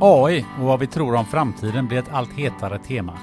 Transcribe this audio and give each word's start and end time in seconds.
AI 0.00 0.46
och 0.58 0.64
vad 0.64 0.80
vi 0.80 0.86
tror 0.86 1.14
om 1.14 1.24
framtiden 1.24 1.86
blir 1.86 1.98
ett 1.98 2.12
allt 2.12 2.32
hetare 2.32 2.78
tema. 2.78 3.18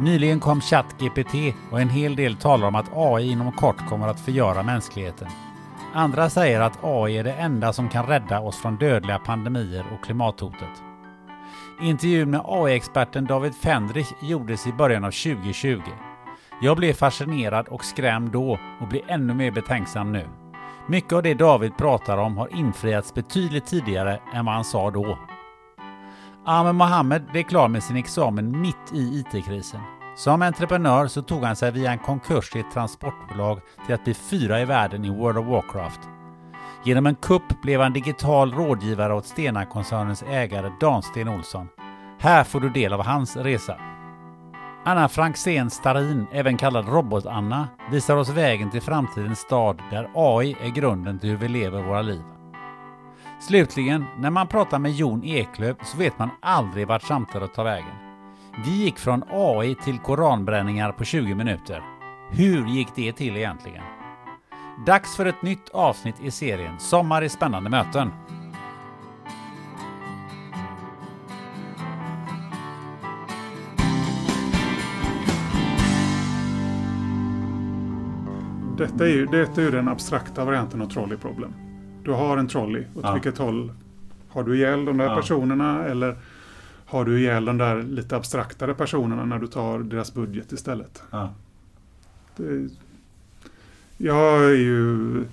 Nyligen 0.00 0.40
kom 0.40 0.60
ChatGPT 0.60 1.34
och 1.70 1.80
en 1.80 1.88
hel 1.88 2.16
del 2.16 2.36
talar 2.36 2.68
om 2.68 2.74
att 2.74 2.90
AI 2.94 3.30
inom 3.30 3.52
kort 3.52 3.88
kommer 3.88 4.08
att 4.08 4.20
förgöra 4.20 4.62
mänskligheten. 4.62 5.28
Andra 5.94 6.30
säger 6.30 6.60
att 6.60 6.78
AI 6.84 7.18
är 7.18 7.24
det 7.24 7.32
enda 7.32 7.72
som 7.72 7.88
kan 7.88 8.06
rädda 8.06 8.40
oss 8.40 8.56
från 8.56 8.76
dödliga 8.76 9.18
pandemier 9.18 9.84
och 9.92 10.04
klimathotet. 10.04 10.82
Intervjun 11.82 12.30
med 12.30 12.40
AI-experten 12.44 13.24
David 13.24 13.54
Fendrich 13.54 14.12
gjordes 14.22 14.66
i 14.66 14.72
början 14.72 15.04
av 15.04 15.10
2020. 15.10 15.80
Jag 16.62 16.76
blev 16.76 16.92
fascinerad 16.92 17.68
och 17.68 17.84
skrämd 17.84 18.30
då 18.30 18.58
och 18.80 18.88
blir 18.88 19.10
ännu 19.10 19.34
mer 19.34 19.50
betänksam 19.50 20.12
nu. 20.12 20.28
Mycket 20.88 21.12
av 21.12 21.22
det 21.22 21.34
David 21.34 21.76
pratar 21.76 22.18
om 22.18 22.36
har 22.36 22.56
infriats 22.56 23.14
betydligt 23.14 23.66
tidigare 23.66 24.20
än 24.34 24.44
vad 24.44 24.54
han 24.54 24.64
sa 24.64 24.90
då. 24.90 25.18
Ahmed 26.44 26.74
Mohammed 26.74 27.22
blev 27.32 27.42
klar 27.42 27.68
med 27.68 27.82
sin 27.82 27.96
examen 27.96 28.60
mitt 28.60 28.92
i 28.92 28.98
IT-krisen. 28.98 29.80
Som 30.16 30.42
entreprenör 30.42 31.06
så 31.06 31.22
tog 31.22 31.44
han 31.44 31.56
sig 31.56 31.72
via 31.72 31.92
en 31.92 31.98
konkurs 31.98 32.56
i 32.56 32.60
ett 32.60 32.70
transportbolag 32.72 33.60
till 33.86 33.94
att 33.94 34.04
bli 34.04 34.14
fyra 34.14 34.60
i 34.60 34.64
världen 34.64 35.04
i 35.04 35.10
World 35.10 35.38
of 35.38 35.46
Warcraft. 35.46 36.00
Genom 36.84 37.06
en 37.06 37.14
kupp 37.14 37.62
blev 37.62 37.80
han 37.80 37.92
digital 37.92 38.52
rådgivare 38.52 39.14
åt 39.14 39.26
Stena-koncernens 39.26 40.22
ägare 40.22 40.72
Dan 40.80 41.02
Sten 41.02 41.28
Olsson. 41.28 41.68
Här 42.18 42.44
får 42.44 42.60
du 42.60 42.70
del 42.70 42.92
av 42.92 43.02
hans 43.02 43.36
resa. 43.36 43.76
Anna 44.84 45.08
Franksén 45.08 45.70
Starin, 45.70 46.26
även 46.32 46.56
kallad 46.56 46.88
Robot-Anna, 46.88 47.68
visar 47.90 48.16
oss 48.16 48.28
vägen 48.28 48.70
till 48.70 48.82
framtidens 48.82 49.38
stad 49.38 49.82
där 49.90 50.10
AI 50.14 50.56
är 50.60 50.68
grunden 50.68 51.18
till 51.18 51.30
hur 51.30 51.36
vi 51.36 51.48
lever 51.48 51.82
våra 51.82 52.02
liv. 52.02 52.22
Slutligen, 53.40 54.04
när 54.18 54.30
man 54.30 54.46
pratar 54.46 54.78
med 54.78 54.92
Jon 54.92 55.24
Eklöf 55.24 55.76
så 55.82 55.98
vet 55.98 56.18
man 56.18 56.30
aldrig 56.40 56.86
vart 56.86 57.02
samtalet 57.02 57.54
tar 57.54 57.64
vägen. 57.64 57.94
Vi 58.64 58.84
gick 58.84 58.98
från 58.98 59.22
AI 59.30 59.74
till 59.74 59.98
koranbränningar 59.98 60.92
på 60.92 61.04
20 61.04 61.34
minuter. 61.34 61.82
Hur 62.30 62.66
gick 62.66 62.88
det 62.94 63.12
till 63.12 63.36
egentligen? 63.36 63.82
Dags 64.86 65.16
för 65.16 65.26
ett 65.26 65.42
nytt 65.42 65.68
avsnitt 65.68 66.14
i 66.22 66.30
serien 66.30 66.80
Sommar 66.80 67.22
i 67.22 67.28
spännande 67.28 67.70
möten. 67.70 68.10
Detta 78.78 79.04
är 79.04 79.10
ju, 79.10 79.26
detta 79.26 79.60
är 79.60 79.64
ju 79.64 79.70
den 79.70 79.88
abstrakta 79.88 80.44
varianten 80.44 80.82
av 80.82 80.86
trolleyproblem. 80.86 81.69
Du 82.10 82.14
har 82.14 82.36
en 82.36 82.48
trolley, 82.48 82.84
åt 82.94 83.04
Ja. 83.04 83.12
vilket 83.12 83.38
håll 83.38 83.72
har 84.28 84.42
du 84.44 84.56
ihjäl 84.56 84.84
de 84.84 84.96
där 84.96 85.04
Ja. 85.06 85.16
personerna 85.16 85.84
eller 85.84 86.16
har 86.86 87.04
du 87.04 87.18
ihjäl 87.20 87.44
de 87.44 87.58
där 87.58 87.82
lite 87.82 88.16
abstraktare 88.16 88.74
personerna 88.74 89.24
när 89.24 89.38
du 89.38 89.46
tar 89.46 89.78
deras 89.78 90.14
budget 90.14 90.52
istället? 90.52 91.02
Ja. 91.10 91.30
Det, 92.36 92.68
jag 93.96 94.44
är 94.44 94.54
ju... 94.56 95.24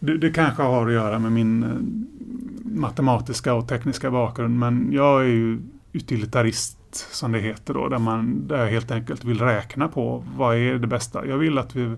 Det, 0.00 0.16
det 0.18 0.30
kanske 0.30 0.62
har 0.62 0.86
att 0.86 0.92
göra 0.92 1.18
med 1.18 1.32
min 1.32 1.62
eh, 1.62 2.78
matematiska 2.80 3.54
och 3.54 3.68
tekniska 3.68 4.10
bakgrund 4.10 4.58
men 4.58 4.88
jag 4.92 5.20
är 5.20 5.26
ju 5.28 5.58
utilitarist 5.92 6.78
som 6.92 7.32
det 7.32 7.38
heter 7.38 7.74
då 7.74 7.88
där, 7.88 7.98
man, 7.98 8.48
där 8.48 8.58
jag 8.58 8.70
helt 8.70 8.90
enkelt 8.90 9.24
vill 9.24 9.40
räkna 9.40 9.88
på 9.88 10.24
vad 10.36 10.56
är 10.56 10.74
det 10.78 10.86
bästa. 10.86 11.26
Jag 11.26 11.38
vill 11.38 11.58
att 11.58 11.76
vi 11.76 11.94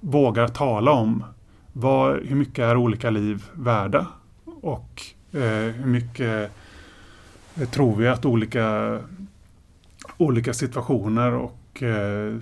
vågar 0.00 0.48
tala 0.48 0.90
om 0.90 1.24
vad, 1.72 2.26
hur 2.26 2.36
mycket 2.36 2.58
är 2.58 2.76
olika 2.76 3.10
liv 3.10 3.44
värda 3.54 4.06
och 4.44 5.02
eh, 5.32 5.74
hur 5.74 5.86
mycket 5.86 6.50
eh, 7.60 7.68
tror 7.68 7.96
vi 7.96 8.08
att 8.08 8.24
olika, 8.24 8.98
olika 10.16 10.52
situationer 10.52 11.32
och 11.32 11.82
eh, 11.82 12.36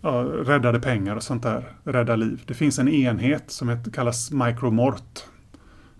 ja, 0.00 0.10
räddade 0.44 0.80
pengar 0.80 1.16
och 1.16 1.22
sånt 1.22 1.42
där 1.42 1.72
räddar 1.84 2.16
liv. 2.16 2.42
Det 2.46 2.54
finns 2.54 2.78
en 2.78 2.88
enhet 2.88 3.50
som 3.50 3.68
heter, 3.68 3.90
kallas 3.90 4.30
micromort. 4.30 5.24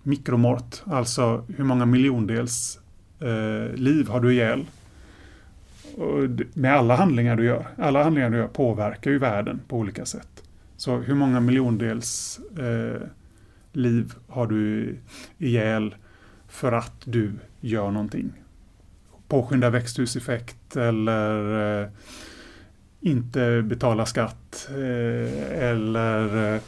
Mikromort, 0.02 0.82
alltså 0.84 1.44
hur 1.56 1.64
många 1.64 1.86
miljondels 1.86 2.80
eh, 3.20 3.74
liv 3.74 4.08
har 4.08 4.20
du 4.20 4.32
ihjäl? 4.32 4.66
Och 5.96 6.28
med 6.54 6.74
alla 6.74 6.96
handlingar 6.96 7.36
du 7.36 7.44
gör. 7.44 7.66
Alla 7.78 8.02
handlingar 8.02 8.30
du 8.30 8.36
gör 8.36 8.48
påverkar 8.48 9.10
ju 9.10 9.18
världen 9.18 9.60
på 9.68 9.76
olika 9.76 10.04
sätt. 10.04 10.35
Så 10.76 10.96
hur 10.96 11.14
många 11.14 11.40
miljondels 11.40 12.40
eh, 12.58 13.08
liv 13.72 14.12
har 14.28 14.46
du 14.46 14.96
ihjäl 15.38 15.94
för 16.48 16.72
att 16.72 17.00
du 17.04 17.32
gör 17.60 17.90
någonting? 17.90 18.32
Påskynda 19.28 19.70
växthuseffekt 19.70 20.76
eller 20.76 21.82
eh, 21.82 21.88
inte 23.00 23.62
betala 23.62 24.06
skatt 24.06 24.68
eh, 24.70 25.62
eller 25.68 26.54
eh, 26.54 26.60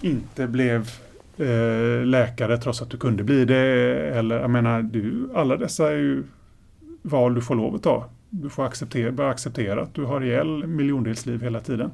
inte 0.00 0.46
blev 0.46 0.90
eh, 1.36 2.04
läkare 2.04 2.58
trots 2.58 2.82
att 2.82 2.90
du 2.90 2.96
kunde 2.96 3.24
bli 3.24 3.44
det. 3.44 3.56
Eller 4.14 4.40
jag 4.40 4.50
menar, 4.50 4.82
du, 4.82 5.30
alla 5.34 5.56
dessa 5.56 5.92
är 5.92 5.96
ju 5.96 6.24
val 7.02 7.34
du 7.34 7.40
får 7.40 7.54
lov 7.54 7.74
att 7.74 7.82
ta. 7.82 8.10
Du 8.30 8.48
får 8.48 8.66
acceptera, 8.66 9.12
börja 9.12 9.30
acceptera 9.30 9.82
att 9.82 9.94
du 9.94 10.04
har 10.04 10.20
ihjäl 10.20 10.66
miljondelsliv 10.66 11.42
hela 11.42 11.60
tiden. 11.60 11.90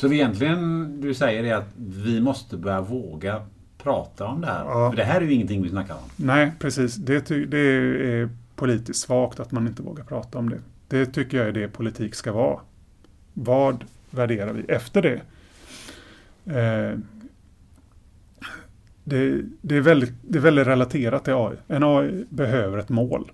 Så 0.00 0.12
egentligen 0.12 1.00
du 1.00 1.14
säger 1.14 1.44
är 1.44 1.54
att 1.54 1.68
vi 1.76 2.20
måste 2.20 2.56
börja 2.56 2.80
våga 2.80 3.42
prata 3.78 4.26
om 4.26 4.40
det 4.40 4.46
här. 4.46 4.64
Ja. 4.64 4.90
För 4.90 4.96
det 4.96 5.04
här 5.04 5.20
är 5.20 5.24
ju 5.24 5.32
ingenting 5.32 5.62
vi 5.62 5.68
snackar 5.68 5.94
om. 5.94 6.00
Nej, 6.16 6.52
precis. 6.58 6.94
Det, 6.94 7.28
det 7.28 7.58
är 7.58 8.28
politiskt 8.56 9.00
svagt 9.00 9.40
att 9.40 9.52
man 9.52 9.66
inte 9.66 9.82
vågar 9.82 10.04
prata 10.04 10.38
om 10.38 10.50
det. 10.50 10.58
Det 10.88 11.06
tycker 11.06 11.38
jag 11.38 11.48
är 11.48 11.52
det 11.52 11.68
politik 11.68 12.14
ska 12.14 12.32
vara. 12.32 12.60
Vad 13.34 13.84
värderar 14.10 14.52
vi 14.52 14.62
efter 14.62 15.02
det? 15.02 15.20
Eh, 16.58 16.98
det, 19.04 19.42
det, 19.60 19.76
är 19.76 19.80
väldigt, 19.80 20.12
det 20.22 20.38
är 20.38 20.42
väldigt 20.42 20.66
relaterat 20.66 21.24
till 21.24 21.34
AI. 21.34 21.56
En 21.68 21.84
AI 21.84 22.24
behöver 22.28 22.78
ett 22.78 22.88
mål. 22.88 23.30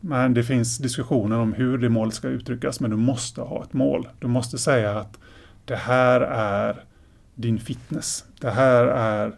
Men 0.00 0.34
det 0.34 0.44
finns 0.44 0.78
diskussioner 0.78 1.38
om 1.38 1.52
hur 1.52 1.78
det 1.78 1.88
målet 1.88 2.14
ska 2.14 2.28
uttryckas, 2.28 2.80
men 2.80 2.90
du 2.90 2.96
måste 2.96 3.40
ha 3.40 3.62
ett 3.62 3.72
mål. 3.72 4.08
Du 4.18 4.26
måste 4.26 4.58
säga 4.58 4.98
att 4.98 5.18
det 5.64 5.76
här 5.76 6.20
är 6.20 6.84
din 7.34 7.58
fitness. 7.58 8.24
Det 8.40 8.50
här 8.50 8.84
är 8.84 9.36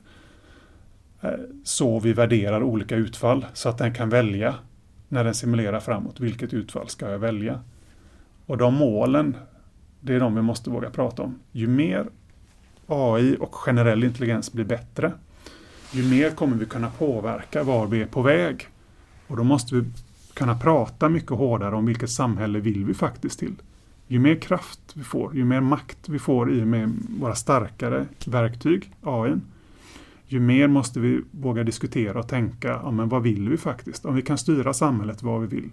eh, 1.21 1.31
så 1.65 2.01
vi 2.01 2.13
värderar 2.13 2.63
olika 2.63 2.97
utfall 2.97 3.47
så 3.53 3.69
att 3.69 3.79
den 3.79 3.95
kan 3.95 4.09
välja 4.09 4.55
när 5.09 5.25
den 5.25 5.35
simulerar 5.35 5.81
framåt 5.81 6.21
vilket 6.21 6.55
utfall 6.55 6.89
ska 6.89 7.11
jag 7.11 7.19
välja. 7.19 7.61
Och 8.47 8.57
de 8.57 8.75
målen, 8.75 9.37
det 10.01 10.15
är 10.15 10.21
de 10.21 10.35
vi 10.35 10.43
måste 10.43 10.71
våga 10.71 10.91
prata 10.91 11.23
om. 11.23 11.39
Ju 11.53 11.67
mer 11.67 12.07
AI 12.87 13.37
och 13.41 13.55
generell 13.55 14.05
intelligens 14.05 14.53
blir 14.53 14.65
bättre, 14.65 15.13
ju 15.93 16.11
mer 16.11 16.31
kommer 16.31 16.57
vi 16.57 16.67
kunna 16.67 16.91
påverka 16.91 17.63
var 17.63 17.87
vi 17.87 18.03
är 18.03 18.07
på 18.07 18.23
väg. 18.23 18.69
Och 19.27 19.37
då 19.37 19.45
måste 19.45 19.75
vi 19.75 19.85
kunna 20.35 20.59
prata 20.59 21.09
mycket 21.09 21.31
hårdare 21.31 21.75
om 21.75 21.87
vilket 21.87 22.11
samhälle 22.11 22.61
vill 22.61 22.85
vi 22.85 22.95
faktiskt 22.95 23.39
till. 23.39 23.55
Ju 24.07 24.19
mer 24.19 24.35
kraft 24.35 24.81
vi 24.95 25.05
får, 25.05 25.37
ju 25.37 25.45
mer 25.45 25.61
makt 25.61 26.09
vi 26.09 26.19
får 26.19 26.53
i 26.53 26.63
och 26.63 26.67
med 26.67 26.93
våra 27.21 27.35
starkare 27.35 28.07
verktyg, 28.27 28.93
AI, 29.03 29.37
ju 30.27 30.41
mer 30.41 30.69
måste 30.69 31.01
vi 31.01 31.21
våga 31.31 31.65
diskutera 31.65 32.19
och 32.19 32.29
tänka, 32.29 32.69
ja, 32.69 32.91
men 32.91 33.09
vad 33.09 33.23
vill 33.23 33.49
vi 33.49 33.57
faktiskt? 33.57 34.05
Om 34.05 34.15
vi 34.15 34.23
kan 34.23 34.39
styra 34.39 34.73
samhället 34.75 35.23
vad 35.23 35.41
vi 35.41 35.47
vill 35.47 35.71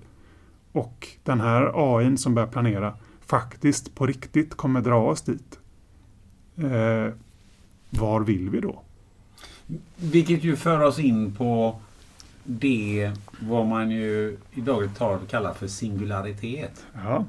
och 0.71 1.07
den 1.23 1.41
här 1.41 1.71
AI 1.75 2.17
som 2.17 2.35
börjar 2.35 2.47
planera 2.47 2.93
faktiskt 3.25 3.95
på 3.95 4.05
riktigt 4.05 4.55
kommer 4.55 4.81
dra 4.81 5.09
oss 5.09 5.21
dit. 5.21 5.59
Eh, 6.55 7.13
var 7.89 8.21
vill 8.21 8.49
vi 8.49 8.59
då? 8.59 8.81
Vilket 9.95 10.43
ju 10.43 10.55
för 10.55 10.79
oss 10.79 10.99
in 10.99 11.35
på 11.35 11.79
det 12.43 13.11
vad 13.39 13.67
man 13.67 13.91
ju 13.91 14.37
i 14.51 14.61
dagligt 14.61 14.95
tal 14.95 15.19
kallar 15.29 15.53
för 15.53 15.67
singularitet. 15.67 16.85
Ja. 16.93 17.25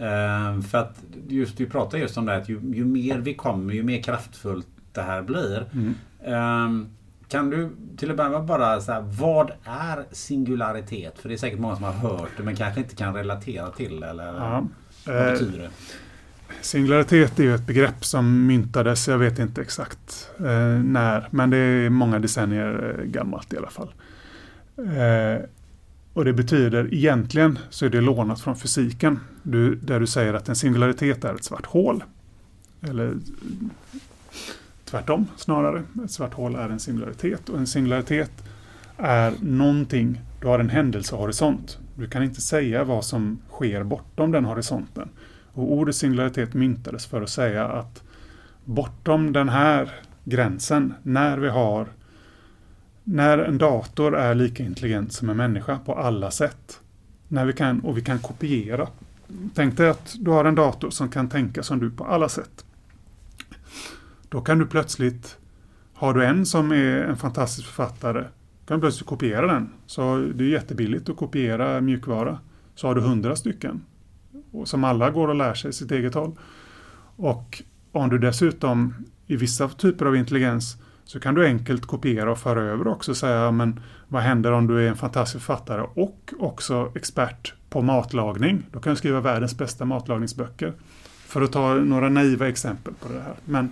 Uh, 0.00 0.60
för 0.60 0.78
att 0.78 1.04
just 1.28 1.60
vi 1.60 1.66
pratar 1.66 1.98
just 1.98 2.16
om 2.16 2.26
det 2.26 2.36
att 2.36 2.48
ju, 2.48 2.60
ju, 2.74 2.84
mer 2.84 3.18
vi 3.18 3.34
kommer, 3.34 3.74
ju 3.74 3.82
mer 3.82 4.02
kraftfullt 4.02 4.66
det 4.92 5.02
här 5.02 5.22
blir. 5.22 5.66
Mm. 5.72 5.94
Uh, 6.26 6.86
kan 7.28 7.50
du 7.50 7.70
till 7.96 8.10
att 8.10 8.16
börja 8.16 8.30
med 8.30 8.44
bara 8.44 8.80
säga 8.80 9.00
vad 9.00 9.50
är 9.64 10.04
singularitet? 10.12 11.18
För 11.18 11.28
det 11.28 11.34
är 11.34 11.38
säkert 11.38 11.58
många 11.58 11.76
som 11.76 11.84
har 11.84 11.92
hört 11.92 12.30
det 12.36 12.42
men 12.42 12.56
kanske 12.56 12.80
inte 12.80 12.96
kan 12.96 13.14
relatera 13.14 13.70
till 13.70 14.00
det. 14.00 14.06
Eller 14.06 14.26
ja. 14.26 14.66
vad 15.06 15.16
eh, 15.16 15.32
betyder 15.32 15.58
det? 15.58 15.70
Singularitet 16.60 17.38
är 17.38 17.42
ju 17.42 17.54
ett 17.54 17.66
begrepp 17.66 18.04
som 18.04 18.46
myntades, 18.46 19.08
jag 19.08 19.18
vet 19.18 19.38
inte 19.38 19.60
exakt 19.60 20.30
eh, 20.38 20.82
när, 20.84 21.28
men 21.30 21.50
det 21.50 21.56
är 21.56 21.90
många 21.90 22.18
decennier 22.18 22.96
eh, 22.98 23.04
gammalt 23.04 23.52
i 23.52 23.56
alla 23.56 23.70
fall. 23.70 23.94
Och 26.16 26.24
det 26.24 26.32
betyder 26.32 26.94
egentligen 26.94 27.58
så 27.70 27.86
är 27.86 27.90
det 27.90 28.00
lånat 28.00 28.40
från 28.40 28.56
fysiken. 28.56 29.20
Du, 29.42 29.74
där 29.74 30.00
du 30.00 30.06
säger 30.06 30.34
att 30.34 30.48
en 30.48 30.56
singularitet 30.56 31.24
är 31.24 31.34
ett 31.34 31.44
svart 31.44 31.66
hål. 31.66 32.04
Eller 32.80 33.14
tvärtom 34.84 35.26
snarare. 35.36 35.82
Ett 36.04 36.10
svart 36.10 36.34
hål 36.34 36.54
är 36.54 36.68
en 36.68 36.80
singularitet 36.80 37.48
och 37.48 37.58
en 37.58 37.66
singularitet 37.66 38.30
är 38.96 39.32
någonting, 39.40 40.20
du 40.40 40.46
har 40.46 40.58
en 40.58 40.70
händelsehorisont. 40.70 41.78
Du 41.94 42.08
kan 42.08 42.22
inte 42.22 42.40
säga 42.40 42.84
vad 42.84 43.04
som 43.04 43.38
sker 43.50 43.82
bortom 43.82 44.32
den 44.32 44.44
horisonten. 44.44 45.08
Och 45.52 45.72
ordet 45.72 45.96
singularitet 45.96 46.54
myntades 46.54 47.06
för 47.06 47.22
att 47.22 47.30
säga 47.30 47.68
att 47.68 48.02
bortom 48.64 49.32
den 49.32 49.48
här 49.48 49.90
gränsen, 50.24 50.94
när 51.02 51.38
vi 51.38 51.48
har 51.48 51.86
när 53.08 53.38
en 53.38 53.58
dator 53.58 54.16
är 54.16 54.34
lika 54.34 54.62
intelligent 54.62 55.12
som 55.12 55.30
en 55.30 55.36
människa 55.36 55.78
på 55.78 55.94
alla 55.94 56.30
sätt. 56.30 56.80
När 57.28 57.46
vi 57.46 57.52
kan, 57.52 57.80
och 57.80 57.98
vi 57.98 58.02
kan 58.02 58.18
kopiera. 58.18 58.88
Tänk 59.54 59.76
dig 59.76 59.88
att 59.88 60.16
du 60.18 60.30
har 60.30 60.44
en 60.44 60.54
dator 60.54 60.90
som 60.90 61.08
kan 61.08 61.28
tänka 61.28 61.62
som 61.62 61.78
du 61.78 61.90
på 61.90 62.04
alla 62.04 62.28
sätt. 62.28 62.64
Då 64.28 64.40
kan 64.40 64.58
du 64.58 64.66
plötsligt, 64.66 65.38
har 65.94 66.14
du 66.14 66.24
en 66.24 66.46
som 66.46 66.72
är 66.72 67.04
en 67.04 67.16
fantastisk 67.16 67.66
författare, 67.66 68.24
kan 68.66 68.76
du 68.76 68.80
plötsligt 68.80 69.08
kopiera 69.08 69.46
den. 69.46 69.68
Så 69.86 70.16
det 70.34 70.44
är 70.44 70.48
jättebilligt 70.48 71.08
att 71.08 71.16
kopiera 71.16 71.80
mjukvara. 71.80 72.38
Så 72.74 72.86
har 72.86 72.94
du 72.94 73.00
hundra 73.00 73.36
stycken. 73.36 73.82
Som 74.64 74.84
alla 74.84 75.10
går 75.10 75.28
och 75.28 75.34
lär 75.34 75.54
sig 75.54 75.72
sitt 75.72 75.90
eget 75.90 76.14
håll. 76.14 76.38
Och 77.16 77.62
om 77.92 78.08
du 78.08 78.18
dessutom 78.18 78.94
i 79.26 79.36
vissa 79.36 79.68
typer 79.68 80.06
av 80.06 80.16
intelligens 80.16 80.76
så 81.06 81.20
kan 81.20 81.34
du 81.34 81.46
enkelt 81.46 81.86
kopiera 81.86 82.32
och 82.32 82.38
föra 82.38 82.62
över 82.62 82.88
också 82.88 83.10
och 83.10 83.16
säga 83.16 83.50
men 83.50 83.80
vad 84.08 84.22
händer 84.22 84.52
om 84.52 84.66
du 84.66 84.84
är 84.84 84.88
en 84.88 84.96
fantastisk 84.96 85.44
författare 85.44 85.82
och 85.94 86.34
också 86.38 86.92
expert 86.94 87.54
på 87.70 87.82
matlagning? 87.82 88.66
Då 88.72 88.80
kan 88.80 88.90
du 88.90 88.96
skriva 88.96 89.20
världens 89.20 89.58
bästa 89.58 89.84
matlagningsböcker. 89.84 90.72
För 91.26 91.42
att 91.42 91.52
ta 91.52 91.74
några 91.74 92.08
naiva 92.08 92.48
exempel 92.48 92.94
på 92.94 93.12
det 93.12 93.20
här. 93.20 93.34
Men 93.44 93.70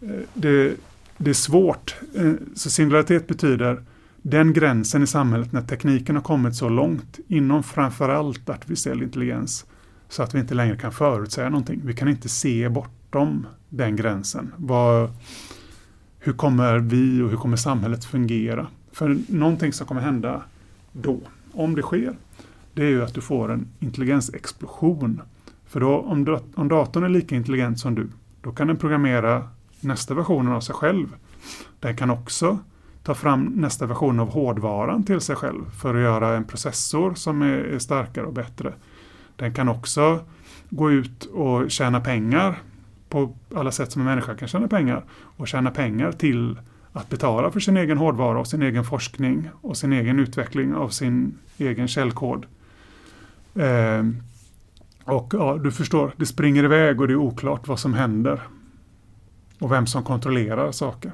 eh, 0.00 0.20
det, 0.34 0.76
det 1.16 1.30
är 1.30 1.34
svårt. 1.34 1.96
Eh, 2.14 2.32
så 2.54 2.70
singularitet 2.70 3.26
betyder 3.26 3.82
den 4.22 4.52
gränsen 4.52 5.02
i 5.02 5.06
samhället 5.06 5.52
när 5.52 5.62
tekniken 5.62 6.16
har 6.16 6.22
kommit 6.22 6.56
så 6.56 6.68
långt 6.68 7.18
inom 7.28 7.62
framförallt 7.62 8.48
artificiell 8.48 9.02
intelligens 9.02 9.66
så 10.08 10.22
att 10.22 10.34
vi 10.34 10.38
inte 10.38 10.54
längre 10.54 10.76
kan 10.76 10.92
förutsäga 10.92 11.48
någonting. 11.48 11.80
Vi 11.84 11.94
kan 11.94 12.08
inte 12.08 12.28
se 12.28 12.68
bortom 12.68 13.46
den 13.68 13.96
gränsen. 13.96 14.52
Vad, 14.56 15.10
hur 16.26 16.32
kommer 16.32 16.78
vi 16.78 17.22
och 17.22 17.30
hur 17.30 17.36
kommer 17.36 17.56
samhället 17.56 18.04
fungera? 18.04 18.66
För 18.92 19.18
någonting 19.28 19.72
som 19.72 19.86
kommer 19.86 20.00
hända 20.00 20.42
då, 20.92 21.20
om 21.52 21.74
det 21.74 21.82
sker, 21.82 22.16
det 22.74 22.82
är 22.82 22.88
ju 22.88 23.02
att 23.02 23.14
du 23.14 23.20
får 23.20 23.52
en 23.52 23.68
intelligensexplosion. 23.80 25.22
För 25.66 25.80
då, 25.80 25.98
om, 25.98 26.40
om 26.54 26.68
datorn 26.68 27.04
är 27.04 27.08
lika 27.08 27.36
intelligent 27.36 27.78
som 27.78 27.94
du, 27.94 28.08
då 28.40 28.52
kan 28.52 28.66
den 28.66 28.76
programmera 28.76 29.48
nästa 29.80 30.14
version 30.14 30.48
av 30.48 30.60
sig 30.60 30.74
själv. 30.74 31.06
Den 31.80 31.96
kan 31.96 32.10
också 32.10 32.58
ta 33.02 33.14
fram 33.14 33.44
nästa 33.44 33.86
version 33.86 34.20
av 34.20 34.30
hårdvaran 34.30 35.04
till 35.04 35.20
sig 35.20 35.36
själv 35.36 35.70
för 35.70 35.94
att 35.94 36.02
göra 36.02 36.36
en 36.36 36.44
processor 36.44 37.14
som 37.14 37.42
är, 37.42 37.58
är 37.58 37.78
starkare 37.78 38.26
och 38.26 38.34
bättre. 38.34 38.72
Den 39.36 39.54
kan 39.54 39.68
också 39.68 40.20
gå 40.70 40.90
ut 40.90 41.24
och 41.24 41.70
tjäna 41.70 42.00
pengar 42.00 42.58
på 43.08 43.36
alla 43.54 43.72
sätt 43.72 43.92
som 43.92 44.02
en 44.02 44.06
människa 44.06 44.34
kan 44.34 44.48
tjäna 44.48 44.68
pengar 44.68 45.04
och 45.36 45.48
tjäna 45.48 45.70
pengar 45.70 46.12
till 46.12 46.58
att 46.92 47.08
betala 47.08 47.50
för 47.50 47.60
sin 47.60 47.76
egen 47.76 47.98
hårdvara 47.98 48.40
och 48.40 48.46
sin 48.46 48.62
egen 48.62 48.84
forskning 48.84 49.50
och 49.60 49.76
sin 49.76 49.92
egen 49.92 50.18
utveckling 50.18 50.74
av 50.74 50.88
sin 50.88 51.38
egen 51.58 51.88
källkod. 51.88 52.46
Eh, 53.54 54.04
och 55.04 55.34
ja, 55.34 55.58
du 55.62 55.72
förstår, 55.72 56.12
det 56.16 56.26
springer 56.26 56.64
iväg 56.64 57.00
och 57.00 57.06
det 57.08 57.12
är 57.12 57.16
oklart 57.16 57.68
vad 57.68 57.80
som 57.80 57.94
händer. 57.94 58.40
Och 59.58 59.72
vem 59.72 59.86
som 59.86 60.04
kontrollerar 60.04 60.72
saker. 60.72 61.12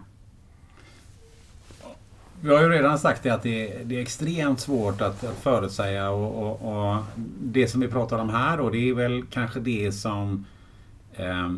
Vi 2.40 2.54
har 2.54 2.62
ju 2.62 2.68
redan 2.68 2.98
sagt 2.98 3.22
det 3.22 3.30
att 3.30 3.42
det 3.42 3.80
är, 3.80 3.84
det 3.84 3.96
är 3.96 4.02
extremt 4.02 4.60
svårt 4.60 5.00
att, 5.00 5.24
att 5.24 5.38
förutsäga 5.42 6.10
och, 6.10 6.42
och, 6.42 6.92
och, 6.92 7.02
det 7.42 7.68
som 7.68 7.80
vi 7.80 7.88
pratar 7.88 8.18
om 8.18 8.30
här 8.30 8.58
då, 8.58 8.70
det 8.70 8.88
är 8.88 8.94
väl 8.94 9.22
kanske 9.30 9.60
det 9.60 9.92
som 9.92 10.46
eh, 11.12 11.50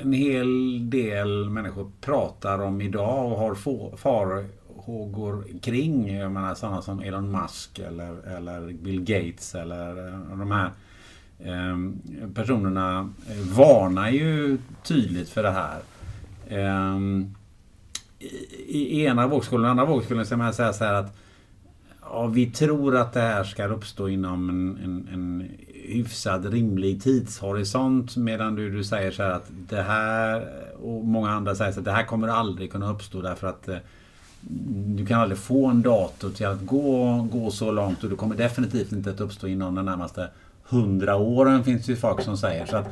en 0.00 0.12
hel 0.12 0.90
del 0.90 1.50
människor 1.50 1.90
pratar 2.00 2.58
om 2.58 2.80
idag 2.80 3.32
och 3.32 3.38
har 3.38 3.54
farhågor 3.96 5.44
kring. 5.62 6.16
Jag 6.16 6.32
menar 6.32 6.54
sådana 6.54 6.82
som 6.82 7.00
Elon 7.00 7.30
Musk 7.30 7.78
eller, 7.78 8.36
eller 8.36 8.72
Bill 8.72 9.00
Gates 9.00 9.54
eller 9.54 10.08
eh, 10.08 10.38
de 10.38 10.50
här 10.50 10.70
eh, 11.38 11.76
personerna 12.34 13.14
varnar 13.56 14.10
ju 14.10 14.58
tydligt 14.82 15.28
för 15.28 15.42
det 15.42 15.50
här. 15.50 15.80
Eh, 16.48 16.98
i, 18.68 19.04
ena 19.04 19.26
vågskålen, 19.26 19.64
och 19.64 19.70
andra 19.70 19.84
vågskålen 19.84 20.26
ska 20.26 20.36
man 20.36 20.54
säga 20.54 20.72
så 20.72 20.84
här 20.84 20.94
att 20.94 21.16
ja, 22.02 22.26
vi 22.26 22.46
tror 22.46 22.96
att 22.96 23.12
det 23.12 23.20
här 23.20 23.44
ska 23.44 23.66
uppstå 23.66 24.08
inom 24.08 24.48
en, 24.48 24.78
en, 24.84 25.08
en 25.12 25.50
hyfsad 25.94 26.46
rimlig 26.52 27.02
tidshorisont 27.02 28.16
medan 28.16 28.54
du, 28.54 28.70
du 28.70 28.84
säger 28.84 29.10
så 29.10 29.22
här 29.22 29.30
att 29.30 29.50
det 29.68 29.82
här 29.82 30.48
och 30.82 31.04
många 31.04 31.30
andra 31.30 31.54
säger 31.54 31.72
så 31.72 31.78
att 31.78 31.84
det 31.84 31.92
här 31.92 32.04
kommer 32.04 32.28
aldrig 32.28 32.72
kunna 32.72 32.90
uppstå 32.90 33.22
därför 33.22 33.46
att 33.46 33.68
eh, 33.68 33.76
du 34.96 35.06
kan 35.06 35.20
aldrig 35.20 35.38
få 35.38 35.66
en 35.66 35.82
dator 35.82 36.30
till 36.30 36.46
att 36.46 36.66
gå, 36.66 37.22
gå 37.32 37.50
så 37.50 37.72
långt 37.72 38.04
och 38.04 38.10
det 38.10 38.16
kommer 38.16 38.36
definitivt 38.36 38.92
inte 38.92 39.10
att 39.10 39.20
uppstå 39.20 39.46
inom 39.46 39.74
de 39.74 39.84
närmaste 39.84 40.28
hundra 40.68 41.16
åren 41.16 41.64
finns 41.64 41.86
det 41.86 41.92
ju 41.92 41.96
folk 41.96 42.22
som 42.22 42.36
säger. 42.36 42.66
Så 42.66 42.76
att, 42.76 42.88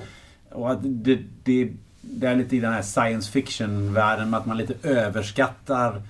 och 0.51 0.71
att 0.71 0.79
det, 0.83 1.19
det, 1.45 1.73
det 2.01 2.27
är 2.27 2.37
lite 2.37 2.57
i 2.57 2.61
den 2.61 2.73
här 2.73 2.83
science 2.83 3.33
fiction-världen 3.33 4.31
med 4.31 4.41
att 4.41 4.47
man 4.47 4.57
lite 4.57 4.89
överskattar 4.89 6.03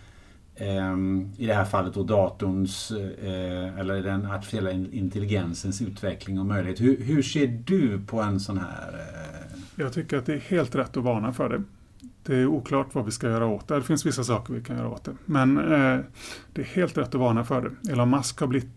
Ehm, 0.58 1.32
I 1.36 1.46
det 1.46 1.54
här 1.54 1.64
fallet 1.64 1.94
då 1.94 2.02
datorns 2.02 2.90
eh, 2.90 3.78
eller 3.78 4.02
den 4.02 4.26
artificiella 4.26 4.70
intelligensens 4.70 5.82
utveckling 5.82 6.40
och 6.40 6.46
möjlighet. 6.46 6.80
Hur, 6.80 7.00
hur 7.00 7.22
ser 7.22 7.46
du 7.46 8.00
på 8.06 8.20
en 8.20 8.40
sån 8.40 8.58
här? 8.58 8.92
Eh? 8.94 9.58
Jag 9.74 9.92
tycker 9.92 10.16
att 10.16 10.26
det 10.26 10.34
är 10.34 10.38
helt 10.38 10.74
rätt 10.74 10.96
att 10.96 11.04
varna 11.04 11.32
för 11.32 11.48
det. 11.48 11.62
Det 12.22 12.36
är 12.36 12.46
oklart 12.46 12.86
vad 12.92 13.04
vi 13.04 13.10
ska 13.10 13.28
göra 13.28 13.46
åt 13.46 13.68
det. 13.68 13.74
Det 13.74 13.82
finns 13.82 14.06
vissa 14.06 14.24
saker 14.24 14.54
vi 14.54 14.62
kan 14.62 14.76
göra 14.76 14.88
åt 14.88 15.04
det. 15.04 15.16
Men 15.24 15.58
eh, 15.58 16.00
det 16.52 16.60
är 16.60 16.64
helt 16.64 16.98
rätt 16.98 17.08
att 17.08 17.14
varna 17.14 17.44
för 17.44 17.60
det. 17.82 17.92
Elon 17.92 18.10
Musk 18.10 18.40
har 18.40 18.46
blivit 18.46 18.70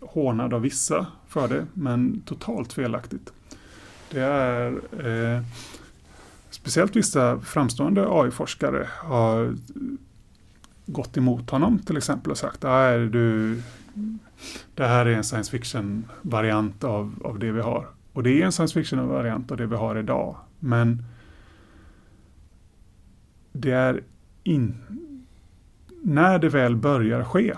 hånad 0.00 0.54
av 0.54 0.60
vissa 0.60 1.06
för 1.28 1.48
det, 1.48 1.66
men 1.74 2.20
totalt 2.20 2.72
felaktigt. 2.72 3.32
Det 4.10 4.20
är 4.20 4.66
eh, 5.06 5.42
speciellt 6.50 6.96
vissa 6.96 7.40
framstående 7.40 8.06
AI-forskare 8.08 8.86
har 8.98 9.54
gått 10.92 11.16
emot 11.16 11.50
honom 11.50 11.78
till 11.78 11.96
exempel 11.96 12.30
och 12.30 12.38
sagt 12.38 12.64
att 12.64 13.12
du, 13.12 13.62
det 14.74 14.86
här 14.86 15.06
är 15.06 15.16
en 15.16 15.24
science 15.24 15.50
fiction-variant 15.50 16.84
av, 16.84 17.14
av 17.24 17.38
det 17.38 17.52
vi 17.52 17.60
har. 17.60 17.86
Och 18.12 18.22
det 18.22 18.42
är 18.42 18.46
en 18.46 18.52
science 18.52 18.74
fiction-variant 18.74 19.50
av 19.50 19.56
det 19.56 19.66
vi 19.66 19.76
har 19.76 19.96
idag. 19.96 20.36
Men 20.58 21.04
det 23.52 23.70
är 23.70 24.02
in, 24.42 24.76
när 26.02 26.38
det 26.38 26.48
väl 26.48 26.76
börjar 26.76 27.24
ske, 27.24 27.54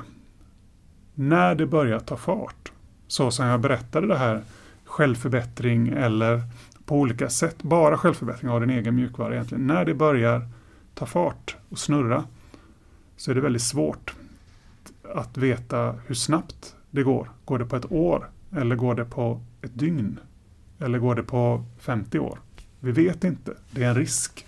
när 1.15 1.55
det 1.55 1.67
börjar 1.67 1.99
ta 1.99 2.17
fart, 2.17 2.73
så 3.07 3.31
som 3.31 3.47
jag 3.47 3.61
berättade 3.61 4.07
det 4.07 4.19
här 4.19 4.43
självförbättring 4.85 5.89
eller 5.89 6.43
på 6.85 6.97
olika 6.97 7.29
sätt, 7.29 7.62
bara 7.62 7.99
självförbättring 7.99 8.51
av 8.51 8.61
din 8.61 8.71
egen 8.71 8.95
mjukvara 8.95 9.35
egentligen. 9.35 9.67
När 9.67 9.85
det 9.85 9.95
börjar 9.95 10.49
ta 10.95 11.07
fart 11.07 11.57
och 11.69 11.79
snurra 11.79 12.25
så 13.23 13.31
är 13.31 13.35
det 13.35 13.41
väldigt 13.41 13.62
svårt 13.62 14.14
att 15.14 15.37
veta 15.37 15.95
hur 16.07 16.14
snabbt 16.14 16.76
det 16.91 17.02
går. 17.02 17.31
Går 17.45 17.59
det 17.59 17.67
på 17.67 17.76
ett 17.76 17.93
år 17.93 18.31
eller 18.52 18.76
går 18.76 18.95
det 18.95 19.05
på 19.05 19.41
ett 19.61 19.79
dygn? 19.79 20.19
Eller 20.79 20.99
går 20.99 21.14
det 21.14 21.23
på 21.23 21.64
50 21.79 22.19
år? 22.19 22.38
Vi 22.81 22.93
vet 22.93 23.25
inte. 23.25 23.55
Det 23.71 23.85
är 23.85 23.88
en 23.88 23.95
risk. 23.95 24.47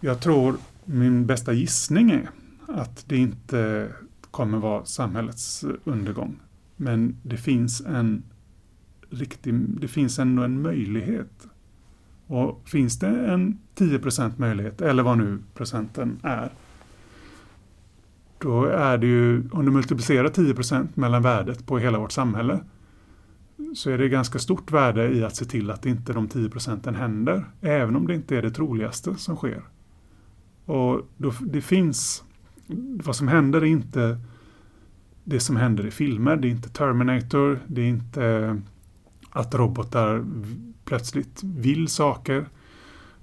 Jag 0.00 0.20
tror 0.20 0.56
min 0.84 1.26
bästa 1.26 1.52
gissning 1.52 2.10
är 2.10 2.30
att 2.66 3.04
det 3.08 3.16
inte 3.16 3.88
kommer 4.30 4.58
vara 4.58 4.84
samhällets 4.84 5.64
undergång. 5.84 6.36
Men 6.76 7.16
det 7.22 7.36
finns 7.36 7.80
en 7.80 8.22
riktig, 9.10 9.54
det 9.54 9.88
finns 9.88 10.18
ändå 10.18 10.42
en 10.42 10.62
möjlighet. 10.62 11.46
Och 12.26 12.68
finns 12.68 12.98
det 12.98 13.32
en 13.32 13.58
10% 13.76 14.32
möjlighet, 14.36 14.80
eller 14.80 15.02
vad 15.02 15.18
nu 15.18 15.38
procenten 15.54 16.20
är, 16.22 16.52
då 18.38 18.64
är 18.64 18.98
det 18.98 19.06
ju, 19.06 19.48
om 19.52 19.64
du 19.64 19.70
multiplicerar 19.70 20.28
10% 20.28 20.88
mellan 20.94 21.22
värdet 21.22 21.66
på 21.66 21.78
hela 21.78 21.98
vårt 21.98 22.12
samhälle, 22.12 22.60
så 23.74 23.90
är 23.90 23.98
det 23.98 24.08
ganska 24.08 24.38
stort 24.38 24.72
värde 24.72 25.08
i 25.08 25.24
att 25.24 25.36
se 25.36 25.44
till 25.44 25.70
att 25.70 25.86
inte 25.86 26.12
de 26.12 26.28
10 26.28 26.50
procenten 26.50 26.94
händer, 26.94 27.44
även 27.60 27.96
om 27.96 28.06
det 28.06 28.14
inte 28.14 28.36
är 28.36 28.42
det 28.42 28.50
troligaste 28.50 29.14
som 29.14 29.36
sker. 29.36 29.62
Och 30.64 31.08
då, 31.16 31.32
det 31.40 31.60
finns, 31.60 32.24
vad 33.04 33.16
som 33.16 33.28
händer 33.28 33.60
är 33.60 33.64
inte 33.64 34.18
det 35.24 35.40
som 35.40 35.56
händer 35.56 35.86
i 35.86 35.90
filmer, 35.90 36.36
det 36.36 36.48
är 36.48 36.50
inte 36.50 36.68
Terminator, 36.68 37.58
det 37.66 37.80
är 37.80 37.86
inte 37.86 38.60
att 39.30 39.54
robotar 39.54 40.24
plötsligt 40.84 41.42
vill 41.42 41.88
saker. 41.88 42.48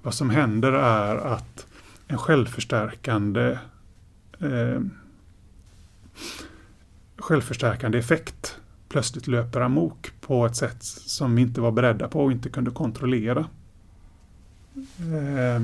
Vad 0.02 0.14
som 0.14 0.30
händer 0.30 0.72
är 0.72 1.16
att 1.16 1.66
en 2.06 2.18
självförstärkande 2.18 3.58
eh, 4.38 4.80
självförstärkande 7.18 7.98
effekt 7.98 8.60
plötsligt 8.88 9.26
löper 9.26 9.60
amok 9.60 10.12
på 10.20 10.46
ett 10.46 10.56
sätt 10.56 10.82
som 10.82 11.34
vi 11.34 11.42
inte 11.42 11.60
var 11.60 11.72
beredda 11.72 12.08
på 12.08 12.24
och 12.24 12.32
inte 12.32 12.48
kunde 12.48 12.70
kontrollera. 12.70 13.46
Eh, 14.98 15.60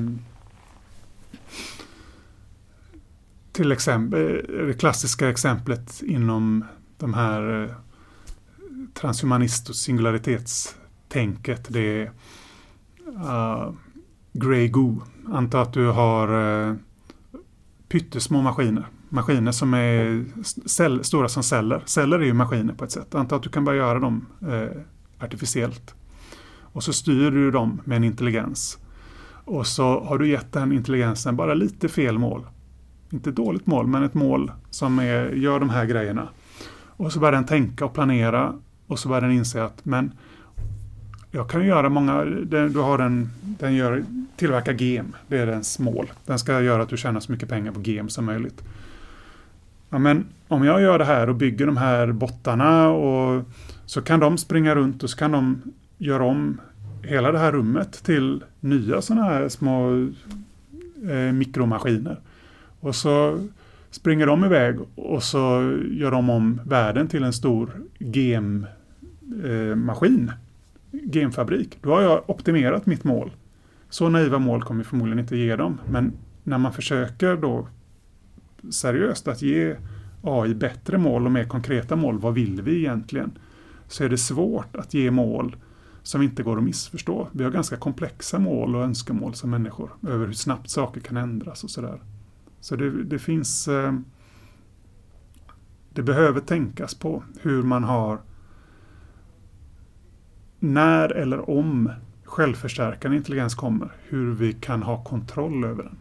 till 3.53 3.73
exempel, 3.73 4.47
det 4.67 4.75
klassiska 4.79 5.31
exemplet 5.31 6.03
inom 6.03 6.65
de 6.99 7.15
här 7.15 7.63
eh, 7.63 7.71
transhumanist 8.95 9.69
och 9.69 9.77
singularitetstänket. 9.77 11.67
Det 11.69 12.03
är 12.03 12.13
uh, 13.07 13.73
Grey 14.33 14.69
Goo. 14.69 15.03
Anta 15.33 15.61
att 15.61 15.73
du 15.73 15.87
har 15.87 16.35
uh, 16.35 16.75
pyttesmå 17.89 18.43
maskiner. 18.43 18.87
Maskiner 19.13 19.53
som 19.53 19.75
är 19.75 20.25
cell, 20.67 21.05
stora 21.05 21.29
som 21.29 21.43
celler. 21.43 21.83
Celler 21.87 22.19
är 22.19 22.25
ju 22.25 22.33
maskiner 22.33 22.75
på 22.75 22.85
ett 22.85 22.91
sätt. 22.93 23.15
Anta 23.15 23.37
att 23.37 23.43
du 23.43 23.49
kan 23.49 23.65
börja 23.65 23.79
göra 23.79 23.99
dem 23.99 24.27
uh, 24.43 24.69
artificiellt. 25.19 25.95
Och 26.61 26.85
så 26.85 26.93
styr 26.93 27.31
du 27.31 27.51
dem 27.51 27.81
med 27.85 27.97
en 27.97 28.05
intelligens. 28.05 28.79
Och 29.45 29.67
så 29.67 30.05
har 30.05 30.19
du 30.19 30.29
gett 30.29 30.53
den 30.53 30.73
intelligensen 30.73 31.37
bara 31.37 31.55
lite 31.55 31.89
fel 31.89 32.19
mål. 32.19 32.47
Inte 33.11 33.31
ett 33.31 33.37
dåligt 33.37 33.67
mål, 33.67 33.87
men 33.87 34.03
ett 34.03 34.15
mål 34.15 34.53
som 34.71 34.99
är, 34.99 35.31
gör 35.31 35.61
de 35.61 35.71
här 35.71 35.85
grejerna. 35.85 36.29
Och 36.87 37.13
så 37.13 37.21
börjar 37.21 37.33
den 37.33 37.47
tänka 37.47 37.85
och 37.85 37.95
planera 37.95 38.55
och 38.87 38.99
så 38.99 39.09
börjar 39.09 39.23
den 39.23 39.33
inse 39.33 39.65
att 39.65 39.85
men 39.85 40.13
jag 41.31 41.51
kan 41.51 41.67
göra 41.67 41.89
många, 41.89 42.25
du 42.25 42.79
har 42.79 42.99
en, 42.99 43.31
den 43.43 43.75
gör, 43.75 44.05
tillverkar 44.37 44.73
gem, 44.73 45.17
det 45.29 45.39
är 45.39 45.47
dens 45.47 45.79
mål. 45.79 46.13
Den 46.27 46.39
ska 46.39 46.61
göra 46.61 46.83
att 46.83 46.89
du 46.89 46.97
tjänar 46.97 47.21
så 47.21 47.33
mycket 47.33 47.49
pengar 47.49 47.73
på 47.73 47.81
gem 47.81 48.09
som 48.09 48.25
möjligt. 48.25 48.63
Ja, 49.93 49.99
men 49.99 50.25
om 50.49 50.65
jag 50.65 50.83
gör 50.83 50.99
det 50.99 51.05
här 51.05 51.29
och 51.29 51.35
bygger 51.35 51.67
de 51.67 51.77
här 51.77 52.13
bottarna 52.13 52.89
och 52.89 53.45
så 53.87 54.03
kan 54.03 54.21
de 54.21 54.39
springa 54.39 54.75
runt 54.75 55.03
och 55.03 55.11
så 55.11 55.17
kan 55.17 55.33
de 55.33 55.63
göra 55.99 56.25
om 56.25 56.61
hela 57.03 57.33
det 57.33 57.39
här 57.39 57.53
rummet 57.53 57.93
till 57.93 58.45
nya 58.61 59.03
sådana 59.03 59.25
här 59.25 59.49
små 59.49 60.09
eh, 61.11 61.33
mikromaskiner. 61.33 62.21
Och 62.81 62.95
så 62.95 63.47
springer 63.91 64.27
de 64.27 64.45
iväg 64.45 64.77
och 64.95 65.23
så 65.23 65.73
gör 65.91 66.11
de 66.11 66.31
om 66.31 66.61
världen 66.67 67.09
till 67.09 67.25
en 67.25 67.33
stor 67.33 67.71
gemmaskin. 67.99 68.69
eh, 70.93 71.01
gemfabrik. 71.13 71.79
då 71.83 71.95
har 71.95 72.03
jag 72.03 72.31
optimerat 72.31 72.87
mitt 72.87 73.05
mål. 73.05 73.31
Så 73.91 74.09
naiva 74.09 74.39
mål 74.39 74.63
kommer 74.63 74.83
vi 74.83 74.89
förmodligen 74.89 75.19
inte 75.19 75.37
ge 75.37 75.57
dem, 75.57 75.79
men 75.91 76.13
när 76.43 76.59
man 76.59 76.73
försöker 76.73 77.37
då 77.37 77.67
seriöst 78.71 79.29
att 79.29 79.43
ge 79.43 79.77
AI 80.23 80.55
bättre 80.55 80.99
mål 80.99 81.27
och 81.27 81.33
mer 81.33 81.45
konkreta 81.45 81.97
mål, 81.97 82.19
vad 82.19 82.35
vill 82.35 82.63
vi 82.63 82.79
egentligen? 82.79 83.39
Så 83.89 84.05
är 84.05 84.09
det 84.09 84.19
svårt 84.19 84.77
att 84.77 84.95
ge 84.95 85.11
mål 85.11 85.57
som 86.03 86.23
inte 86.23 86.43
går 86.43 86.57
att 86.57 86.65
missförstå. 86.65 87.29
Vi 87.33 87.45
har 87.45 87.51
ganska 87.51 87.77
komplexa 87.77 88.39
mål 88.39 88.77
och 88.77 88.83
önskemål 88.83 89.35
som 89.35 89.51
människor 89.51 89.91
över 90.09 90.27
hur 90.27 90.33
snabbt 90.33 90.71
saker 90.71 91.01
kan 91.01 91.17
ändras 91.17 91.65
och 91.65 91.71
sådär. 91.71 92.01
Så 92.61 92.77
det, 92.77 93.05
det 93.05 93.19
finns... 93.19 93.69
Eh, 93.69 93.93
det 95.95 96.03
behöver 96.03 96.41
tänkas 96.41 96.95
på 96.95 97.23
hur 97.41 97.63
man 97.63 97.85
har 97.85 98.19
när 100.59 101.09
eller 101.09 101.51
om 101.51 101.91
självförstärkande 102.25 103.17
intelligens 103.17 103.55
kommer, 103.55 103.93
hur 104.09 104.33
vi 104.35 104.53
kan 104.53 104.83
ha 104.83 105.05
kontroll 105.05 105.65
över 105.65 105.83
den. 105.83 105.97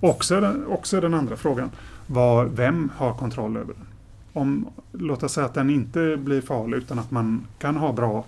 Också 0.00 0.40
den, 0.40 0.66
också 0.66 1.00
den 1.00 1.14
andra 1.14 1.36
frågan, 1.36 1.70
var, 2.06 2.44
vem 2.44 2.90
har 2.96 3.14
kontroll 3.14 3.56
över 3.56 3.74
den? 3.74 3.86
Om, 4.32 4.68
låt 4.92 5.22
oss 5.22 5.32
säga 5.32 5.46
att 5.46 5.54
den 5.54 5.70
inte 5.70 6.16
blir 6.16 6.40
farlig 6.40 6.76
utan 6.76 6.98
att 6.98 7.10
man 7.10 7.46
kan 7.58 7.76
ha 7.76 7.92
bra 7.92 8.24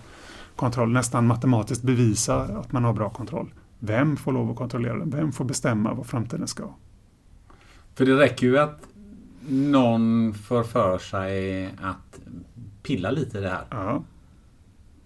kontroll, 0.55 0.91
nästan 0.91 1.27
matematiskt 1.27 1.83
bevisa 1.83 2.35
att 2.35 2.71
man 2.71 2.83
har 2.83 2.93
bra 2.93 3.09
kontroll. 3.09 3.53
Vem 3.79 4.17
får 4.17 4.31
lov 4.31 4.51
att 4.51 4.55
kontrollera 4.55 4.97
den? 4.97 5.09
Vem 5.09 5.31
får 5.31 5.45
bestämma 5.45 5.93
vad 5.93 6.05
framtiden 6.05 6.47
ska? 6.47 6.63
För 7.95 8.05
det 8.05 8.17
räcker 8.17 8.47
ju 8.47 8.57
att 8.57 8.87
någon 9.49 10.33
får 10.33 10.63
för 10.63 10.97
sig 10.97 11.65
att 11.81 12.19
pilla 12.83 13.11
lite 13.11 13.37
i 13.37 13.41
det 13.41 13.49
här. 13.49 13.65
Ja. 13.69 14.03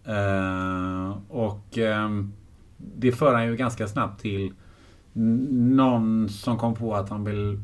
Uh, 0.08 1.18
och 1.30 1.78
um, 1.78 2.34
det 2.78 3.12
för 3.12 3.34
han 3.34 3.46
ju 3.46 3.56
ganska 3.56 3.88
snabbt 3.88 4.22
till 4.22 4.54
någon 5.14 6.30
som 6.30 6.58
kom 6.58 6.76
på 6.76 6.96
att 6.96 7.10
han 7.10 7.24
vill 7.24 7.60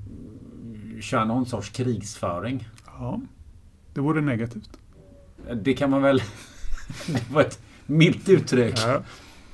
köra 1.01 1.25
någon 1.25 1.45
sorts 1.45 1.69
krigsföring. 1.69 2.67
Ja, 2.85 3.21
det 3.93 4.01
vore 4.01 4.21
negativt. 4.21 4.69
Det 5.53 5.73
kan 5.73 5.89
man 5.89 6.01
väl... 6.01 6.21
det 7.07 7.29
var 7.31 7.41
ett 7.41 7.59
milt 7.85 8.29
uttryck. 8.29 8.75
Ja. 8.77 8.95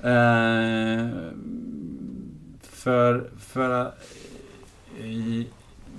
Uh, 0.10 1.32
för... 2.62 3.30
för 3.38 3.86
uh, 5.02 5.44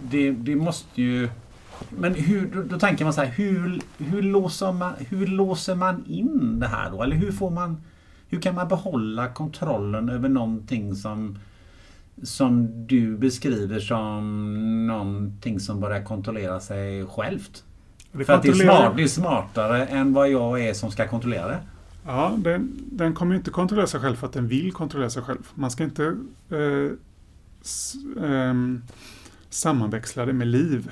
det, 0.03 0.31
det 0.31 0.57
måste 0.57 1.03
ju... 1.03 1.29
Men 1.91 2.15
hur, 2.15 2.51
då, 2.55 2.63
då 2.63 2.79
tänker 2.79 3.05
man 3.05 3.15
så 3.15 3.21
här, 3.21 3.31
hur, 3.31 3.81
hur, 3.99 4.23
låser 4.23 4.73
man, 4.73 4.93
hur 4.99 5.27
låser 5.27 5.75
man 5.75 6.05
in 6.07 6.61
det 6.61 6.67
här 6.67 6.91
då? 6.91 7.03
Eller 7.03 7.17
hur 7.17 7.33
får 7.33 7.51
man... 7.51 7.83
Hur 8.29 8.41
kan 8.41 8.55
man 8.55 8.69
behålla 8.69 9.29
kontrollen 9.29 10.09
över 10.09 10.29
någonting 10.29 10.95
som 10.95 11.39
som 12.23 12.87
du 12.87 13.17
beskriver 13.17 13.81
som 13.81 14.87
någonting 14.87 15.61
som 15.61 15.81
börjar 15.81 16.03
kontrollera 16.03 16.61
sig 16.61 17.07
självt? 17.07 17.65
Det 18.13 18.25
för 18.25 18.33
att 18.33 18.43
det 18.43 18.49
är, 18.49 18.53
smart, 18.53 18.93
det 18.97 19.03
är 19.03 19.09
smartare 19.09 19.87
än 19.87 20.13
vad 20.13 20.31
jag 20.31 20.61
är 20.61 20.75
som 20.75 20.91
ska 20.91 21.09
kontrollera 21.09 21.49
det. 21.49 21.59
Ja, 22.07 22.35
den, 22.39 22.73
den 22.93 23.15
kommer 23.15 23.35
inte 23.35 23.51
kontrollera 23.51 23.87
sig 23.87 24.01
själv 24.01 24.17
för 24.17 24.27
att 24.27 24.33
den 24.33 24.49
vill 24.49 24.73
kontrollera 24.73 25.11
sig 25.11 25.23
själv. 25.23 25.51
Man 25.55 25.71
ska 25.71 25.85
inte 25.85 26.05
eh, 26.51 26.91
s, 27.63 27.95
eh, 28.23 28.55
sammanväxla 29.51 30.27
det 30.27 30.33
med 30.33 30.47
liv. 30.47 30.91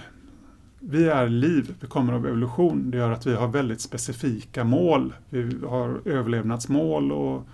Vi 0.80 1.08
är 1.08 1.28
liv, 1.28 1.74
vi 1.80 1.86
kommer 1.86 2.12
av 2.12 2.26
evolution. 2.26 2.90
Det 2.90 2.96
gör 2.96 3.12
att 3.12 3.26
vi 3.26 3.34
har 3.34 3.48
väldigt 3.48 3.80
specifika 3.80 4.64
mål. 4.64 5.14
Vi 5.28 5.56
har 5.68 6.00
överlevnadsmål 6.04 7.12
och 7.12 7.48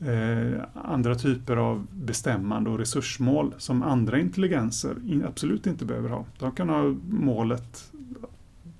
eh, 0.00 0.60
andra 0.74 1.14
typer 1.14 1.56
av 1.56 1.86
bestämmande 1.92 2.70
och 2.70 2.78
resursmål 2.78 3.54
som 3.58 3.82
andra 3.82 4.18
intelligenser 4.18 4.96
absolut 5.26 5.66
inte 5.66 5.84
behöver 5.84 6.08
ha. 6.08 6.24
De 6.38 6.52
kan 6.52 6.68
ha 6.68 6.94
målet, 7.10 7.92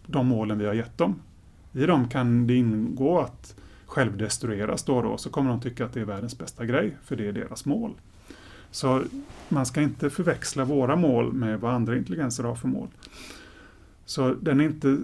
de 0.07 0.27
målen 0.27 0.59
vi 0.59 0.67
har 0.67 0.75
gett 0.75 0.99
dem. 0.99 1.15
I 1.73 1.87
dem 1.87 2.09
kan 2.09 2.47
det 2.47 2.55
ingå 2.55 3.21
att 3.21 3.57
självdestrueras 3.87 4.83
då 4.83 4.97
och 4.97 5.03
då, 5.03 5.19
så 5.19 5.31
kommer 5.31 5.51
de 5.51 5.61
tycka 5.61 5.85
att 5.85 5.93
det 5.93 6.01
är 6.01 6.05
världens 6.05 6.39
bästa 6.39 6.65
grej, 6.65 6.97
för 7.05 7.17
det 7.17 7.29
är 7.29 7.33
deras 7.33 7.65
mål. 7.65 7.95
Så 8.71 9.03
man 9.49 9.67
ska 9.67 9.83
inte 9.83 10.11
förväxla 10.11 10.65
våra 10.65 10.97
mål 10.97 11.33
med 11.33 11.61
vad 11.61 11.75
andra 11.75 11.97
intelligenser 11.97 12.45
har 12.45 12.55
för 12.55 12.69
mål. 12.69 12.89
Så 14.05 14.35
den 14.35 14.61
är 14.61 14.65
inte... 14.65 14.99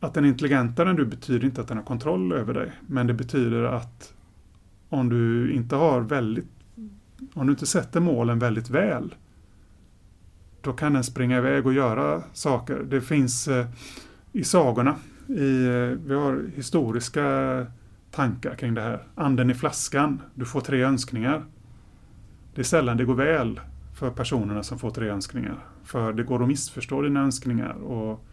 att 0.00 0.14
den 0.14 0.24
är 0.24 0.28
intelligentare 0.28 0.90
än 0.90 0.96
du 0.96 1.04
betyder 1.04 1.44
inte 1.44 1.60
att 1.60 1.68
den 1.68 1.76
har 1.76 1.84
kontroll 1.84 2.32
över 2.32 2.54
dig. 2.54 2.72
Men 2.86 3.06
det 3.06 3.14
betyder 3.14 3.62
att 3.62 4.14
om 4.92 5.08
du 5.08 5.52
inte 5.52 5.76
har 5.76 6.00
väldigt 6.00 6.46
om 7.34 7.46
du 7.46 7.52
inte 7.52 7.66
sätter 7.66 8.00
målen 8.00 8.38
väldigt 8.38 8.70
väl 8.70 9.14
då 10.62 10.72
kan 10.72 10.92
den 10.92 11.04
springa 11.04 11.38
iväg 11.38 11.66
och 11.66 11.72
göra 11.72 12.22
saker. 12.32 12.82
Det 12.90 13.00
finns 13.00 13.48
eh, 13.48 13.66
i 14.32 14.44
sagorna, 14.44 14.96
i, 15.28 15.64
eh, 15.64 15.98
vi 16.06 16.14
har 16.14 16.50
historiska 16.54 17.66
tankar 18.10 18.54
kring 18.54 18.74
det 18.74 18.80
här. 18.80 19.02
Anden 19.14 19.50
i 19.50 19.54
flaskan, 19.54 20.22
du 20.34 20.44
får 20.44 20.60
tre 20.60 20.82
önskningar. 20.82 21.44
Det 22.54 22.60
är 22.60 22.64
sällan 22.64 22.96
det 22.96 23.04
går 23.04 23.14
väl 23.14 23.60
för 23.94 24.10
personerna 24.10 24.62
som 24.62 24.78
får 24.78 24.90
tre 24.90 25.08
önskningar. 25.08 25.58
För 25.84 26.12
det 26.12 26.22
går 26.22 26.42
att 26.42 26.48
missförstå 26.48 27.02
dina 27.02 27.20
önskningar. 27.20 27.72
Och 27.72 28.24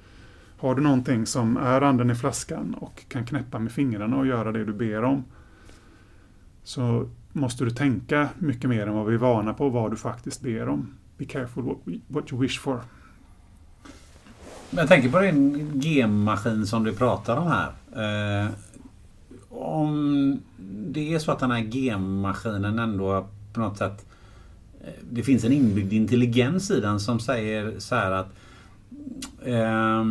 har 0.58 0.76
du 0.76 0.82
någonting 0.82 1.26
som 1.26 1.58
är 1.58 1.82
anden 1.82 2.10
i 2.10 2.16
flaskan 2.16 2.74
och 2.74 3.04
kan 3.10 3.26
knäppa 3.26 3.60
med 3.60 3.72
fingrarna 3.72 4.18
och 4.18 4.28
göra 4.28 4.52
det 4.52 4.66
du 4.66 4.74
ber 4.74 5.04
om 5.04 5.24
så 6.64 7.10
måste 7.32 7.66
du 7.66 7.72
tänka 7.72 8.30
mycket 8.40 8.70
mer 8.70 8.88
än 8.88 8.94
vad 8.94 9.06
vi 9.06 9.14
är 9.14 9.18
vana 9.18 9.54
på 9.54 9.70
vad 9.70 9.92
du 9.92 9.98
faktiskt 9.98 10.42
ber 10.42 10.70
om. 10.70 10.94
Be 11.18 11.26
careful 11.26 11.64
what, 11.64 11.78
what 12.08 12.32
you 12.32 12.42
wish 12.42 12.60
for. 12.60 12.82
Jag 14.70 14.88
tänker 14.88 15.10
på 15.10 15.20
din 15.20 15.72
gemmaskin 15.82 16.68
som 16.68 16.84
du 16.84 16.94
pratar 16.96 17.38
om 17.38 17.48
här. 17.48 17.72
Eh, 17.96 18.50
om 19.50 20.40
det 20.68 21.14
är 21.14 21.20
så 21.20 21.32
att 21.32 21.40
den 21.40 21.52
här 21.52 21.60
gemmaskinen 21.60 22.80
ändå 22.80 23.28
på 23.54 23.60
något 23.60 23.78
sätt 23.78 24.06
eh, 24.82 24.94
det 25.12 25.24
finns 25.24 25.44
en 25.44 25.52
inbyggd 25.52 25.94
intelligens 25.94 26.72
i 26.72 26.80
den 26.80 27.00
som 27.00 27.20
säger 27.20 27.80
så 27.80 27.96
här 27.96 28.12
att 28.12 28.30
eh, 29.44 30.04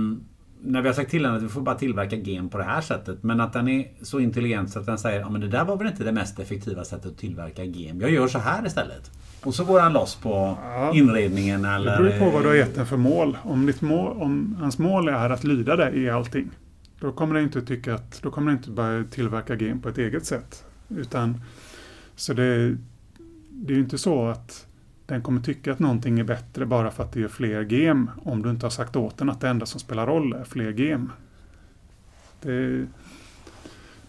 när 0.62 0.82
vi 0.82 0.88
har 0.88 0.94
sagt 0.94 1.10
till 1.10 1.22
den 1.22 1.34
att 1.34 1.42
vi 1.42 1.48
får 1.48 1.60
bara 1.60 1.74
tillverka 1.74 2.16
gen 2.16 2.48
på 2.48 2.58
det 2.58 2.64
här 2.64 2.80
sättet. 2.80 3.22
Men 3.22 3.40
att 3.40 3.52
den 3.52 3.68
är 3.68 3.88
så 4.02 4.20
intelligent 4.20 4.70
så 4.70 4.78
att 4.78 4.86
den 4.86 4.98
säger 4.98 5.34
att 5.34 5.40
det 5.40 5.48
där 5.48 5.64
var 5.64 5.76
väl 5.76 5.86
inte 5.86 6.04
det 6.04 6.12
mest 6.12 6.38
effektiva 6.38 6.84
sättet 6.84 7.06
att 7.06 7.18
tillverka 7.18 7.64
gen. 7.64 8.00
Jag 8.00 8.10
gör 8.10 8.28
så 8.28 8.38
här 8.38 8.66
istället. 8.66 9.10
Och 9.44 9.54
så 9.54 9.64
går 9.64 9.80
han 9.80 9.92
loss 9.92 10.16
på 10.16 10.58
ja, 10.62 10.92
inredningen 10.94 11.64
eller... 11.64 12.02
Det 12.02 12.02
beror 12.02 12.18
på 12.18 12.30
vad 12.30 12.42
du 12.42 12.48
har 12.48 12.54
gett 12.54 12.74
den 12.74 12.86
för 12.86 12.96
mål. 12.96 13.38
Om, 13.42 13.66
ditt 13.66 13.80
mål, 13.80 14.22
om 14.22 14.56
hans 14.60 14.78
mål 14.78 15.08
är 15.08 15.30
att 15.30 15.44
lyda 15.44 15.76
dig 15.76 15.98
i 15.98 16.10
allting. 16.10 16.50
Då 17.00 17.12
kommer 17.12 17.34
den 17.34 17.44
inte 17.44 17.62
tycka 17.62 17.94
att... 17.94 18.22
Då 18.22 18.30
kommer 18.30 18.50
den 18.50 18.58
inte 18.58 18.70
börja 18.70 19.04
tillverka 19.04 19.54
gen 19.54 19.80
på 19.80 19.88
ett 19.88 19.98
eget 19.98 20.26
sätt. 20.26 20.64
Utan... 20.88 21.40
Så 22.16 22.32
det, 22.32 22.76
det 23.50 23.72
är 23.72 23.76
ju 23.76 23.82
inte 23.82 23.98
så 23.98 24.28
att 24.28 24.67
den 25.08 25.22
kommer 25.22 25.40
tycka 25.40 25.72
att 25.72 25.78
någonting 25.78 26.20
är 26.20 26.24
bättre 26.24 26.66
bara 26.66 26.90
för 26.90 27.04
att 27.04 27.12
det 27.12 27.22
är 27.22 27.28
fler 27.28 27.62
gem 27.62 28.10
om 28.22 28.42
du 28.42 28.50
inte 28.50 28.66
har 28.66 28.70
sagt 28.70 28.96
åt 28.96 29.18
den 29.18 29.30
att 29.30 29.40
det 29.40 29.48
enda 29.48 29.66
som 29.66 29.80
spelar 29.80 30.06
roll 30.06 30.32
är 30.32 30.44
fler 30.44 30.72
gem. 30.72 31.12
Det, 32.42 32.86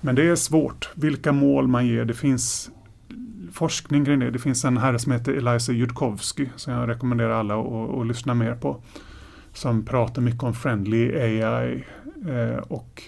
men 0.01 0.15
det 0.15 0.29
är 0.29 0.35
svårt. 0.35 0.89
Vilka 0.95 1.31
mål 1.31 1.67
man 1.67 1.87
ger. 1.87 2.05
Det 2.05 2.13
finns 2.13 2.71
forskning 3.51 4.05
kring 4.05 4.19
det. 4.19 4.31
Det 4.31 4.39
finns 4.39 4.65
en 4.65 4.77
herre 4.77 4.99
som 4.99 5.11
heter 5.11 5.33
Eliza 5.33 5.71
Judkowsky 5.71 6.49
som 6.55 6.73
jag 6.73 6.89
rekommenderar 6.89 7.31
alla 7.31 7.59
att, 7.59 7.99
att 7.99 8.07
lyssna 8.07 8.33
mer 8.33 8.55
på. 8.55 8.81
Som 9.53 9.85
pratar 9.85 10.21
mycket 10.21 10.43
om 10.43 10.53
friendly 10.53 11.15
AI 11.15 11.83
eh, 12.29 12.57
och 12.57 13.03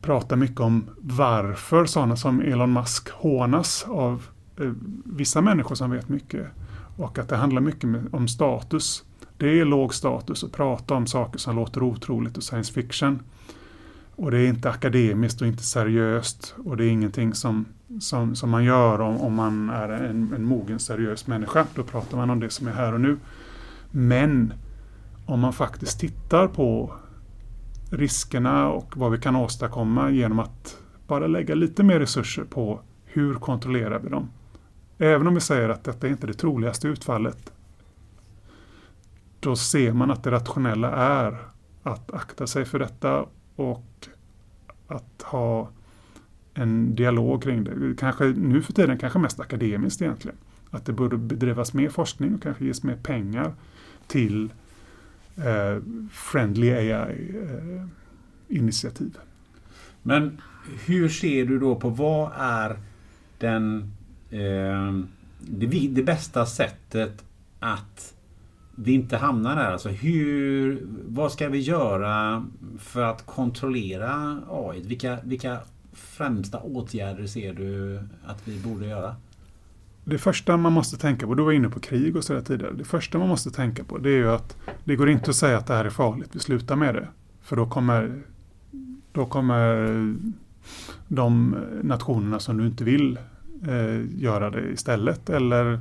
pratar 0.00 0.36
mycket 0.36 0.60
om 0.60 0.90
varför 0.98 1.86
sådana 1.86 2.16
som 2.16 2.40
Elon 2.40 2.72
Musk 2.72 3.10
hånas 3.10 3.86
av 3.88 4.26
Eh, 4.60 4.72
vissa 5.04 5.40
människor 5.40 5.74
som 5.74 5.90
vet 5.90 6.08
mycket. 6.08 6.46
Och 6.96 7.18
att 7.18 7.28
det 7.28 7.36
handlar 7.36 7.60
mycket 7.60 7.90
om 8.10 8.28
status. 8.28 9.04
Det 9.36 9.60
är 9.60 9.64
låg 9.64 9.94
status 9.94 10.44
att 10.44 10.52
prata 10.52 10.94
om 10.94 11.06
saker 11.06 11.38
som 11.38 11.56
låter 11.56 11.82
otroligt 11.82 12.36
och 12.36 12.42
science 12.42 12.72
fiction. 12.72 13.22
Och 14.16 14.30
det 14.30 14.38
är 14.38 14.48
inte 14.48 14.70
akademiskt 14.70 15.40
och 15.40 15.46
inte 15.46 15.62
seriöst. 15.62 16.54
Och 16.64 16.76
det 16.76 16.84
är 16.84 16.88
ingenting 16.88 17.34
som, 17.34 17.64
som, 18.00 18.36
som 18.36 18.50
man 18.50 18.64
gör 18.64 19.00
om, 19.00 19.20
om 19.20 19.34
man 19.34 19.70
är 19.70 19.88
en, 19.88 20.32
en 20.34 20.44
mogen 20.44 20.78
seriös 20.78 21.26
människa. 21.26 21.66
Då 21.74 21.82
pratar 21.82 22.16
man 22.16 22.30
om 22.30 22.40
det 22.40 22.50
som 22.50 22.68
är 22.68 22.72
här 22.72 22.92
och 22.92 23.00
nu. 23.00 23.16
Men 23.90 24.52
om 25.26 25.40
man 25.40 25.52
faktiskt 25.52 26.00
tittar 26.00 26.48
på 26.48 26.94
riskerna 27.90 28.68
och 28.68 28.96
vad 28.96 29.12
vi 29.12 29.18
kan 29.18 29.36
åstadkomma 29.36 30.10
genom 30.10 30.38
att 30.38 30.76
bara 31.06 31.26
lägga 31.26 31.54
lite 31.54 31.82
mer 31.82 32.00
resurser 32.00 32.44
på 32.44 32.80
hur 33.04 33.34
kontrollerar 33.34 33.98
vi 33.98 34.08
dem? 34.08 34.28
Även 35.02 35.26
om 35.26 35.34
vi 35.34 35.40
säger 35.40 35.68
att 35.68 35.84
detta 35.84 36.06
är 36.06 36.10
inte 36.10 36.26
det 36.26 36.34
troligaste 36.34 36.88
utfallet, 36.88 37.52
då 39.40 39.56
ser 39.56 39.92
man 39.92 40.10
att 40.10 40.24
det 40.24 40.30
rationella 40.30 40.92
är 40.94 41.38
att 41.82 42.12
akta 42.12 42.46
sig 42.46 42.64
för 42.64 42.78
detta 42.78 43.26
och 43.56 44.08
att 44.86 45.22
ha 45.22 45.68
en 46.54 46.94
dialog 46.94 47.42
kring 47.42 47.64
det. 47.64 47.94
Kanske 47.98 48.24
nu 48.24 48.62
för 48.62 48.72
tiden 48.72 48.98
kanske 48.98 49.18
mest 49.18 49.40
akademiskt 49.40 50.02
egentligen. 50.02 50.38
Att 50.70 50.86
det 50.86 50.92
borde 50.92 51.16
bedrivas 51.16 51.74
mer 51.74 51.88
forskning 51.88 52.34
och 52.34 52.42
kanske 52.42 52.64
ges 52.64 52.82
mer 52.82 52.96
pengar 53.02 53.54
till 54.06 54.52
eh, 55.36 55.78
Friendly 56.12 56.70
AI-initiativ. 56.70 59.16
Eh, 59.16 59.22
Men 60.02 60.40
hur 60.86 61.08
ser 61.08 61.46
du 61.46 61.58
då 61.58 61.76
på 61.76 61.88
vad 61.88 62.32
är 62.36 62.78
den 63.38 63.92
Ehm, 64.30 65.08
det, 65.38 65.66
det 65.66 66.02
bästa 66.02 66.46
sättet 66.46 67.24
att 67.58 68.14
vi 68.74 68.92
inte 68.92 69.16
hamnar 69.16 69.56
där. 69.56 69.72
Alltså 69.72 69.88
hur, 69.88 70.86
vad 71.08 71.32
ska 71.32 71.48
vi 71.48 71.58
göra 71.58 72.44
för 72.78 73.02
att 73.02 73.26
kontrollera 73.26 74.40
AI? 74.50 74.82
Vilka, 74.82 75.18
vilka 75.24 75.58
främsta 75.92 76.58
åtgärder 76.58 77.26
ser 77.26 77.54
du 77.54 78.00
att 78.26 78.48
vi 78.48 78.58
borde 78.58 78.86
göra? 78.86 79.16
Det 80.04 80.18
första 80.18 80.56
man 80.56 80.72
måste 80.72 80.96
tänka 80.96 81.26
på, 81.26 81.34
du 81.34 81.42
var 81.42 81.52
inne 81.52 81.68
på 81.68 81.80
krig 81.80 82.16
och 82.16 82.24
sådär 82.24 82.40
tidigare. 82.40 82.72
Det 82.72 82.84
första 82.84 83.18
man 83.18 83.28
måste 83.28 83.50
tänka 83.50 83.84
på 83.84 83.98
det 83.98 84.10
är 84.10 84.16
ju 84.16 84.30
att 84.30 84.56
det 84.84 84.96
går 84.96 85.10
inte 85.10 85.30
att 85.30 85.36
säga 85.36 85.58
att 85.58 85.66
det 85.66 85.74
här 85.74 85.84
är 85.84 85.90
farligt, 85.90 86.28
vi 86.32 86.40
slutar 86.40 86.76
med 86.76 86.94
det. 86.94 87.08
För 87.42 87.56
då 87.56 87.66
kommer, 87.66 88.22
då 89.12 89.26
kommer 89.26 90.14
de 91.08 91.56
nationerna 91.82 92.40
som 92.40 92.56
du 92.56 92.66
inte 92.66 92.84
vill 92.84 93.18
eh, 93.68 94.20
göra 94.20 94.50
det 94.50 94.68
istället. 94.68 95.30
Eller 95.30 95.80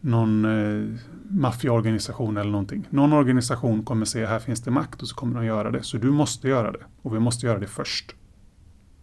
någon 0.00 0.44
eh, 0.44 0.98
maffiaorganisation 1.30 2.36
eller 2.36 2.50
någonting. 2.50 2.86
Någon 2.90 3.12
organisation 3.12 3.82
kommer 3.84 4.04
se 4.04 4.26
här 4.26 4.38
finns 4.38 4.60
det 4.60 4.70
makt 4.70 5.02
och 5.02 5.08
så 5.08 5.14
kommer 5.14 5.34
de 5.34 5.46
göra 5.46 5.70
det. 5.70 5.82
Så 5.82 5.96
du 5.96 6.10
måste 6.10 6.48
göra 6.48 6.72
det. 6.72 6.84
Och 7.02 7.14
vi 7.14 7.18
måste 7.18 7.46
göra 7.46 7.58
det 7.58 7.66
först. 7.66 8.14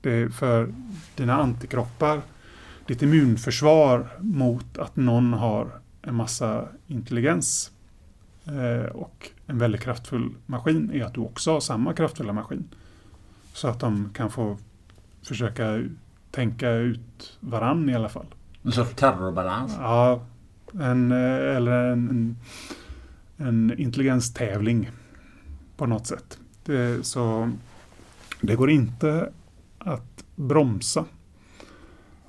Det 0.01 0.11
är 0.11 0.29
för 0.29 0.73
dina 1.15 1.33
antikroppar, 1.33 2.21
ditt 2.87 3.01
immunförsvar 3.01 4.07
mot 4.19 4.77
att 4.77 4.95
någon 4.95 5.33
har 5.33 5.67
en 6.01 6.15
massa 6.15 6.67
intelligens 6.87 7.71
eh, 8.45 8.91
och 8.91 9.29
en 9.47 9.57
väldigt 9.57 9.81
kraftfull 9.81 10.35
maskin 10.45 10.91
är 10.93 11.03
att 11.03 11.13
du 11.13 11.21
också 11.21 11.51
har 11.51 11.59
samma 11.59 11.93
kraftfulla 11.93 12.33
maskin. 12.33 12.67
Så 13.53 13.67
att 13.67 13.79
de 13.79 14.09
kan 14.13 14.31
få 14.31 14.57
försöka 15.21 15.81
tänka 16.33 16.69
ut 16.69 17.37
varann 17.39 17.89
i 17.89 17.95
alla 17.95 18.09
fall. 18.09 18.25
En 18.63 18.71
sorts 18.71 18.95
terrorbalans? 18.95 19.75
Ja, 19.79 20.25
en, 20.73 21.11
eh, 21.11 21.55
eller 21.55 21.71
en, 21.71 22.09
en, 22.09 22.37
en 23.47 23.79
intelligenstävling 23.79 24.89
på 25.77 25.85
något 25.85 26.07
sätt. 26.07 26.39
Det, 26.65 27.05
så 27.05 27.51
det 28.41 28.55
går 28.55 28.69
inte 28.69 29.29
att 29.77 30.23
bromsa. 30.35 31.05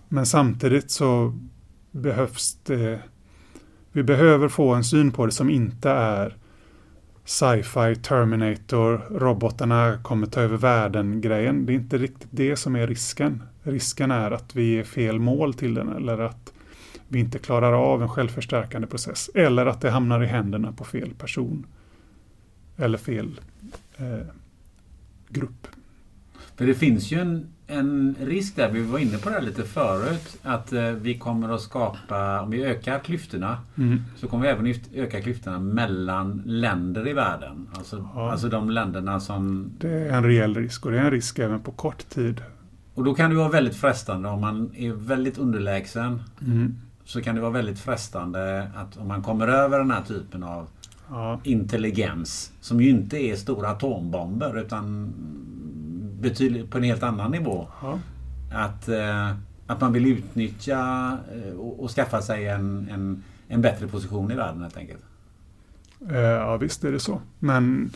Men 0.09 0.27
samtidigt 0.27 0.91
så 0.91 1.39
behövs 1.91 2.59
det 2.63 3.01
vi 3.93 4.03
behöver 4.03 4.49
få 4.49 4.75
en 4.75 4.85
syn 4.85 5.13
på 5.13 5.27
det 5.27 5.33
som 5.33 5.51
inte 5.51 5.91
är 5.91 6.37
sci-fi, 7.25 7.97
Terminator, 7.97 9.03
robotarna 9.11 9.99
kommer 10.03 10.27
ta 10.27 10.41
över 10.41 10.57
världen-grejen. 10.57 11.67
Det 11.67 11.73
är 11.73 11.75
inte 11.75 11.99
riktigt 11.99 12.29
det 12.31 12.57
som 12.57 12.77
är 12.77 12.87
risken. 12.87 13.43
Risken 13.63 14.11
är 14.11 14.31
att 14.31 14.57
vi 14.57 14.65
ger 14.65 14.85
fel 14.85 15.19
mål 15.19 15.55
till 15.55 15.75
den 15.75 15.89
eller 15.89 16.19
att 16.19 16.53
vi 17.09 17.19
inte 17.19 17.39
klarar 17.39 17.73
av 17.73 18.03
en 18.03 18.09
självförstärkande 18.09 18.87
process. 18.87 19.31
Eller 19.35 19.67
att 19.67 19.81
det 19.81 19.91
hamnar 19.91 20.23
i 20.23 20.27
händerna 20.27 20.73
på 20.73 20.85
fel 20.85 21.15
person. 21.15 21.67
Eller 22.77 22.99
fel 22.99 23.41
eh, 23.97 24.27
grupp. 25.29 25.67
För 26.57 26.67
det 26.67 26.75
finns 26.75 27.13
ju 27.13 27.21
en, 27.21 27.54
en 27.67 28.17
risk 28.21 28.57
där, 28.57 28.71
vi 28.71 28.83
var 28.83 28.99
inne 28.99 29.19
på 29.19 29.31
det 29.31 29.41
lite 29.41 29.63
förut, 29.63 30.39
att 30.43 30.73
eh, 30.73 30.91
vi 30.91 31.19
kommer 31.19 31.49
att 31.55 31.61
skapa, 31.61 32.41
om 32.41 32.51
vi 32.51 32.65
ökar 32.65 32.99
klyftorna, 32.99 33.59
mm. 33.79 34.03
så 34.17 34.29
kommer 34.29 34.45
vi 34.45 34.51
även 34.51 34.75
öka 34.95 35.21
klyftorna 35.21 35.59
mellan 35.59 36.43
länder 36.47 37.09
i 37.09 37.13
världen. 37.13 37.69
Alltså, 37.73 38.09
ja. 38.15 38.31
alltså 38.31 38.49
de 38.49 38.71
länderna 38.71 39.21
som... 39.21 39.73
Det 39.79 39.89
är 39.89 40.13
en 40.13 40.25
reell 40.25 40.55
risk 40.55 40.87
och 40.87 40.93
det 40.93 40.99
är 40.99 41.05
en 41.05 41.11
risk 41.11 41.39
även 41.39 41.61
på 41.61 41.73
kort 41.73 42.09
tid. 42.09 42.43
Och 42.95 43.05
då 43.05 43.15
kan 43.15 43.31
det 43.31 43.37
vara 43.37 43.49
väldigt 43.49 43.77
frestande 43.77 44.29
om 44.29 44.41
man 44.41 44.71
är 44.77 44.93
väldigt 44.93 45.39
underlägsen. 45.39 46.23
Mm. 46.47 46.75
Så 47.05 47.23
kan 47.23 47.35
det 47.35 47.41
vara 47.41 47.53
väldigt 47.53 47.79
frestande 47.79 48.71
att 48.75 48.97
om 48.97 49.09
man 49.09 49.23
kommer 49.23 49.49
över 49.49 49.79
den 49.79 49.91
här 49.91 50.03
typen 50.03 50.43
av 50.43 50.67
ja. 51.11 51.41
intelligens 51.45 52.53
som 52.61 52.81
ju 52.81 52.91
inte 52.91 53.17
är 53.17 53.37
stora 53.37 53.69
atombomber 53.69 54.59
utan 54.59 55.13
betydligt 56.25 56.71
på 56.71 56.79
en 56.79 56.85
helt 56.85 57.03
annan 57.03 57.31
nivå. 57.31 57.69
Ja. 57.83 57.99
Att, 58.53 58.89
eh, 58.89 59.31
att 59.67 59.81
man 59.81 59.93
vill 59.93 60.07
utnyttja 60.07 61.19
eh, 61.35 61.55
och, 61.59 61.91
skaffa 61.91 62.23
sig 62.23 62.49
en, 62.49 62.89
en, 62.91 63.23
en 63.49 63.63
bättre 63.63 63.87
position 63.87 64.31
i 64.31 64.35
världen 64.35 64.63
helt 64.63 64.77
enkelt. 64.77 65.03
Eh, 66.11 66.19
ja 66.19 66.57
visst 66.57 66.85
är 66.85 66.93
det 66.93 67.01
så. 67.01 67.21
Men 67.39 67.91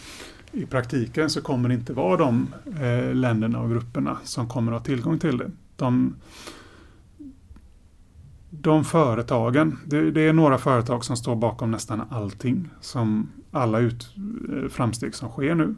i 0.53 0.67
praktiken 0.67 1.31
så 1.31 1.43
kommer 1.43 1.69
det 1.69 1.75
inte 1.75 1.93
vara 1.93 2.17
de 2.17 2.55
eh, 2.81 3.15
länderna 3.15 3.61
och 3.61 3.71
grupperna 3.71 4.19
som 4.25 4.49
kommer 4.49 4.73
att 4.73 4.79
ha 4.79 4.85
tillgång 4.85 5.19
till 5.19 5.39
det. 5.39 5.51
De, 5.77 6.17
de 8.51 8.85
företagen, 8.85 9.79
det, 9.87 10.11
det, 10.11 10.21
är 10.21 10.33
några 10.33 10.59
företag 10.59 11.05
som 11.05 11.17
står 11.17 11.37
bakom 11.37 11.71
nästan 11.71 12.03
allting 12.11 12.69
som 12.81 13.31
alla 13.51 13.79
ut, 13.79 14.15
eh, 14.53 14.69
framsteg 14.69 15.15
som 15.15 15.29
sker 15.29 15.55
nu. 15.55 15.75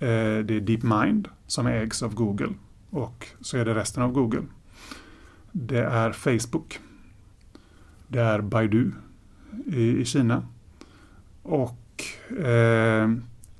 Eh, 0.00 0.44
det 0.44 0.54
är 0.54 0.60
DeepMind 0.60 1.28
som 1.46 1.66
ägs 1.66 2.02
av 2.02 2.14
Google 2.14 2.54
och 2.90 3.26
så 3.40 3.58
är 3.58 3.64
det 3.64 3.74
resten 3.74 4.02
av 4.02 4.12
Google. 4.12 4.42
Det 5.52 5.84
är 5.84 6.12
Facebook. 6.12 6.80
Det 8.08 8.20
är 8.20 8.40
Baidu 8.40 8.90
i, 9.66 10.00
i 10.00 10.04
Kina. 10.04 10.42
Och 11.42 12.04
eh, 12.38 13.10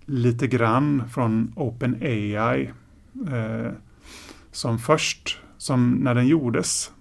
lite 0.05 0.47
grann 0.47 1.09
från 1.09 1.53
OpenAI 1.57 2.73
eh, 3.29 3.73
som 4.51 4.79
först, 4.79 5.41
som 5.59 5.91
när 5.91 6.15
den 6.15 6.27
gjordes, 6.27 6.93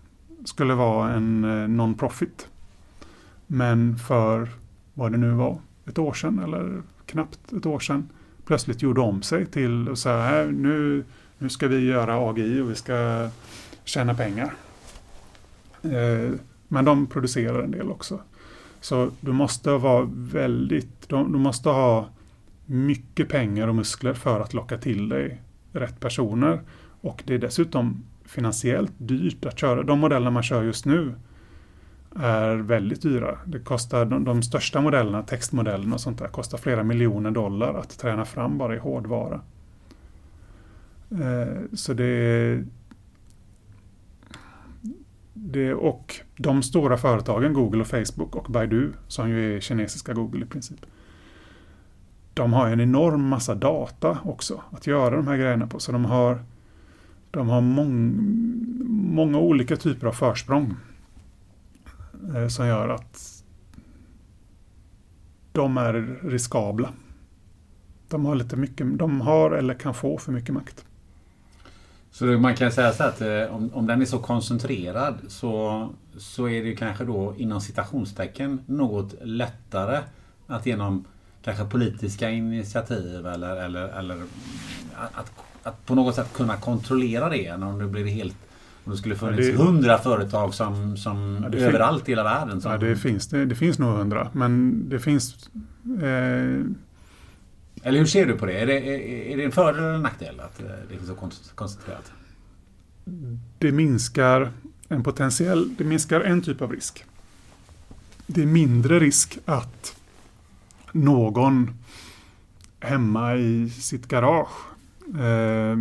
skulle 0.45 0.73
vara 0.73 1.13
en 1.13 1.43
eh, 1.43 1.67
non-profit. 1.67 2.47
Men 3.47 3.97
för 3.97 4.49
vad 4.93 5.11
det 5.11 5.17
nu 5.17 5.31
var, 5.31 5.61
ett 5.85 5.97
år 5.97 6.13
sedan 6.13 6.39
eller 6.39 6.81
knappt 7.05 7.53
ett 7.53 7.65
år 7.65 7.79
sedan 7.79 8.09
plötsligt 8.49 8.81
gjorde 8.81 9.01
om 9.01 9.21
sig 9.21 9.45
till 9.45 9.91
så 9.95 10.09
här, 10.09 10.45
nu, 10.45 11.03
nu 11.37 11.49
ska 11.49 11.67
vi 11.67 11.79
göra 11.79 12.29
AGI 12.29 12.61
och 12.61 12.71
vi 12.71 12.75
ska 12.75 13.29
tjäna 13.83 14.13
pengar. 14.13 14.53
Eh, 15.83 16.31
men 16.67 16.85
de 16.85 17.07
producerar 17.07 17.63
en 17.63 17.71
del 17.71 17.91
också. 17.91 18.19
Så 18.81 19.11
du 19.19 19.31
måste 19.31 19.71
vara 19.71 20.09
väldigt, 20.13 21.09
du 21.09 21.15
måste 21.15 21.69
ha 21.69 22.09
mycket 22.65 23.29
pengar 23.29 23.67
och 23.67 23.75
muskler 23.75 24.13
för 24.13 24.39
att 24.39 24.53
locka 24.53 24.77
till 24.77 25.09
dig 25.09 25.41
rätt 25.71 25.99
personer. 25.99 26.61
Och 27.01 27.23
det 27.25 27.33
är 27.33 27.39
dessutom 27.39 28.03
finansiellt 28.25 28.93
dyrt 28.97 29.45
att 29.45 29.59
köra. 29.59 29.83
De 29.83 29.99
modeller 29.99 30.31
man 30.31 30.43
kör 30.43 30.63
just 30.63 30.85
nu 30.85 31.13
är 32.15 32.55
väldigt 32.55 33.01
dyra. 33.01 33.37
Det 33.45 33.59
kostar, 33.59 34.05
de, 34.05 34.23
de 34.23 34.41
största 34.41 34.81
modellerna, 34.81 35.23
textmodellerna 35.23 35.95
och 35.95 36.01
sånt 36.01 36.19
där, 36.19 36.27
kostar 36.27 36.57
flera 36.57 36.83
miljoner 36.83 37.31
dollar 37.31 37.73
att 37.73 37.99
träna 37.99 38.25
fram 38.25 38.57
bara 38.57 38.75
i 38.75 38.79
hårdvara. 38.79 39.41
Eh, 41.11 41.61
så 41.73 41.93
det, 41.93 42.63
det 45.33 45.73
och 45.73 46.15
de 46.37 46.63
stora 46.63 46.97
företagen, 46.97 47.53
Google 47.53 47.81
och 47.81 47.87
Facebook 47.87 48.35
och 48.35 48.51
Baidu, 48.51 48.91
som 49.07 49.29
ju 49.29 49.55
är 49.55 49.59
kinesiska 49.59 50.13
Google 50.13 50.45
i 50.45 50.47
princip, 50.47 50.85
de 52.33 52.53
har 52.53 52.67
en 52.67 52.81
enorm 52.81 53.27
massa 53.27 53.55
data 53.55 54.17
också 54.23 54.63
att 54.71 54.87
göra 54.87 55.15
de 55.15 55.27
här 55.27 55.37
grejerna 55.37 55.67
på. 55.67 55.79
Så 55.79 55.91
de 55.91 56.05
har, 56.05 56.43
de 57.31 57.49
har 57.49 57.61
mång, 57.61 58.15
många 58.89 59.39
olika 59.39 59.75
typer 59.75 60.07
av 60.07 60.11
försprång 60.11 60.75
Eh, 62.35 62.47
som 62.47 62.67
gör 62.67 62.89
att 62.89 63.43
de 65.51 65.77
är 65.77 66.19
riskabla. 66.23 66.93
De 68.07 68.25
har 68.25 68.35
lite 68.35 68.55
mycket, 68.55 68.97
de 68.97 69.21
har 69.21 69.51
eller 69.51 69.73
kan 69.73 69.93
få 69.93 70.17
för 70.17 70.31
mycket 70.31 70.53
makt. 70.53 70.85
Så 72.11 72.25
man 72.25 72.55
kan 72.55 72.71
säga 72.71 72.93
så 72.93 73.03
att 73.03 73.21
eh, 73.21 73.55
om, 73.55 73.73
om 73.73 73.87
den 73.87 74.01
är 74.01 74.05
så 74.05 74.19
koncentrerad 74.19 75.15
så, 75.27 75.89
så 76.17 76.49
är 76.49 76.63
det 76.63 76.75
kanske 76.75 77.05
då 77.05 77.35
inom 77.37 77.61
citationstecken 77.61 78.61
något 78.65 79.15
lättare 79.21 79.99
att 80.47 80.65
genom 80.65 81.05
kanske 81.43 81.65
politiska 81.65 82.29
initiativ 82.29 83.27
eller, 83.27 83.55
eller, 83.55 83.87
eller 83.87 84.23
att, 84.95 85.31
att 85.63 85.85
på 85.85 85.95
något 85.95 86.15
sätt 86.15 86.33
kunna 86.33 86.57
kontrollera 86.57 87.29
det 87.29 87.45
än 87.45 87.63
om 87.63 87.79
det 87.79 87.87
blir 87.87 88.05
helt 88.05 88.37
om 88.89 88.95
det 88.95 88.97
skulle 88.97 89.15
funnits 89.15 89.57
hundra 89.57 89.97
företag 89.97 90.53
som, 90.53 90.97
som 90.97 91.47
ja, 91.51 91.57
överallt 91.57 92.09
i 92.09 92.11
hela 92.11 92.23
världen. 92.23 92.61
Som... 92.61 92.71
Ja, 92.71 92.77
det 92.77 92.95
finns, 92.95 93.27
det, 93.27 93.45
det 93.45 93.55
finns 93.55 93.79
nog 93.79 93.97
hundra. 93.97 94.29
Men 94.33 94.83
det 94.89 94.99
finns... 94.99 95.49
Eh... 96.01 96.65
Eller 97.83 97.99
hur 97.99 98.05
ser 98.05 98.25
du 98.25 98.37
på 98.37 98.45
det? 98.45 98.59
Är 98.59 98.65
det, 98.65 98.73
är, 98.73 99.33
är 99.33 99.37
det 99.37 99.43
en 99.43 99.51
fördel 99.51 99.83
eller 99.83 99.93
en 99.93 100.01
nackdel 100.01 100.39
att 100.39 100.59
eh, 100.59 100.65
det 100.89 100.95
är 100.95 101.05
så 101.07 101.15
koncentrerat? 101.55 102.11
Det 103.59 103.71
minskar 103.71 104.51
en 104.87 105.03
potentiell... 105.03 105.75
Det 105.77 105.83
minskar 105.83 106.21
en 106.21 106.41
typ 106.41 106.61
av 106.61 106.71
risk. 106.71 107.05
Det 108.27 108.41
är 108.41 108.45
mindre 108.45 108.99
risk 108.99 109.37
att 109.45 109.95
någon 110.91 111.73
hemma 112.79 113.35
i 113.35 113.69
sitt 113.69 114.07
garage 114.07 114.67
eh, 115.19 115.77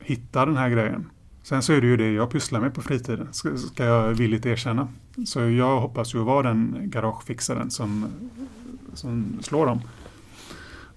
hittar 0.00 0.46
den 0.46 0.56
här 0.56 0.68
grejen. 0.68 1.10
Sen 1.50 1.62
så 1.62 1.72
är 1.72 1.80
det 1.80 1.86
ju 1.86 1.96
det 1.96 2.12
jag 2.12 2.30
pysslar 2.30 2.60
med 2.60 2.74
på 2.74 2.82
fritiden, 2.82 3.28
ska, 3.32 3.84
jag 3.84 4.08
villigt 4.08 4.46
erkänna. 4.46 4.88
Så 5.26 5.40
jag 5.40 5.80
hoppas 5.80 6.14
ju 6.14 6.18
vara 6.18 6.48
den 6.48 6.76
garagefixaren 6.84 7.70
som, 7.70 8.06
som 8.94 9.38
slår 9.42 9.66
dem. 9.66 9.80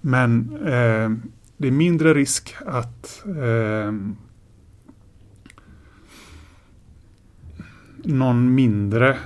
Men 0.00 0.56
eh, 0.56 1.10
det 1.56 1.68
är 1.68 1.70
mindre 1.70 2.14
risk 2.14 2.56
att 2.66 3.24
eh, 3.26 3.92
någon 7.96 8.54
mindre 8.54 9.18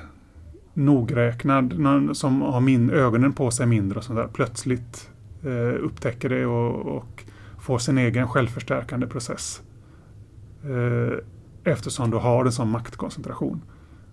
nogräknad, 0.74 1.78
någon 1.78 2.14
som 2.14 2.42
har 2.42 2.60
min, 2.60 2.90
ögonen 2.90 3.32
på 3.32 3.50
sig 3.50 3.66
mindre 3.66 3.98
och 3.98 4.04
sånt 4.04 4.18
där, 4.18 4.28
plötsligt 4.28 5.10
eh, 5.44 5.84
upptäcker 5.84 6.28
det 6.28 6.46
och, 6.46 6.96
och, 6.96 7.24
får 7.60 7.78
sin 7.78 7.98
egen 7.98 8.28
självförstärkande 8.28 9.06
process. 9.06 9.62
Eh, 10.64 11.18
eftersom 11.64 12.10
du 12.10 12.16
har 12.16 12.44
en 12.44 12.52
sån 12.52 12.70
maktkoncentration. 12.70 13.62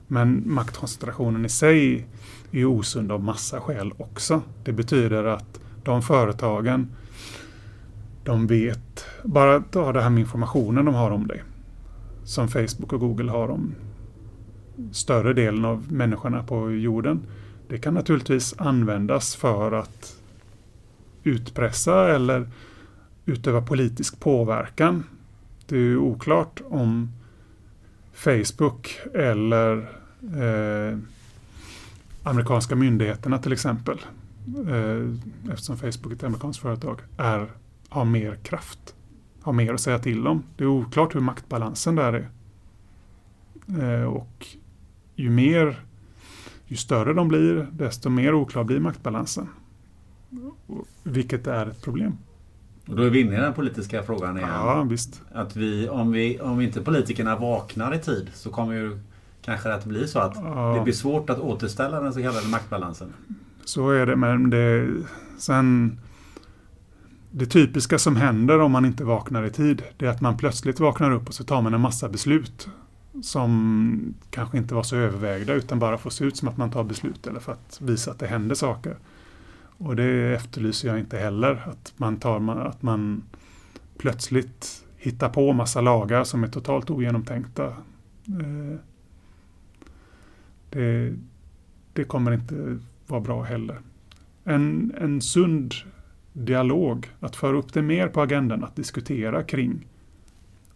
Men 0.08 0.44
maktkoncentrationen 0.46 1.46
i 1.46 1.50
sig 1.50 2.08
är 2.52 2.66
osund 2.66 3.12
av 3.12 3.24
massa 3.24 3.62
skäl 3.62 3.94
också. 3.98 4.42
Det 4.64 4.72
betyder 4.72 5.24
att 5.24 5.60
de 5.84 6.02
företagen, 6.02 6.88
de 8.24 8.48
vet, 8.48 9.06
bara 9.24 9.60
ta 9.60 9.94
det 9.94 10.02
här 10.02 10.10
med 10.10 10.20
informationen 10.22 10.86
de 10.86 10.94
har 10.94 11.12
om 11.12 11.28
dig. 11.28 11.44
Som 12.24 12.48
Facebook 12.48 12.94
och 12.94 13.00
Google 13.00 13.32
har 13.32 13.50
om 13.50 13.76
större 14.92 15.34
delen 15.34 15.66
av 15.66 15.92
människorna 15.92 16.44
på 16.44 16.72
jorden. 16.72 17.20
Det 17.68 17.78
kan 17.78 17.94
naturligtvis 17.94 18.56
användas 18.58 19.36
för 19.36 19.72
att 19.72 20.16
utpressa 21.24 22.16
eller 22.16 22.50
utöva 23.26 23.62
politisk 23.62 24.20
påverkan. 24.20 25.04
Det 25.66 25.76
är 25.76 25.80
ju 25.80 25.98
oklart 25.98 26.62
om 26.70 27.12
Facebook 28.14 29.00
eller 29.14 29.78
eh, 30.22 30.98
amerikanska 32.24 32.76
myndigheterna 32.76 33.38
till 33.40 33.54
exempel, 33.54 33.98
eh, 34.68 35.52
eftersom 35.52 35.78
Facebook 35.78 36.12
är 36.12 36.16
ett 36.16 36.24
amerikanskt 36.24 36.62
företag, 36.62 37.02
är, 37.18 37.52
har 37.90 38.06
mer 38.06 38.36
kraft, 38.36 38.96
har 39.42 39.54
mer 39.54 39.74
att 39.74 39.82
säga 39.82 40.00
till 40.00 40.28
om. 40.28 40.44
Det 40.58 40.64
är 40.64 40.68
oklart 40.68 41.16
hur 41.16 41.20
maktbalansen 41.20 41.96
där 41.96 42.14
är. 42.14 42.30
Eh, 43.80 44.04
och 44.04 44.48
ju 45.16 45.30
mer, 45.30 45.80
ju 46.66 46.76
större 46.76 47.14
de 47.14 47.28
blir, 47.28 47.68
desto 47.72 48.10
mer 48.10 48.34
oklar 48.34 48.64
blir 48.64 48.80
maktbalansen. 48.80 49.48
Vilket 51.04 51.48
är 51.48 51.68
ett 51.68 51.82
problem. 51.82 52.18
Och 52.88 52.96
då 52.96 53.04
är 53.04 53.10
vi 53.10 53.20
inne 53.20 53.36
i 53.36 53.40
den 53.40 53.54
politiska 53.54 54.04
frågan 54.04 54.38
igen. 54.38 54.50
Ja, 54.50 54.84
visst. 54.84 55.22
Att 55.34 55.56
vi, 55.56 55.90
om, 55.90 56.12
vi, 56.12 56.40
om 56.40 56.62
inte 56.62 56.82
politikerna 56.82 57.36
vaknar 57.36 57.96
i 57.96 58.00
tid 58.00 58.30
så 58.34 58.50
kommer 58.50 58.74
ju 58.74 59.00
kanske 59.42 59.74
att 59.74 59.86
bli 59.86 60.08
så 60.08 60.20
att 60.20 60.36
ja. 60.36 60.76
det 60.78 60.84
blir 60.84 60.94
svårt 60.94 61.30
att 61.30 61.40
återställa 61.40 62.02
den 62.02 62.14
så 62.14 62.22
kallade 62.22 62.48
maktbalansen. 62.48 63.14
Så 63.66 63.90
är 63.90 64.06
det, 64.06 64.16
men 64.16 64.50
det, 64.50 64.90
sen 65.38 66.00
det 67.32 67.46
typiska 67.46 68.00
som 68.00 68.16
händer 68.16 68.60
om 68.60 68.72
man 68.72 68.86
inte 68.86 69.04
vaknar 69.04 69.44
i 69.44 69.50
tid, 69.50 69.84
det 69.98 70.06
är 70.06 70.10
att 70.10 70.22
man 70.22 70.38
plötsligt 70.38 70.80
vaknar 70.80 71.12
upp 71.12 71.28
och 71.28 71.34
så 71.34 71.44
tar 71.44 71.62
man 71.62 71.74
en 71.74 71.82
massa 71.82 72.10
beslut 72.10 72.68
som 73.24 74.14
kanske 74.30 74.58
inte 74.58 74.74
var 74.74 74.84
så 74.84 74.96
övervägda 74.96 75.54
utan 75.54 75.80
bara 75.80 75.98
får 75.98 76.10
se 76.10 76.26
ut 76.26 76.38
som 76.38 76.48
att 76.48 76.58
man 76.58 76.72
tar 76.72 76.84
beslut 76.84 77.28
eller 77.28 77.40
för 77.40 77.52
att 77.52 77.80
visa 77.82 78.12
att 78.12 78.20
det 78.20 78.28
händer 78.28 78.56
saker. 78.56 78.96
Och 79.78 79.96
det 79.96 80.34
efterlyser 80.36 80.88
jag 80.88 81.00
inte 81.00 81.18
heller, 81.18 81.64
att 81.68 81.94
man, 81.98 82.18
tar, 82.18 82.60
att 82.68 82.82
man 82.82 83.24
plötsligt 83.98 84.86
hittar 84.98 85.30
på 85.30 85.54
massa 85.54 85.82
lagar 85.82 86.24
som 86.24 86.44
är 86.44 86.48
totalt 86.48 86.90
ogenomtänkta. 86.90 87.66
Eh, 88.28 88.80
det, 90.70 91.14
det 91.94 92.04
kommer 92.04 92.32
inte 92.32 92.80
vara 93.08 93.22
bra 93.22 93.44
heller. 93.44 93.80
en, 94.44 94.94
en 94.98 95.22
sund 95.22 95.74
dialog, 96.34 97.10
att 97.20 97.36
föra 97.36 97.58
upp 97.58 97.74
det 97.74 97.82
mer 97.82 98.08
på 98.08 98.22
agendan, 98.22 98.64
att 98.64 98.76
diskutera 98.76 99.44
kring 99.44 99.88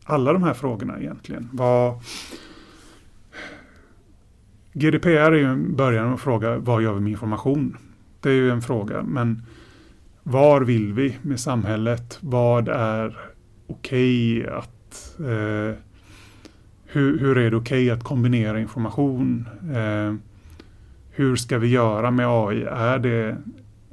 alla 0.04 0.34
de 0.34 0.44
här 0.44 0.54
frågorna 0.54 1.00
egentligen. 1.00 1.50
Vad, 1.54 2.02
GDPR 4.74 5.08
är 5.08 5.32
ju 5.32 5.46
en 5.46 5.76
början 5.76 6.14
att 6.14 6.22
fråga 6.22 6.58
vad 6.58 6.84
gör 6.84 6.94
vi 6.94 7.00
med 7.00 7.12
information? 7.12 7.78
Det 8.22 8.30
är 8.30 8.34
ju 8.34 8.52
en 8.52 8.62
fråga, 8.62 9.04
men 9.04 9.42
var 10.24 10.62
vill 10.62 10.94
vi 10.94 11.18
med 11.22 11.40
samhället? 11.40 12.18
Vad 12.22 12.68
är 12.68 13.18
okej 13.68 14.40
okay 14.40 14.54
att 14.58 15.20
eh, 15.20 15.78
hur, 16.86 17.20
hur, 17.20 17.38
är 17.38 17.52
det 17.52 17.58
okej 17.58 17.86
okay 17.86 17.90
att 17.90 18.04
kombinera 18.04 18.60
information? 18.60 19.48
Eh, 19.74 20.16
hur 21.12 21.36
ska 21.36 21.58
vi 21.58 21.68
göra 21.68 22.12
med 22.12 22.28
AI? 22.28 22.64
Är 22.64 23.00
det 23.00 23.38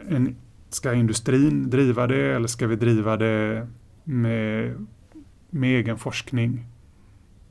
en, 0.08 0.36
ska 0.70 0.94
industrin 0.94 1.70
driva 1.70 2.06
det 2.06 2.34
eller 2.34 2.48
ska 2.48 2.66
vi 2.66 2.76
driva 2.76 3.16
det 3.16 3.66
med, 4.04 4.74
med 5.50 5.78
egen 5.78 5.98
forskning? 5.98 6.66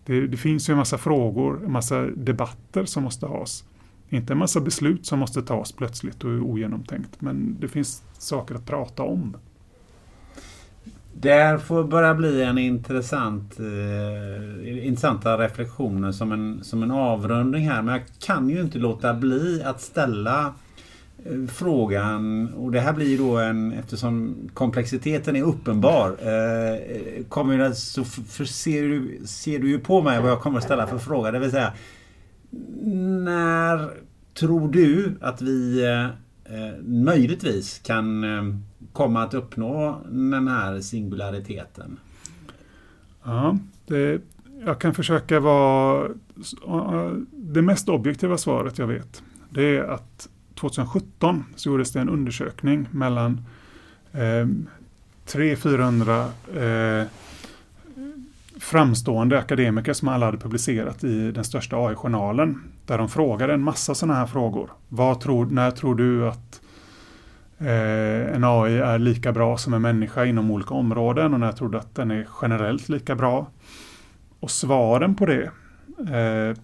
Det, 0.06 0.28
det, 0.28 0.38
finns 0.38 0.70
ju 0.70 0.72
en 0.72 0.78
massa 0.78 0.98
frågor, 0.98 1.62
en 1.66 1.72
massa 1.72 2.02
debatter 2.02 2.86
som 2.86 3.04
måste 3.04 3.28
has. 3.28 3.64
Inte 4.10 4.34
en 4.34 4.38
massa 4.38 4.60
beslut 4.60 5.06
som 5.06 5.20
måste 5.20 5.42
tas 5.42 5.72
plötsligt 5.72 6.24
och 6.24 6.32
är 6.32 6.42
ogenomtänkt, 6.42 7.22
men 7.22 7.58
det 7.60 7.68
finns 7.68 8.04
saker 8.18 8.56
att 8.56 8.66
prata 8.66 9.04
om. 9.04 9.38
Det 11.20 11.60
får 11.66 11.84
börja 11.84 12.14
bli 12.14 12.44
en 12.44 12.58
intressant, 12.58 13.60
eh, 13.60 14.88
intressanta 14.88 15.38
reflektioner 15.38 16.12
som 16.12 16.32
en, 16.32 16.64
som 16.64 16.84
en 16.84 16.92
avrundning 16.92 17.70
här. 17.70 17.82
Men 17.82 17.94
jag 17.94 18.04
kan 18.20 18.50
ju 18.50 18.62
inte 18.62 18.78
låta 18.78 19.14
bli 19.14 19.64
att 19.66 19.82
ställa 19.82 20.54
eh, 21.26 21.48
frågan, 21.48 22.54
och 22.54 22.72
det 22.72 22.80
här 22.80 22.94
blir 22.94 23.18
då 23.18 23.38
en, 23.38 23.72
eftersom 23.72 24.36
komplexiteten 24.54 25.36
är 25.36 25.44
uppenbar, 25.44 26.10
eh, 26.10 27.24
kommer 27.30 27.58
det, 27.58 27.76
så 27.76 28.04
för, 28.04 28.46
ser, 28.46 28.84
du, 28.84 29.20
ser 29.26 29.60
du 29.60 29.70
ju 29.70 29.80
på 29.80 30.02
mig 30.02 30.22
vad 30.22 30.32
jag 30.32 30.42
kommer 30.42 30.58
att 30.58 30.64
ställa 30.64 30.88
för 30.88 30.98
fråga. 30.98 31.32
Det 31.32 31.40
vill 31.40 31.52
säga, 31.52 31.74
när 33.24 33.90
tror 34.34 34.72
du 34.72 35.16
att 35.22 35.42
vi 35.42 35.86
eh, 35.86 36.84
möjligtvis 36.84 37.80
kan 37.80 38.24
eh, 38.24 38.56
komma 38.94 39.24
att 39.24 39.34
uppnå 39.34 40.02
den 40.10 40.48
här 40.48 40.82
singulariteten? 40.82 42.00
Ja, 43.24 43.58
det, 43.86 44.22
jag 44.66 44.80
kan 44.80 44.94
försöka 44.94 45.40
vara... 45.40 46.10
Det 47.32 47.62
mest 47.62 47.90
objektiva 47.90 48.38
svaret 48.38 48.78
jag 48.78 48.88
vet, 48.88 49.24
det 49.50 49.78
är 49.78 49.84
att 49.84 50.30
2017 50.60 51.44
så 51.56 51.70
gjordes 51.70 51.92
det 51.92 52.00
en 52.00 52.10
undersökning 52.10 52.88
mellan 52.92 53.46
eh, 54.12 54.48
300-400 55.28 57.02
eh, 57.02 57.08
framstående 58.60 59.40
akademiker 59.40 59.94
som 59.94 60.08
alla 60.08 60.26
hade 60.26 60.38
publicerat 60.38 61.04
i 61.04 61.32
den 61.32 61.44
största 61.44 61.78
AI-journalen. 61.78 62.64
Där 62.86 62.98
de 62.98 63.10
frågade 63.10 63.54
en 63.54 63.62
massa 63.62 63.96
sådana 63.96 64.20
här 64.20 64.26
frågor. 64.26 64.70
Vad 64.90 65.20
tror, 65.20 65.46
när 65.46 65.72
tror 65.72 65.96
du 65.96 66.28
att 66.28 66.62
eh, 67.58 68.36
en 68.36 68.44
AI 68.44 68.78
är 68.78 69.00
lika 69.00 69.32
bra 69.32 69.58
som 69.58 69.74
en 69.74 69.82
människa 69.82 70.26
inom 70.26 70.52
olika 70.52 70.74
områden 70.74 71.34
och 71.34 71.40
när 71.40 71.52
tror 71.52 71.70
du 71.70 71.78
att 71.78 71.96
den 71.96 72.12
är 72.12 72.28
generellt 72.42 72.90
lika 72.90 73.16
bra? 73.16 73.48
Och 74.40 74.52
svaren 74.52 75.16
på 75.16 75.26
det 75.26 75.52
eh, 76.00 76.58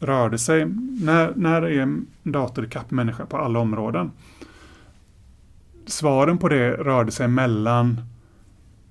rörde 0.00 0.38
sig, 0.38 0.66
när, 1.02 1.32
när 1.36 1.62
är 1.62 1.80
en 1.80 2.06
dator 2.22 2.64
ikapp 2.64 2.90
människa 2.90 3.26
på 3.26 3.36
alla 3.36 3.58
områden? 3.58 4.10
Svaren 5.86 6.38
på 6.38 6.48
det 6.48 6.70
rörde 6.70 7.10
sig 7.10 7.28
mellan 7.28 8.00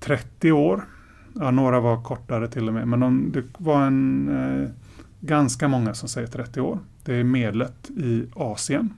30 0.00 0.52
år 0.52 0.84
ja, 1.40 1.50
några 1.50 1.80
var 1.80 2.02
kortare 2.02 2.48
till 2.48 2.68
och 2.68 2.74
med, 2.74 2.88
men 2.88 3.00
de, 3.00 3.32
det 3.32 3.44
var 3.58 3.86
en 3.86 4.28
eh, 4.28 4.70
ganska 5.20 5.68
många 5.68 5.94
som 5.94 6.08
säger 6.08 6.26
30 6.26 6.60
år. 6.60 6.78
Det 7.04 7.14
är 7.14 7.24
medlet 7.24 7.90
i 7.90 8.26
Asien. 8.34 8.94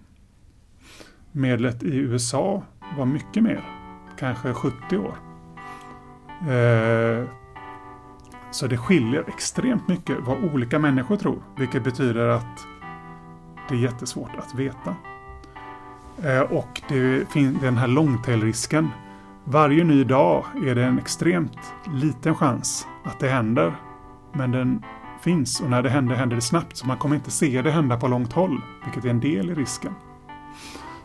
Medlet 1.32 1.82
i 1.82 1.96
USA 1.96 2.62
var 2.98 3.06
mycket 3.06 3.42
mer, 3.42 3.64
kanske 4.18 4.52
70 4.52 4.98
år. 4.98 5.14
Eh, 6.52 7.24
så 8.50 8.66
det 8.66 8.76
skiljer 8.76 9.24
extremt 9.28 9.88
mycket 9.88 10.16
vad 10.26 10.44
olika 10.54 10.78
människor 10.78 11.16
tror, 11.16 11.42
vilket 11.58 11.84
betyder 11.84 12.28
att 12.28 12.66
det 13.68 13.74
är 13.74 13.78
jättesvårt 13.78 14.36
att 14.38 14.54
veta. 14.54 14.96
Eh, 16.22 16.40
och 16.40 16.82
det 16.88 17.30
finns 17.32 17.60
den 17.60 17.76
här 17.76 17.88
långtailrisken 17.88 18.88
varje 19.50 19.84
ny 19.84 20.04
dag 20.04 20.44
är 20.66 20.74
det 20.74 20.84
en 20.84 20.98
extremt 20.98 21.74
liten 21.94 22.34
chans 22.34 22.86
att 23.04 23.20
det 23.20 23.28
händer. 23.28 23.74
Men 24.32 24.52
den 24.52 24.82
finns 25.22 25.60
och 25.60 25.70
när 25.70 25.82
det 25.82 25.90
händer 25.90 26.14
händer 26.14 26.36
det 26.36 26.42
snabbt 26.42 26.76
så 26.76 26.86
man 26.86 26.96
kommer 26.96 27.16
inte 27.16 27.30
se 27.30 27.62
det 27.62 27.70
hända 27.70 27.96
på 27.96 28.08
långt 28.08 28.32
håll, 28.32 28.60
vilket 28.84 29.04
är 29.04 29.08
en 29.08 29.20
del 29.20 29.50
i 29.50 29.54
risken. 29.54 29.94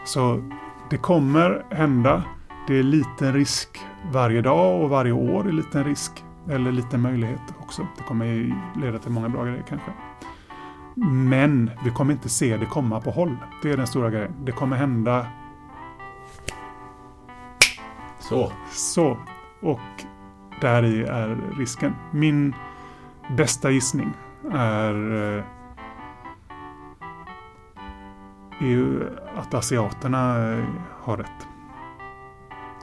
Så 0.05 0.51
det 0.89 0.97
kommer 0.97 1.65
hända. 1.69 2.23
Det 2.67 2.79
är 2.79 2.83
liten 2.83 3.33
risk 3.33 3.79
varje 4.11 4.41
dag 4.41 4.83
och 4.83 4.89
varje 4.89 5.11
år 5.11 5.47
är 5.47 5.51
liten 5.51 5.83
risk. 5.83 6.11
Eller 6.49 6.71
liten 6.71 7.01
möjlighet 7.01 7.41
också. 7.59 7.87
Det 7.97 8.03
kommer 8.03 8.55
leda 8.81 8.99
till 8.99 9.11
många 9.11 9.29
bra 9.29 9.43
grejer 9.43 9.63
kanske. 9.69 9.91
Men 11.11 11.71
vi 11.83 11.91
kommer 11.91 12.13
inte 12.13 12.29
se 12.29 12.57
det 12.57 12.65
komma 12.65 13.01
på 13.01 13.11
håll. 13.11 13.37
Det 13.61 13.71
är 13.71 13.77
den 13.77 13.87
stora 13.87 14.09
grejen. 14.09 14.33
Det 14.45 14.51
kommer 14.51 14.77
hända 14.77 15.27
så. 18.29 18.51
Så. 18.71 19.17
Och 19.61 20.05
där 20.61 20.83
i 20.83 21.03
är 21.03 21.57
risken. 21.57 21.95
Min 22.13 22.55
bästa 23.37 23.71
gissning 23.71 24.13
är, 24.51 25.13
eh, 25.13 25.43
är 28.61 28.67
ju 28.67 29.09
att 29.35 29.53
asiaterna 29.53 30.51
eh, 30.51 30.65
har 31.01 31.17
rätt. 31.17 31.47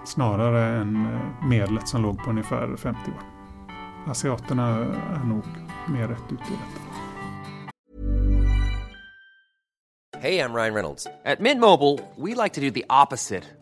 Snarare 0.04 0.80
än 0.80 1.14
eh, 1.14 1.46
medlet 1.46 1.88
som 1.88 2.02
låg 2.02 2.24
på 2.24 2.30
ungefär 2.30 2.76
50 2.76 3.00
år. 3.10 3.22
Asiaterna 4.10 4.68
är 5.14 5.24
nog 5.24 5.44
mer 5.88 6.08
rätt 6.08 6.32
ute 6.32 6.52
i 6.52 6.56
detta. 6.56 6.82
Hej, 10.18 10.36
jag 10.36 10.50
Ryan 10.50 10.74
Reynolds. 10.74 11.04
På 11.04 11.42
Mint 11.42 11.60
Mobile, 11.60 11.98
we 12.16 12.42
like 12.42 12.54
to 12.54 12.60
do 12.60 12.70
the 12.70 12.84
opposite 13.04 13.61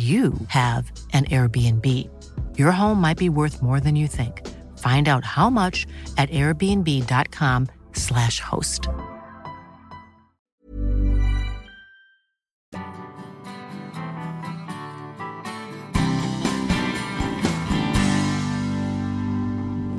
you 0.00 0.32
have 0.48 0.90
an 1.12 1.26
Airbnb. 1.26 2.08
Your 2.58 2.70
home 2.70 2.98
might 3.00 3.18
be 3.18 3.28
worth 3.28 3.60
more 3.62 3.80
than 3.80 3.96
you 3.96 4.08
think. 4.08 4.46
Find 4.78 5.08
out 5.08 5.24
how 5.24 5.50
much 5.50 5.86
at 6.16 6.30
airbnb.com/slash 6.30 8.40
host. 8.40 8.88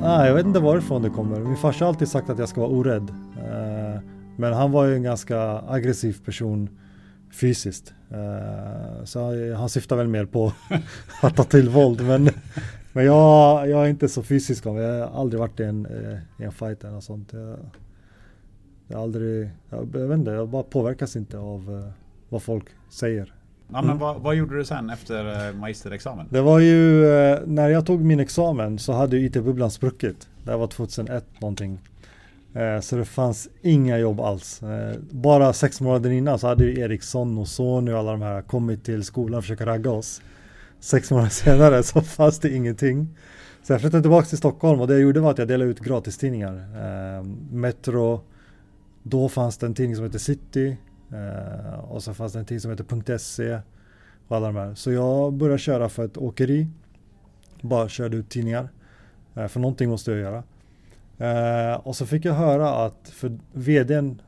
Ah, 0.04 0.26
jag 0.26 0.34
vet 0.34 0.46
inte 0.46 0.60
varifrån 0.60 1.02
det 1.02 1.10
kommer. 1.10 1.40
Min 1.40 1.56
farsa 1.56 1.84
har 1.84 1.88
alltid 1.88 2.08
sagt 2.08 2.30
att 2.30 2.38
jag 2.38 2.48
ska 2.48 2.60
vara 2.60 2.70
orädd. 2.70 3.10
Uh, 3.10 4.00
men 4.36 4.52
han 4.52 4.72
var 4.72 4.84
ju 4.84 4.94
en 4.94 5.02
ganska 5.02 5.62
aggressiv 5.68 6.24
person 6.24 6.68
fysiskt. 7.32 7.94
Eh, 8.12 9.04
så 9.04 9.52
han 9.54 9.68
syftar 9.68 9.96
väl 9.96 10.08
mer 10.08 10.24
på 10.24 10.52
att 11.22 11.36
ta 11.36 11.44
till 11.44 11.68
våld. 11.68 12.06
Men, 12.06 12.28
men 12.92 13.04
jag, 13.04 13.68
jag 13.68 13.84
är 13.84 13.88
inte 13.88 14.08
så 14.08 14.22
fysisk 14.22 14.66
av 14.66 14.78
Jag 14.78 15.06
har 15.06 15.20
aldrig 15.20 15.40
varit 15.40 15.60
i 15.60 15.64
en, 15.64 15.86
eh, 15.86 16.42
i 16.42 16.44
en 16.44 16.52
fight 16.52 16.84
eller 16.84 16.94
något 16.94 17.04
sånt. 17.04 17.28
Jag, 17.32 17.58
jag, 18.88 19.00
aldrig, 19.00 19.50
jag, 19.70 19.88
jag 19.94 20.08
vet 20.08 20.18
inte, 20.18 20.30
jag 20.30 20.48
bara 20.48 20.62
påverkas 20.62 21.16
inte 21.16 21.38
av 21.38 21.92
vad 22.28 22.42
folk 22.42 22.64
säger. 22.90 23.34
Ja, 23.68 23.80
men 23.80 23.84
mm. 23.84 23.98
vad, 23.98 24.20
vad, 24.20 24.34
gjorde 24.34 24.56
du 24.56 24.64
sen 24.64 24.90
efter 24.90 25.52
magisterexamen? 25.52 26.26
Det 26.30 26.40
var 26.40 26.58
ju 26.58 27.02
när 27.46 27.68
jag 27.68 27.86
tog 27.86 28.00
min 28.00 28.20
examen 28.20 28.78
så 28.78 28.92
hade 28.92 29.16
IT-bubblan 29.16 29.70
spruckit. 29.70 30.28
Det 30.44 30.56
var 30.56 30.66
2001 30.66 31.24
någonting. 31.40 31.78
Eh, 32.54 32.80
så 32.80 32.96
det 32.96 33.04
fanns 33.04 33.48
inga 33.62 33.98
jobb 33.98 34.20
alls. 34.20 34.62
Eh, 34.62 34.96
bara 35.10 35.52
sex 35.52 35.80
månader 35.80 36.10
innan 36.10 36.38
så 36.38 36.46
hade 36.46 36.64
ju 36.64 36.80
Ericsson 36.80 37.38
och 37.38 37.48
Sony 37.48 37.92
och 37.92 37.98
alla 37.98 38.10
de 38.10 38.22
här 38.22 38.42
kommit 38.42 38.84
till 38.84 39.04
skolan 39.04 39.38
och 39.38 39.44
försökt 39.44 39.62
ragga 39.62 39.90
oss. 39.90 40.22
Sex 40.80 41.10
månader 41.10 41.30
senare 41.30 41.82
så 41.82 42.00
fanns 42.00 42.38
det 42.38 42.54
ingenting. 42.54 43.18
Så 43.62 43.72
jag 43.72 43.80
flyttade 43.80 44.02
tillbaka 44.02 44.26
till 44.26 44.38
Stockholm 44.38 44.80
och 44.80 44.86
det 44.86 44.92
jag 44.92 45.02
gjorde 45.02 45.20
var 45.20 45.30
att 45.30 45.38
jag 45.38 45.48
delade 45.48 45.70
ut 45.70 45.80
gratistidningar. 45.80 46.54
Eh, 46.54 47.24
Metro, 47.50 48.20
då 49.02 49.28
fanns 49.28 49.58
det 49.58 49.66
en 49.66 49.74
tidning 49.74 49.96
som 49.96 50.04
hette 50.04 50.18
City 50.18 50.76
och 51.82 52.02
så 52.02 52.14
fanns 52.14 52.32
det 52.32 52.38
en 52.38 52.44
tidning 52.44 52.60
som 52.60 52.70
hette 52.70 53.18
.se 53.18 53.58
och 54.28 54.36
alla 54.36 54.46
de 54.46 54.56
här. 54.56 54.74
Så 54.74 54.92
jag 54.92 55.32
började 55.32 55.58
köra 55.58 55.88
för 55.88 56.04
ett 56.04 56.16
åkeri. 56.16 56.68
Bara 57.60 57.88
körde 57.88 58.16
ut 58.16 58.30
tidningar. 58.30 58.68
För 59.34 59.60
någonting 59.60 59.90
måste 59.90 60.10
jag 60.10 60.20
göra. 60.20 60.42
Eh, 61.22 61.74
och 61.74 61.96
så 61.96 62.06
fick 62.06 62.24
jag 62.24 62.34
höra 62.34 62.70
att 62.70 63.08
för 63.12 63.38
vdn 63.52 64.22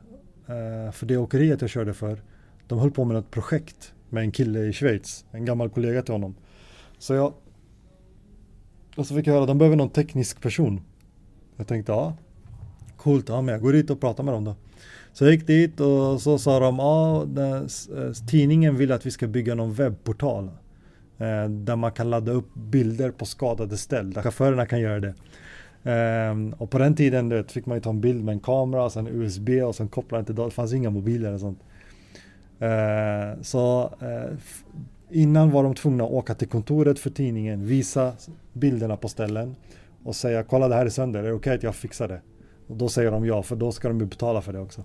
eh, 0.47 0.93
för 0.93 1.07
det 1.07 1.17
åkeriet 1.17 1.61
jag 1.61 1.71
körde 1.71 1.95
för, 1.95 2.23
de 2.67 2.79
höll 2.79 2.91
på 2.91 3.05
med 3.05 3.17
ett 3.17 3.31
projekt 3.31 3.93
med 4.09 4.23
en 4.23 4.33
kille 4.33 4.61
i 4.61 4.73
Schweiz, 4.73 5.25
en 5.31 5.45
gammal 5.45 5.71
kollega 5.71 6.03
till 6.03 6.15
honom. 6.15 6.35
Så 6.99 7.15
jag 7.15 7.33
och 8.97 9.07
så 9.07 9.15
fick 9.15 9.27
jag 9.27 9.33
höra 9.33 9.43
att 9.43 9.49
de 9.49 9.59
behöver 9.59 9.77
någon 9.77 9.91
teknisk 9.91 10.41
person. 10.41 10.81
Jag 11.57 11.67
tänkte 11.67 11.93
ja, 11.93 12.17
coolt, 12.97 13.29
ja 13.29 13.41
men 13.41 13.53
jag 13.53 13.63
går 13.63 13.73
dit 13.73 13.91
och 13.91 14.01
pratar 14.01 14.25
med 14.25 14.35
dem 14.35 14.45
då. 14.45 14.57
Så 15.13 15.25
jag 15.25 15.33
gick 15.33 15.47
dit 15.47 15.81
och 15.81 16.23
så 16.23 16.39
sa 16.39 16.61
de, 16.61 16.77
ja 16.79 17.25
den, 17.27 17.69
tidningen 18.29 18.77
vill 18.77 18.93
att 18.93 19.07
vi 19.07 19.11
ska 19.11 19.27
bygga 19.27 19.55
någon 19.55 19.75
webbportal. 19.75 20.51
Eh, 21.19 21.49
där 21.49 21.77
man 21.77 21.93
kan 21.93 22.11
ladda 22.11 22.33
upp 22.33 22.55
bilder 22.55 23.11
på 23.11 23.25
skadade 23.27 23.77
ställ, 23.77 24.13
där 24.13 24.23
chaufförerna 24.23 24.67
kan 24.67 24.81
göra 24.81 25.01
det. 25.01 25.15
Um, 25.87 26.53
och 26.53 26.71
på 26.71 26.79
den 26.79 26.95
tiden 26.95 27.29
vet, 27.29 27.53
fick 27.53 27.67
man 27.67 27.77
ju 27.77 27.81
ta 27.81 27.91
en 27.91 28.01
bild 28.01 28.25
med 28.25 28.33
en 28.33 28.41
kamera, 28.41 28.91
sen 28.91 29.07
USB 29.07 29.49
och 29.49 29.75
sen 29.75 29.89
koppla 29.89 30.19
den 30.19 30.25
till 30.25 30.35
datorn. 30.35 30.49
Det 30.49 30.55
fanns 30.55 30.73
inga 30.73 30.91
mobiler 30.91 31.33
och 31.33 31.41
sånt. 31.41 31.59
Uh, 32.63 33.43
så 33.43 33.93
uh, 34.03 34.39
innan 35.11 35.51
var 35.51 35.63
de 35.63 35.75
tvungna 35.75 36.05
att 36.05 36.11
åka 36.11 36.35
till 36.35 36.49
kontoret 36.49 36.99
för 36.99 37.11
tidningen, 37.11 37.67
visa 37.67 38.13
bilderna 38.53 38.97
på 38.97 39.09
ställen 39.09 39.57
och 40.05 40.17
säga 40.17 40.43
kolla 40.43 40.69
det 40.69 40.75
här 40.75 40.87
är 40.87 40.91
sönder, 40.91 41.21
är 41.21 41.23
det 41.25 41.33
okej 41.33 41.39
okay 41.39 41.57
att 41.57 41.63
jag 41.63 41.75
fixar 41.75 42.09
det? 42.09 42.21
Och 42.69 42.77
då 42.77 42.89
säger 42.89 43.11
de 43.11 43.27
ja, 43.27 43.43
för 43.43 43.57
då 43.57 43.73
ska 43.73 43.89
de 43.89 44.01
ju 44.01 44.07
betala 44.07 44.43
för 44.43 44.53
det 44.53 44.61
också. 44.61 44.85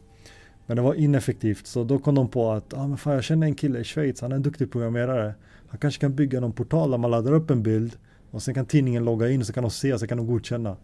Men 0.65 0.75
det 0.75 0.81
var 0.81 0.93
ineffektivt, 0.93 1.67
så 1.67 1.83
då 1.83 1.99
kom 1.99 2.15
de 2.15 2.27
på 2.27 2.51
att 2.51 2.73
ah, 2.73 2.87
men 2.87 2.97
fan, 2.97 3.13
jag 3.13 3.23
känner 3.23 3.47
en 3.47 3.55
kille 3.55 3.79
i 3.79 3.83
Schweiz, 3.83 4.21
han 4.21 4.31
är 4.31 4.35
en 4.35 4.41
duktig 4.41 4.71
programmerare. 4.71 5.33
Han 5.67 5.79
kanske 5.79 6.01
kan 6.01 6.15
bygga 6.15 6.39
någon 6.39 6.53
portal 6.53 6.91
där 6.91 6.97
man 6.97 7.11
laddar 7.11 7.33
upp 7.33 7.49
en 7.49 7.63
bild 7.63 7.97
och 8.31 8.41
sen 8.41 8.53
kan 8.53 8.65
tidningen 8.65 9.05
logga 9.05 9.29
in 9.29 9.45
så 9.45 9.53
kan 9.53 9.63
de 9.63 9.71
se 9.71 9.93
och 9.93 9.99
så 9.99 10.07
kan 10.07 10.17
de 10.17 10.27
godkänna. 10.27 10.77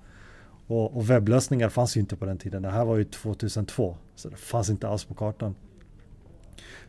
Och, 0.67 0.97
och 0.97 1.10
webblösningar 1.10 1.69
fanns 1.69 1.97
ju 1.97 2.01
inte 2.01 2.15
på 2.15 2.25
den 2.25 2.38
tiden. 2.38 2.62
Det 2.62 2.69
här 2.69 2.86
var 2.86 2.97
ju 2.97 3.03
2002. 3.03 3.97
Så 4.15 4.29
det 4.29 4.36
fanns 4.36 4.69
inte 4.69 4.88
alls 4.88 5.05
på 5.05 5.13
kartan. 5.13 5.55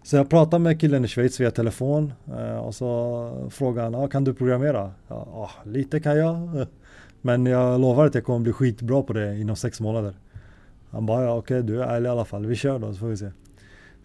Så 0.03 0.17
jag 0.17 0.31
pratade 0.31 0.63
med 0.63 0.81
killen 0.81 1.05
i 1.05 1.09
Schweiz 1.09 1.41
via 1.41 1.51
telefon 1.51 2.13
eh, 2.27 2.57
och 2.57 2.75
så 2.75 3.49
frågade 3.51 3.87
han, 3.87 3.95
ah, 3.95 4.09
kan 4.09 4.25
du 4.25 4.35
programmera? 4.35 4.93
Ja, 5.09 5.15
ah, 5.17 5.51
lite 5.65 6.01
kan 6.01 6.19
jag. 6.19 6.67
Men 7.21 7.47
jag 7.47 7.81
lovar 7.81 8.07
att 8.07 8.15
jag 8.15 8.25
kommer 8.25 8.41
bli 8.41 8.53
skitbra 8.53 9.03
på 9.03 9.13
det 9.13 9.39
inom 9.39 9.57
sex 9.57 9.81
månader. 9.81 10.15
Han 10.91 11.07
bara, 11.07 11.25
ja 11.25 11.31
okej 11.31 11.61
okay, 11.61 11.75
du 11.75 11.83
är 11.83 11.87
ärlig 11.87 12.09
i 12.09 12.11
alla 12.11 12.25
fall, 12.25 12.47
vi 12.47 12.57
kör 12.57 12.79
då 12.79 12.93
så 12.93 12.99
får 12.99 13.07
vi 13.07 13.17
se. 13.17 13.31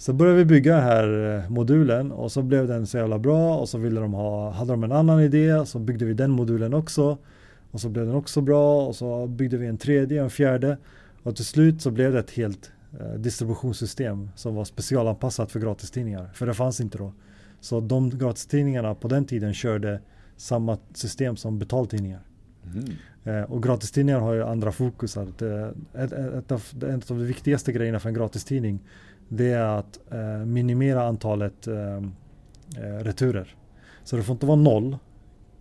Så 0.01 0.13
började 0.13 0.37
vi 0.37 0.45
bygga 0.45 0.75
den 0.75 0.83
här 0.83 1.37
eh, 1.37 1.49
modulen 1.49 2.11
och 2.11 2.31
så 2.31 2.41
blev 2.41 2.67
den 2.67 2.87
så 2.87 2.97
jävla 2.97 3.19
bra 3.19 3.57
och 3.57 3.69
så 3.69 3.77
ville 3.77 4.01
de 4.01 4.13
ha, 4.13 4.51
hade 4.51 4.73
de 4.73 4.83
en 4.83 4.91
annan 4.91 5.21
idé 5.21 5.65
så 5.65 5.79
byggde 5.79 6.05
vi 6.05 6.13
den 6.13 6.31
modulen 6.31 6.73
också. 6.73 7.17
Och 7.71 7.81
så 7.81 7.89
blev 7.89 8.05
den 8.05 8.15
också 8.15 8.41
bra 8.41 8.87
och 8.87 8.95
så 8.95 9.27
byggde 9.27 9.57
vi 9.57 9.67
en 9.67 9.77
tredje, 9.77 10.23
en 10.23 10.29
fjärde. 10.29 10.77
Och 11.23 11.35
till 11.35 11.45
slut 11.45 11.81
så 11.81 11.91
blev 11.91 12.13
det 12.13 12.19
ett 12.19 12.31
helt 12.31 12.71
eh, 12.99 13.13
distributionssystem 13.13 14.29
som 14.35 14.55
var 14.55 14.65
specialanpassat 14.65 15.51
för 15.51 15.59
gratistidningar. 15.59 16.29
För 16.33 16.45
det 16.45 16.53
fanns 16.53 16.81
inte 16.81 16.97
då. 16.97 17.13
Så 17.59 17.79
de 17.79 18.09
gratistidningarna 18.09 18.95
på 18.95 19.07
den 19.07 19.25
tiden 19.25 19.53
körde 19.53 19.99
samma 20.37 20.77
system 20.93 21.35
som 21.35 21.59
betaltidningar. 21.59 22.21
Mm. 22.65 22.85
Eh, 23.23 23.51
och 23.51 23.63
gratistidningar 23.63 24.19
har 24.19 24.33
ju 24.33 24.43
andra 24.43 24.71
fokus. 24.71 25.17
Ett, 25.17 25.41
ett, 25.41 26.11
ett, 26.11 26.51
av, 26.51 26.63
en 26.81 26.93
av 26.93 27.01
de 27.07 27.25
viktigaste 27.25 27.71
grejerna 27.71 27.99
för 27.99 28.09
en 28.09 28.15
gratistidning 28.15 28.79
det 29.33 29.51
är 29.51 29.77
att 29.79 29.99
eh, 30.11 30.45
minimera 30.45 31.03
antalet 31.03 31.67
eh, 31.67 31.95
eh, 32.77 33.03
returer. 33.03 33.55
Så 34.03 34.15
det 34.15 34.23
får 34.23 34.33
inte 34.33 34.45
vara 34.45 34.57
noll 34.57 34.97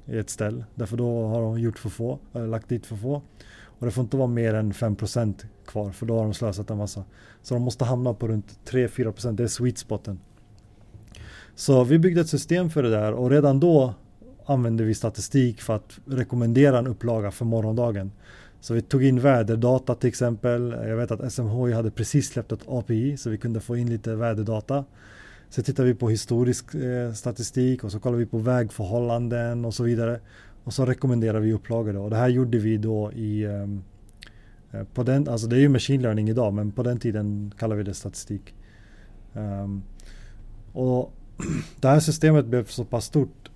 i 0.07 0.19
ett 0.19 0.31
ställ. 0.31 0.65
Därför 0.75 0.97
då 0.97 1.27
har 1.27 1.43
de 1.43 1.61
gjort 1.61 1.79
för 1.79 1.89
få, 1.89 2.19
eller 2.33 2.47
lagt 2.47 2.69
dit 2.69 2.87
för 2.87 2.97
få. 2.97 3.23
Och 3.63 3.87
det 3.87 3.91
får 3.91 4.05
inte 4.05 4.17
vara 4.17 4.29
mer 4.29 4.55
än 4.55 4.73
5% 4.73 5.47
kvar 5.67 5.91
för 5.91 6.07
då 6.07 6.17
har 6.17 6.25
de 6.25 6.35
slösat 6.35 6.71
en 6.71 6.79
massa. 6.79 7.05
Så 7.43 7.55
de 7.55 7.63
måste 7.63 7.85
hamna 7.85 8.15
på 8.15 8.29
runt 8.29 8.59
3-4%, 8.71 9.33
det 9.33 9.43
är 9.43 9.49
sweet 9.49 9.79
spoten. 9.79 10.21
Så 11.55 11.85
vi 11.85 11.99
byggde 11.99 12.21
ett 12.21 12.29
system 12.29 12.71
för 12.71 12.83
det 12.83 12.91
där 12.91 13.13
och 13.13 13.31
redan 13.31 13.61
då 13.61 13.95
använde 14.47 14.85
vi 14.85 14.95
statistik 14.95 15.63
för 15.63 15.77
att 15.77 15.99
rekommendera 16.05 16.79
en 16.79 16.87
upplaga 16.87 17.31
för 17.31 17.45
morgondagen. 17.45 18.13
Så 18.61 18.75
vi 18.75 18.83
tog 18.83 19.05
in 19.05 19.21
väderdata 19.21 19.95
till 19.95 20.09
exempel. 20.09 20.77
Jag 20.87 20.97
vet 20.97 21.11
att 21.11 21.33
SMHI 21.33 21.73
hade 21.73 21.91
precis 21.91 22.29
släppt 22.29 22.53
ett 22.53 22.69
API 22.69 23.17
så 23.17 23.31
vi 23.31 23.39
kunde 23.39 23.61
få 23.61 23.77
in 23.77 23.91
lite 23.91 24.15
väderdata. 24.15 24.85
Så 25.49 25.63
tittar 25.63 25.85
vi 25.85 25.95
på 25.95 26.09
historisk 26.09 26.75
eh, 26.75 27.13
statistik 27.13 27.85
och 27.85 27.93
så 27.93 28.01
kollar 28.01 28.19
vi 28.19 28.27
på 28.27 28.39
vägförhållanden 28.39 29.65
och 29.65 29.75
så 29.75 29.83
vidare. 29.83 30.21
Och 30.65 30.75
så 30.75 30.87
rekommenderar 30.87 31.41
vi 31.41 31.53
upplagor 31.53 31.93
då. 31.93 32.03
Och 32.03 32.11
det 32.11 32.17
här 32.17 32.29
gjorde 32.29 32.59
vi 32.59 32.77
då 32.77 33.13
i 33.13 33.45
ehm, 33.45 33.83
eh, 34.73 34.85
på 34.95 35.03
den, 35.03 35.29
alltså 35.29 35.47
det 35.47 35.57
är 35.57 35.61
ju 35.61 35.69
machine 35.69 36.03
learning 36.03 36.29
idag 36.29 36.55
men 36.55 36.73
på 36.73 36.83
den 36.83 36.99
tiden 36.99 37.55
kallar 37.59 37.77
vi 37.77 37.83
det 37.83 37.95
statistik. 37.95 38.55
Um, 39.33 39.83
och 40.73 41.13
det 41.81 41.89
här 41.89 42.01
systemet 42.01 42.47
blev 42.47 42.65
så 42.65 42.85
pass 42.85 43.05
stort 43.05 43.50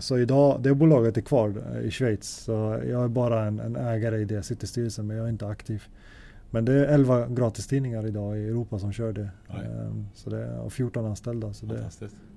så 0.00 0.18
idag, 0.18 0.60
det 0.62 0.74
bolaget 0.74 1.16
är 1.16 1.20
kvar 1.20 1.48
uh, 1.48 1.86
i 1.86 1.90
Schweiz. 1.90 2.28
Så 2.28 2.52
jag 2.90 3.04
är 3.04 3.08
bara 3.08 3.44
en, 3.44 3.60
en 3.60 3.76
ägare 3.76 4.16
i 4.16 4.24
det, 4.24 4.42
sitter 4.42 4.64
i 4.64 4.66
styrelsen 4.66 5.06
men 5.06 5.16
jag 5.16 5.26
är 5.26 5.30
inte 5.30 5.46
aktiv. 5.46 5.82
Men 6.50 6.64
det 6.64 6.72
är 6.72 6.94
11 6.94 7.26
gratistidningar 7.28 8.06
idag 8.06 8.38
i 8.38 8.48
Europa 8.48 8.78
som 8.78 8.92
kör 8.92 9.12
det. 9.12 9.30
Um, 9.48 10.06
så 10.14 10.30
det 10.30 10.42
är 10.42 10.68
14 10.68 11.06
anställda. 11.06 11.52
Så 11.52 11.66
det, 11.66 11.90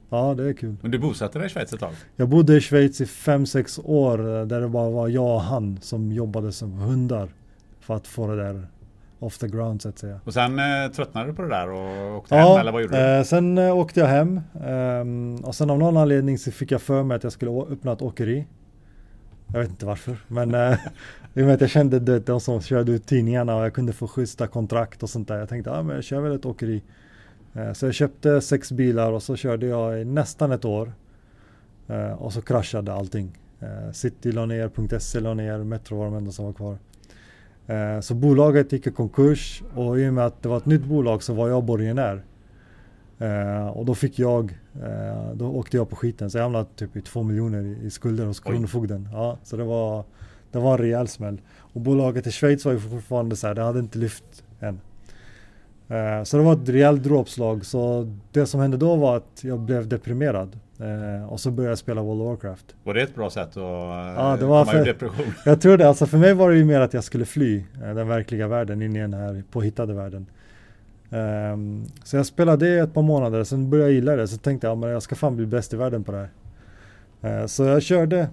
ja, 0.10 0.34
det 0.34 0.44
är 0.44 0.54
kul. 0.54 0.76
Men 0.82 0.92
du 0.92 1.00
bosatte 1.00 1.40
dig 1.40 1.46
i 1.46 1.50
Schweiz 1.50 1.74
ett 1.74 1.80
tag? 1.80 1.94
Jag 2.16 2.30
bodde 2.30 2.58
i 2.58 2.62
Schweiz 2.62 3.02
i 3.02 3.06
5-6 3.06 3.82
år 3.86 4.46
där 4.46 4.62
det 4.62 4.68
bara 4.68 4.90
var 4.90 5.08
jag 5.08 5.36
och 5.36 5.42
han 5.42 5.80
som 5.82 6.12
jobbade 6.12 6.52
som 6.52 6.72
hundar 6.72 7.30
för 7.80 7.96
att 7.96 8.08
få 8.08 8.28
det 8.28 8.36
där 8.36 8.68
off 9.20 9.38
the 9.38 9.48
ground 9.48 9.82
så 9.82 9.90
att 9.90 10.00
säga. 10.00 10.20
Och 10.24 10.34
sen 10.34 10.60
eh, 10.60 10.92
tröttnade 10.92 11.28
du 11.28 11.34
på 11.34 11.42
det 11.42 11.50
där 11.50 11.70
och 11.70 12.18
åkte 12.18 12.36
ja, 12.36 12.52
hem 12.52 12.62
eller 12.62 12.72
vad 12.72 12.82
gjorde 12.82 12.98
du? 12.98 13.18
Eh, 13.18 13.24
sen 13.24 13.58
eh, 13.58 13.78
åkte 13.78 14.00
jag 14.00 14.08
hem 14.08 14.42
um, 14.66 15.36
och 15.36 15.56
sen 15.56 15.70
av 15.70 15.80
någon 15.80 15.98
anledning 15.98 16.38
så 16.38 16.52
fick 16.52 16.72
jag 16.72 16.82
för 16.82 17.04
mig 17.04 17.16
att 17.16 17.24
jag 17.24 17.34
skulle 17.34 17.52
öppna 17.52 17.92
ett 17.92 18.02
åkeri. 18.02 18.48
Jag 19.54 19.60
vet 19.60 19.70
inte 19.70 19.86
varför 19.86 20.18
men 20.28 20.56
eh, 20.56 20.74
i 21.34 21.42
och 21.42 21.46
med 21.46 21.54
att 21.54 21.62
jag 21.62 21.70
kände 21.70 22.00
det, 22.00 22.20
de 22.20 22.40
som 22.40 22.62
körde 22.62 22.92
ut 22.92 23.06
tidningarna 23.06 23.56
och 23.56 23.64
jag 23.64 23.74
kunde 23.74 23.94
få 23.94 24.08
schyssta 24.08 24.48
kontrakt 24.48 25.04
och 25.04 25.10
sånt 25.10 25.28
där. 25.28 25.38
Jag 25.38 25.50
tänkte, 25.50 25.70
ja 25.70 25.84
men 25.84 25.96
jag 25.96 26.04
kör 26.04 26.22
väl 26.22 26.36
ett 26.36 26.46
åkeri. 26.46 26.84
Eh, 27.54 27.74
så 27.74 27.86
jag 27.86 27.94
köpte 27.94 28.42
sex 28.42 28.72
bilar 28.72 29.12
och 29.12 29.24
så 29.24 29.36
körde 29.36 29.66
jag 29.66 30.02
i 30.02 30.06
nästan 30.06 30.52
ett 30.52 30.66
år. 30.66 30.94
Eh, 31.88 32.12
och 32.12 32.34
så 32.34 32.42
kraschade 32.42 32.94
allting. 32.94 33.38
Eh, 33.60 33.92
City 33.92 34.32
la 34.32 34.46
ner, 34.46 35.00
.se 35.00 35.20
la 35.20 35.34
ner, 35.34 35.58
Metro 35.58 35.98
var 35.98 36.06
de 36.06 36.16
enda 36.16 36.32
som 36.32 36.46
var 36.46 36.54
kvar. 36.54 36.78
Så 38.02 38.16
bolaget 38.16 38.72
gick 38.72 38.88
i 38.88 38.92
konkurs 38.92 39.64
och 39.76 40.00
i 40.00 40.10
och 40.10 40.14
med 40.14 40.26
att 40.26 40.44
det 40.44 40.50
var 40.50 40.58
ett 40.58 40.66
nytt 40.66 40.84
bolag 40.84 41.24
så 41.24 41.34
var 41.34 41.50
jag 41.50 41.64
borgenär. 41.64 42.24
Eh, 43.20 43.68
och 43.68 43.86
då 43.86 43.96
fick 43.96 44.20
jag, 44.20 44.58
eh, 44.84 45.34
då 45.34 45.48
åkte 45.48 45.78
jag 45.78 45.90
på 45.90 45.96
skiten 45.96 46.30
så 46.30 46.38
jag 46.38 46.44
hamnade 46.44 46.66
typ 46.76 46.96
i 46.96 47.02
två 47.02 47.24
miljoner 47.24 47.78
i, 47.84 47.90
skulder 47.90 48.26
hos. 48.26 48.40
Kronofogden. 48.40 49.10
Ja, 49.12 49.38
så 49.44 49.58
det 49.58 49.64
var, 49.64 50.04
det 50.52 50.60
var 50.60 50.72
en 50.72 50.78
rejäl 50.78 51.08
smäll. 51.08 51.42
Och 51.58 51.82
bolaget 51.82 52.28
i 52.28 52.32
Schweiz 52.32 52.66
var 52.66 52.72
ju 52.72 52.80
fortfarande 52.80 53.36
så 53.36 53.48
här, 53.48 53.56
det 53.56 53.62
hade 53.62 53.80
inte 53.80 53.98
lyft 53.98 54.44
än. 54.60 54.82
Eh, 55.88 56.24
så 56.24 56.38
det 56.38 56.44
var 56.44 56.54
ett 56.54 56.70
rejält 56.70 57.04
dråpslag. 57.04 57.66
Så 57.66 58.14
det 58.32 58.46
som 58.46 58.60
hände 58.60 58.78
då 58.78 58.96
var 58.96 59.18
att 59.18 59.44
jag 59.44 59.60
blev 59.60 59.88
deprimerad. 59.88 60.60
Eh, 60.80 61.30
och 61.32 61.40
så 61.40 61.52
började 61.52 61.72
jag 61.72 61.78
spela 61.78 62.02
World 62.02 62.22
of 62.22 62.28
Warcraft. 62.28 62.76
Var 62.84 62.94
det 62.94 63.02
ett 63.02 63.16
bra 63.16 63.30
sätt 63.30 63.48
att 63.48 63.56
Ja, 63.56 64.38
det 64.40 64.46
var 64.46 64.66
komma 64.66 64.78
ur 64.78 64.78
för- 64.78 64.86
depression? 64.86 65.26
Jag 65.46 65.62
tror 65.62 65.78
det, 65.78 65.88
alltså 65.88 66.06
för 66.06 66.18
mig 66.18 66.34
var 66.34 66.50
det 66.52 66.58
ju 66.58 66.66
mer 66.66 66.80
att 66.82 66.94
jag 66.94 67.04
skulle 67.04 67.26
fly 67.26 67.58
eh, 67.84 67.94
den 67.96 68.08
verkliga 68.08 68.48
världen 68.48 68.82
in 68.82 68.96
i 68.96 69.00
den 69.00 69.14
här 69.14 69.44
påhittade 69.52 69.94
världen. 69.94 70.26
Ehm, 71.12 71.86
så 72.04 72.18
jag 72.18 72.26
spelade 72.26 72.66
det 72.76 72.80
ett 72.80 72.94
par 72.94 73.02
månader, 73.02 73.44
sen 73.44 73.70
började 73.70 73.90
jag 73.90 73.96
gilla 73.96 74.16
det. 74.16 74.28
Så 74.28 74.38
tänkte 74.38 74.68
jag, 74.68 74.78
men 74.78 74.90
jag 74.90 75.02
ska 75.04 75.16
fan 75.16 75.36
bli 75.36 75.46
bäst 75.46 75.74
i 75.74 75.78
världen 75.78 76.04
på 76.04 76.12
det 76.12 76.28
här. 77.22 77.40
Eh, 77.42 77.46
så 77.46 77.64
jag 77.64 77.82
körde 77.84 78.28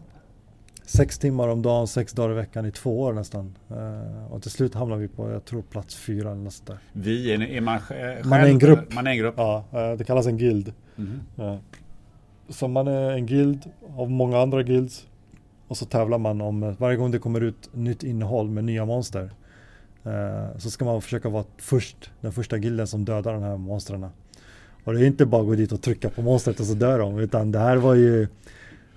sex 0.84 1.18
timmar 1.18 1.48
om 1.48 1.62
dagen, 1.62 1.86
sex 1.86 2.12
dagar 2.12 2.30
i 2.30 2.34
veckan 2.34 2.66
i 2.66 2.70
två 2.72 3.00
år 3.00 3.12
nästan. 3.12 3.54
Eh, 3.70 4.32
och 4.32 4.42
till 4.42 4.50
slut 4.50 4.74
hamnade 4.74 5.00
vi 5.02 5.08
på, 5.08 5.30
jag 5.30 5.44
tror 5.44 5.62
plats 5.62 5.94
fyra 5.96 6.30
eller 6.30 6.40
något 6.42 6.66
där. 6.66 6.78
Vi, 6.92 7.32
är, 7.32 7.42
är 7.42 7.60
man 7.60 7.80
själv? 7.80 8.26
Man 8.26 8.40
är 8.40 8.46
en 8.46 8.58
grupp. 8.58 8.94
Man 8.94 9.06
är 9.06 9.10
en 9.10 9.16
grupp. 9.18 9.34
Ja, 9.36 9.64
eh, 9.72 9.92
det 9.98 10.04
kallas 10.04 10.26
en 10.26 10.38
guild. 10.38 10.72
Mhm. 10.96 11.20
Ja. 11.36 11.58
Så 12.48 12.68
man 12.68 12.88
är 12.88 13.10
en 13.10 13.26
guild 13.26 13.70
av 13.96 14.10
många 14.10 14.38
andra 14.38 14.62
guilds. 14.62 15.06
Och 15.68 15.76
så 15.76 15.84
tävlar 15.84 16.18
man 16.18 16.40
om, 16.40 16.62
eh, 16.62 16.74
varje 16.78 16.96
gång 16.96 17.10
det 17.10 17.18
kommer 17.18 17.40
ut 17.40 17.70
nytt 17.72 18.02
innehåll 18.02 18.50
med 18.50 18.64
nya 18.64 18.84
monster. 18.84 19.30
eh, 20.04 20.58
Så 20.58 20.70
ska 20.70 20.84
man 20.84 21.02
försöka 21.02 21.28
vara 21.28 21.44
först, 21.58 22.10
den 22.20 22.32
första 22.32 22.56
gilden 22.56 22.86
som 22.86 23.04
dödar 23.04 23.32
de 23.32 23.42
här 23.42 23.56
monstren. 23.56 24.06
Och 24.84 24.94
det 24.94 25.00
är 25.00 25.06
inte 25.06 25.26
bara 25.26 25.40
att 25.40 25.48
gå 25.48 25.54
dit 25.54 25.72
och 25.72 25.82
trycka 25.82 26.10
på 26.10 26.22
monstret 26.22 26.60
och 26.60 26.66
så 26.66 26.74
dör 26.74 26.98
de. 26.98 27.18
Utan 27.18 27.52
det 27.52 27.58
här 27.58 27.76
var 27.76 27.94
ju 27.94 28.28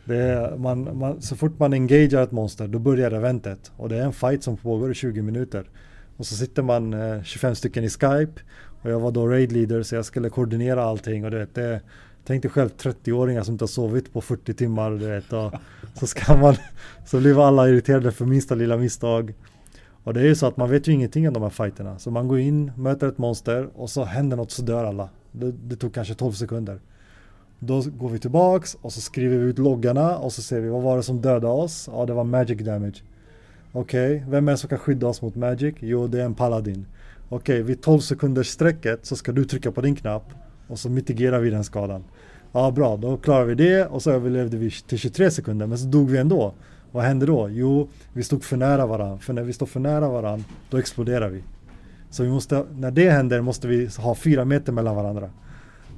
det 0.05 0.17
är, 0.17 0.57
man, 0.57 0.97
man, 0.97 1.21
Så 1.21 1.35
fort 1.35 1.59
man 1.59 1.73
engagerar 1.73 2.23
ett 2.23 2.31
monster 2.31 2.67
då 2.67 2.79
börjar 2.79 3.11
eventet. 3.11 3.71
Och 3.77 3.89
det 3.89 3.97
är 3.97 4.01
en 4.01 4.13
fight 4.13 4.43
som 4.43 4.57
pågår 4.57 4.91
i 4.91 4.93
20 4.93 5.21
minuter. 5.21 5.69
Och 6.17 6.25
så 6.25 6.35
sitter 6.35 6.63
man 6.63 6.93
eh, 6.93 7.23
25 7.23 7.55
stycken 7.55 7.83
i 7.83 7.89
Skype. 7.89 8.41
Och 8.81 8.91
jag 8.91 8.99
var 8.99 9.11
då 9.11 9.27
raid 9.27 9.51
leader 9.51 9.83
så 9.83 9.95
jag 9.95 10.05
skulle 10.05 10.29
koordinera 10.29 10.83
allting. 10.83 11.25
Och 11.25 11.31
du 11.31 11.37
vet, 11.37 11.55
det, 11.55 11.81
tänk 12.29 12.41
dig 12.41 12.51
själv 12.51 12.69
30-åringar 12.69 13.43
som 13.43 13.53
inte 13.53 13.63
har 13.63 13.67
sovit 13.67 14.13
på 14.13 14.21
40 14.21 14.53
timmar. 14.53 14.91
Du 14.91 15.07
vet, 15.07 15.33
och 15.33 15.53
så 15.93 16.07
ska 16.07 16.37
man, 16.37 16.55
så 17.05 17.19
blir 17.19 17.47
alla 17.47 17.69
irriterade 17.69 18.11
för 18.11 18.25
minsta 18.25 18.55
lilla 18.55 18.77
misstag. 18.77 19.33
Och 20.03 20.13
det 20.13 20.19
är 20.19 20.25
ju 20.25 20.35
så 20.35 20.45
att 20.45 20.57
man 20.57 20.69
vet 20.69 20.87
ju 20.87 20.91
ingenting 20.91 21.27
om 21.27 21.33
de 21.33 21.43
här 21.43 21.49
fighterna. 21.49 21.99
Så 21.99 22.11
man 22.11 22.27
går 22.27 22.39
in, 22.39 22.71
möter 22.77 23.07
ett 23.07 23.17
monster 23.17 23.69
och 23.75 23.89
så 23.89 24.03
händer 24.03 24.37
något 24.37 24.51
så 24.51 24.61
dör 24.61 24.85
alla. 24.85 25.09
Det, 25.31 25.51
det 25.51 25.75
tog 25.75 25.93
kanske 25.93 26.13
12 26.13 26.31
sekunder. 26.31 26.79
Då 27.59 27.81
går 27.81 28.09
vi 28.09 28.19
tillbaks 28.19 28.77
och 28.81 28.93
så 28.93 29.01
skriver 29.01 29.37
vi 29.37 29.43
ut 29.43 29.59
loggarna 29.59 30.17
och 30.17 30.33
så 30.33 30.41
ser 30.41 30.59
vi 30.59 30.69
vad 30.69 30.81
var 30.81 30.97
det 30.97 31.03
som 31.03 31.21
dödade 31.21 31.47
oss? 31.47 31.89
Ja, 31.91 32.05
det 32.05 32.13
var 32.13 32.23
magic 32.23 32.65
damage. 32.65 33.03
Okej, 33.71 34.25
vem 34.27 34.47
är 34.47 34.51
det 34.51 34.57
som 34.57 34.69
kan 34.69 34.79
skydda 34.79 35.07
oss 35.07 35.21
mot 35.21 35.35
magic? 35.35 35.75
Jo, 35.79 36.07
det 36.07 36.21
är 36.21 36.25
en 36.25 36.35
paladin. 36.35 36.85
Okej, 37.29 37.61
vid 37.63 37.81
12 37.81 37.99
sekunders 37.99 38.47
strecket 38.47 39.05
så 39.05 39.15
ska 39.15 39.31
du 39.31 39.45
trycka 39.45 39.71
på 39.71 39.81
din 39.81 39.95
knapp 39.95 40.33
och 40.69 40.79
så 40.79 40.89
mitigerar 40.89 41.39
vi 41.39 41.49
den 41.49 41.63
skadan. 41.63 42.03
Ja, 42.51 42.71
bra, 42.71 42.97
då 42.97 43.17
klarar 43.17 43.45
vi 43.45 43.55
det 43.55 43.85
och 43.85 44.01
så 44.01 44.11
överlevde 44.11 44.57
vi 44.57 44.71
till 44.71 44.97
23 44.97 45.31
sekunder, 45.31 45.67
men 45.67 45.77
så 45.77 45.85
dog 45.87 46.09
vi 46.09 46.17
ändå. 46.17 46.53
Vad 46.91 47.03
hände 47.03 47.25
då? 47.25 47.49
Jo, 47.49 47.89
vi 48.13 48.23
stod 48.23 48.43
för 48.43 48.57
nära 48.57 48.85
varandra. 48.85 49.17
För 49.17 49.33
när 49.33 49.43
vi 49.43 49.53
står 49.53 49.65
för 49.65 49.79
nära 49.79 50.09
varandra, 50.09 50.45
då 50.69 50.77
exploderar 50.77 51.29
vi. 51.29 51.43
Så 52.09 52.23
vi 52.23 52.29
måste, 52.29 52.65
när 52.77 52.91
det 52.91 53.09
händer 53.09 53.41
måste 53.41 53.67
vi 53.67 53.89
ha 53.97 54.15
fyra 54.15 54.45
meter 54.45 54.71
mellan 54.71 54.95
varandra. 54.95 55.29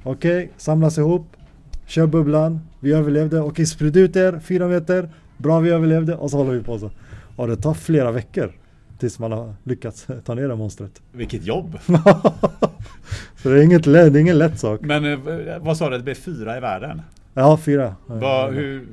Okej, 0.02 0.52
samlas 0.56 0.98
ihop. 0.98 1.26
Kör 1.86 2.06
bubblan. 2.06 2.60
Vi 2.80 2.92
överlevde. 2.92 3.40
Okej, 3.40 3.66
sprid 3.66 3.96
ut 3.96 4.16
er. 4.16 4.40
Fyra 4.44 4.68
meter. 4.68 5.10
Bra, 5.36 5.60
vi 5.60 5.70
överlevde. 5.70 6.16
Och 6.16 6.30
så 6.30 6.36
håller 6.36 6.52
vi 6.52 6.62
på 6.62 6.78
så. 6.78 6.90
Och 7.36 7.48
det 7.48 7.56
tar 7.56 7.74
flera 7.74 8.12
veckor. 8.12 8.52
Tills 9.02 9.18
man 9.18 9.32
har 9.32 9.54
lyckats 9.62 10.06
ta 10.24 10.34
ner 10.34 10.48
det 10.48 10.56
monstret. 10.56 11.02
Vilket 11.12 11.46
jobb! 11.46 11.78
så 13.36 13.48
det 13.48 13.58
är, 13.60 13.62
inget, 13.62 13.84
det 13.84 14.00
är 14.00 14.16
ingen 14.16 14.38
lätt 14.38 14.60
sak. 14.60 14.80
Men 14.80 15.04
eh, 15.12 15.58
vad 15.60 15.76
sa 15.76 15.90
du, 15.90 15.96
det 15.96 16.02
blev 16.04 16.14
fyra 16.14 16.56
i 16.56 16.60
världen? 16.60 17.02
Ja, 17.34 17.56
fyra. 17.56 17.96
Vad, 18.06 18.54
hur, 18.54 18.86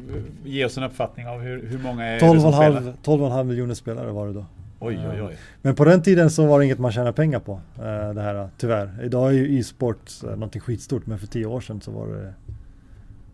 ge 0.46 0.66
oss 0.66 0.78
en 0.78 0.84
uppfattning 0.84 1.28
av 1.28 1.42
hur, 1.42 1.66
hur 1.68 1.80
många 1.80 2.06
är 2.06 2.14
det 2.14 2.20
12 2.20 2.40
som 2.40 2.48
och, 2.50 2.54
spelar? 2.56 2.72
halv, 2.82 2.94
12 3.04 3.22
och 3.22 3.28
en 3.28 3.34
halv 3.34 3.48
miljoner 3.48 3.74
spelare 3.74 4.12
var 4.12 4.28
det 4.28 4.34
då. 4.34 4.46
Oj, 4.80 5.00
oj, 5.14 5.22
oj. 5.22 5.38
Men 5.62 5.76
på 5.76 5.86
den 5.86 6.02
tiden 6.02 6.30
så 6.30 6.46
var 6.46 6.60
det 6.60 6.66
inget 6.66 6.80
man 6.80 6.92
tjänar 6.92 7.12
pengar 7.12 7.40
på. 7.40 7.52
eh, 7.78 8.14
Det 8.14 8.22
här 8.22 8.50
tyvärr. 8.58 9.00
Idag 9.04 9.30
är 9.30 9.34
ju 9.34 9.60
e-sport 9.60 10.12
eh, 10.24 10.30
någonting 10.30 10.62
skitstort. 10.62 11.06
Men 11.06 11.20
för 11.20 11.28
tio 11.28 11.46
år 11.46 11.62
sedan 11.62 11.82
så 11.82 11.92
var 11.92 12.08
det 12.08 12.34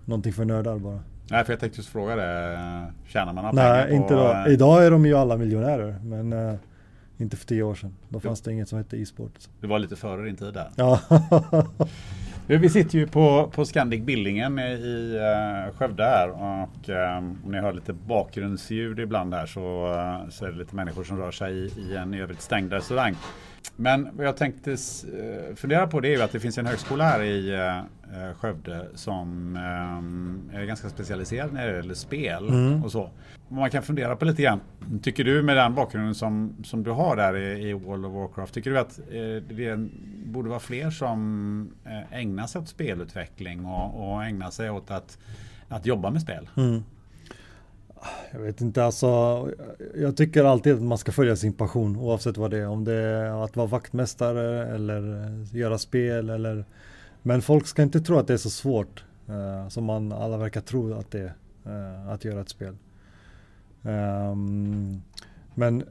någonting 0.05 0.33
för 0.33 0.45
nördar 0.45 0.77
bara. 0.77 0.99
Nej, 1.29 1.45
för 1.45 1.53
jag 1.53 1.59
tänkte 1.59 1.79
just 1.79 1.89
fråga 1.89 2.15
det. 2.15 2.93
Tjänar 3.07 3.33
man 3.33 3.43
några 3.43 3.51
pengar 3.51 3.87
på... 3.87 3.93
inte 3.93 4.13
då. 4.13 4.31
eh, 4.31 4.53
Idag 4.53 4.85
är 4.85 4.91
de 4.91 5.05
ju 5.05 5.13
alla 5.15 5.37
miljonärer. 5.37 5.99
Men 6.03 6.33
eh, 6.33 6.55
inte 7.17 7.37
för 7.37 7.45
tio 7.45 7.63
år 7.63 7.75
sedan. 7.75 7.95
Då 8.09 8.19
fanns 8.19 8.41
det 8.41 8.51
inget 8.51 8.69
som 8.69 8.77
hette 8.77 8.97
e-sport. 8.97 9.31
Det 9.61 9.67
var 9.67 9.79
lite 9.79 9.95
före 9.95 10.25
din 10.25 10.35
tid 10.35 10.53
där. 10.53 10.69
Ja. 10.75 10.99
Vi 12.47 12.69
sitter 12.69 12.97
ju 12.97 13.07
på, 13.07 13.51
på 13.55 13.65
Scandic 13.65 14.01
Billingen 14.01 14.59
i 14.59 15.17
uh, 15.67 15.73
Skövde 15.77 16.03
här 16.03 16.29
och 16.29 16.89
eh, 16.89 17.17
om 17.17 17.37
ni 17.51 17.57
hör 17.57 17.73
lite 17.73 17.93
bakgrundsljud 17.93 18.99
ibland 18.99 19.33
här 19.33 19.45
så, 19.45 19.93
eh, 19.93 20.29
så 20.29 20.45
är 20.45 20.51
det 20.51 20.57
lite 20.57 20.75
människor 20.75 21.03
som 21.03 21.17
rör 21.17 21.31
sig 21.31 21.53
i, 21.53 21.71
i 21.89 21.95
en 21.95 22.13
i 22.13 22.21
övrigt 22.21 22.41
stängd 22.41 22.73
restaurang. 22.73 23.15
Men 23.75 24.09
vad 24.17 24.25
jag 24.25 24.37
tänkte 24.37 24.71
uh, 24.71 25.55
fundera 25.55 25.87
på 25.87 25.99
det 25.99 26.07
är 26.07 26.17
ju 26.17 26.21
att 26.21 26.31
det 26.31 26.39
finns 26.39 26.57
en 26.57 26.65
högskola 26.65 27.03
här 27.03 27.23
i 27.23 27.55
uh, 27.55 27.81
Skövde 28.39 28.87
som 28.93 29.55
eh, 30.53 30.59
är 30.59 30.65
ganska 30.65 30.89
specialiserad 30.89 31.53
när 31.53 31.67
det 31.67 31.75
gäller 31.75 31.93
spel 31.93 32.49
Mm. 32.49 32.83
och 32.83 32.91
så. 32.91 33.09
Man 33.47 33.69
kan 33.69 33.83
fundera 33.83 34.15
på 34.15 34.25
lite 34.25 34.41
grann. 34.41 34.59
Tycker 35.01 35.23
du 35.23 35.43
med 35.43 35.57
den 35.57 35.75
bakgrunden 35.75 36.15
som, 36.15 36.55
som 36.63 36.83
du 36.83 36.91
har 36.91 37.15
där 37.15 37.37
i, 37.37 37.69
i 37.69 37.73
World 37.73 38.05
of 38.05 38.13
Warcraft, 38.13 38.53
tycker 38.53 38.71
du 38.71 38.79
att 38.79 38.99
eh, 38.99 39.55
det 39.55 39.89
borde 40.25 40.49
vara 40.49 40.59
fler 40.59 40.89
som 40.89 41.71
eh, 41.85 42.19
ägnar 42.19 42.47
sig 42.47 42.61
åt 42.61 42.67
spelutveckling 42.67 43.65
och, 43.65 44.13
och 44.13 44.25
ägnar 44.25 44.49
sig 44.49 44.69
åt 44.69 44.91
att, 44.91 45.17
att 45.69 45.85
jobba 45.85 46.09
med 46.09 46.21
spel? 46.21 46.49
Mm. 46.57 46.83
Jag 48.31 48.39
vet 48.39 48.61
inte, 48.61 48.83
alltså. 48.83 49.05
Jag 49.95 50.17
tycker 50.17 50.43
alltid 50.43 50.73
att 50.73 50.81
man 50.81 50.97
ska 50.97 51.11
följa 51.11 51.35
sin 51.35 51.53
passion 51.53 51.97
oavsett 51.97 52.37
vad 52.37 52.51
det 52.51 52.57
är. 52.57 52.67
Om 52.67 52.83
det 52.83 52.93
är 52.93 53.43
att 53.43 53.55
vara 53.55 53.67
vaktmästare 53.67 54.75
eller 54.75 55.29
göra 55.51 55.77
spel 55.77 56.29
eller. 56.29 56.65
Men 57.21 57.41
folk 57.41 57.67
ska 57.67 57.81
inte 57.81 58.01
tro 58.01 58.17
att 58.17 58.27
det 58.27 58.33
är 58.33 58.37
så 58.37 58.49
svårt 58.49 59.03
eh, 59.27 59.69
som 59.69 59.83
man 59.83 60.11
alla 60.11 60.37
verkar 60.37 60.61
tro 60.61 60.93
att 60.93 61.11
det 61.11 61.31
är 61.63 62.03
eh, 62.05 62.09
att 62.09 62.25
göra 62.25 62.41
ett 62.41 62.49
spel. 62.49 62.75
Um, 63.81 65.01
men 65.53 65.83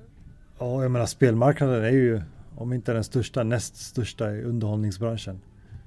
ja, 0.58 0.82
jag 0.82 0.90
menar 0.90 1.06
spelmarknaden 1.06 1.84
är 1.84 1.90
ju 1.90 2.22
om 2.56 2.72
inte 2.72 2.92
den 2.92 3.04
största, 3.04 3.42
näst 3.42 3.76
största 3.76 4.30
i 4.30 4.42
underhållningsbranschen. 4.42 5.40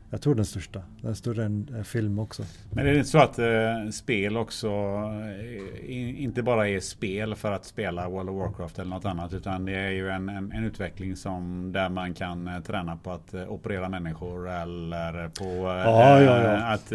Jag 0.10 0.22
tror 0.22 0.36
den 0.36 0.46
största. 0.46 0.82
Den 1.02 1.10
är 1.12 1.16
större 1.16 1.46
än 1.46 1.68
eh, 1.78 1.84
film 1.84 2.20
också. 2.20 2.44
Men 2.72 2.88
är 2.88 2.92
det 2.92 2.98
inte 2.98 3.10
så 3.10 3.18
att 3.18 3.40
eh, 3.40 3.90
spel 3.92 4.38
också 4.38 4.68
eh, 4.68 5.90
i- 5.90 6.16
inte 6.24 6.44
bara 6.44 6.68
är 6.70 6.80
spel 6.80 7.36
för 7.36 7.52
att 7.52 7.66
spela 7.66 8.10
World 8.10 8.30
of 8.30 8.36
Warcraft 8.36 8.80
eller 8.80 8.90
något 8.90 9.06
annat 9.06 9.34
utan 9.34 9.66
det 9.66 9.72
är 9.76 9.90
ju 9.90 10.10
en, 10.10 10.30
en, 10.30 10.52
en 10.52 10.64
utveckling 10.64 11.16
som 11.16 11.72
där 11.74 11.90
man 11.90 12.14
kan 12.14 12.48
eh, 12.48 12.60
träna 12.60 12.98
på 12.98 13.12
att 13.12 13.34
eh, 13.34 13.52
operera 13.52 13.90
människor 13.90 14.50
eller 14.50 15.30
på 15.30 15.46
eh, 15.46 15.78
Ja, 15.84 16.22
ja, 16.22 16.58
att 16.74 16.94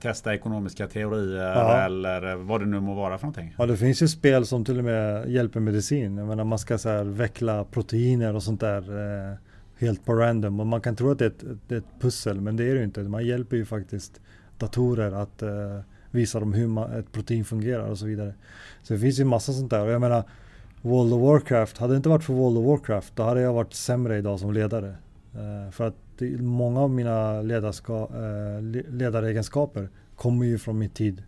testa 0.00 0.34
ekonomiska 0.34 0.86
teorier 0.86 1.42
Ja. 1.54 1.76
eller 1.80 2.34
vad 2.36 2.60
det 2.60 2.66
nu 2.66 2.80
må 2.80 2.94
vara 2.94 3.18
för 3.18 3.26
någonting. 3.26 3.54
Ja 3.58 3.66
det 3.66 3.76
finns 3.76 4.02
ju 4.02 4.08
spel 4.08 4.46
som 4.46 4.64
till 4.64 4.78
och 4.78 4.84
med 4.84 5.28
hjälper 5.30 5.60
medicin. 5.60 6.16
Jag 6.16 6.26
menar 6.28 6.44
man 6.44 6.58
ska 6.58 6.78
så 6.78 6.88
här 6.88 7.04
veckla 7.04 7.64
proteiner 7.64 8.34
och 8.36 8.42
sånt 8.42 8.60
där 8.60 8.82
helt 9.80 10.04
på 10.04 10.14
random. 10.14 10.60
Och 10.60 10.66
man 10.66 10.80
kan 10.80 10.96
tro 10.96 11.10
att 11.10 11.18
det 11.18 11.24
är, 11.24 11.28
ett, 11.28 11.72
ett 11.72 12.00
pussel 12.00 12.40
men 12.40 12.56
det 12.56 12.64
är 12.64 12.74
det 12.74 12.78
ju 12.78 12.84
inte. 12.84 13.02
Man 13.02 13.26
hjälper 13.26 13.56
ju 13.56 13.64
faktiskt 13.64 14.20
datorer 14.58 15.12
att 15.12 15.42
eh, 15.42 15.80
visa 16.10 16.40
dem 16.40 16.52
hur 16.52 16.66
man, 16.66 16.92
ett 16.92 17.12
protein 17.12 17.44
fungerar 17.44 17.88
och 17.88 17.98
så 17.98 18.06
vidare. 18.06 18.34
Så 18.82 18.92
det 18.92 19.00
finns 19.00 19.20
ju 19.20 19.24
massa 19.24 19.52
sånt 19.52 19.70
där. 19.70 19.84
Och 19.84 19.90
jag 19.90 20.00
menar 20.00 20.24
World 20.82 21.12
of 21.12 21.22
Warcraft, 21.22 21.78
hade 21.78 21.92
det 21.92 21.96
inte 21.96 22.08
varit 22.08 22.24
för 22.24 22.32
World 22.32 22.58
of 22.58 22.66
Warcraft 22.66 23.16
då 23.16 23.22
hade 23.22 23.40
jag 23.40 23.52
varit 23.52 23.74
sämre 23.74 24.18
idag 24.18 24.40
som 24.40 24.52
ledare. 24.52 24.94
Eh, 25.34 25.70
för 25.72 25.86
att 25.86 25.96
det, 26.18 26.42
många 26.42 26.80
av 26.80 26.90
mina 26.90 27.42
ledarska, 27.42 27.92
eh, 27.92 28.62
ledaregenskaper 28.88 29.88
kommer 30.16 30.46
ju 30.46 30.58
från 30.58 30.78
min 30.78 30.90
tid. 30.90 31.22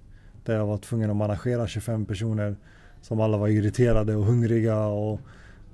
Där 0.45 0.55
jag 0.57 0.67
var 0.67 0.79
tvungen 0.79 1.11
att 1.11 1.17
managera 1.17 1.67
25 1.67 2.07
personer 2.07 2.57
som 3.03 3.21
alla 3.21 3.37
var 3.37 3.49
irriterade 3.49 4.17
och 4.17 4.25
hungriga 4.25 4.87
och 4.87 5.21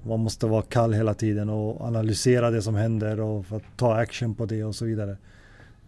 man 0.03 0.21
måste 0.21 0.47
vara 0.47 0.63
kall 0.63 0.93
hela 0.93 1.15
tiden 1.15 1.51
och 1.51 1.81
analysera 1.81 2.51
det 2.51 2.63
som 2.63 2.75
händer 2.75 3.21
och 3.21 3.45
ta 3.77 3.95
action 3.95 4.35
på 4.35 4.47
det 4.47 4.65
och 4.65 4.75
så 4.75 4.85
vidare. 4.85 5.17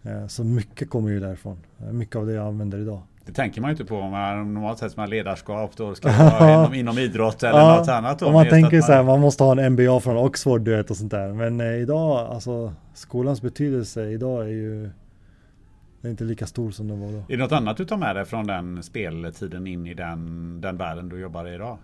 Eh, 0.03 0.27
Så 0.27 0.43
mycket 0.43 0.89
kommer 0.89 1.09
ju 1.09 1.19
därifrån. 1.19 1.57
Mycket 1.91 2.15
av 2.15 2.25
det 2.25 2.33
jag 2.33 2.47
använder 2.47 2.77
idag. 2.77 3.01
Det 3.25 3.31
tänker 3.31 3.61
man 3.61 3.69
ju 3.69 3.71
inte 3.71 3.85
på 3.85 3.95
om 3.97 4.11
man 4.11 4.53
normalt 4.53 4.79
sett 4.79 4.91
som 4.91 5.09
ledarskap 5.09 5.77
då 5.77 5.95
ska 5.95 6.09
vara 6.09 6.53
inom, 6.53 6.73
inom 6.73 6.97
idrott 6.97 7.43
eller 7.43 7.59
ja, 7.59 7.77
något 7.77 7.89
annat. 7.89 8.19
Då, 8.19 8.31
man 8.31 8.49
tänker 8.49 8.77
man... 8.77 8.83
så 8.83 8.91
här, 8.91 9.03
man 9.03 9.19
måste 9.19 9.43
ha 9.43 9.61
en 9.61 9.73
MBA 9.73 9.99
från 9.99 10.17
Oxford 10.17 10.61
du 10.61 10.75
vet 10.75 10.91
och 10.91 10.97
sånt 10.97 11.11
där. 11.11 11.33
Men 11.33 11.61
eh, 11.61 11.67
idag, 11.67 12.27
alltså 12.31 12.73
skolans 12.93 13.41
betydelse 13.41 14.09
idag 14.09 14.43
är 14.43 14.49
ju 14.49 14.89
det 16.01 16.07
är 16.07 16.11
inte 16.11 16.23
lika 16.23 16.45
stor 16.45 16.71
som 16.71 16.87
den 16.87 16.99
var 17.01 17.07
då. 17.07 17.17
Är 17.17 17.23
det 17.27 17.37
något 17.37 17.51
annat 17.51 17.77
du 17.77 17.85
tar 17.85 17.97
med 17.97 18.15
dig 18.15 18.25
från 18.25 18.47
den 18.47 18.83
speltiden 18.83 19.67
in 19.67 19.87
i 19.87 19.93
den, 19.93 20.61
den 20.61 20.77
världen 20.77 21.09
du 21.09 21.19
jobbar 21.19 21.47
i 21.47 21.53
idag? 21.53 21.77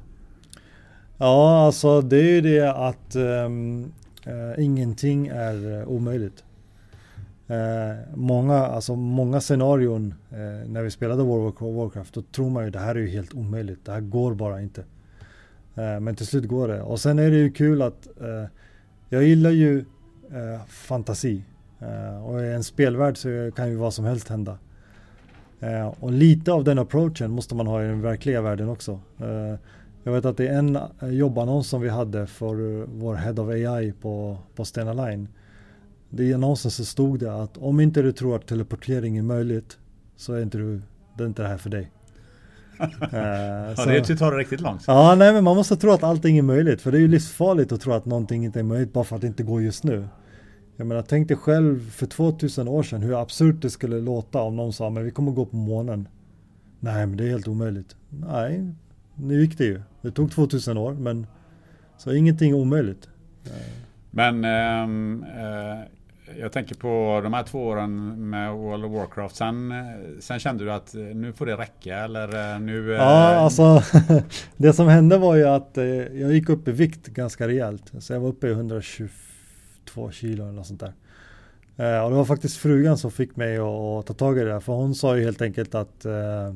Ja, 1.19 1.65
alltså 1.65 2.01
det 2.01 2.17
är 2.17 2.31
ju 2.31 2.41
det 2.41 2.73
att 2.73 3.15
um, 3.15 3.91
uh, 4.27 4.63
ingenting 4.63 5.27
är 5.27 5.65
uh, 5.65 5.87
omöjligt. 5.87 6.43
Uh, 7.49 8.15
många, 8.15 8.55
alltså 8.55 8.95
många 8.95 9.41
scenarion 9.41 10.13
när 10.65 10.81
vi 10.81 10.91
spelade 10.91 11.23
World 11.23 11.47
of 11.47 11.75
Warcraft, 11.75 12.13
då 12.13 12.21
tror 12.21 12.49
man 12.49 12.65
ju 12.65 12.69
det 12.69 12.79
här 12.79 12.95
är 12.95 12.99
ju 12.99 13.07
helt 13.07 13.33
omöjligt. 13.33 13.85
Det 13.85 13.91
här 13.91 14.01
går 14.01 14.33
bara 14.33 14.61
inte. 14.61 14.83
men 15.75 16.15
till 16.15 16.27
slut 16.27 16.45
går 16.45 16.67
det. 16.67 16.81
Och 16.81 16.99
sen 16.99 17.19
är 17.19 17.31
det 17.31 17.37
ju 17.37 17.51
kul 17.51 17.81
att 17.81 18.07
jag 19.09 19.23
gillar 19.23 19.49
ju 19.49 19.85
fantasi. 20.67 21.43
och 22.25 22.41
i 22.41 22.47
en 22.47 22.63
spelvärld 22.63 23.17
så 23.17 23.51
kan 23.55 23.69
ju 23.69 23.75
vad 23.75 23.93
som 23.93 24.05
helst 24.05 24.27
hända. 24.27 24.57
och 25.99 26.11
lite 26.11 26.51
av 26.51 26.63
den 26.63 26.79
approachen 26.79 27.31
måste 27.31 27.55
man 27.55 27.67
ha 27.67 27.83
i 27.83 27.87
den 27.87 28.01
verkliga 28.01 28.41
världen 28.41 28.69
också. 28.69 28.99
Jag 30.07 30.13
vet 30.13 30.25
att 30.25 30.37
det 30.37 30.47
är 30.47 30.57
en 30.57 30.75
eh, 30.75 31.09
jobbannons 31.09 31.67
som 31.67 31.81
vi 31.81 31.89
hade 31.89 32.27
för 32.27 32.79
eh, 32.81 32.87
vår 32.93 33.15
Head 33.15 33.33
of 33.41 33.49
AI 33.49 33.93
på, 34.01 34.37
på 34.55 34.65
Stena 34.65 34.93
Line. 34.93 35.27
I 36.17 36.33
annonsen 36.33 36.71
så 36.71 36.85
stod 36.85 37.19
det 37.19 37.41
att 37.43 37.57
om 37.57 37.79
inte 37.79 38.01
du 38.01 38.11
tror 38.11 38.35
att 38.35 38.47
teleportering 38.47 39.17
är 39.17 39.21
möjligt 39.21 39.77
så 40.15 40.33
är 40.33 40.41
inte 40.41 40.57
du, 40.57 40.81
det 41.17 41.23
är 41.23 41.27
inte 41.27 41.41
det 41.41 41.47
här 41.47 41.57
för 41.57 41.69
dig. 41.69 41.91
uh, 42.81 42.89
ja, 43.11 43.75
så, 43.75 43.89
det 43.89 44.17
tar 44.17 44.31
det 44.31 44.37
riktigt 44.37 44.61
långt. 44.61 44.83
Ja, 44.87 45.15
nej 45.15 45.33
men 45.33 45.43
man 45.43 45.55
måste 45.55 45.75
tro 45.75 45.91
att 45.91 46.03
allting 46.03 46.37
är 46.37 46.41
möjligt. 46.41 46.81
För 46.81 46.91
det 46.91 46.97
är 46.97 47.01
ju 47.01 47.07
livsfarligt 47.07 47.71
att 47.71 47.81
tro 47.81 47.93
att 47.93 48.05
någonting 48.05 48.45
inte 48.45 48.59
är 48.59 48.63
möjligt 48.63 48.93
bara 48.93 49.03
för 49.03 49.15
att 49.15 49.21
det 49.21 49.27
inte 49.27 49.43
går 49.43 49.61
just 49.61 49.83
nu. 49.83 50.07
Jag 50.75 50.87
menar, 50.87 51.01
tänk 51.01 51.27
dig 51.27 51.37
själv 51.37 51.91
för 51.91 52.05
2000 52.05 52.67
år 52.67 52.83
sedan 52.83 53.01
hur 53.01 53.21
absurt 53.21 53.61
det 53.61 53.69
skulle 53.69 53.99
låta 53.99 54.41
om 54.41 54.55
någon 54.55 54.73
sa 54.73 54.89
men 54.89 55.03
vi 55.03 55.11
kommer 55.11 55.31
gå 55.31 55.45
på 55.45 55.55
månen. 55.55 56.07
Nej, 56.79 57.07
men 57.07 57.17
det 57.17 57.23
är 57.23 57.29
helt 57.29 57.47
omöjligt. 57.47 57.95
Nej, 58.09 58.73
nu 59.19 59.41
gick 59.41 59.57
det 59.57 59.65
ju. 59.65 59.81
Det 60.07 60.11
tog 60.11 60.31
2000 60.31 60.77
år 60.77 60.93
men 60.93 61.27
så 61.97 62.13
ingenting 62.13 62.51
är 62.51 62.55
omöjligt. 62.55 63.09
Men 64.11 64.43
äh, 64.43 65.79
jag 66.39 66.51
tänker 66.51 66.75
på 66.75 67.21
de 67.23 67.33
här 67.33 67.43
två 67.43 67.67
åren 67.67 68.15
med 68.29 68.53
World 68.53 68.85
of 68.85 68.91
Warcraft. 68.91 69.35
Sen, 69.35 69.73
sen 70.19 70.39
kände 70.39 70.63
du 70.63 70.71
att 70.71 70.93
nu 70.93 71.33
får 71.33 71.45
det 71.45 71.55
räcka 71.55 71.97
eller 71.97 72.59
nu? 72.59 72.91
Ja, 72.91 73.35
alltså 73.35 73.83
det 74.57 74.73
som 74.73 74.87
hände 74.87 75.17
var 75.17 75.35
ju 75.35 75.43
att 75.47 75.77
eh, 75.77 75.85
jag 75.85 76.33
gick 76.33 76.49
upp 76.49 76.67
i 76.67 76.71
vikt 76.71 77.07
ganska 77.07 77.47
rejält. 77.47 77.91
Så 77.99 78.13
jag 78.13 78.19
var 78.19 78.29
uppe 78.29 78.47
i 78.47 78.51
122 78.51 80.11
kilo 80.11 80.43
eller 80.43 80.53
något 80.53 80.67
sånt 80.67 80.79
där. 80.79 80.93
Eh, 81.77 82.03
och 82.03 82.09
det 82.09 82.15
var 82.15 82.25
faktiskt 82.25 82.57
frugan 82.57 82.97
som 82.97 83.11
fick 83.11 83.35
mig 83.35 83.57
att, 83.57 84.05
ta 84.05 84.13
tag 84.13 84.37
i 84.37 84.43
det. 84.43 84.61
För 84.61 84.73
hon 84.73 84.95
sa 84.95 85.17
ju 85.17 85.23
helt 85.23 85.41
enkelt 85.41 85.75
att 85.75 86.05
eh, 86.05 86.53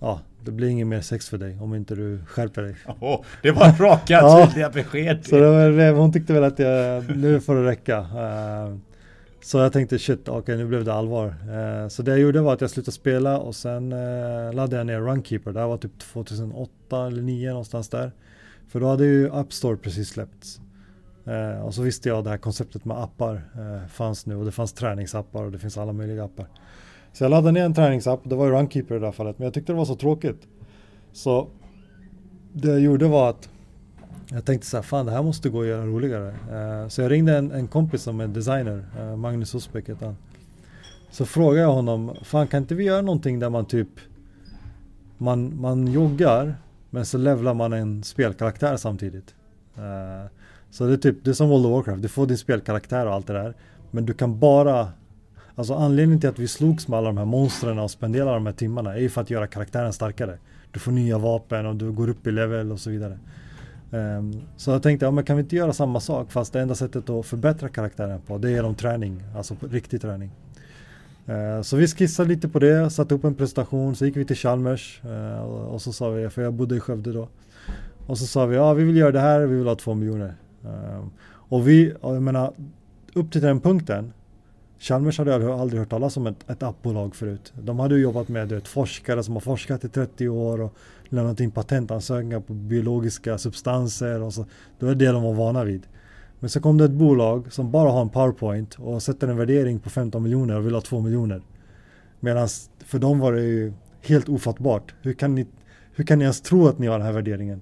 ja, 0.00 0.20
det 0.44 0.52
blir 0.52 0.68
ingen 0.68 0.88
mer 0.88 1.00
sex 1.00 1.28
för 1.28 1.38
dig 1.38 1.58
om 1.60 1.74
inte 1.74 1.94
du 1.94 2.18
skärper 2.26 2.62
dig. 2.62 2.76
Oh, 3.00 3.24
det 3.42 3.50
var 3.50 3.72
raka 3.78 4.20
tydliga 4.46 4.70
besked. 4.70 5.26
Så 5.26 5.36
det 5.36 5.70
var, 5.70 5.92
hon 5.92 6.12
tyckte 6.12 6.32
väl 6.32 6.44
att 6.44 6.58
jag, 6.58 7.16
nu 7.16 7.40
får 7.40 7.54
det 7.54 7.64
räcka. 7.64 8.00
Uh, 8.00 8.76
så 9.42 9.58
jag 9.58 9.72
tänkte 9.72 9.98
shit, 9.98 10.28
okej 10.28 10.38
okay, 10.38 10.56
nu 10.56 10.66
blev 10.66 10.84
det 10.84 10.94
allvar. 10.94 11.26
Uh, 11.26 11.88
så 11.88 12.02
det 12.02 12.10
jag 12.10 12.20
gjorde 12.20 12.40
var 12.40 12.52
att 12.52 12.60
jag 12.60 12.70
slutade 12.70 12.92
spela 12.92 13.38
och 13.38 13.54
sen 13.54 13.92
uh, 13.92 14.54
laddade 14.54 14.76
jag 14.76 14.86
ner 14.86 15.00
Runkeeper. 15.00 15.52
Det 15.52 15.60
här 15.60 15.66
var 15.66 15.76
typ 15.76 15.98
2008 15.98 16.70
eller 16.90 17.10
2009 17.10 17.48
någonstans 17.48 17.88
där. 17.88 18.12
För 18.68 18.80
då 18.80 18.86
hade 18.86 19.04
ju 19.04 19.32
App 19.32 19.52
Store 19.52 19.76
precis 19.76 20.08
släppts. 20.08 20.60
Och 21.64 21.74
så 21.74 21.82
visste 21.82 22.08
jag 22.08 22.18
att 22.18 22.24
det 22.24 22.30
här 22.30 22.38
konceptet 22.38 22.84
med 22.84 22.96
appar 22.96 23.42
fanns 23.88 24.26
nu 24.26 24.36
och 24.36 24.44
det 24.44 24.52
fanns 24.52 24.72
träningsappar 24.72 25.44
och 25.44 25.52
det 25.52 25.58
finns 25.58 25.78
alla 25.78 25.92
möjliga 25.92 26.24
appar. 26.24 26.46
Så 27.12 27.24
jag 27.24 27.30
laddade 27.30 27.52
ner 27.52 27.64
en 27.64 27.74
träningsapp, 27.74 28.20
det 28.24 28.34
var 28.34 28.46
ju 28.46 28.52
Runkeeper 28.52 28.96
i 28.96 28.98
det 28.98 29.06
här 29.06 29.12
fallet, 29.12 29.38
men 29.38 29.44
jag 29.44 29.54
tyckte 29.54 29.72
det 29.72 29.76
var 29.76 29.84
så 29.84 29.96
tråkigt. 29.96 30.46
Så 31.12 31.48
det 32.52 32.68
jag 32.68 32.80
gjorde 32.80 33.08
var 33.08 33.30
att 33.30 33.48
jag 34.30 34.44
tänkte 34.44 34.66
så 34.66 34.76
här, 34.76 34.82
fan 34.82 35.06
det 35.06 35.12
här 35.12 35.22
måste 35.22 35.48
gå 35.48 35.60
att 35.60 35.66
göra 35.66 35.86
roligare. 35.86 36.28
Uh, 36.28 36.88
så 36.88 37.00
jag 37.02 37.10
ringde 37.10 37.36
en, 37.36 37.52
en 37.52 37.68
kompis 37.68 38.02
som 38.02 38.20
är 38.20 38.26
designer, 38.26 38.84
uh, 39.00 39.16
Magnus 39.16 39.54
Osbeck 39.54 39.88
heter 39.88 40.06
han. 40.06 40.16
Så 41.10 41.26
frågade 41.26 41.60
jag 41.60 41.72
honom, 41.72 42.16
fan 42.22 42.46
kan 42.46 42.62
inte 42.62 42.74
vi 42.74 42.84
göra 42.84 43.02
någonting 43.02 43.38
där 43.38 43.50
man 43.50 43.64
typ 43.64 43.88
man, 45.18 45.60
man 45.60 45.86
joggar 45.86 46.54
men 46.90 47.06
så 47.06 47.18
levlar 47.18 47.54
man 47.54 47.72
en 47.72 48.04
spelkaraktär 48.04 48.76
samtidigt. 48.76 49.34
Uh, 49.78 50.30
så 50.70 50.86
det 50.86 50.92
är 50.92 50.96
typ, 50.96 51.24
det 51.24 51.30
är 51.30 51.34
som 51.34 51.48
World 51.48 51.66
of 51.66 51.72
Warcraft, 51.72 52.02
du 52.02 52.08
får 52.08 52.26
din 52.26 52.38
spelkaraktär 52.38 53.06
och 53.06 53.14
allt 53.14 53.26
det 53.26 53.32
där. 53.32 53.54
Men 53.90 54.06
du 54.06 54.14
kan 54.14 54.38
bara 54.38 54.88
Alltså 55.58 55.74
anledningen 55.74 56.20
till 56.20 56.30
att 56.30 56.38
vi 56.38 56.48
slogs 56.48 56.88
med 56.88 56.98
alla 56.98 57.06
de 57.06 57.18
här 57.18 57.24
monstren 57.24 57.78
och 57.78 57.90
spenderade 57.90 58.32
de 58.32 58.46
här 58.46 58.52
timmarna 58.52 58.94
är 58.94 59.00
ju 59.00 59.08
för 59.08 59.20
att 59.20 59.30
göra 59.30 59.46
karaktären 59.46 59.92
starkare. 59.92 60.38
Du 60.70 60.80
får 60.80 60.92
nya 60.92 61.18
vapen 61.18 61.66
och 61.66 61.76
du 61.76 61.92
går 61.92 62.08
upp 62.08 62.26
i 62.26 62.30
level 62.30 62.72
och 62.72 62.80
så 62.80 62.90
vidare. 62.90 63.18
Um, 63.90 64.40
så 64.56 64.70
jag 64.70 64.82
tänkte, 64.82 65.06
ja, 65.06 65.10
men 65.10 65.24
kan 65.24 65.36
vi 65.36 65.42
inte 65.42 65.56
göra 65.56 65.72
samma 65.72 66.00
sak 66.00 66.32
fast 66.32 66.52
det 66.52 66.60
enda 66.60 66.74
sättet 66.74 67.10
att 67.10 67.26
förbättra 67.26 67.68
karaktären 67.68 68.20
på 68.26 68.38
det 68.38 68.48
är 68.48 68.50
genom 68.50 68.74
träning, 68.74 69.22
alltså 69.36 69.56
riktig 69.70 70.00
träning. 70.00 70.30
Uh, 71.28 71.62
så 71.62 71.76
vi 71.76 71.86
skissade 71.86 72.28
lite 72.28 72.48
på 72.48 72.58
det, 72.58 72.90
satte 72.90 73.14
upp 73.14 73.24
en 73.24 73.34
presentation, 73.34 73.96
så 73.96 74.06
gick 74.06 74.16
vi 74.16 74.24
till 74.24 74.36
Chalmers 74.36 75.00
uh, 75.04 75.40
och, 75.42 75.82
så 75.82 75.92
sa 75.92 76.10
vi, 76.10 76.30
för 76.30 76.42
jag 76.42 76.52
bodde 76.52 76.76
i 76.76 76.80
Skövde 76.80 77.12
då. 77.12 77.28
Och 78.06 78.18
så 78.18 78.26
sa 78.26 78.46
vi, 78.46 78.56
ja 78.56 78.74
vi 78.74 78.84
vill 78.84 78.96
göra 78.96 79.12
det 79.12 79.20
här, 79.20 79.40
vi 79.40 79.56
vill 79.56 79.66
ha 79.66 79.74
två 79.74 79.94
miljoner. 79.94 80.34
Uh, 80.64 81.06
och 81.30 81.68
vi, 81.68 81.94
och 82.00 82.14
jag 82.14 82.22
menar, 82.22 82.52
upp 83.14 83.32
till 83.32 83.42
den 83.42 83.60
punkten 83.60 84.12
Chalmers 84.78 85.18
hade 85.18 85.30
jag 85.30 85.42
aldrig 85.42 85.80
hört 85.80 85.90
talas 85.90 86.16
om 86.16 86.26
ett, 86.26 86.50
ett 86.50 86.62
appbolag 86.62 87.14
förut. 87.14 87.52
De 87.62 87.78
hade 87.78 87.98
jobbat 87.98 88.28
med 88.28 88.52
ett 88.52 88.68
forskare 88.68 89.22
som 89.22 89.34
har 89.34 89.40
forskat 89.40 89.84
i 89.84 89.88
30 89.88 90.28
år 90.28 90.60
och 90.60 90.74
lämnat 91.08 91.40
in 91.40 91.50
patentansökningar 91.50 92.40
på 92.40 92.52
biologiska 92.52 93.38
substanser 93.38 94.22
och 94.22 94.34
så. 94.34 94.46
Det 94.78 94.86
var 94.86 94.94
det 94.94 95.12
de 95.12 95.22
var 95.22 95.34
vana 95.34 95.64
vid. 95.64 95.86
Men 96.40 96.50
så 96.50 96.60
kom 96.60 96.78
det 96.78 96.84
ett 96.84 96.90
bolag 96.90 97.52
som 97.52 97.70
bara 97.70 97.90
har 97.90 98.02
en 98.02 98.08
powerpoint 98.08 98.74
och 98.74 99.02
sätter 99.02 99.28
en 99.28 99.36
värdering 99.36 99.78
på 99.78 99.90
15 99.90 100.22
miljoner 100.22 100.56
och 100.56 100.66
vill 100.66 100.74
ha 100.74 100.80
2 100.80 101.00
miljoner. 101.00 101.42
Medan 102.20 102.48
för 102.78 102.98
dem 102.98 103.18
var 103.18 103.32
det 103.32 103.42
ju 103.42 103.72
helt 104.02 104.28
ofattbart. 104.28 104.94
Hur 105.02 105.12
kan 105.12 105.34
ni, 105.34 105.46
hur 105.92 106.04
kan 106.04 106.18
ni 106.18 106.22
ens 106.22 106.40
tro 106.40 106.68
att 106.68 106.78
ni 106.78 106.86
har 106.86 106.98
den 106.98 107.06
här 107.06 107.12
värderingen? 107.12 107.60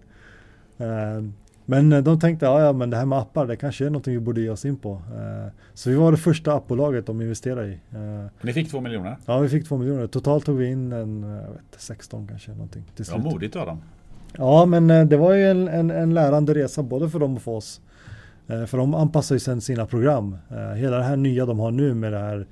Uh, 0.80 1.30
men 1.66 1.92
eh, 1.92 2.02
de 2.02 2.20
tänkte, 2.20 2.46
ja, 2.46 2.60
ja 2.60 2.72
men 2.72 2.90
det 2.90 2.96
här 2.96 3.06
med 3.06 3.18
appar, 3.18 3.46
det 3.46 3.56
kanske 3.56 3.86
är 3.86 3.90
någonting 3.90 4.14
vi 4.14 4.20
borde 4.20 4.40
ge 4.40 4.50
oss 4.50 4.64
in 4.64 4.76
på. 4.76 4.92
Uh, 4.92 5.52
så 5.74 5.90
vi 5.90 5.96
var 5.96 6.10
det 6.10 6.18
första 6.18 6.52
appbolaget 6.54 7.06
de 7.06 7.22
investerade 7.22 7.66
i. 7.68 7.72
Uh, 7.72 8.26
Ni 8.40 8.52
fick 8.52 8.70
två 8.70 8.80
miljoner? 8.80 9.16
Ja, 9.26 9.38
vi 9.38 9.48
fick 9.48 9.68
två 9.68 9.76
miljoner. 9.76 10.06
Totalt 10.06 10.44
tog 10.44 10.56
vi 10.56 10.66
in 10.66 10.92
en, 10.92 11.22
jag 11.22 11.52
vet, 11.52 11.76
16 11.76 12.26
kanske 12.28 12.50
någonting. 12.50 12.84
Till 12.96 13.04
slut. 13.04 13.18
Ja, 13.24 13.30
modigt 13.30 13.56
av 13.56 13.66
dem. 13.66 13.82
Ja, 14.38 14.66
men 14.66 15.08
det 15.08 15.16
var 15.16 15.34
ju 15.34 15.50
en, 15.50 15.68
en, 15.68 15.90
en, 15.90 16.14
lärande 16.14 16.54
resa 16.54 16.82
både 16.82 17.10
för 17.10 17.18
dem 17.18 17.36
och 17.36 17.42
för 17.42 17.52
oss. 17.52 17.80
för 18.46 18.78
de 18.78 18.94
anpassar 18.94 19.34
ju 19.34 19.38
sen 19.38 19.60
sina 19.60 19.86
program. 19.86 20.36
hela 20.76 20.96
det 20.96 21.02
här 21.02 21.16
nya 21.16 21.46
de 21.46 21.58
har 21.58 21.70
nu 21.70 21.94
med 21.94 22.12
det 22.12 22.18
här 22.18 22.46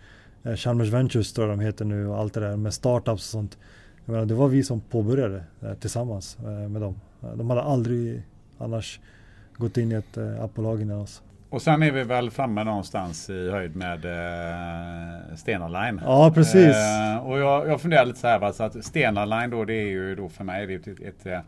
Chalmers 0.56 0.88
Ventures 0.88 1.32
tror 1.32 1.48
jag 1.48 1.58
de 1.58 1.64
heter 1.64 1.84
nu 1.84 2.06
och 2.06 2.18
allt 2.18 2.34
det 2.34 2.40
där 2.40 2.56
med 2.56 2.74
startups 2.74 3.22
och 3.22 3.30
sånt. 3.30 3.58
Jag 4.04 4.12
menar, 4.12 4.26
det 4.26 4.34
var 4.34 4.48
vi 4.48 4.62
som 4.62 4.80
påbörjade 4.80 5.44
tillsammans 5.80 6.38
med 6.68 6.82
dem. 6.82 7.00
De 7.36 7.50
hade 7.50 7.62
aldrig 7.62 8.22
annars 8.58 9.00
gått 9.56 9.76
in 9.76 9.92
i 9.92 9.94
ett 9.94 10.16
äh, 10.16 10.44
appbolag 10.44 10.82
innan 10.82 11.00
oss. 11.00 11.22
Och 11.50 11.62
sen 11.62 11.82
är 11.82 11.92
vi 11.92 12.02
väl 12.02 12.30
framme 12.30 12.64
någonstans 12.64 13.30
i 13.30 13.50
höjd 13.50 13.76
med 13.76 14.04
eh, 14.04 15.36
Stena 15.36 15.68
Line. 15.68 16.00
Ja, 16.04 16.32
precis. 16.34 16.76
Eh, 16.76 17.26
och 17.26 17.38
jag, 17.38 17.68
jag 17.68 17.80
funderar 17.80 18.04
lite 18.04 18.18
så 18.18 18.26
här, 18.26 18.52
så 18.52 18.62
att 18.62 18.84
Stena 18.84 19.24
Line 19.24 19.50
då, 19.50 19.64
det 19.64 19.74
är 19.74 19.86
ju 19.86 20.14
då 20.14 20.28
för 20.28 20.44
mig 20.44 20.66
det 20.66 20.74
är 20.74 20.78
ett, 20.78 20.88
ett, 20.88 21.26
ett 21.26 21.44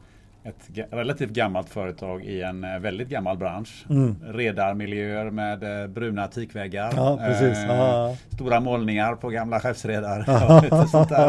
ett 0.49 0.91
relativt 0.91 1.31
gammalt 1.31 1.69
företag 1.69 2.25
i 2.25 2.43
en 2.43 2.65
eh, 2.65 2.79
väldigt 2.79 3.09
gammal 3.09 3.37
bransch. 3.37 3.87
Mm. 3.91 4.17
Redarmiljöer 4.25 5.31
med 5.31 5.83
eh, 5.83 5.89
bruna 5.89 6.27
teakväggar. 6.27 6.93
Ja. 6.97 7.21
Eh, 7.27 8.17
stora 8.35 8.61
målningar 8.61 9.15
på 9.15 9.29
gamla 9.29 9.61
skeppsredar. 9.61 10.25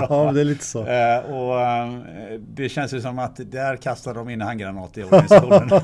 ja, 0.10 0.32
det 0.34 0.42
är 0.42 0.44
lite 0.44 0.66
så. 0.66 0.86
Eh, 0.86 1.20
och 1.20 1.62
eh, 1.62 1.88
det 2.40 2.70
känns 2.70 2.94
ju 2.94 3.02
som 3.02 3.20
att 3.20 3.52
där 3.52 3.76
kastar 3.76 4.14
de 4.14 4.30
in 4.30 4.42
handgranat 4.42 4.98
i 4.98 5.04
organisationen. 5.04 5.70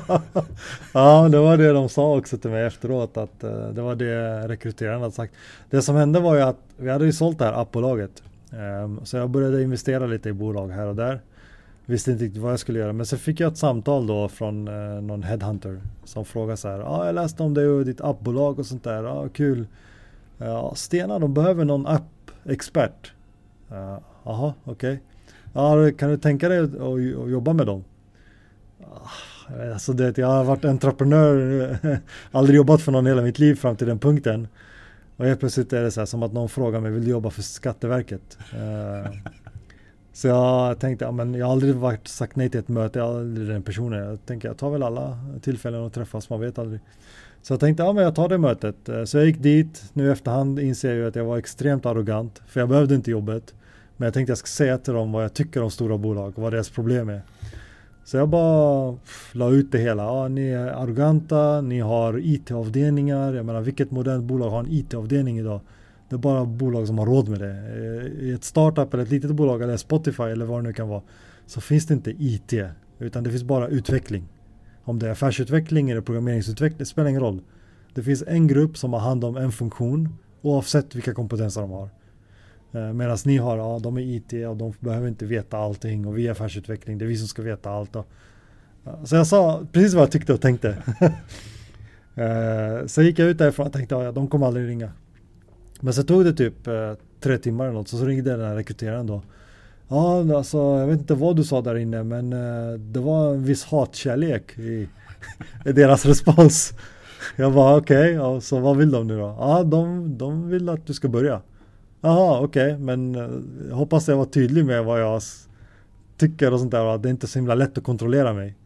ja, 0.94 1.28
det 1.28 1.38
var 1.38 1.56
det 1.56 1.72
de 1.72 1.88
sa 1.88 2.16
också 2.16 2.38
till 2.38 2.50
mig 2.50 2.64
efteråt 2.64 3.16
att 3.16 3.40
det 3.74 3.82
var 3.82 3.94
det 3.94 4.48
rekryteraren 4.48 5.00
hade 5.00 5.12
sagt. 5.12 5.34
Det 5.70 5.82
som 5.82 5.96
hände 5.96 6.20
var 6.20 6.34
ju 6.34 6.40
att 6.40 6.58
vi 6.76 6.90
hade 6.90 7.04
ju 7.04 7.12
sålt 7.12 7.38
det 7.38 7.44
här 7.44 7.60
appbolaget. 7.62 8.22
Ehm, 8.52 9.00
så 9.04 9.16
jag 9.16 9.30
började 9.30 9.62
investera 9.62 10.06
lite 10.06 10.28
i 10.28 10.32
bolag 10.32 10.68
här 10.68 10.86
och 10.86 10.96
där. 10.96 11.20
Visste 11.86 12.12
inte 12.12 12.24
riktigt 12.24 12.42
vad 12.42 12.52
jag 12.52 12.60
skulle 12.60 12.78
göra. 12.78 12.92
Men 12.92 13.06
så 13.06 13.16
fick 13.16 13.40
jag 13.40 13.52
ett 13.52 13.58
samtal 13.58 14.06
då 14.06 14.28
från 14.28 14.68
eh, 14.68 15.02
någon 15.02 15.22
headhunter. 15.22 15.80
Som 16.04 16.24
frågade 16.24 16.56
så 16.56 16.68
här. 16.68 16.78
Ja, 16.78 16.86
ah, 16.86 17.06
jag 17.06 17.14
läste 17.14 17.42
om 17.42 17.54
dig 17.54 17.68
och 17.68 17.84
ditt 17.84 18.00
appbolag 18.00 18.58
och 18.58 18.66
sånt 18.66 18.84
där. 18.84 19.04
Ja, 19.04 19.10
ah, 19.10 19.28
kul. 19.28 19.66
Ja, 20.38 20.72
Stena, 20.76 21.18
de 21.18 21.34
behöver 21.34 21.64
någon 21.64 21.86
app-expert. 21.86 23.12
Uh, 23.72 23.98
jaha, 24.24 24.54
okej. 24.64 25.02
Ja, 25.52 25.90
kan 25.98 26.10
du 26.10 26.16
tänka 26.16 26.48
dig 26.48 26.58
att, 26.58 26.74
att, 26.74 27.22
att 27.22 27.30
jobba 27.30 27.52
med 27.52 27.66
dem? 27.66 27.84
Ah, 28.80 29.72
alltså 29.72 29.92
det, 29.92 30.18
jag 30.18 30.26
har 30.26 30.44
varit 30.44 30.64
entreprenör, 30.64 31.78
aldrig 32.32 32.56
jobbat 32.56 32.82
för 32.82 32.92
någon 32.92 33.06
hela 33.06 33.22
mitt 33.22 33.38
liv 33.38 33.54
fram 33.54 33.76
till 33.76 33.86
den 33.86 33.98
punkten. 33.98 34.48
Och 35.16 35.24
helt 35.24 35.40
plötsligt 35.40 35.72
är 35.72 35.82
det 35.82 35.90
så 35.90 36.00
här 36.00 36.06
som 36.06 36.22
att 36.22 36.32
någon 36.32 36.48
frågar 36.48 36.80
mig, 36.80 36.90
vill 36.90 37.04
du 37.04 37.10
jobba 37.10 37.30
för 37.30 37.42
Skatteverket? 37.42 38.38
Eh, 38.52 39.12
så 40.14 40.28
jag 40.28 40.78
tänkte, 40.78 41.04
ja, 41.04 41.10
men 41.12 41.34
jag 41.34 41.46
har 41.46 41.52
aldrig 41.52 41.74
varit, 41.74 42.08
sagt 42.08 42.36
nej 42.36 42.50
till 42.50 42.60
ett 42.60 42.68
möte, 42.68 42.98
jag 42.98 43.14
är 43.14 43.18
aldrig 43.18 43.48
den 43.48 43.62
personen. 43.62 44.08
Jag 44.08 44.26
tänker, 44.26 44.48
jag 44.48 44.56
tar 44.56 44.70
väl 44.70 44.82
alla 44.82 45.18
tillfällen 45.42 45.86
att 45.86 45.92
träffas, 45.92 46.30
man 46.30 46.40
vet 46.40 46.58
aldrig. 46.58 46.80
Så 47.42 47.52
jag 47.52 47.60
tänkte, 47.60 47.82
ja 47.82 47.92
men 47.92 48.04
jag 48.04 48.14
tar 48.14 48.28
det 48.28 48.38
mötet. 48.38 48.88
Eh, 48.88 49.04
så 49.04 49.18
jag 49.18 49.26
gick 49.26 49.38
dit, 49.38 49.84
nu 49.92 50.06
i 50.06 50.10
efterhand 50.10 50.60
inser 50.60 50.88
jag 50.88 50.96
ju 50.98 51.08
att 51.08 51.16
jag 51.16 51.24
var 51.24 51.38
extremt 51.38 51.86
arrogant, 51.86 52.42
för 52.46 52.60
jag 52.60 52.68
behövde 52.68 52.94
inte 52.94 53.10
jobbet. 53.10 53.54
Men 53.96 54.06
jag 54.06 54.14
tänkte 54.14 54.30
jag 54.30 54.38
ska 54.38 54.46
säga 54.46 54.78
till 54.78 54.92
dem 54.92 55.12
vad 55.12 55.24
jag 55.24 55.34
tycker 55.34 55.62
om 55.62 55.70
stora 55.70 55.98
bolag 55.98 56.32
och 56.36 56.42
vad 56.42 56.52
deras 56.52 56.70
problem 56.70 57.08
är. 57.08 57.22
Så 58.04 58.16
jag 58.16 58.28
bara 58.28 58.92
pff, 58.92 59.34
la 59.34 59.50
ut 59.50 59.72
det 59.72 59.78
hela. 59.78 60.02
Ja, 60.02 60.28
ni 60.28 60.48
är 60.48 60.66
arroganta, 60.66 61.60
ni 61.60 61.80
har 61.80 62.18
IT-avdelningar. 62.18 63.34
Jag 63.34 63.46
menar 63.46 63.60
vilket 63.60 63.90
modernt 63.90 64.24
bolag 64.24 64.50
har 64.50 64.60
en 64.60 64.72
IT-avdelning 64.72 65.38
idag? 65.38 65.60
Det 66.14 66.16
är 66.16 66.20
bara 66.20 66.44
bolag 66.44 66.86
som 66.86 66.98
har 66.98 67.06
råd 67.06 67.28
med 67.28 67.40
det. 67.40 67.50
Eh, 67.50 68.26
I 68.26 68.32
ett 68.32 68.44
startup 68.44 68.94
eller 68.94 69.04
ett 69.04 69.10
litet 69.10 69.30
bolag 69.30 69.62
eller 69.62 69.76
Spotify 69.76 70.22
eller 70.22 70.46
vad 70.46 70.58
det 70.58 70.62
nu 70.62 70.72
kan 70.72 70.88
vara 70.88 71.02
så 71.46 71.60
finns 71.60 71.86
det 71.86 71.94
inte 71.94 72.10
IT 72.10 72.52
utan 72.98 73.24
det 73.24 73.30
finns 73.30 73.42
bara 73.42 73.68
utveckling. 73.68 74.28
Om 74.84 74.98
det 74.98 75.06
är 75.06 75.10
affärsutveckling 75.10 75.90
eller 75.90 76.00
programmeringsutveckling, 76.00 76.78
det 76.78 76.84
spelar 76.84 77.08
ingen 77.08 77.20
roll. 77.20 77.40
Det 77.94 78.02
finns 78.02 78.24
en 78.26 78.46
grupp 78.46 78.78
som 78.78 78.92
har 78.92 79.00
hand 79.00 79.24
om 79.24 79.36
en 79.36 79.52
funktion 79.52 80.18
oavsett 80.42 80.94
vilka 80.94 81.14
kompetenser 81.14 81.60
de 81.60 81.70
har. 81.70 81.88
Medan 82.92 83.18
ni 83.24 83.36
har, 83.36 83.56
ja 83.56 83.78
de 83.82 83.96
är 83.96 84.02
IT 84.02 84.32
och 84.48 84.56
de 84.56 84.72
behöver 84.80 85.08
inte 85.08 85.26
veta 85.26 85.58
allting 85.58 86.06
och 86.06 86.18
vi 86.18 86.26
är 86.26 86.30
affärsutveckling, 86.30 86.98
det 86.98 87.04
är 87.04 87.06
vi 87.06 87.16
som 87.16 87.28
ska 87.28 87.42
veta 87.42 87.70
allt. 87.70 87.96
Och, 87.96 88.06
så 89.04 89.16
jag 89.16 89.26
sa 89.26 89.66
precis 89.72 89.94
vad 89.94 90.02
jag 90.02 90.10
tyckte 90.10 90.32
och 90.32 90.40
tänkte. 90.40 90.76
Eh, 92.16 92.86
Sen 92.86 93.04
gick 93.04 93.18
jag 93.18 93.28
ut 93.28 93.38
därifrån 93.38 93.66
och 93.66 93.72
tänkte, 93.72 93.94
ja 93.94 94.12
de 94.12 94.28
kommer 94.28 94.46
aldrig 94.46 94.68
ringa. 94.68 94.92
Men 95.84 95.94
så 95.94 96.02
tog 96.02 96.24
det 96.24 96.32
typ 96.32 96.66
eh, 96.66 96.92
tre 97.20 97.38
timmar 97.38 97.64
eller 97.64 97.74
något, 97.74 97.88
så, 97.88 97.96
så 97.96 98.04
ringde 98.04 98.30
den 98.30 98.46
här 98.46 98.54
rekryteraren 98.54 99.06
då. 99.06 99.22
Ja, 99.88 100.36
alltså 100.36 100.58
jag 100.58 100.86
vet 100.86 101.00
inte 101.00 101.14
vad 101.14 101.36
du 101.36 101.44
sa 101.44 101.60
där 101.60 101.76
inne 101.76 102.02
men 102.02 102.32
eh, 102.32 102.78
det 102.78 103.00
var 103.00 103.34
en 103.34 103.44
viss 103.44 103.64
hatkärlek 103.64 104.58
i, 104.58 104.88
i 105.64 105.72
deras 105.72 106.06
respons. 106.06 106.72
Jag 107.36 107.50
var 107.50 107.76
okej, 107.76 107.96
okay, 107.98 108.12
ja, 108.12 108.40
så 108.40 108.60
vad 108.60 108.76
vill 108.76 108.90
de 108.90 109.06
nu 109.06 109.18
då? 109.18 109.36
Ja, 109.38 109.62
de, 109.62 110.18
de 110.18 110.48
vill 110.48 110.68
att 110.68 110.86
du 110.86 110.94
ska 110.94 111.08
börja. 111.08 111.40
Jaha, 112.00 112.40
okej, 112.40 112.72
okay, 112.72 112.78
men 112.78 113.14
jag 113.68 113.76
hoppas 113.76 114.08
jag 114.08 114.16
var 114.16 114.24
tydlig 114.24 114.64
med 114.64 114.84
vad 114.84 115.00
jag 115.00 115.22
tycker 116.16 116.52
och 116.52 116.60
sånt 116.60 116.70
där. 116.70 116.84
och 116.84 116.94
att 116.94 117.02
Det 117.02 117.08
är 117.08 117.10
inte 117.10 117.26
så 117.26 117.38
himla 117.38 117.54
lätt 117.54 117.78
att 117.78 117.84
kontrollera 117.84 118.32
mig. 118.32 118.56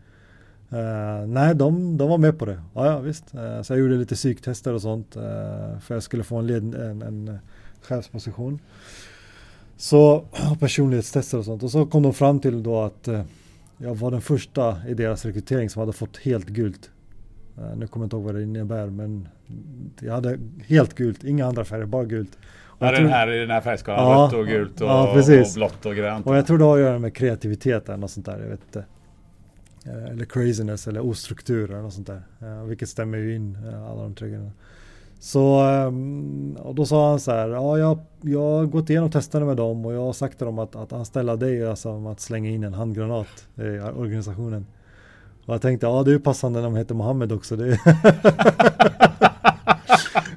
Eh, 0.70 1.26
nej, 1.26 1.54
de, 1.54 1.96
de 1.96 2.08
var 2.08 2.18
med 2.18 2.38
på 2.38 2.44
det. 2.44 2.60
Ja, 2.74 2.86
ja 2.86 2.98
visst. 2.98 3.34
Eh, 3.34 3.62
så 3.62 3.72
jag 3.72 3.80
gjorde 3.80 3.94
lite 3.94 4.14
psyktester 4.14 4.74
och 4.74 4.82
sånt. 4.82 5.16
eh, 5.16 5.22
för 5.80 5.94
jag 5.94 6.02
skulle 6.02 6.24
få 6.24 6.36
en, 6.36 6.46
led, 6.46 6.74
en, 6.74 7.02
en 7.02 7.38
chefsposition. 7.82 8.58
Så 9.76 10.24
personlighetstester 10.60 11.38
och 11.38 11.44
sånt. 11.44 11.62
Och 11.62 11.70
så 11.70 11.86
kom 11.86 12.02
de 12.02 12.14
fram 12.14 12.40
till 12.40 12.62
då 12.62 12.80
att 12.82 13.08
jag 13.78 13.94
var 13.94 14.10
den 14.10 14.20
första 14.20 14.76
i 14.88 14.94
deras 14.94 15.24
rekrytering 15.24 15.70
som 15.70 15.80
hade 15.80 15.92
fått 15.92 16.16
helt 16.16 16.46
gult. 16.46 16.90
Nu 17.76 17.86
kommer 17.86 18.04
jag 18.04 18.06
inte 18.06 18.16
ihåg 18.16 18.24
vad 18.24 18.34
det 18.34 18.42
innebär 18.42 18.86
men 18.86 19.28
jag 20.00 20.12
hade 20.14 20.38
helt 20.66 20.94
gult, 20.94 21.24
inga 21.24 21.46
andra 21.46 21.64
färger, 21.64 21.84
bara 21.86 22.04
gult. 22.04 22.38
Och 22.66 22.82
Ja, 22.82 22.86
jag 22.86 22.94
den 22.94 23.02
tror- 23.02 23.10
här 23.10 23.32
i 23.32 23.38
den 23.38 23.50
här 23.50 23.60
färgskalan. 23.60 24.10
Ja, 24.10 24.24
rött 24.26 24.32
och 24.32 24.46
gult 24.46 24.80
och, 24.80 24.88
ja, 24.88 25.12
och 25.42 25.46
blått 25.54 25.86
och 25.86 25.94
grönt. 25.94 26.26
Och 26.26 26.36
jag 26.36 26.46
tror 26.46 26.58
det 26.58 26.64
har 26.64 26.74
att 26.76 26.82
göra 26.82 26.98
med 26.98 27.14
kreativiteten 27.14 28.02
och 28.02 28.10
sånt 28.10 28.26
där, 28.26 28.38
jag 28.42 28.48
vet 28.48 28.60
inte. 28.66 28.84
Eh, 29.88 30.10
eller 30.12 30.24
craziness 30.24 30.88
eller 30.88 31.00
ostruktur 31.00 31.70
eller 31.70 31.82
något 31.82 31.94
sånt 31.94 32.06
där. 32.06 32.22
Eh, 32.40 32.64
vilket 32.64 32.88
stämmer 32.88 33.18
ju 33.18 33.34
in 33.34 33.58
eh, 33.72 33.90
alla 33.90 34.02
de 34.02 34.14
tre 34.14 34.28
grejerna. 34.28 34.50
Så, 35.20 35.60
ehm, 35.60 36.56
och 36.60 36.74
då 36.74 36.86
sa 36.86 37.10
han 37.10 37.20
så 37.20 37.30
här, 37.30 37.48
ja 37.48 37.78
jag, 37.78 37.98
jag 38.20 38.40
har 38.40 38.66
gått 38.66 38.90
igenom 38.90 39.10
testerna 39.10 39.46
med 39.46 39.56
dem 39.56 39.86
och 39.86 39.94
jag 39.94 40.00
har 40.00 40.12
sagt 40.12 40.38
till 40.38 40.46
dem 40.46 40.58
att, 40.58 40.76
att 40.76 40.92
anställa 40.92 41.36
dig 41.36 41.60
är 41.60 41.74
som 41.74 42.06
alltså, 42.06 42.08
att 42.08 42.20
slänga 42.20 42.50
in 42.50 42.64
en 42.64 42.74
handgranat 42.74 43.46
i 43.56 43.60
organisationen. 43.78 44.66
Och 45.46 45.54
jag 45.54 45.62
tänkte, 45.62 45.86
ja 45.86 46.02
det 46.02 46.10
är 46.10 46.12
ju 46.12 46.20
passande 46.20 46.58
när 46.58 46.64
de 46.64 46.76
heter 46.76 46.94
Mohammed 46.94 47.32
också. 47.32 47.56
Det 47.56 47.78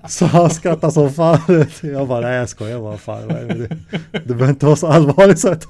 så 0.07 0.25
han 0.25 0.49
skrattade 0.49 0.93
som 0.93 1.09
fan. 1.09 1.39
Jag 1.81 2.07
bara, 2.07 2.21
nej 2.21 2.37
jag 2.37 2.49
skojar 2.49 2.79
bara. 2.79 2.97
Fan, 2.97 3.27
det? 3.27 3.77
det 4.11 4.25
behöver 4.25 4.49
inte 4.49 4.65
vara 4.65 4.75
så 4.75 4.87
allvarligt. 4.87 5.39
Så 5.41 5.49
att 5.49 5.65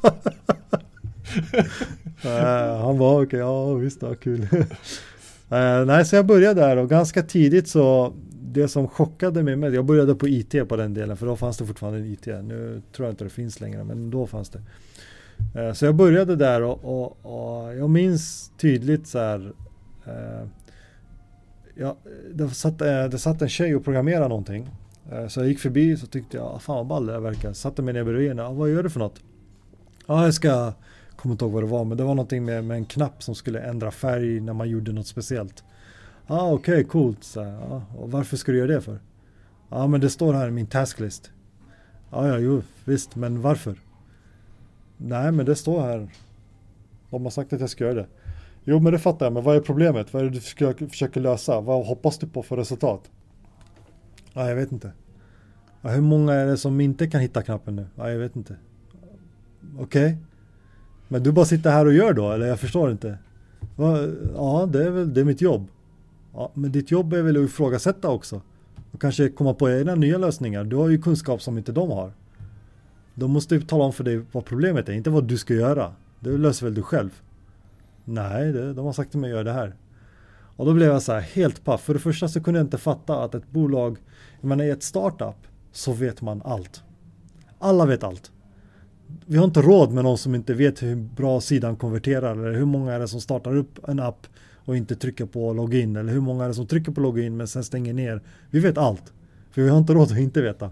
Eh, 2.26 2.78
han 2.82 2.97
var 2.97 3.24
okej, 3.24 3.39
ja 3.39 3.74
visst, 3.74 4.01
ja, 4.01 4.15
kul. 4.15 4.47
Eh, 5.53 5.86
nej, 5.86 6.05
så 6.05 6.15
jag 6.15 6.26
började 6.26 6.61
där 6.61 6.78
och 6.78 6.89
ganska 6.89 7.24
tidigt 7.24 7.67
så 7.67 8.13
det 8.41 8.67
som 8.67 8.88
chockade 8.88 9.43
mig 9.43 9.55
med, 9.55 9.74
jag 9.74 9.86
började 9.86 10.15
på 10.15 10.28
IT 10.28 10.69
på 10.69 10.76
den 10.76 10.93
delen 10.93 11.17
för 11.17 11.26
då 11.26 11.36
fanns 11.36 11.57
det 11.57 11.65
fortfarande 11.65 11.99
en 11.99 12.05
IT. 12.05 12.26
Nu 12.26 12.82
tror 12.95 13.07
jag 13.07 13.13
inte 13.13 13.24
det 13.24 13.30
finns 13.30 13.61
längre 13.61 13.84
men 13.84 14.09
då 14.09 14.28
fanns 14.28 14.49
det. 14.49 14.61
Eh, 15.55 15.74
så 15.74 15.86
jag 15.86 15.95
började 15.95 16.36
där 16.36 16.61
och, 16.61 16.80
och, 16.84 17.17
och 17.22 17.76
jag 17.76 17.89
minns 17.89 18.51
tydligt 18.57 19.07
så 19.07 19.19
här. 19.19 19.53
Eh, 20.05 20.47
ja, 21.76 21.97
det, 22.34 22.49
satt, 22.49 22.80
det 22.80 23.19
satt 23.19 23.41
en 23.41 23.49
tjej 23.49 23.76
och 23.76 23.84
programmerade 23.84 24.28
någonting. 24.28 24.69
Så 25.30 25.39
jag 25.39 25.47
gick 25.47 25.59
förbi 25.59 25.97
så 25.97 26.07
tyckte 26.07 26.38
jag, 26.38 26.45
ah, 26.45 26.59
fan 26.59 26.76
vad 26.76 26.88
ball 26.88 27.05
det 27.05 27.13
här 27.13 27.19
verkar. 27.19 27.53
Satte 27.53 27.82
mig 27.82 27.93
ner 27.93 28.03
bredvid 28.03 28.28
henne, 28.28 28.43
ah, 28.43 28.51
vad 28.51 28.69
gör 28.69 28.84
du 28.84 28.89
för 28.89 28.99
något? 28.99 29.19
Ja, 30.07 30.24
jag 30.24 30.34
ska 30.34 30.74
kommer 31.22 31.34
inte 31.34 31.45
ihåg 31.45 31.53
vad 31.53 31.63
det 31.63 31.67
var, 31.67 31.86
men 31.86 31.97
det 31.97 32.03
var 32.03 32.15
någonting 32.15 32.45
med, 32.45 32.63
med 32.63 32.78
en 32.78 32.86
knapp 32.86 33.24
som 33.24 33.36
skulle 33.36 33.61
ändra 33.61 33.91
färg 33.91 34.39
när 34.39 34.53
man 34.53 34.69
gjorde 34.69 34.91
något 34.91 35.07
speciellt. 35.07 35.63
Ja, 36.28 36.36
ah, 36.36 36.51
okej, 36.53 36.74
okay, 36.74 36.84
coolt. 36.84 37.24
Så, 37.24 37.43
här, 37.43 37.82
och 37.97 38.11
varför 38.11 38.38
ska 38.38 38.51
du 38.51 38.57
göra 38.57 38.72
det 38.72 38.82
för? 38.82 38.99
Ja, 39.69 39.88
men 39.88 40.01
det 40.01 40.09
står 40.09 40.34
här 40.34 40.47
i 40.47 40.51
min 40.51 40.67
tasklist. 40.67 41.32
Ja, 42.11 42.28
ja, 42.28 42.38
jo, 42.38 42.61
visst, 42.86 43.15
men 43.15 43.41
varför? 43.41 43.76
Nej, 44.97 45.32
men 45.32 45.45
det 45.45 45.55
står 45.55 45.82
här. 45.82 46.09
De 47.09 47.24
har 47.24 47.30
sagt 47.30 47.53
att 47.53 47.59
jag 47.59 47.69
ska 47.69 47.84
göra 47.84 47.93
det. 47.93 48.07
Jo, 48.63 48.80
men 48.80 48.93
det 48.93 48.99
fattar 48.99 49.26
jag, 49.26 49.34
men 49.34 49.43
vad 49.43 49.55
är 49.55 49.59
problemet? 49.59 50.13
Vad 50.13 50.22
är 50.22 50.26
det 50.26 50.34
du 50.34 50.39
försöker, 50.39 50.88
försöker 50.88 51.22
lösa? 51.22 51.61
Vad 51.61 51.86
hoppas 51.86 52.17
du 52.17 52.28
på 52.28 52.43
för 52.43 52.57
resultat? 52.57 53.11
Ja, 54.34 54.49
jag 54.49 54.55
vet 54.55 54.72
inte. 54.72 54.91
Ah, 55.82 55.89
hur 55.89 56.01
många 56.01 56.34
är 56.34 56.45
det 56.45 56.57
som 56.57 56.82
inte 56.82 57.07
kan 57.07 57.22
hitta 57.22 57.43
knappen 57.43 57.76
nu? 57.76 57.86
Ja, 57.95 58.11
jag 58.11 58.19
vet 58.19 58.36
inte. 58.36 58.55
Okej. 59.80 60.17
Men 61.12 61.24
du 61.24 61.32
bara 61.32 61.45
sitter 61.45 61.72
här 61.72 61.86
och 61.86 61.93
gör 61.93 62.14
då, 62.14 62.32
eller 62.32 62.47
jag 62.47 62.59
förstår 62.59 62.91
inte. 62.91 63.18
Ja, 64.36 64.70
det 64.72 64.86
är 64.86 64.89
väl 64.89 65.14
det 65.14 65.22
är 65.22 65.26
mitt 65.26 65.41
jobb. 65.41 65.68
Ja, 66.34 66.51
men 66.53 66.72
ditt 66.72 66.91
jobb 66.91 67.14
är 67.14 67.22
väl 67.22 67.38
att 67.38 67.49
ifrågasätta 67.49 68.09
också. 68.09 68.41
Och 68.91 69.01
kanske 69.01 69.30
komma 69.30 69.53
på 69.53 69.70
egna 69.70 69.95
nya 69.95 70.18
lösningar. 70.18 70.64
Du 70.64 70.76
har 70.76 70.89
ju 70.89 71.01
kunskap 71.01 71.41
som 71.41 71.57
inte 71.57 71.72
de 71.72 71.91
har. 71.91 72.14
De 73.16 73.32
måste 73.32 73.55
ju 73.55 73.62
tala 73.62 73.84
om 73.84 73.93
för 73.93 74.03
dig 74.03 74.22
vad 74.32 74.45
problemet 74.45 74.89
är, 74.89 74.93
inte 74.93 75.09
vad 75.09 75.24
du 75.24 75.38
ska 75.38 75.53
göra. 75.53 75.93
Det 76.20 76.30
löser 76.30 76.66
väl 76.66 76.76
du 76.76 76.82
själv? 76.82 77.22
Nej, 78.05 78.51
det, 78.51 78.74
de 78.74 78.86
har 78.86 78.93
sagt 78.93 79.12
till 79.12 79.20
mig 79.20 79.32
att 79.32 79.36
göra 79.36 79.43
det 79.43 79.53
här. 79.53 79.76
Och 80.55 80.66
då 80.66 80.74
blev 80.74 80.91
jag 80.91 81.01
så 81.01 81.12
här 81.12 81.22
helt 81.22 81.64
paff. 81.64 81.82
För 81.82 81.93
det 81.93 81.99
första 81.99 82.28
så 82.28 82.43
kunde 82.43 82.59
jag 82.59 82.66
inte 82.66 82.78
fatta 82.78 83.24
att 83.24 83.36
ett 83.36 83.51
bolag, 83.51 83.97
jag 84.41 84.47
menar 84.47 84.64
i 84.64 84.70
ett 84.70 84.84
startup 84.84 85.47
så 85.72 85.93
vet 85.93 86.22
man 86.22 86.41
allt. 86.45 86.84
Alla 87.59 87.86
vet 87.86 88.03
allt 88.03 88.32
vi 89.26 89.38
har 89.38 89.45
inte 89.45 89.62
råd 89.62 89.91
med 89.91 90.03
någon 90.03 90.18
som 90.18 90.36
inte 90.36 90.53
vet 90.53 90.84
hur 90.84 90.95
bra 90.95 91.41
sidan 91.41 91.76
konverterar 91.76 92.32
eller 92.32 92.51
hur 92.51 92.66
många 92.66 92.93
är 92.93 92.99
det 92.99 93.07
som 93.07 93.22
startar 93.22 93.55
upp 93.55 93.88
en 93.88 93.99
app 93.99 94.28
och 94.66 94.78
inte 94.78 94.95
trycker 94.95 95.26
på 95.26 95.53
login 95.53 95.95
eller 95.95 96.14
hur 96.14 96.22
många 96.22 96.43
är 96.43 96.47
det 96.47 96.53
som 96.53 96.68
trycker 96.68 96.91
på 96.91 97.01
login 97.01 97.38
men 97.38 97.47
sen 97.47 97.64
stänger 97.64 97.93
ner. 97.93 98.22
Vi 98.49 98.59
vet 98.59 98.78
allt. 98.78 99.14
För 99.51 99.62
vi 99.62 99.70
har 99.70 99.78
inte 99.78 99.93
råd 99.93 100.12
att 100.12 100.18
inte 100.18 100.41
veta. 100.41 100.72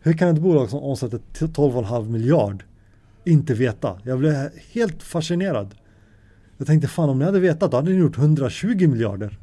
Hur 0.00 0.12
kan 0.12 0.28
ett 0.28 0.42
bolag 0.42 0.70
som 0.70 0.82
omsätter 0.82 1.20
12,5 1.32 2.08
miljard 2.08 2.64
inte 3.24 3.54
veta? 3.54 3.98
Jag 4.04 4.18
blev 4.18 4.48
helt 4.72 5.02
fascinerad. 5.02 5.74
Jag 6.56 6.66
tänkte 6.66 6.88
fan 6.88 7.08
om 7.08 7.18
ni 7.18 7.24
hade 7.24 7.40
vetat 7.40 7.70
då 7.70 7.76
hade 7.76 7.90
ni 7.90 7.98
gjort 7.98 8.18
120 8.18 8.88
miljarder. 8.88 9.38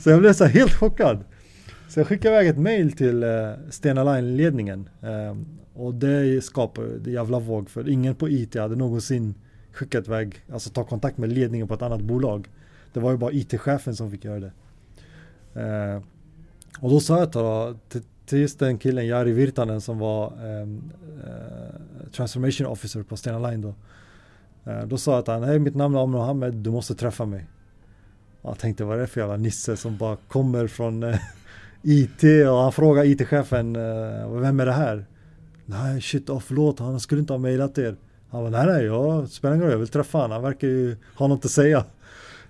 Så 0.00 0.10
jag 0.10 0.20
blev 0.20 0.32
så 0.32 0.44
här 0.44 0.50
helt 0.50 0.74
chockad. 0.74 1.24
Så 1.94 2.00
jag 2.00 2.06
skickade 2.06 2.34
iväg 2.34 2.48
ett 2.48 2.58
mail 2.58 2.92
till 2.92 3.22
eh, 3.22 3.50
Stena 3.70 4.04
Line-ledningen. 4.04 4.88
Eh, 5.02 5.36
och 5.74 5.94
det 5.94 6.44
skapade 6.44 6.98
det 6.98 7.10
jävla 7.10 7.38
våg 7.38 7.70
för 7.70 7.88
ingen 7.88 8.14
på 8.14 8.28
IT 8.28 8.54
hade 8.54 8.76
någonsin 8.76 9.34
skickat 9.72 10.06
iväg, 10.06 10.44
alltså 10.52 10.70
ta 10.70 10.84
kontakt 10.84 11.18
med 11.18 11.32
ledningen 11.32 11.68
på 11.68 11.74
ett 11.74 11.82
annat 11.82 12.00
bolag. 12.00 12.48
Det 12.92 13.00
var 13.00 13.10
ju 13.10 13.16
bara 13.16 13.32
IT-chefen 13.32 13.96
som 13.96 14.10
fick 14.10 14.24
göra 14.24 14.40
det. 14.40 14.52
Eh, 15.60 16.02
och 16.80 16.90
då 16.90 17.00
sa 17.00 17.18
jag 17.18 17.32
till, 17.32 17.70
till, 17.88 18.02
till 18.26 18.38
just 18.38 18.58
den 18.58 18.78
killen, 18.78 19.06
Jari 19.06 19.32
Virtanen 19.32 19.80
som 19.80 19.98
var 19.98 20.32
ehm, 20.46 20.92
eh, 21.26 22.10
Transformation 22.12 22.66
Officer 22.66 23.02
på 23.02 23.16
Stena 23.16 23.50
Line 23.50 23.60
då. 23.60 23.74
Ehm, 24.70 24.88
då 24.88 24.98
sa 24.98 25.12
jag 25.12 25.18
att 25.18 25.26
han, 25.26 25.42
hej 25.42 25.58
mitt 25.58 25.74
namn 25.74 25.94
är 25.94 26.02
Amr 26.02 26.12
Mohammed, 26.12 26.54
du 26.54 26.70
måste 26.70 26.94
träffa 26.94 27.26
mig. 27.26 27.46
Och 28.42 28.50
jag 28.50 28.58
tänkte 28.58 28.84
vad 28.84 28.96
är 28.96 29.00
det 29.00 29.06
för 29.06 29.20
jävla 29.20 29.36
nisse 29.36 29.76
som 29.76 29.96
bara 29.96 30.16
kommer 30.16 30.66
från 30.66 31.02
eh, 31.02 31.18
IT 31.84 32.48
och 32.48 32.56
han 32.56 32.72
frågar 32.72 33.04
IT-chefen, 33.04 33.76
eh, 33.76 34.30
vem 34.30 34.60
är 34.60 34.66
det 34.66 34.72
här? 34.72 35.06
Nej 35.66 36.00
shit, 36.00 36.30
oh, 36.30 36.40
förlåt, 36.40 36.78
han 36.78 37.00
skulle 37.00 37.20
inte 37.20 37.32
ha 37.32 37.38
mejlat 37.38 37.78
er. 37.78 37.96
Han 38.30 38.42
bara 38.42 38.64
nej 38.64 38.74
nej, 38.74 38.84
jag 38.84 39.28
spelar 39.28 39.54
ingen 39.54 39.64
roll, 39.64 39.72
jag 39.72 39.78
vill 39.78 39.88
träffa 39.88 40.18
honom. 40.18 40.32
Han 40.32 40.42
verkar 40.42 40.68
ju 40.68 40.96
ha 41.16 41.26
något 41.26 41.44
att 41.44 41.50
säga. 41.50 41.84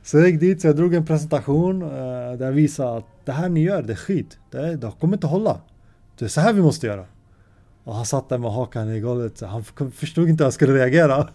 Så 0.03 0.19
jag 0.19 0.29
gick 0.29 0.41
dit, 0.41 0.61
så 0.61 0.67
jag 0.67 0.77
drog 0.77 0.95
en 0.95 1.07
presentation 1.07 1.83
eh, 1.83 1.89
där 2.39 2.45
jag 2.45 2.53
visade 2.53 2.97
att 2.97 3.07
det 3.25 3.33
här 3.33 3.49
ni 3.49 3.63
gör, 3.63 3.83
det 3.83 3.93
är 3.93 3.97
skit. 3.97 4.39
Det, 4.51 4.77
det 4.77 4.93
kommer 5.01 5.15
inte 5.15 5.27
hålla. 5.27 5.61
Det 6.19 6.25
är 6.25 6.29
så 6.29 6.41
här 6.41 6.53
vi 6.53 6.63
måste 6.63 6.87
göra. 6.87 7.05
Och 7.85 7.95
han 7.95 8.07
satt 8.07 8.29
där 8.29 8.39
med 8.39 8.53
hakan 8.53 8.91
i 8.91 9.01
golvet. 9.01 9.39
Så 9.39 9.47
han 9.47 9.65
förstod 9.93 10.29
inte 10.29 10.43
hur 10.43 10.47
han 10.47 10.53
skulle 10.53 10.75
reagera. 10.75 11.29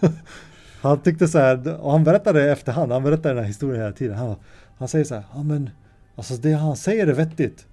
han 0.80 0.98
tyckte 0.98 1.28
så 1.28 1.38
här, 1.38 1.80
och 1.80 1.92
han 1.92 2.04
berättade 2.04 2.42
det 2.42 2.52
efterhand. 2.52 2.92
Han 2.92 3.02
berättade 3.02 3.28
den 3.28 3.38
här 3.38 3.44
historien 3.44 3.82
hela 3.82 3.92
tiden. 3.92 4.16
Han, 4.16 4.36
han 4.78 4.88
säger 4.88 5.04
så 5.04 5.14
här, 5.14 5.24
ja 5.34 5.42
men 5.42 5.70
alltså 6.16 6.34
det 6.34 6.52
han 6.52 6.76
säger 6.76 7.06
är 7.06 7.12
vettigt. 7.12 7.66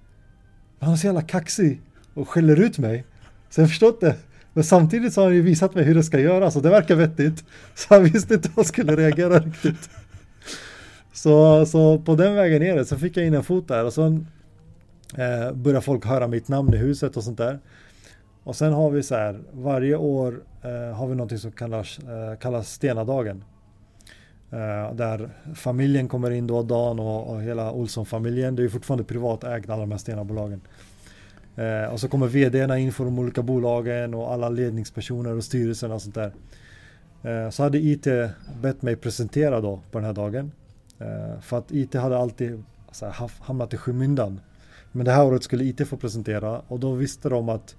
Men 0.78 0.86
han 0.86 0.92
är 0.92 0.98
så 0.98 1.06
jävla 1.06 1.22
kaxig 1.22 1.80
och 2.14 2.28
skäller 2.28 2.60
ut 2.60 2.78
mig. 2.78 3.04
Så 3.50 3.60
jag 3.60 3.68
förstår 3.68 3.88
inte. 3.88 4.16
Men 4.52 4.64
samtidigt 4.64 5.12
så 5.12 5.20
har 5.20 5.26
han 5.26 5.34
ju 5.34 5.42
visat 5.42 5.74
mig 5.74 5.84
hur 5.84 5.94
det 5.94 6.02
ska 6.02 6.20
göras 6.20 6.56
och 6.56 6.62
det 6.62 6.70
verkar 6.70 6.94
vettigt. 6.94 7.44
Så 7.74 7.94
han 7.94 8.04
visste 8.04 8.34
inte 8.34 8.48
hur 8.48 8.54
han 8.54 8.64
skulle 8.64 8.96
reagera 8.96 9.38
riktigt. 9.38 9.90
Så, 11.12 11.66
så 11.66 11.98
på 11.98 12.14
den 12.14 12.34
vägen 12.34 12.62
ner 12.62 12.84
så 12.84 12.98
fick 12.98 13.16
jag 13.16 13.26
in 13.26 13.34
en 13.34 13.44
fot 13.44 13.68
där 13.68 13.84
och 13.84 13.92
sen 13.92 14.26
eh, 15.16 15.52
började 15.52 15.84
folk 15.84 16.06
höra 16.06 16.26
mitt 16.26 16.48
namn 16.48 16.74
i 16.74 16.76
huset 16.76 17.16
och 17.16 17.24
sånt 17.24 17.38
där. 17.38 17.58
Och 18.44 18.56
sen 18.56 18.72
har 18.72 18.90
vi 18.90 19.02
så 19.02 19.14
här, 19.14 19.40
varje 19.52 19.96
år 19.96 20.42
eh, 20.62 20.96
har 20.96 21.06
vi 21.06 21.14
någonting 21.14 21.38
som 21.38 21.52
kallas, 21.52 21.98
eh, 21.98 22.38
kallas 22.38 22.72
Stenadagen. 22.72 23.44
Eh, 24.54 24.94
där 24.94 25.30
familjen 25.54 26.08
kommer 26.08 26.30
in 26.30 26.46
då, 26.46 26.62
Dan 26.62 27.00
och, 27.00 27.30
och 27.30 27.42
hela 27.42 27.72
Olsson-familjen. 27.72 28.56
Det 28.56 28.62
är 28.62 28.64
ju 28.64 28.70
fortfarande 28.70 29.04
privatägt 29.04 29.70
alla 29.70 29.80
de 29.80 29.90
här 29.90 29.98
stenabolagen. 29.98 30.60
Eh, 31.56 31.92
och 31.92 32.00
så 32.00 32.08
kommer 32.08 32.26
vdarna 32.26 32.78
in 32.78 32.92
för 32.92 33.04
de 33.04 33.18
olika 33.18 33.42
bolagen 33.42 34.14
och 34.14 34.32
alla 34.32 34.48
ledningspersoner 34.48 35.36
och 35.36 35.44
styrelsen 35.44 35.92
och 35.92 36.02
sånt 36.02 36.14
där. 36.14 36.32
Eh, 37.22 37.50
så 37.50 37.62
hade 37.62 37.78
IT 37.78 38.06
bett 38.62 38.82
mig 38.82 38.96
presentera 38.96 39.60
då 39.60 39.80
på 39.90 39.98
den 39.98 40.06
här 40.06 40.12
dagen. 40.12 40.52
Eh, 40.98 41.40
för 41.40 41.58
att 41.58 41.72
IT 41.72 41.94
hade 41.94 42.18
alltid 42.18 42.62
alltså, 42.86 43.12
hamnat 43.40 43.74
i 43.74 43.76
skymundan. 43.76 44.40
Men 44.92 45.04
det 45.04 45.12
här 45.12 45.24
året 45.24 45.42
skulle 45.42 45.64
IT 45.64 45.88
få 45.88 45.96
presentera 45.96 46.62
och 46.68 46.80
då 46.80 46.92
visste 46.92 47.28
de 47.28 47.48
att 47.48 47.76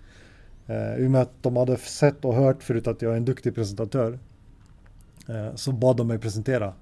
eh, 0.67 0.95
i 0.95 1.07
och 1.07 1.11
med 1.11 1.21
att 1.21 1.34
de 1.41 1.55
hade 1.55 1.78
sett 1.78 2.26
och 2.26 2.36
hört 2.36 2.63
förut 2.63 2.88
att 2.88 3.01
jag 3.01 3.11
är 3.11 3.17
en 3.17 3.26
duktig 3.26 3.55
presentatör 3.55 4.19
Eh, 5.28 5.55
så 5.55 5.71
bad 5.71 5.97
de 5.97 6.07
mig 6.07 6.19
presentera. 6.19 6.73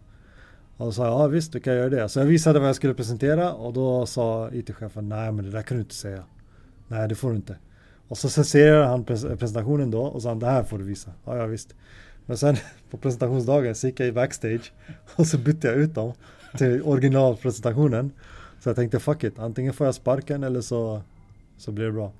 Och 0.77 0.85
då 0.85 0.91
sa 0.91 1.05
jag, 1.05 1.13
ja 1.13 1.27
visst 1.27 1.51
du 1.51 1.59
kan 1.59 1.75
göra 1.75 1.89
det. 1.89 2.09
Så 2.09 2.19
jag 2.19 2.25
visade 2.25 2.59
vad 2.59 2.67
jag 2.67 2.75
skulle 2.75 2.93
presentera 2.93 3.53
och 3.53 3.73
då 3.73 4.05
sa 4.05 4.49
IT-chefen, 4.51 5.09
nej 5.09 5.31
men 5.31 5.45
det 5.45 5.51
där 5.51 5.61
kan 5.61 5.77
du 5.77 5.81
inte 5.81 5.95
säga. 5.95 6.23
Nej 6.87 7.07
det 7.07 7.15
får 7.15 7.29
du 7.29 7.35
inte. 7.35 7.57
Och 8.07 8.17
så 8.17 8.29
censurerade 8.29 8.85
han 8.85 9.03
presentationen 9.03 9.91
då 9.91 10.01
och 10.01 10.21
sa, 10.21 10.35
det 10.35 10.45
här 10.45 10.63
får 10.63 10.77
du 10.77 10.83
visa. 10.83 11.11
Ja, 11.25 11.37
ja 11.37 11.45
visst. 11.45 11.75
Men 12.25 12.37
sen 12.37 12.55
på 12.89 12.97
presentationsdagen 12.97 13.75
så 13.75 13.87
gick 13.87 13.99
jag 13.99 14.07
i 14.07 14.11
backstage 14.11 14.71
och 15.15 15.27
så 15.27 15.37
bytte 15.37 15.67
jag 15.67 15.75
ut 15.77 15.95
dem 15.95 16.13
till 16.57 16.81
originalpresentationen. 16.81 18.11
Så 18.59 18.69
jag 18.69 18.75
tänkte 18.75 18.99
fuck 18.99 19.23
it, 19.23 19.39
antingen 19.39 19.73
får 19.73 19.87
jag 19.87 19.95
sparken 19.95 20.43
eller 20.43 20.61
så, 20.61 21.01
så 21.57 21.71
blir 21.71 21.85
det 21.85 21.91
bra. 21.91 22.11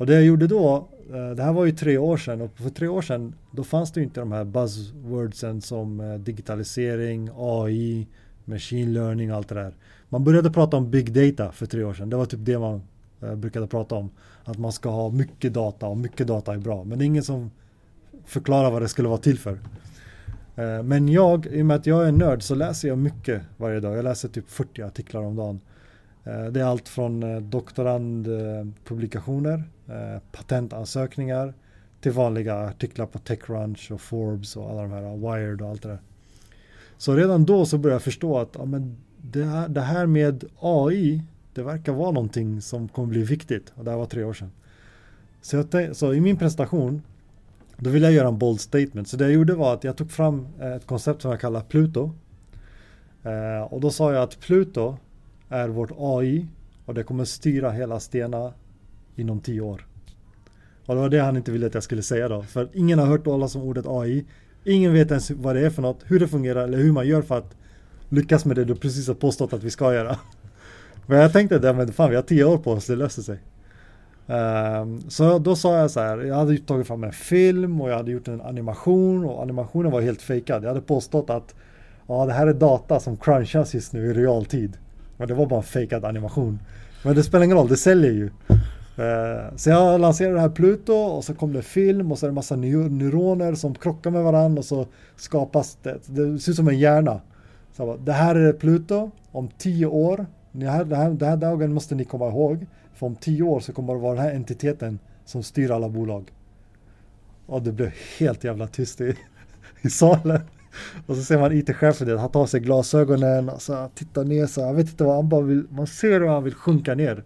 Och 0.00 0.06
det 0.06 0.14
jag 0.14 0.24
gjorde 0.24 0.46
då, 0.46 0.88
eh, 1.12 1.30
det 1.30 1.42
här 1.42 1.52
var 1.52 1.64
ju 1.64 1.72
tre 1.72 1.98
år 1.98 2.16
sedan 2.16 2.40
och 2.40 2.50
för 2.54 2.70
tre 2.70 2.88
år 2.88 3.02
sedan 3.02 3.34
då 3.50 3.64
fanns 3.64 3.92
det 3.92 4.00
ju 4.00 4.04
inte 4.04 4.20
de 4.20 4.32
här 4.32 4.44
buzzwordsen 4.44 5.60
som 5.60 6.00
eh, 6.00 6.14
digitalisering, 6.14 7.30
AI, 7.36 8.06
machine 8.44 8.92
learning 8.92 9.30
och 9.30 9.36
allt 9.36 9.48
det 9.48 9.54
där. 9.54 9.74
Man 10.08 10.24
började 10.24 10.50
prata 10.50 10.76
om 10.76 10.90
big 10.90 11.12
data 11.12 11.52
för 11.52 11.66
tre 11.66 11.84
år 11.84 11.94
sedan. 11.94 12.10
Det 12.10 12.16
var 12.16 12.26
typ 12.26 12.40
det 12.42 12.58
man 12.58 12.82
eh, 13.22 13.34
brukade 13.34 13.66
prata 13.66 13.94
om. 13.94 14.10
Att 14.44 14.58
man 14.58 14.72
ska 14.72 14.88
ha 14.88 15.10
mycket 15.10 15.54
data 15.54 15.86
och 15.86 15.96
mycket 15.96 16.26
data 16.26 16.54
är 16.54 16.58
bra. 16.58 16.84
Men 16.84 16.98
det 16.98 17.04
är 17.04 17.06
ingen 17.06 17.24
som 17.24 17.50
förklarar 18.24 18.70
vad 18.70 18.82
det 18.82 18.88
skulle 18.88 19.08
vara 19.08 19.18
till 19.18 19.38
för. 19.38 19.58
Men 20.84 21.08
jag, 21.08 21.46
i 21.46 21.62
och 21.62 21.66
med 21.66 21.76
att 21.76 21.86
jag 21.86 22.08
är 22.08 22.12
nörd 22.12 22.42
så 22.42 22.54
läser 22.54 22.88
jag 22.88 22.98
mycket 22.98 23.42
varje 23.56 23.80
dag. 23.80 23.96
Jag 23.96 24.04
läser 24.04 24.28
typ 24.28 24.50
40 24.50 24.82
artiklar 24.82 25.22
om 25.22 25.36
dagen. 25.36 25.60
Det 26.24 26.60
är 26.60 26.64
allt 26.64 26.88
från 26.88 27.50
doktorandpublikationer, 27.50 29.64
Eh, 29.90 30.20
patentansökningar 30.32 31.54
till 32.00 32.12
vanliga 32.12 32.54
artiklar 32.54 33.06
på 33.06 33.18
Techcrunch 33.18 33.92
och 33.92 34.00
Forbes 34.00 34.56
och 34.56 34.70
alla 34.70 34.82
de 34.82 34.90
här, 34.90 35.16
Wired 35.16 35.62
och 35.62 35.68
allt 35.68 35.82
det 35.82 35.88
där. 35.88 35.98
Så 36.96 37.14
redan 37.14 37.44
då 37.44 37.66
så 37.66 37.78
började 37.78 37.94
jag 37.94 38.02
förstå 38.02 38.38
att 38.38 38.54
ja, 38.58 38.64
men 38.64 38.96
det, 39.16 39.44
här, 39.44 39.68
det 39.68 39.80
här 39.80 40.06
med 40.06 40.44
AI, 40.60 41.22
det 41.54 41.62
verkar 41.62 41.92
vara 41.92 42.10
någonting 42.10 42.60
som 42.60 42.88
kommer 42.88 43.08
bli 43.08 43.22
viktigt. 43.22 43.72
Och 43.74 43.84
det 43.84 43.90
här 43.90 43.98
var 43.98 44.06
tre 44.06 44.24
år 44.24 44.32
sedan. 44.32 44.50
Så, 45.40 45.56
jag, 45.56 45.96
så 45.96 46.14
i 46.14 46.20
min 46.20 46.36
presentation 46.36 47.02
då 47.76 47.90
ville 47.90 48.06
jag 48.06 48.14
göra 48.14 48.28
en 48.28 48.38
bold 48.38 48.60
statement. 48.60 49.08
Så 49.08 49.16
det 49.16 49.24
jag 49.24 49.32
gjorde 49.32 49.54
var 49.54 49.74
att 49.74 49.84
jag 49.84 49.96
tog 49.96 50.10
fram 50.10 50.46
eh, 50.60 50.72
ett 50.72 50.86
koncept 50.86 51.22
som 51.22 51.30
jag 51.30 51.40
kallar 51.40 51.60
Pluto. 51.60 52.12
Eh, 53.22 53.72
och 53.72 53.80
då 53.80 53.90
sa 53.90 54.12
jag 54.12 54.22
att 54.22 54.40
Pluto 54.40 54.96
är 55.48 55.68
vårt 55.68 55.90
AI 55.98 56.46
och 56.84 56.94
det 56.94 57.02
kommer 57.02 57.24
styra 57.24 57.70
hela 57.70 58.00
Stena 58.00 58.52
inom 59.20 59.40
tio 59.40 59.60
år. 59.60 59.86
Och 60.86 60.94
det 60.94 61.00
var 61.00 61.08
det 61.08 61.18
han 61.18 61.36
inte 61.36 61.52
ville 61.52 61.66
att 61.66 61.74
jag 61.74 61.82
skulle 61.82 62.02
säga 62.02 62.28
då. 62.28 62.42
För 62.42 62.68
ingen 62.72 62.98
har 62.98 63.06
hört 63.06 63.24
talas 63.24 63.54
om 63.54 63.62
ordet 63.62 63.86
AI. 63.86 64.24
Ingen 64.64 64.92
vet 64.92 65.10
ens 65.10 65.30
vad 65.30 65.56
det 65.56 65.66
är 65.66 65.70
för 65.70 65.82
något, 65.82 66.00
hur 66.04 66.20
det 66.20 66.28
fungerar 66.28 66.64
eller 66.64 66.78
hur 66.78 66.92
man 66.92 67.06
gör 67.06 67.22
för 67.22 67.38
att 67.38 67.56
lyckas 68.08 68.44
med 68.44 68.56
det 68.56 68.64
du 68.64 68.74
precis 68.74 69.08
har 69.08 69.14
påstått 69.14 69.52
att 69.52 69.62
vi 69.62 69.70
ska 69.70 69.94
göra. 69.94 70.18
Men 71.06 71.18
jag 71.18 71.32
tänkte 71.32 71.56
att 71.56 71.76
men 71.76 71.92
fan 71.92 72.10
vi 72.10 72.16
har 72.16 72.22
tio 72.22 72.44
år 72.44 72.58
på 72.58 72.72
oss, 72.72 72.86
det 72.86 72.96
löser 72.96 73.22
sig. 73.22 73.38
Um, 74.26 75.10
så 75.10 75.38
då 75.38 75.56
sa 75.56 75.78
jag 75.78 75.90
så 75.90 76.00
här, 76.00 76.18
jag 76.18 76.34
hade 76.34 76.58
tagit 76.58 76.86
fram 76.86 77.04
en 77.04 77.12
film 77.12 77.80
och 77.80 77.90
jag 77.90 77.96
hade 77.96 78.10
gjort 78.10 78.28
en 78.28 78.40
animation 78.40 79.24
och 79.24 79.42
animationen 79.42 79.92
var 79.92 80.00
helt 80.00 80.22
fejkad. 80.22 80.64
Jag 80.64 80.68
hade 80.68 80.80
påstått 80.80 81.30
att 81.30 81.54
ja, 82.06 82.26
det 82.26 82.32
här 82.32 82.46
är 82.46 82.54
data 82.54 83.00
som 83.00 83.16
crunchas 83.16 83.74
just 83.74 83.92
nu 83.92 84.06
i 84.06 84.12
realtid. 84.12 84.76
Men 85.16 85.28
det 85.28 85.34
var 85.34 85.46
bara 85.46 85.60
en 85.60 85.66
fejkad 85.66 86.04
animation. 86.04 86.58
Men 87.02 87.14
det 87.14 87.22
spelar 87.22 87.44
ingen 87.44 87.56
roll, 87.56 87.68
det 87.68 87.76
säljer 87.76 88.12
ju. 88.12 88.30
Eh, 88.96 89.56
så 89.56 89.70
jag 89.70 90.00
lanserade 90.00 90.34
det 90.34 90.40
här 90.40 90.48
Pluto 90.48 90.92
och 90.92 91.24
så 91.24 91.34
kom 91.34 91.52
det 91.52 91.62
film 91.62 92.12
och 92.12 92.18
så 92.18 92.26
är 92.26 92.30
det 92.30 92.34
massa 92.34 92.56
neuroner 92.56 93.54
som 93.54 93.74
krockar 93.74 94.10
med 94.10 94.22
varandra 94.22 94.58
och 94.58 94.64
så 94.64 94.86
skapas 95.16 95.78
det, 95.82 95.98
det 96.06 96.38
ser 96.38 96.52
ut 96.52 96.56
som 96.56 96.68
en 96.68 96.78
hjärna. 96.78 97.20
Så 97.72 97.86
bara, 97.86 97.96
det 97.96 98.12
här 98.12 98.34
är 98.34 98.52
Pluto, 98.52 99.10
om 99.32 99.48
tio 99.58 99.86
år, 99.86 100.26
Den 100.52 100.68
här, 100.68 100.84
den 100.84 101.28
här 101.28 101.36
dagen 101.36 101.74
måste 101.74 101.94
ni 101.94 102.04
komma 102.04 102.28
ihåg. 102.28 102.66
För 102.94 103.06
om 103.06 103.16
tio 103.16 103.42
år 103.42 103.60
så 103.60 103.72
kommer 103.72 103.94
det 103.94 104.00
vara 104.00 104.14
den 104.14 104.24
här 104.24 104.34
entiteten 104.34 104.98
som 105.24 105.42
styr 105.42 105.70
alla 105.70 105.88
bolag. 105.88 106.32
Och 107.46 107.62
det 107.62 107.72
blev 107.72 107.92
helt 108.18 108.44
jävla 108.44 108.66
tyst 108.66 109.00
i, 109.00 109.16
i 109.80 109.90
salen. 109.90 110.40
Och 111.06 111.16
så 111.16 111.22
ser 111.22 111.38
man 111.38 111.52
IT-chefen 111.52 112.18
han 112.18 112.30
tar 112.30 112.46
sig 112.46 112.60
glasögonen 112.60 113.48
och 113.48 113.62
så 113.62 113.90
tittar 113.94 114.24
ner 114.24 114.46
så 114.46 114.60
jag 114.60 114.74
vet 114.74 114.90
inte 114.90 115.04
vad 115.04 115.16
han 115.16 115.28
bara 115.28 115.40
vill, 115.40 115.66
man 115.70 115.86
ser 115.86 116.20
hur 116.20 116.26
han 116.26 116.44
vill 116.44 116.54
sjunka 116.54 116.94
ner. 116.94 117.24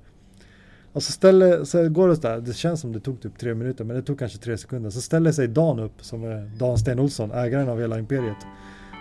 Och 0.95 1.03
så 1.03 1.13
ställer, 1.13 1.65
så 1.65 1.89
går 1.89 2.09
det 2.09 2.23
där, 2.23 2.41
det 2.41 2.53
känns 2.53 2.81
som 2.81 2.93
det 2.93 3.01
tog 3.01 3.21
typ 3.21 3.39
tre 3.39 3.55
minuter 3.55 3.85
men 3.85 3.97
det 3.97 4.03
tog 4.03 4.19
kanske 4.19 4.39
tre 4.39 4.59
sekunder. 4.59 4.91
Så 4.91 5.01
ställer 5.01 5.33
sig 5.33 5.49
Dan 5.49 5.79
upp, 5.79 5.93
som 6.01 6.25
är 6.25 6.51
Dan 6.59 6.79
Sten 6.79 6.99
Olsson, 6.99 7.31
ägaren 7.31 7.69
av 7.69 7.81
hela 7.81 7.99
imperiet. 7.99 8.37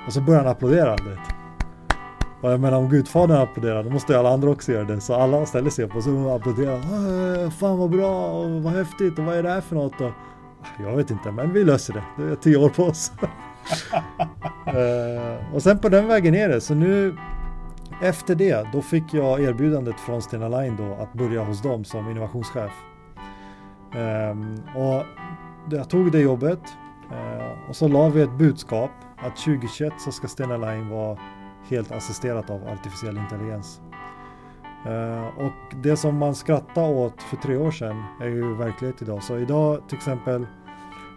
Och 0.08 0.14
så 0.14 0.22
börjar 0.22 0.42
han 0.42 0.52
applådera. 0.52 0.96
Det. 0.96 1.18
Och 2.42 2.52
jag 2.52 2.60
menar 2.60 2.78
om 2.78 2.90
Gudfadern 2.90 3.38
applåderar 3.38 3.84
då 3.84 3.90
måste 3.90 4.14
ju 4.14 4.20
alla 4.20 4.30
andra 4.30 4.50
också 4.50 4.72
göra 4.72 4.84
det. 4.84 5.02
Så 5.02 5.14
alla 5.14 5.46
ställer 5.46 5.70
sig 5.70 5.86
upp 5.86 5.96
och 5.96 6.04
så 6.04 6.30
applåderar. 6.30 7.50
Fan 7.50 7.78
vad 7.78 7.90
bra 7.90 8.32
och 8.32 8.64
vad 8.64 8.74
häftigt 8.74 9.20
och 9.20 9.26
vad 9.26 9.36
är 9.38 9.44
det 9.44 9.50
här 9.50 9.62
för 9.62 9.76
något 9.76 10.02
Och, 10.02 10.12
Jag 10.80 10.96
vet 10.96 11.12
inte 11.12 11.32
men 11.32 11.54
vi 11.54 11.64
löser 11.64 11.94
det. 11.94 12.24
Det 12.24 12.32
är 12.32 12.36
tio 12.36 12.58
år 12.58 12.70
på 12.70 12.84
oss. 12.84 13.12
uh, 14.68 15.54
och 15.56 15.64
sen 15.64 15.80
på 15.80 15.90
den 15.90 16.08
vägen 16.08 16.36
är 16.36 16.50
det. 16.50 16.62
Så 16.62 16.74
nu 16.74 17.16
efter 18.02 18.36
det 18.36 18.68
då 18.74 18.82
fick 18.82 19.14
jag 19.14 19.42
erbjudandet 19.42 20.00
från 20.00 20.22
Stena 20.22 20.48
Line 20.48 20.76
då 20.76 20.94
att 20.94 21.14
börja 21.14 21.44
hos 21.44 21.62
dem 21.62 21.84
som 21.84 22.10
innovationschef. 22.10 22.72
Ehm, 23.96 24.56
och 24.76 25.04
jag 25.70 25.90
tog 25.90 26.12
det 26.12 26.20
jobbet 26.20 26.62
eh, 27.12 27.70
och 27.70 27.76
så 27.76 27.88
la 27.88 28.10
vi 28.10 28.22
ett 28.22 28.38
budskap 28.38 28.92
att 29.18 29.36
2021 29.36 29.94
så 29.98 30.12
ska 30.12 30.28
Stena 30.28 30.58
Line 30.58 30.90
vara 30.90 31.18
helt 31.70 31.92
assisterat 31.92 32.50
av 32.50 32.68
artificiell 32.68 33.18
intelligens. 33.18 33.82
Eh, 34.86 35.46
och 35.46 35.76
det 35.84 35.98
som 35.98 36.18
man 36.18 36.36
skrattade 36.36 36.88
åt 36.88 37.22
för 37.22 37.38
tre 37.38 37.58
år 37.58 37.72
sedan 37.72 38.04
är 38.22 38.28
ju 38.28 38.56
verklighet 38.56 39.02
idag. 39.02 39.24
Så 39.24 39.38
idag 39.38 39.82
till 39.88 39.98
exempel 39.98 40.48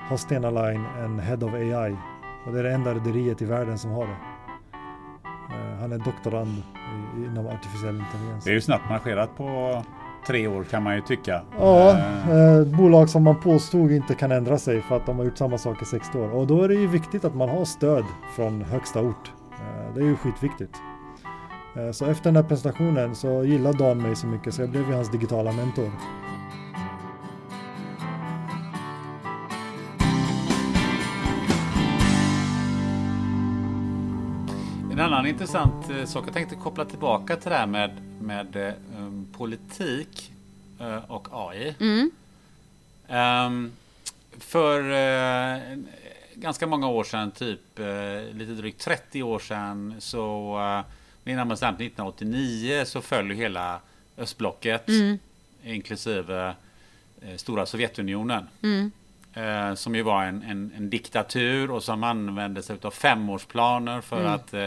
har 0.00 0.16
Stena 0.16 0.50
Line 0.50 0.84
en 1.04 1.18
Head 1.18 1.38
of 1.42 1.54
AI 1.54 1.96
och 2.46 2.52
det 2.52 2.58
är 2.58 2.62
det 2.62 2.72
enda 2.72 2.94
rederiet 2.94 3.42
i 3.42 3.44
världen 3.44 3.78
som 3.78 3.90
har 3.90 4.06
det. 4.06 4.35
Uh, 5.50 5.80
han 5.80 5.92
är 5.92 5.98
doktorand 5.98 6.62
inom 7.16 7.46
artificiell 7.46 7.96
intelligens. 7.96 8.44
Det 8.44 8.50
är 8.50 8.54
ju 8.54 8.60
snabbt 8.60 8.88
marscherat 8.88 9.36
på 9.36 9.82
tre 10.26 10.46
år 10.46 10.64
kan 10.64 10.82
man 10.82 10.94
ju 10.94 11.00
tycka. 11.00 11.42
Ja, 11.58 11.96
uh, 12.30 12.76
bolag 12.76 13.10
som 13.10 13.22
man 13.22 13.40
påstod 13.40 13.92
inte 13.92 14.14
kan 14.14 14.32
ändra 14.32 14.58
sig 14.58 14.82
för 14.82 14.96
att 14.96 15.06
de 15.06 15.18
har 15.18 15.24
gjort 15.24 15.38
samma 15.38 15.58
sak 15.58 15.82
i 15.82 15.84
60 15.84 16.18
år. 16.18 16.30
Och 16.30 16.46
då 16.46 16.62
är 16.62 16.68
det 16.68 16.74
ju 16.74 16.86
viktigt 16.86 17.24
att 17.24 17.34
man 17.34 17.48
har 17.48 17.64
stöd 17.64 18.04
från 18.36 18.62
högsta 18.62 19.00
ort. 19.00 19.32
Det 19.94 20.00
är 20.00 20.04
ju 20.04 20.16
skitviktigt. 20.16 20.76
Eh, 21.76 21.90
så 21.90 22.04
efter 22.04 22.24
den 22.24 22.36
här 22.36 22.42
presentationen 22.42 23.14
så 23.14 23.44
gillade 23.44 23.78
Dan 23.78 24.02
mig 24.02 24.16
så 24.16 24.26
mycket 24.26 24.54
så 24.54 24.62
jag 24.62 24.70
blev 24.70 24.88
ju 24.88 24.94
hans 24.94 25.10
digitala 25.10 25.52
mentor. 25.52 25.90
Intressant 35.26 35.90
eh, 35.90 36.04
sak. 36.04 36.26
Jag 36.26 36.34
tänkte 36.34 36.54
koppla 36.54 36.84
tillbaka 36.84 37.36
till 37.36 37.50
det 37.50 37.56
här 37.56 37.66
med, 37.66 38.00
med 38.20 38.74
um, 38.98 39.28
politik 39.32 40.32
uh, 40.80 41.10
och 41.10 41.28
AI. 41.32 41.74
Mm. 41.80 42.10
Um, 43.08 43.72
för 44.38 44.80
uh, 44.80 45.78
ganska 46.34 46.66
många 46.66 46.88
år 46.88 47.04
sedan, 47.04 47.30
typ 47.30 47.60
uh, 47.80 48.34
lite 48.34 48.52
drygt 48.52 48.80
30 48.80 49.22
år 49.22 49.38
sedan, 49.38 49.94
så 49.98 50.56
uh, 50.58 50.84
närmare 51.24 51.46
bestämt 51.46 51.80
1989 51.80 52.84
så 52.86 53.00
föll 53.00 53.30
hela 53.30 53.80
östblocket, 54.16 54.88
Mm. 54.88 55.18
inklusive 55.64 56.54
stora 57.36 57.66
Sovjetunionen. 57.66 58.48
Mm. 58.62 58.90
Eh, 59.36 59.74
som 59.74 59.94
ju 59.94 60.02
var 60.02 60.24
en, 60.24 60.42
en, 60.42 60.72
en 60.76 60.90
diktatur 60.90 61.70
och 61.70 61.82
som 61.82 62.04
använde 62.04 62.62
sig 62.62 62.76
av 62.82 62.90
femårsplaner 62.90 64.00
för 64.00 64.20
Mm. 64.20 64.32
att 64.32 64.54
eh, 64.54 64.66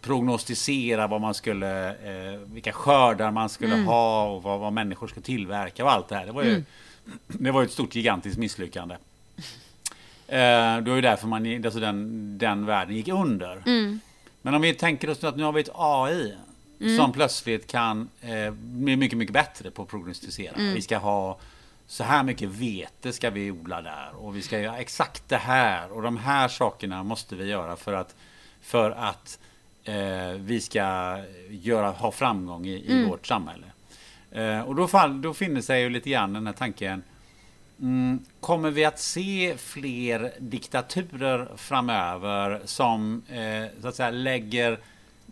prognostisera 0.00 1.06
vad 1.06 1.20
man 1.20 1.34
skulle, 1.34 1.88
eh, 1.88 2.38
vilka 2.40 2.72
skördar 2.72 3.30
man 3.30 3.48
skulle 3.48 3.74
Mm. 3.74 3.86
ha 3.86 4.24
och 4.28 4.42
vad, 4.42 4.60
vad 4.60 4.72
människor 4.72 5.08
skulle 5.08 5.24
tillverka 5.26 5.84
och 5.84 5.92
allt 5.92 6.08
det 6.08 6.16
här. 6.16 6.26
Det 6.26 6.32
var 6.32 6.42
ju, 6.42 6.50
Mm. 6.50 6.64
det 7.26 7.50
var 7.50 7.62
ett 7.62 7.70
stort 7.72 7.94
gigantiskt 7.94 8.38
misslyckande. 8.38 8.94
Eh, 10.26 10.76
det 10.76 10.84
var 10.90 10.94
ju 10.96 11.00
därför 11.00 11.26
man, 11.26 11.64
alltså 11.64 11.80
den, 11.80 12.38
den 12.38 12.66
världen 12.66 12.96
gick 12.96 13.08
under. 13.08 13.62
Mm. 13.66 14.00
Men 14.42 14.54
om 14.54 14.62
vi 14.62 14.74
tänker 14.74 15.10
oss 15.10 15.24
att 15.24 15.36
nu 15.36 15.42
har 15.42 15.52
vi 15.52 15.60
ett 15.60 15.70
AI 15.74 16.34
Mm. 16.82 16.96
som 16.96 17.12
plötsligt 17.12 17.66
kan 17.66 18.08
eh, 18.20 18.50
bli 18.52 18.96
mycket, 18.96 19.18
mycket 19.18 19.32
bättre 19.34 19.70
på 19.70 19.82
att 19.82 19.88
prognostisera. 19.88 20.54
Mm. 20.56 20.74
Vi 20.74 20.82
ska 20.82 20.98
ha 20.98 21.38
så 21.90 22.04
här 22.04 22.22
mycket 22.22 22.48
vete 22.48 23.12
ska 23.12 23.30
vi 23.30 23.50
odla 23.50 23.82
där 23.82 24.10
och 24.14 24.36
vi 24.36 24.42
ska 24.42 24.60
göra 24.60 24.78
exakt 24.78 25.28
det 25.28 25.36
här 25.36 25.92
och 25.92 26.02
de 26.02 26.16
här 26.16 26.48
sakerna 26.48 27.02
måste 27.02 27.36
vi 27.36 27.44
göra 27.44 27.76
för 27.76 27.92
att 27.92 28.16
för 28.60 28.90
att 28.90 29.38
eh, 29.84 30.32
vi 30.38 30.60
ska 30.60 31.18
göra, 31.48 31.90
ha 31.90 32.12
framgång 32.12 32.66
i, 32.66 32.74
i 32.74 32.92
Mm. 32.92 33.08
vårt 33.08 33.26
samhälle. 33.26 33.66
Eh, 34.30 34.60
och 34.60 34.74
då, 34.74 34.88
fall, 34.88 35.22
då 35.22 35.34
finner 35.34 35.60
sig 35.60 35.82
ju 35.82 35.90
lite 35.90 36.10
grann 36.10 36.32
den 36.32 36.46
här 36.46 36.54
tanken 36.54 37.02
Mm, 37.80 38.24
kommer 38.40 38.70
vi 38.70 38.84
att 38.84 39.00
se 39.00 39.54
fler 39.56 40.32
diktaturer 40.38 41.48
framöver 41.56 42.60
som 42.64 43.22
eh, 43.28 43.80
så 43.82 43.88
att 43.88 43.94
säga 43.94 44.10
lägger 44.10 44.78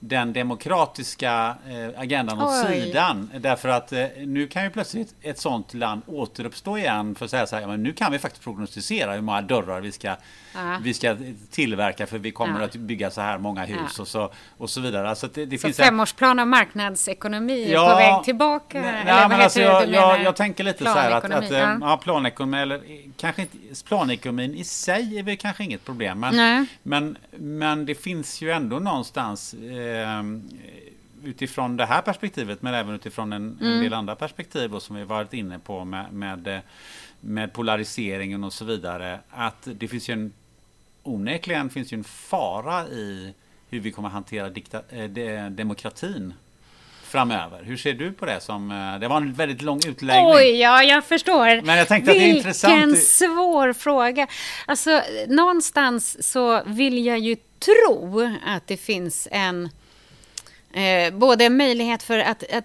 den 0.01 0.33
demokratiska 0.33 1.55
eh, 1.69 2.01
agendan 2.01 2.41
åt 2.43 2.67
Oj. 2.69 2.81
sidan? 2.81 3.31
Därför 3.41 3.69
att 3.69 3.93
eh, 3.93 4.07
nu 4.27 4.47
kan 4.47 4.65
ju 4.65 4.71
plötsligt 4.71 5.15
ett 5.23 5.39
sånt 5.39 5.75
land 5.75 6.03
återuppstå 6.07 6.79
igen 6.79 7.15
för 7.15 7.25
att 7.25 7.31
säga 7.31 7.47
så 7.47 7.57
här, 7.57 7.63
ja, 7.63 7.69
men 7.69 7.83
nu 7.83 7.93
kan 7.93 8.13
vi 8.13 8.19
faktiskt 8.19 8.45
prognostisera 8.45 9.13
hur 9.15 9.21
många 9.21 9.43
dörrar 9.43 9.81
vi 9.81 9.93
ska, 9.93 10.17
Ja. 10.55 10.79
vi 10.83 10.95
ska 10.95 11.17
tillverka 11.51 12.07
för 12.07 12.19
vi 12.19 12.31
kommer 12.31 12.59
Ja. 12.61 12.65
att 12.65 12.75
bygga 12.77 13.11
så 13.11 13.21
här 13.21 13.39
många 13.39 13.65
hus 13.65 13.79
Ja. 13.97 14.03
och, 14.03 14.09
så, 14.09 14.31
och 14.59 14.71
så 14.71 14.81
vidare. 14.81 15.09
Alltså 15.11 15.29
det, 15.35 15.45
det 15.47 15.59
Så 15.59 15.67
finns 15.67 15.77
femårsplan 15.77 16.39
av 16.39 16.47
marknadsekonomi 16.47 17.65
är 17.65 17.73
Ja, 17.73 17.89
på 17.91 17.97
väg 17.97 18.25
tillbaka? 18.25 18.81
Nej, 18.81 19.05
nej, 19.05 19.29
men 19.29 19.41
alltså 19.41 19.61
jag, 19.61 19.89
jag, 19.89 20.23
jag 20.23 20.37
tänker 20.37 20.65
lite 20.65 20.85
så 20.85 20.91
här 20.91 21.11
att, 21.11 21.25
att 21.25 21.31
Planekonomi, 21.31 21.77
ja. 21.81 21.91
ja. 21.91 21.97
planekonomi 21.97 22.59
eller 22.59 22.75
eh, 22.77 22.81
kanske 23.17 23.43
inte, 23.43 23.57
planekonomin 23.85 24.55
i 24.55 24.65
sig 24.65 25.19
är 25.19 25.23
väl 25.23 25.37
kanske 25.37 25.65
inget 25.65 25.85
problem. 25.85 26.21
Men, 26.21 26.37
Nej. 26.37 26.65
men, 26.83 27.17
men 27.39 27.87
det 27.87 27.95
finns 27.95 28.43
ju 28.43 28.51
ändå 28.51 28.79
någonstans 28.79 29.55
eh, 29.55 29.88
utifrån 31.25 31.77
det 31.77 31.87
här 31.87 32.03
perspektivet 32.03 32.63
men 32.63 32.75
även 32.75 32.95
utifrån 32.95 33.33
en, 33.33 33.59
en 33.61 33.67
Mm. 33.67 33.81
del 33.83 33.95
andra 33.95 34.15
perspektiv 34.15 34.71
då, 34.71 34.81
som 34.81 34.97
vi 34.97 35.05
varit 35.05 35.33
inne 35.35 35.59
på 35.59 35.85
med, 35.85 36.13
med, 36.13 36.61
med 37.21 37.53
polariseringen 37.53 38.45
och 38.45 38.53
så 38.53 38.65
vidare. 38.65 39.19
Att 39.31 39.69
det 39.75 39.89
finns 39.89 40.09
ju 40.09 40.13
en 40.13 40.33
onekligen 41.03 41.71
finns 41.71 41.93
ju 41.93 41.97
en 41.97 42.05
fara 42.05 42.87
i 42.89 43.35
hur 43.71 43.81
vi 43.81 43.93
kommer 43.93 44.09
hantera 44.09 44.49
dikta, 44.49 44.83
eh, 44.91 45.05
de, 45.05 45.49
demokratin 45.51 46.35
framöver. 47.05 47.63
Hur 47.65 47.77
ser 47.77 47.93
du 47.95 48.13
på 48.13 48.27
det? 48.27 48.41
Som, 48.41 48.71
eh, 48.71 48.99
det 49.01 49.09
var 49.09 49.17
en 49.17 49.33
väldigt 49.33 49.63
lång 49.63 49.81
utläggning. 49.89 50.27
Oj, 50.35 50.61
ja, 50.61 50.83
jag 50.83 51.05
förstår. 51.05 51.63
Men 51.63 51.79
jag 51.79 51.89
tänkte 51.89 52.11
att 52.11 52.17
det 52.17 52.23
är 52.23 52.25
Vilken 52.25 52.37
intressant. 52.37 52.99
svår 52.99 53.73
fråga. 53.73 54.27
Alltså, 54.67 55.03
någonstans 55.29 56.31
så 56.33 56.63
vill 56.67 57.05
jag 57.07 57.19
ju 57.19 57.37
tro 57.59 58.21
att 58.45 58.67
det 58.67 58.77
finns 58.77 59.29
en... 59.31 59.69
Eh, 60.73 61.15
både 61.15 61.45
en 61.45 61.57
möjlighet 61.57 62.03
för 62.03 62.19
att... 62.19 62.53
att 62.53 62.65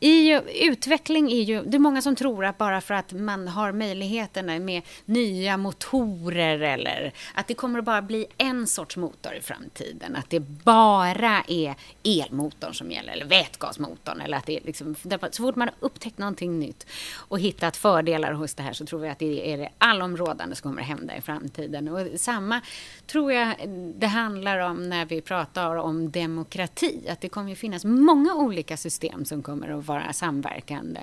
i 0.00 0.40
utveckling 0.70 1.32
är 1.32 1.42
ju, 1.42 1.62
det 1.62 1.76
är 1.76 1.78
många 1.78 2.02
som 2.02 2.16
tror 2.16 2.44
att 2.44 2.58
bara 2.58 2.80
för 2.80 2.94
att 2.94 3.12
man 3.12 3.48
har 3.48 3.72
möjligheterna 3.72 4.58
med 4.58 4.82
nya 5.04 5.56
motorer 5.56 6.60
eller 6.60 7.12
att 7.34 7.46
det 7.46 7.54
kommer 7.54 7.78
att 7.78 7.84
bara 7.84 8.02
bli 8.02 8.26
en 8.38 8.66
sorts 8.66 8.96
motor 8.96 9.34
i 9.34 9.40
framtiden. 9.40 10.16
Att 10.16 10.30
det 10.30 10.40
bara 10.40 11.42
är 11.48 11.74
elmotorn 12.04 12.74
som 12.74 12.90
gäller 12.90 13.12
eller 13.12 13.26
vätgasmotorn. 13.26 14.20
Eller 14.20 14.36
att 14.36 14.46
det 14.46 14.56
är 14.56 14.64
liksom, 14.64 14.94
så 15.30 15.42
fort 15.42 15.56
man 15.56 15.68
har 15.68 15.76
upptäckt 15.80 16.18
någonting 16.18 16.58
nytt 16.58 16.86
och 17.14 17.38
hittat 17.40 17.76
fördelar 17.76 18.32
hos 18.32 18.54
det 18.54 18.62
här 18.62 18.72
så 18.72 18.86
tror 18.86 19.04
jag 19.04 19.12
att 19.12 19.18
det 19.18 19.52
är 19.52 19.58
det 19.58 19.68
allområdande 19.78 20.56
som 20.56 20.70
kommer 20.70 20.82
att 20.82 20.88
hända 20.88 21.16
i 21.16 21.20
framtiden. 21.20 21.88
Och 21.88 22.20
samma 22.20 22.60
tror 23.06 23.32
jag 23.32 23.54
det 23.94 24.06
handlar 24.06 24.58
om 24.58 24.88
när 24.88 25.04
vi 25.04 25.20
pratar 25.20 25.76
om 25.76 26.10
demokrati. 26.10 27.08
Att 27.08 27.20
det 27.20 27.28
kommer 27.28 27.52
att 27.52 27.58
finnas 27.58 27.84
många 27.84 28.34
olika 28.34 28.76
system 28.76 29.24
som 29.24 29.42
kommer 29.42 29.78
att 29.78 29.87
vara 29.88 30.12
samverkande. 30.12 31.00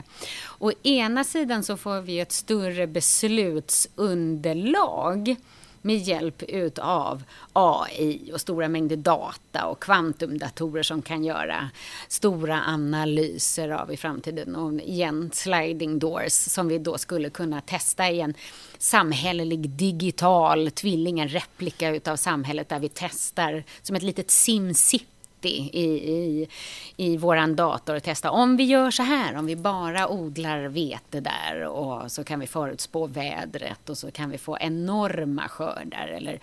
Å 0.59 0.71
ena 0.83 1.23
sidan 1.23 1.63
så 1.63 1.77
får 1.77 2.01
vi 2.01 2.19
ett 2.19 2.31
större 2.31 2.87
beslutsunderlag 2.87 5.35
med 5.85 5.97
hjälp 5.97 6.43
utav 6.43 7.23
AI 7.53 8.31
och 8.33 8.41
stora 8.41 8.67
mängder 8.67 8.95
data 8.95 9.65
och 9.65 9.83
kvantumdatorer 9.83 10.83
som 10.83 11.01
kan 11.01 11.23
göra 11.23 11.69
stora 12.07 12.61
analyser 12.61 13.69
av 13.69 13.93
i 13.93 13.97
framtiden. 13.97 14.55
Och 14.55 14.73
igen, 14.73 15.31
sliding 15.33 15.99
doors 15.99 16.33
som 16.33 16.67
vi 16.67 16.77
då 16.77 16.97
skulle 16.97 17.29
kunna 17.29 17.61
testa 17.61 18.09
i 18.09 18.21
en 18.21 18.33
samhällelig 18.77 19.69
digital 19.69 20.71
tvilling, 20.71 21.19
en 21.19 21.27
replika 21.27 21.95
utav 21.95 22.15
samhället 22.15 22.69
där 22.69 22.79
vi 22.79 22.89
testar 22.93 23.63
som 23.81 23.95
ett 23.95 24.03
litet 24.03 24.31
SimCity 25.45 25.69
i, 25.79 26.11
i, 26.11 26.47
i 26.97 27.17
våran 27.17 27.55
dator 27.55 27.95
och 27.95 28.03
testa. 28.03 28.31
Om 28.31 28.57
vi 28.57 28.63
gör 28.63 28.91
så 28.91 29.03
här, 29.03 29.35
om 29.35 29.45
vi 29.45 29.55
bara 29.55 30.07
odlar 30.07 30.67
vete 30.67 31.19
där 31.19 31.65
och 31.67 32.11
så 32.11 32.23
kan 32.23 32.39
vi 32.39 32.47
förutspå 32.47 33.07
vädret 33.07 33.89
och 33.89 33.97
så 33.97 34.11
kan 34.11 34.29
vi 34.29 34.37
få 34.37 34.57
enorma 34.59 35.47
skördar 35.47 36.07
eller 36.07 36.39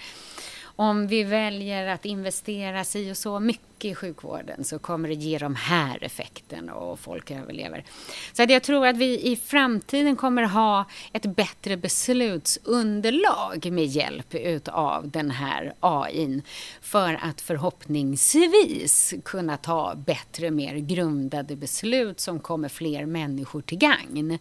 om 0.82 1.06
vi 1.06 1.24
väljer 1.24 1.86
att 1.86 2.04
investera 2.04 2.84
si 2.84 3.12
och 3.12 3.16
så 3.16 3.40
mycket 3.40 3.84
i 3.84 3.94
sjukvården 3.94 4.64
så 4.64 4.78
kommer 4.78 5.08
det 5.08 5.14
ge 5.14 5.38
de 5.38 5.54
här 5.54 6.04
effekterna 6.04 6.74
och 6.74 7.00
folk 7.00 7.30
överlever. 7.30 7.84
Så 8.32 8.42
att 8.42 8.50
jag 8.50 8.62
tror 8.62 8.86
att 8.86 8.96
vi 8.96 9.32
i 9.32 9.36
framtiden 9.36 10.16
kommer 10.16 10.42
ha 10.42 10.84
ett 11.12 11.36
bättre 11.36 11.76
beslutsunderlag 11.76 13.68
med 13.72 13.86
hjälp 13.86 14.34
utav 14.34 15.10
den 15.10 15.30
här 15.30 15.74
AIn 15.80 16.42
för 16.80 17.18
att 17.22 17.40
förhoppningsvis 17.40 19.14
kunna 19.24 19.56
ta 19.56 19.94
bättre, 19.94 20.50
mer 20.50 20.76
grundade 20.76 21.56
beslut 21.56 22.20
som 22.20 22.40
kommer 22.40 22.68
fler 22.68 23.06
människor 23.06 23.60
till 23.60 23.78
gagn. 23.78 24.38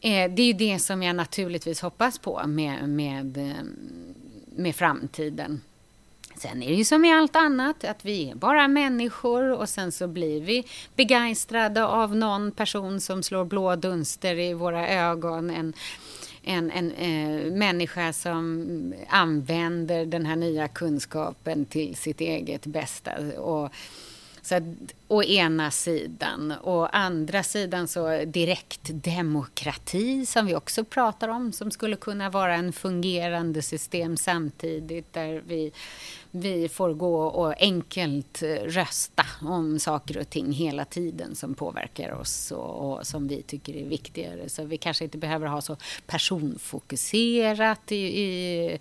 Eh, 0.00 0.30
det 0.30 0.42
är 0.42 0.46
ju 0.46 0.52
det 0.52 0.78
som 0.78 1.02
jag 1.02 1.16
naturligtvis 1.16 1.80
hoppas 1.80 2.18
på 2.18 2.42
med, 2.46 2.88
med, 2.88 3.36
eh, 3.36 3.64
med 4.56 4.76
framtiden. 4.76 5.60
Sen 6.36 6.62
är 6.62 6.68
det 6.68 6.74
ju 6.74 6.84
som 6.84 7.04
i 7.04 7.12
allt 7.12 7.36
annat, 7.36 7.84
att 7.84 8.04
vi 8.04 8.30
är 8.30 8.34
bara 8.34 8.68
människor 8.68 9.52
och 9.52 9.68
sen 9.68 9.92
så 9.92 10.08
blir 10.08 10.40
vi 10.40 10.64
begeistrade 10.96 11.84
av 11.84 12.16
någon 12.16 12.52
person 12.52 13.00
som 13.00 13.22
slår 13.22 13.44
blå 13.44 13.76
dunster 13.76 14.38
i 14.38 14.54
våra 14.54 14.88
ögon. 14.88 15.50
En, 15.50 15.72
en, 16.42 16.70
en 16.70 16.92
eh, 16.92 17.52
människa 17.52 18.12
som 18.12 18.94
använder 19.08 20.06
den 20.06 20.26
här 20.26 20.36
nya 20.36 20.68
kunskapen 20.68 21.64
till 21.64 21.96
sitt 21.96 22.20
eget 22.20 22.66
bästa. 22.66 23.12
Och, 23.38 23.72
så 24.42 24.54
att, 24.54 24.62
å 25.08 25.22
ena 25.22 25.70
sidan. 25.70 26.54
Å 26.62 26.86
andra 26.86 27.42
sidan 27.42 27.88
så 27.88 28.24
direktdemokrati 28.24 30.26
som 30.26 30.46
vi 30.46 30.54
också 30.54 30.84
pratar 30.84 31.28
om 31.28 31.52
som 31.52 31.70
skulle 31.70 31.96
kunna 31.96 32.30
vara 32.30 32.54
en 32.54 32.72
fungerande 32.72 33.62
system 33.62 34.16
samtidigt 34.16 35.12
där 35.12 35.42
vi, 35.46 35.72
vi 36.30 36.68
får 36.68 36.94
gå 36.94 37.22
och 37.22 37.62
enkelt 37.62 38.42
rösta 38.64 39.26
om 39.42 39.78
saker 39.78 40.18
och 40.18 40.30
ting 40.30 40.52
hela 40.52 40.84
tiden 40.84 41.34
som 41.34 41.54
påverkar 41.54 42.12
oss 42.12 42.52
och, 42.52 42.92
och 42.92 43.06
som 43.06 43.28
vi 43.28 43.42
tycker 43.42 43.76
är 43.76 43.84
viktigare. 43.84 44.48
Så 44.48 44.64
vi 44.64 44.76
kanske 44.76 45.04
inte 45.04 45.18
behöver 45.18 45.46
ha 45.46 45.60
så 45.60 45.76
personfokuserat 46.06 47.92
i, 47.92 48.20
i 48.20 48.78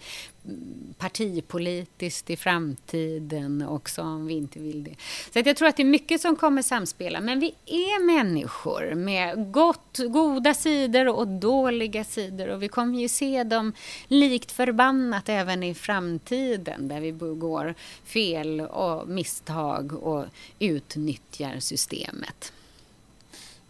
partipolitiskt 0.98 2.30
i 2.30 2.36
framtiden 2.36 3.68
också 3.68 4.02
om 4.02 4.28
vi 4.28 4.34
inte 4.34 4.60
vill 4.60 4.84
det. 4.84 4.96
Så 5.34 5.40
att 5.40 5.46
jag 5.46 5.58
tror 5.58 5.68
att 5.68 5.78
det 5.78 5.84
är 5.84 5.88
mycket 5.88 6.22
som 6.24 6.36
kommer 6.36 6.62
samspela. 6.62 7.22
Men 7.22 7.40
vi 7.40 7.56
är 7.66 8.06
människor 8.06 8.96
med 8.96 9.52
gott, 9.52 9.98
goda 9.98 10.54
sidor 10.54 11.08
och 11.08 11.28
dåliga 11.28 12.04
sidor. 12.04 12.48
Och 12.48 12.64
vi 12.64 12.68
kommer 12.68 13.00
ju 13.00 13.08
se 13.08 13.44
dem 13.44 13.74
likt 14.08 14.52
förbannat 14.52 15.30
även 15.30 15.64
i 15.64 15.74
framtiden. 15.74 16.88
Där 16.88 17.02
vi 17.02 17.14
begår 17.14 17.74
fel 18.04 18.62
och 18.62 19.08
misstag 19.08 20.04
och 20.04 20.26
utnyttjar 20.60 21.60
systemet. 21.60 22.54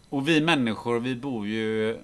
Och 0.09 0.27
vi 0.27 0.41
människor, 0.41 0.99
vi 0.99 1.15
bor 1.15 1.47
ju 1.47 1.91
eh, 1.91 1.97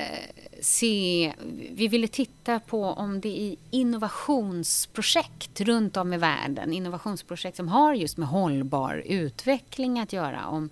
se, 0.62 1.34
vi 1.72 1.88
ville 1.88 2.08
titta 2.08 2.60
på 2.60 2.84
om 2.84 3.22
det 3.22 3.30
i 3.30 3.58
innovationsprojekt 3.72 5.62
runt 5.62 5.98
om 5.98 6.14
i 6.14 6.18
världen, 6.18 6.74
innovationsprojekt 6.74 7.58
som 7.58 7.68
har 7.68 7.94
just 7.94 8.18
med 8.18 8.28
hållbar 8.28 9.04
utveckling 9.06 10.00
att 10.00 10.14
göra, 10.14 10.48
om 10.48 10.70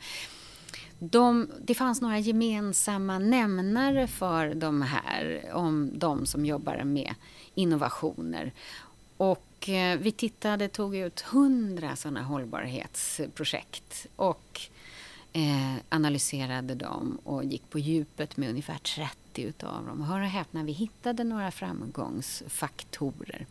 de, 0.99 1.47
det 1.61 1.75
fanns 1.75 2.01
några 2.01 2.19
gemensamma 2.19 3.19
nämnare 3.19 4.07
för 4.07 4.53
de 4.53 4.81
här, 4.81 5.49
om 5.53 5.91
de 5.93 6.25
som 6.25 6.45
jobbar 6.45 6.83
med 6.83 7.13
innovationer. 7.55 8.51
Och 9.17 9.69
eh, 9.69 9.99
vi 9.99 10.11
tittade, 10.11 10.67
tog 10.67 10.95
ut 10.95 11.21
hundra 11.21 11.95
sådana 11.95 12.21
hållbarhetsprojekt 12.21 14.07
och 14.15 14.61
eh, 15.36 15.75
analyserade 15.89 16.75
dem 16.75 17.17
och 17.23 17.43
gick 17.43 17.69
på 17.69 17.79
djupet 17.79 18.38
med 18.38 18.49
ungefär 18.49 18.77
30 18.77 19.41
utav 19.41 19.86
dem. 19.86 20.01
Hör 20.01 20.19
och 20.19 20.27
häpna, 20.27 20.63
vi 20.63 20.71
hittade 20.71 21.23
några 21.23 21.51
framgångsfaktorer. 21.51 23.45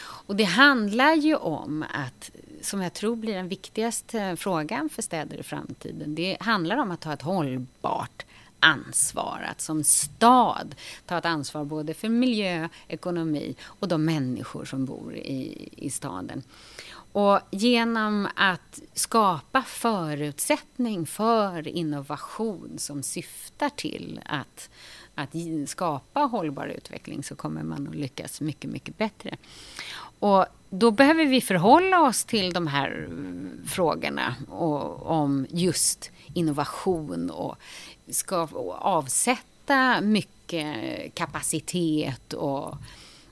Och 0.00 0.36
det 0.36 0.44
handlar 0.44 1.14
ju 1.14 1.36
om 1.36 1.84
att, 1.94 2.30
som 2.60 2.82
jag 2.82 2.92
tror 2.92 3.16
blir 3.16 3.34
den 3.34 3.48
viktigaste 3.48 4.36
frågan 4.36 4.88
för 4.88 5.02
städer 5.02 5.36
i 5.36 5.42
framtiden, 5.42 6.14
det 6.14 6.36
handlar 6.40 6.76
om 6.76 6.90
att 6.90 7.00
ta 7.00 7.12
ett 7.12 7.22
hållbart 7.22 8.24
ansvar. 8.60 9.46
Att 9.50 9.60
som 9.60 9.84
stad 9.84 10.74
ta 11.06 11.18
ett 11.18 11.24
ansvar 11.24 11.64
både 11.64 11.94
för 11.94 12.08
miljö, 12.08 12.68
ekonomi 12.88 13.54
och 13.62 13.88
de 13.88 14.04
människor 14.04 14.64
som 14.64 14.84
bor 14.84 15.14
i, 15.14 15.68
i 15.76 15.90
staden. 15.90 16.42
Och 17.12 17.40
genom 17.50 18.28
att 18.36 18.80
skapa 18.94 19.62
förutsättning 19.62 21.06
för 21.06 21.68
innovation 21.68 22.74
som 22.78 23.02
syftar 23.02 23.68
till 23.68 24.20
att, 24.26 24.70
att 25.14 25.30
skapa 25.66 26.20
hållbar 26.20 26.66
utveckling 26.66 27.24
så 27.24 27.34
kommer 27.34 27.62
man 27.62 27.88
att 27.88 27.94
lyckas 27.94 28.40
mycket, 28.40 28.70
mycket 28.70 28.98
bättre. 28.98 29.36
Och 30.18 30.46
då 30.70 30.90
behöver 30.90 31.26
vi 31.26 31.40
förhålla 31.40 32.00
oss 32.00 32.24
till 32.24 32.52
de 32.52 32.66
här 32.66 32.90
mm, 32.90 33.60
frågorna 33.66 34.34
och, 34.48 35.06
om 35.06 35.46
just 35.50 36.10
innovation 36.34 37.30
och 37.30 37.56
ska 38.10 38.48
avsätta 38.78 40.00
mycket 40.00 40.74
kapacitet 41.14 42.32
och 42.32 42.76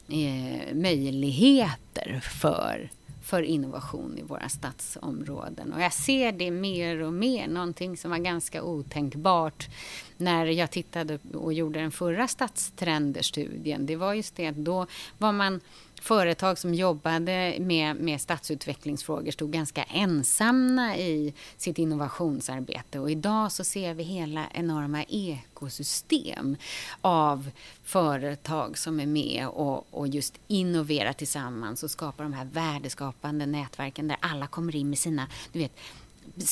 eh, 0.08 0.74
möjligheter 0.74 2.20
för 2.40 2.90
för 3.30 3.42
innovation 3.42 4.18
i 4.18 4.22
våra 4.22 4.48
stadsområden. 4.48 5.72
Och 5.72 5.80
jag 5.80 5.92
ser 5.92 6.32
det 6.32 6.50
mer 6.50 7.02
och 7.02 7.12
mer, 7.12 7.48
någonting 7.48 7.96
som 7.96 8.10
var 8.10 8.18
ganska 8.18 8.62
otänkbart 8.62 9.68
när 10.16 10.46
jag 10.46 10.70
tittade 10.70 11.18
och 11.34 11.52
gjorde 11.52 11.80
den 11.80 11.90
förra 11.90 12.28
stadstrenderstudien. 12.28 13.86
Det 13.86 13.96
var 13.96 14.14
just 14.14 14.36
det 14.36 14.46
att 14.46 14.56
då 14.56 14.86
var 15.18 15.32
man 15.32 15.60
företag 16.00 16.58
som 16.58 16.74
jobbade 16.74 17.56
med, 17.60 17.96
med 17.96 18.20
stadsutvecklingsfrågor 18.20 19.30
stod 19.30 19.52
ganska 19.52 19.82
ensamma 19.82 20.96
i 20.96 21.34
sitt 21.56 21.78
innovationsarbete. 21.78 22.98
Och 22.98 23.10
idag 23.10 23.52
så 23.52 23.64
ser 23.64 23.94
vi 23.94 24.02
hela 24.02 24.46
enorma 24.54 25.04
ekosystem 25.04 26.56
av 27.00 27.50
företag 27.84 28.78
som 28.78 29.00
är 29.00 29.06
med 29.06 29.46
och, 29.48 29.86
och 29.90 30.08
just 30.08 30.34
innoverar 30.48 31.12
tillsammans 31.12 31.82
och 31.82 31.90
skapar 31.90 32.24
de 32.24 32.32
här 32.32 32.44
värdeskapande 32.44 33.46
nätverken 33.46 34.08
där 34.08 34.16
alla 34.20 34.46
kommer 34.46 34.76
in 34.76 34.88
med 34.90 34.98
sina, 34.98 35.26
du 35.52 35.58
vet, 35.58 35.76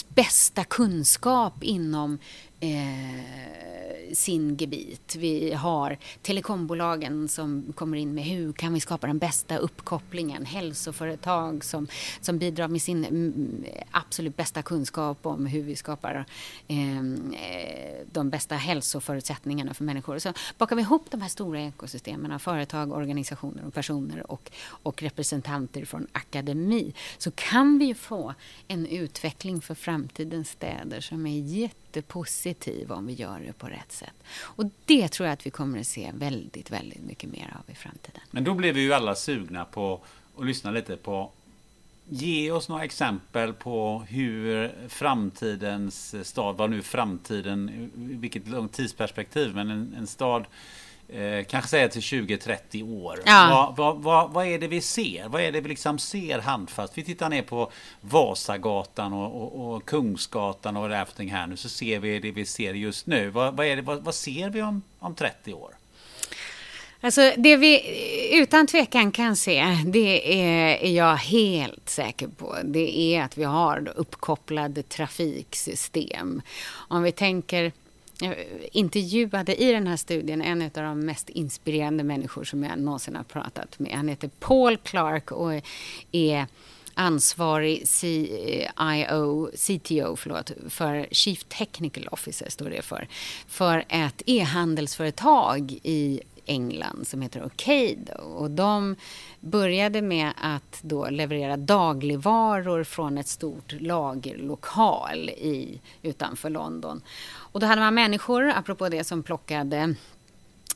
bästa 0.09 0.65
kunskap 0.65 1.63
inom 1.63 2.19
eh, 2.61 4.15
sin 4.15 4.57
gebit. 4.57 5.17
Vi 5.17 5.53
har 5.53 5.99
telekombolagen 6.23 7.29
som 7.29 7.73
kommer 7.77 7.97
in 7.97 8.15
med 8.15 8.25
hur 8.25 8.53
kan 8.53 8.75
vi 8.75 8.81
skapa 8.81 9.07
den 9.07 9.19
bästa 9.19 9.57
uppkopplingen. 9.57 10.45
Hälsoföretag 10.45 11.65
som, 11.65 11.89
som 12.21 12.39
bidrar 12.39 12.69
med 12.69 12.83
sin 12.83 13.05
mm, 13.05 13.65
absolut 13.91 14.37
bästa 14.37 14.63
kunskap 14.63 15.27
om 15.27 15.47
hur 15.47 15.63
vi 15.63 15.77
skapar 15.77 16.25
eh, 16.69 16.77
de 18.13 18.31
bästa 18.31 18.55
hälsoförutsättningarna 18.55 19.75
för 19.75 19.85
människor. 19.85 20.19
Så 20.19 20.33
bakar 20.59 20.77
vi 20.77 20.83
ihop 20.83 21.11
de 21.11 21.21
här 21.21 21.29
stora 21.29 21.61
ekosystemen 21.61 22.33
av 22.33 22.39
företag, 22.39 22.93
organisationer 22.93 23.67
och 23.67 23.75
personer 23.75 24.31
och, 24.31 24.51
och 24.83 25.03
representanter 25.03 25.85
från 25.85 26.07
akademi 26.13 26.95
så 27.19 27.31
kan 27.31 27.79
vi 27.79 27.95
få 27.95 28.35
en 28.69 28.87
utveckling 28.87 29.61
för 29.61 29.75
framtidens 29.75 30.51
städer 30.51 31.01
som 31.01 31.27
är 31.27 31.39
jättepositiv 31.89 32.93
om 32.93 33.07
vi 33.07 33.13
gör 33.13 33.41
det 33.47 33.53
på 33.53 33.67
rätt 33.67 33.93
sätt. 33.93 34.15
Och 34.43 34.65
det 34.85 35.09
tror 35.09 35.27
jag 35.27 35.33
att 35.33 35.47
vi 35.47 35.51
kommer 35.51 35.81
att 35.81 35.87
se 35.87 36.11
väldigt, 36.15 36.71
väldigt 36.71 37.03
mycket 37.03 37.31
mer 37.31 37.55
av 37.59 37.73
i 37.73 37.75
framtiden. 37.75 38.21
Men 38.31 38.45
då 38.45 38.55
blev 38.55 38.75
vi 38.75 38.81
ju 38.81 38.93
alla 38.93 39.15
sugna 39.15 39.65
på 39.65 40.01
att 40.39 40.47
lyssna 40.47 40.71
lite 40.71 40.97
på 40.97 41.31
Ge 42.11 42.51
oss 42.51 42.69
några 42.69 42.85
exempel 42.85 43.53
på 43.53 44.05
hur 44.09 44.73
framtidens 44.89 46.29
stad, 46.29 46.57
vad 46.57 46.71
nu 46.71 46.83
framtiden, 46.83 47.91
vilket 47.95 48.49
långt 48.49 48.73
tidsperspektiv, 48.73 49.55
men 49.55 49.71
en, 49.71 49.95
en 49.99 50.07
stad 50.07 50.45
Eh, 51.13 51.45
kanske 51.45 51.71
säga 51.71 51.89
till 51.89 52.01
20-30 52.01 53.03
år. 53.03 53.21
Ja. 53.25 53.75
Vad, 53.77 53.77
vad, 53.77 54.03
vad, 54.03 54.33
vad 54.33 54.47
är 54.47 54.59
det 54.59 54.69
vi 54.69 54.81
ser? 54.81 55.29
Vad 55.29 55.43
är 55.43 55.53
det 55.53 55.61
vi 55.61 55.69
liksom 55.69 55.99
ser 55.99 56.39
handfast? 56.39 56.99
Vi 56.99 57.05
tittar 57.05 57.29
ner 57.29 57.43
på 57.43 57.71
Vasagatan 58.01 59.13
och, 59.13 59.43
och, 59.43 59.75
och 59.75 59.85
Kungsgatan 59.85 60.77
och 60.77 60.89
det 60.89 61.07
här 61.31 61.47
nu. 61.47 61.57
Så 61.57 61.69
ser 61.69 61.99
vi 61.99 62.19
det 62.19 62.31
vi 62.31 62.45
ser 62.45 62.75
just 62.75 63.07
nu. 63.07 63.31
Vad, 63.31 63.61
är 63.61 63.77
det, 63.77 63.83
vad, 63.83 64.05
vad 64.05 64.15
ser 64.15 64.51
vi 64.51 64.63
om, 64.63 64.83
om 64.99 65.15
30 65.15 65.55
år? 65.55 65.75
Alltså 67.01 67.33
det 67.37 67.57
vi 67.57 67.83
utan 68.43 68.67
tvekan 68.67 69.13
kan 69.13 69.37
se, 69.37 69.65
det 69.87 70.43
är, 70.43 70.77
är 70.77 70.91
jag 70.91 71.17
helt 71.17 71.89
säker 71.89 72.29
på. 72.29 72.57
Det 72.65 72.99
är 72.99 73.23
att 73.23 73.39
vi 73.39 73.45
har 73.45 73.93
uppkopplade 73.97 74.83
trafiksystem. 74.83 76.43
Om 76.71 77.03
vi 77.03 77.13
tänker 77.13 77.73
jag 78.21 78.37
intervjuade 78.73 79.63
i 79.63 79.73
den 79.73 79.87
här 79.87 79.97
studien 79.97 80.43
en 80.43 80.63
av 80.63 80.71
de 80.73 81.01
mest 81.01 81.29
inspirerande 81.29 82.05
människor 82.05 82.45
som 82.45 82.65
jag 82.65 82.79
någonsin 82.79 83.17
har 83.17 83.25
pratat 83.25 83.79
med. 83.79 83.93
Han 83.93 84.09
heter 84.09 84.31
Paul 84.39 84.77
Clark 84.77 85.33
och 85.33 85.63
är 86.13 86.47
ansvarig 86.95 87.89
CIO, 87.89 89.51
CTO 89.57 90.17
förlåt, 90.17 90.51
för 90.69 91.07
Chief 91.11 91.45
Technical 91.45 92.09
Officer, 92.09 92.51
står 92.51 92.71
det 92.71 92.83
för, 92.83 93.09
för 93.49 93.85
ett 93.89 94.23
e-handelsföretag 94.27 95.79
i 95.83 96.21
England 96.49 97.07
som 97.07 97.23
heter 97.23 97.45
Ocado. 97.45 98.23
Och 98.23 98.51
de 98.51 98.97
började 99.41 100.03
med 100.03 100.33
att 100.37 100.79
då 100.83 101.11
leverera 101.11 101.57
dagligvaror 101.57 102.85
från 102.85 103.19
ett 103.19 103.29
stort 103.29 103.73
lagerlokal 103.81 105.29
i, 105.29 105.81
utanför 106.03 106.51
London. 106.51 107.03
Och 107.31 107.61
då 107.61 107.67
hade 107.67 107.81
man 107.81 107.95
människor, 107.95 108.49
apropå 108.49 108.89
det, 108.89 109.05
som 109.05 109.23
plockade 109.23 109.95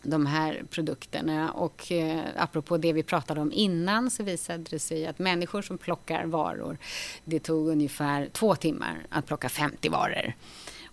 de 0.02 0.26
här 0.26 0.62
produkterna. 0.70 1.52
Och 1.52 1.92
eh, 1.92 2.20
apropå 2.36 2.76
det 2.76 2.92
vi 2.92 3.02
pratade 3.02 3.40
om 3.40 3.52
innan 3.52 4.10
så 4.10 4.22
visade 4.22 4.64
det 4.70 4.78
sig 4.78 5.06
att 5.06 5.18
människor 5.18 5.62
som 5.62 5.78
plockar 5.78 6.24
varor, 6.24 6.78
det 7.24 7.38
tog 7.38 7.68
ungefär 7.68 8.28
två 8.32 8.54
timmar 8.54 9.06
att 9.08 9.26
plocka 9.26 9.48
50 9.48 9.88
varor. 9.88 10.32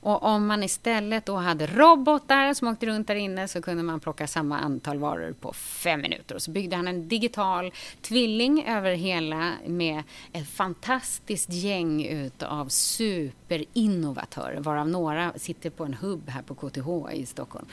Och 0.01 0.23
om 0.23 0.47
man 0.47 0.63
istället 0.63 1.25
då 1.25 1.35
hade 1.35 1.67
robotar 1.67 2.53
som 2.53 2.67
åkte 2.67 2.85
runt 2.85 3.07
där 3.07 3.15
inne 3.15 3.47
så 3.47 3.61
kunde 3.61 3.83
man 3.83 3.99
plocka 3.99 4.27
samma 4.27 4.59
antal 4.59 4.97
varor 4.97 5.33
på 5.33 5.53
fem 5.53 6.01
minuter. 6.01 6.35
Och 6.35 6.41
så 6.41 6.51
byggde 6.51 6.75
han 6.75 6.87
en 6.87 7.07
digital 7.07 7.71
tvilling 8.01 8.65
över 8.67 8.91
hela 8.91 9.53
med 9.65 10.03
ett 10.33 10.49
fantastiskt 10.49 11.53
gäng 11.53 12.05
utav 12.05 12.67
superinnovatörer 12.67 14.59
varav 14.59 14.89
några 14.89 15.33
sitter 15.35 15.69
på 15.69 15.83
en 15.83 15.93
hubb 15.93 16.29
här 16.29 16.41
på 16.41 16.55
KTH 16.55 17.13
i 17.13 17.25
Stockholm. 17.25 17.65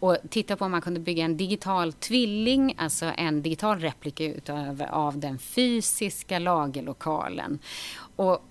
Och 0.00 0.16
titta 0.28 0.56
på 0.56 0.64
om 0.64 0.70
man 0.70 0.80
kunde 0.80 1.00
bygga 1.00 1.24
en 1.24 1.36
digital 1.36 1.92
tvilling, 1.92 2.74
alltså 2.78 3.12
en 3.16 3.42
digital 3.42 3.78
replika 3.78 4.24
utav, 4.24 4.82
av 4.90 5.18
den 5.18 5.38
fysiska 5.38 6.38
lagerlokalen. 6.38 7.58
Och 8.16 8.42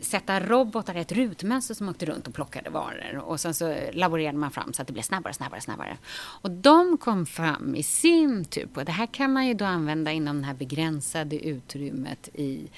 sätta 0.00 0.40
robotar 0.40 0.96
i 0.96 1.00
ett 1.00 1.12
rutmönster 1.12 1.74
som 1.74 1.88
åkte 1.88 2.06
runt 2.06 2.28
och 2.28 2.34
plockade 2.34 2.70
varor. 2.70 3.16
Och 3.16 3.40
sen 3.40 3.54
så 3.54 3.76
laborerade 3.92 4.38
man 4.38 4.50
fram 4.50 4.72
så 4.72 4.82
att 4.82 4.88
det 4.88 4.92
blev 4.92 5.02
snabbare, 5.02 5.34
snabbare, 5.34 5.60
snabbare. 5.60 5.98
Och 6.14 6.50
de 6.50 6.98
kom 6.98 7.26
fram 7.26 7.74
i 7.74 7.82
sin 7.82 8.44
tur 8.44 8.66
på, 8.66 8.82
det 8.82 8.92
här 8.92 9.06
kan 9.06 9.32
man 9.32 9.46
ju 9.46 9.54
då 9.54 9.64
använda 9.64 10.12
inom 10.12 10.40
det 10.40 10.46
här 10.46 10.54
begränsade 10.54 11.46
utrymmet 11.46 12.28
i 12.34 12.68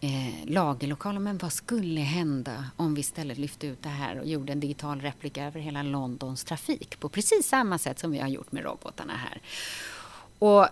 eh, 0.00 0.50
lagerlokalen. 0.50 1.22
Men 1.22 1.38
vad 1.38 1.52
skulle 1.52 2.00
hända 2.00 2.64
om 2.76 2.94
vi 2.94 3.00
istället 3.00 3.38
lyfte 3.38 3.66
ut 3.66 3.82
det 3.82 3.88
här 3.88 4.18
och 4.18 4.26
gjorde 4.26 4.52
en 4.52 4.60
digital 4.60 5.00
replika 5.00 5.44
över 5.44 5.60
hela 5.60 5.82
Londons 5.82 6.44
trafik 6.44 7.00
på 7.00 7.08
precis 7.08 7.48
samma 7.48 7.78
sätt 7.78 7.98
som 7.98 8.10
vi 8.10 8.18
har 8.18 8.28
gjort 8.28 8.52
med 8.52 8.64
robotarna 8.64 9.12
här. 9.16 9.40
Och 10.38 10.68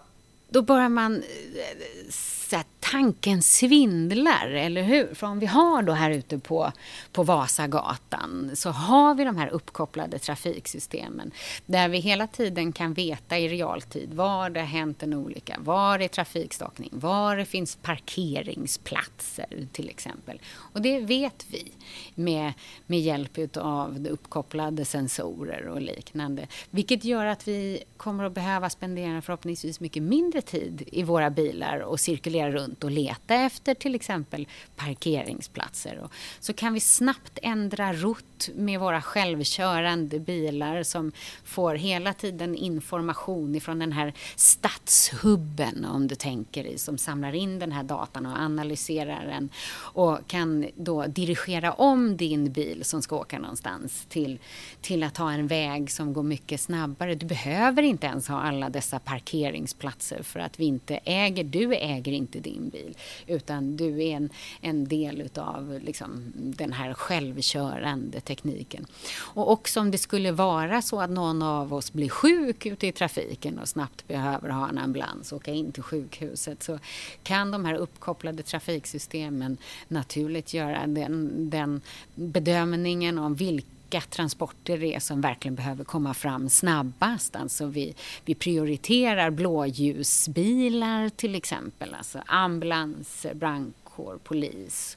då 0.48 0.62
börjar 0.62 0.88
man 0.88 1.16
eh, 1.16 2.10
så 2.10 2.56
tanken 2.92 3.42
svindlar, 3.42 4.48
eller 4.48 4.82
hur? 4.82 5.14
För 5.14 5.26
om 5.26 5.38
vi 5.38 5.46
har 5.46 5.82
då 5.82 5.92
här 5.92 6.10
ute 6.10 6.38
på, 6.38 6.72
på 7.12 7.22
Vasagatan 7.22 8.50
så 8.54 8.70
har 8.70 9.14
vi 9.14 9.24
de 9.24 9.36
här 9.36 9.48
uppkopplade 9.48 10.18
trafiksystemen 10.18 11.30
där 11.66 11.88
vi 11.88 11.98
hela 11.98 12.26
tiden 12.26 12.72
kan 12.72 12.94
veta 12.94 13.38
i 13.38 13.48
realtid 13.48 14.14
var 14.14 14.50
det 14.50 14.60
har 14.60 14.66
hänt 14.66 15.02
en 15.02 15.14
olycka, 15.14 15.56
var 15.60 15.98
är 15.98 16.08
trafikstockning, 16.08 16.90
var 16.92 17.36
det 17.36 17.44
finns 17.44 17.76
parkeringsplatser 17.76 19.66
till 19.72 19.88
exempel. 19.88 20.40
Och 20.54 20.82
det 20.82 21.00
vet 21.00 21.46
vi 21.50 21.72
med, 22.14 22.52
med 22.86 23.00
hjälp 23.00 23.56
av 23.56 24.06
uppkopplade 24.10 24.84
sensorer 24.84 25.68
och 25.68 25.80
liknande. 25.80 26.46
Vilket 26.70 27.04
gör 27.04 27.26
att 27.26 27.48
vi 27.48 27.84
kommer 27.96 28.24
att 28.24 28.32
behöva 28.32 28.70
spendera 28.70 29.22
förhoppningsvis 29.22 29.80
mycket 29.80 30.02
mindre 30.02 30.40
tid 30.40 30.88
i 30.92 31.02
våra 31.02 31.30
bilar 31.30 31.80
och 31.80 32.00
cirkulera 32.00 32.50
runt 32.50 32.81
och 32.84 32.90
leta 32.90 33.34
efter 33.34 33.74
till 33.74 33.94
exempel 33.94 34.48
parkeringsplatser. 34.76 35.98
Och 36.04 36.12
så 36.40 36.52
kan 36.52 36.74
vi 36.74 36.80
snabbt 36.80 37.38
ändra 37.42 37.92
rutt 37.92 38.50
med 38.54 38.80
våra 38.80 39.02
självkörande 39.02 40.18
bilar 40.18 40.82
som 40.82 41.12
får 41.44 41.74
hela 41.74 42.12
tiden 42.12 42.54
information 42.54 43.54
ifrån 43.54 43.78
den 43.78 43.92
här 43.92 44.12
stadshubben 44.36 45.84
om 45.84 46.08
du 46.08 46.14
tänker 46.14 46.64
i 46.64 46.78
som 46.78 46.98
samlar 46.98 47.34
in 47.34 47.58
den 47.58 47.72
här 47.72 47.82
datan 47.82 48.26
och 48.26 48.38
analyserar 48.38 49.26
den 49.26 49.48
och 49.74 50.18
kan 50.26 50.66
då 50.74 51.06
dirigera 51.06 51.72
om 51.72 52.16
din 52.16 52.52
bil 52.52 52.84
som 52.84 53.02
ska 53.02 53.16
åka 53.16 53.38
någonstans 53.38 54.06
till, 54.08 54.38
till 54.80 55.02
att 55.02 55.16
ha 55.16 55.32
en 55.32 55.46
väg 55.46 55.90
som 55.90 56.12
går 56.12 56.22
mycket 56.22 56.60
snabbare. 56.60 57.14
Du 57.14 57.26
behöver 57.26 57.82
inte 57.82 58.06
ens 58.06 58.28
ha 58.28 58.40
alla 58.40 58.70
dessa 58.70 58.98
parkeringsplatser 58.98 60.22
för 60.22 60.40
att 60.40 60.60
vi 60.60 60.64
inte 60.64 61.00
äger, 61.04 61.44
du 61.44 61.74
äger 61.74 62.12
inte 62.12 62.40
din 62.40 62.68
bil 62.72 62.96
utan 63.26 63.76
du 63.76 64.02
är 64.02 64.16
en, 64.16 64.30
en 64.60 64.88
del 64.88 65.20
utav 65.20 65.80
liksom, 65.84 66.32
den 66.34 66.72
här 66.72 66.94
självkörande 66.94 68.20
tekniken. 68.20 68.86
Och 69.14 69.50
också 69.50 69.80
om 69.80 69.90
det 69.90 69.98
skulle 69.98 70.32
vara 70.32 70.82
så 70.82 71.00
att 71.00 71.10
någon 71.10 71.42
av 71.42 71.74
oss 71.74 71.92
blir 71.92 72.08
sjuk 72.08 72.66
ute 72.66 72.86
i 72.86 72.92
trafiken 72.92 73.58
och 73.58 73.68
snabbt 73.68 74.08
behöver 74.08 74.48
ha 74.48 74.68
en 74.68 74.78
ambulans 74.78 75.32
och 75.32 75.36
åka 75.36 75.52
in 75.52 75.72
till 75.72 75.82
sjukhuset 75.82 76.62
så 76.62 76.78
kan 77.22 77.50
de 77.50 77.64
här 77.64 77.74
uppkopplade 77.74 78.42
trafiksystemen 78.42 79.56
naturligt 79.88 80.54
göra 80.54 80.86
den, 80.86 81.50
den 81.50 81.80
bedömningen 82.14 83.18
om 83.18 83.34
vilka 83.34 83.66
vilka 83.92 84.06
transporter 84.06 84.78
det 84.78 84.94
är 84.94 85.00
som 85.00 85.20
verkligen 85.20 85.54
behöver 85.54 85.84
komma 85.84 86.14
fram 86.14 86.48
snabbast. 86.48 87.36
Alltså 87.36 87.66
vi, 87.66 87.94
vi 88.24 88.34
prioriterar 88.34 89.30
blåljusbilar 89.30 91.08
till 91.08 91.34
exempel, 91.34 91.94
alltså 91.94 92.22
ambulanser, 92.26 93.34
brandkår, 93.34 94.18
polis. 94.24 94.96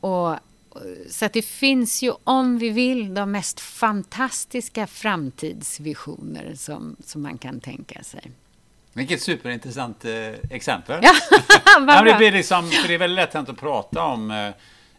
Och, 0.00 0.36
så 1.10 1.24
att 1.24 1.32
det 1.32 1.42
finns 1.42 2.02
ju, 2.02 2.12
om 2.24 2.58
vi 2.58 2.70
vill, 2.70 3.14
de 3.14 3.30
mest 3.30 3.60
fantastiska 3.60 4.86
framtidsvisioner 4.86 6.54
som, 6.54 6.96
som 7.04 7.22
man 7.22 7.38
kan 7.38 7.60
tänka 7.60 8.02
sig. 8.02 8.30
Vilket 8.92 9.22
superintressant 9.22 10.04
eh, 10.04 10.12
exempel. 10.50 11.00
Ja, 11.02 11.12
ja, 11.86 12.02
det, 12.02 12.14
blir 12.14 12.32
liksom, 12.32 12.70
för 12.70 12.88
det 12.88 12.94
är 12.94 12.98
väldigt 12.98 13.16
lätt 13.16 13.34
att 13.34 13.60
prata 13.60 14.04
om 14.04 14.30
eh, 14.30 14.50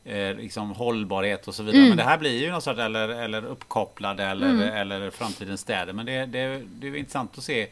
eh, 0.05 0.35
liksom 0.35 0.71
hållbarhet 0.71 1.47
och 1.47 1.55
så 1.55 1.63
vidare. 1.63 1.77
Mm. 1.77 1.89
Men 1.89 1.97
det 1.97 2.03
här 2.03 2.17
blir 2.17 2.41
ju 2.41 2.51
något 2.51 2.63
sorts 2.63 2.79
eller, 2.79 3.09
eller 3.09 3.45
uppkopplade 3.45 4.23
eller, 4.23 4.49
mm. 4.49 4.73
eller 4.73 5.09
framtidens 5.09 5.61
städer. 5.61 5.93
Men 5.93 6.05
det, 6.05 6.25
det, 6.25 6.61
det 6.79 6.87
är 6.87 6.95
intressant 6.95 7.37
att 7.37 7.43
se 7.43 7.67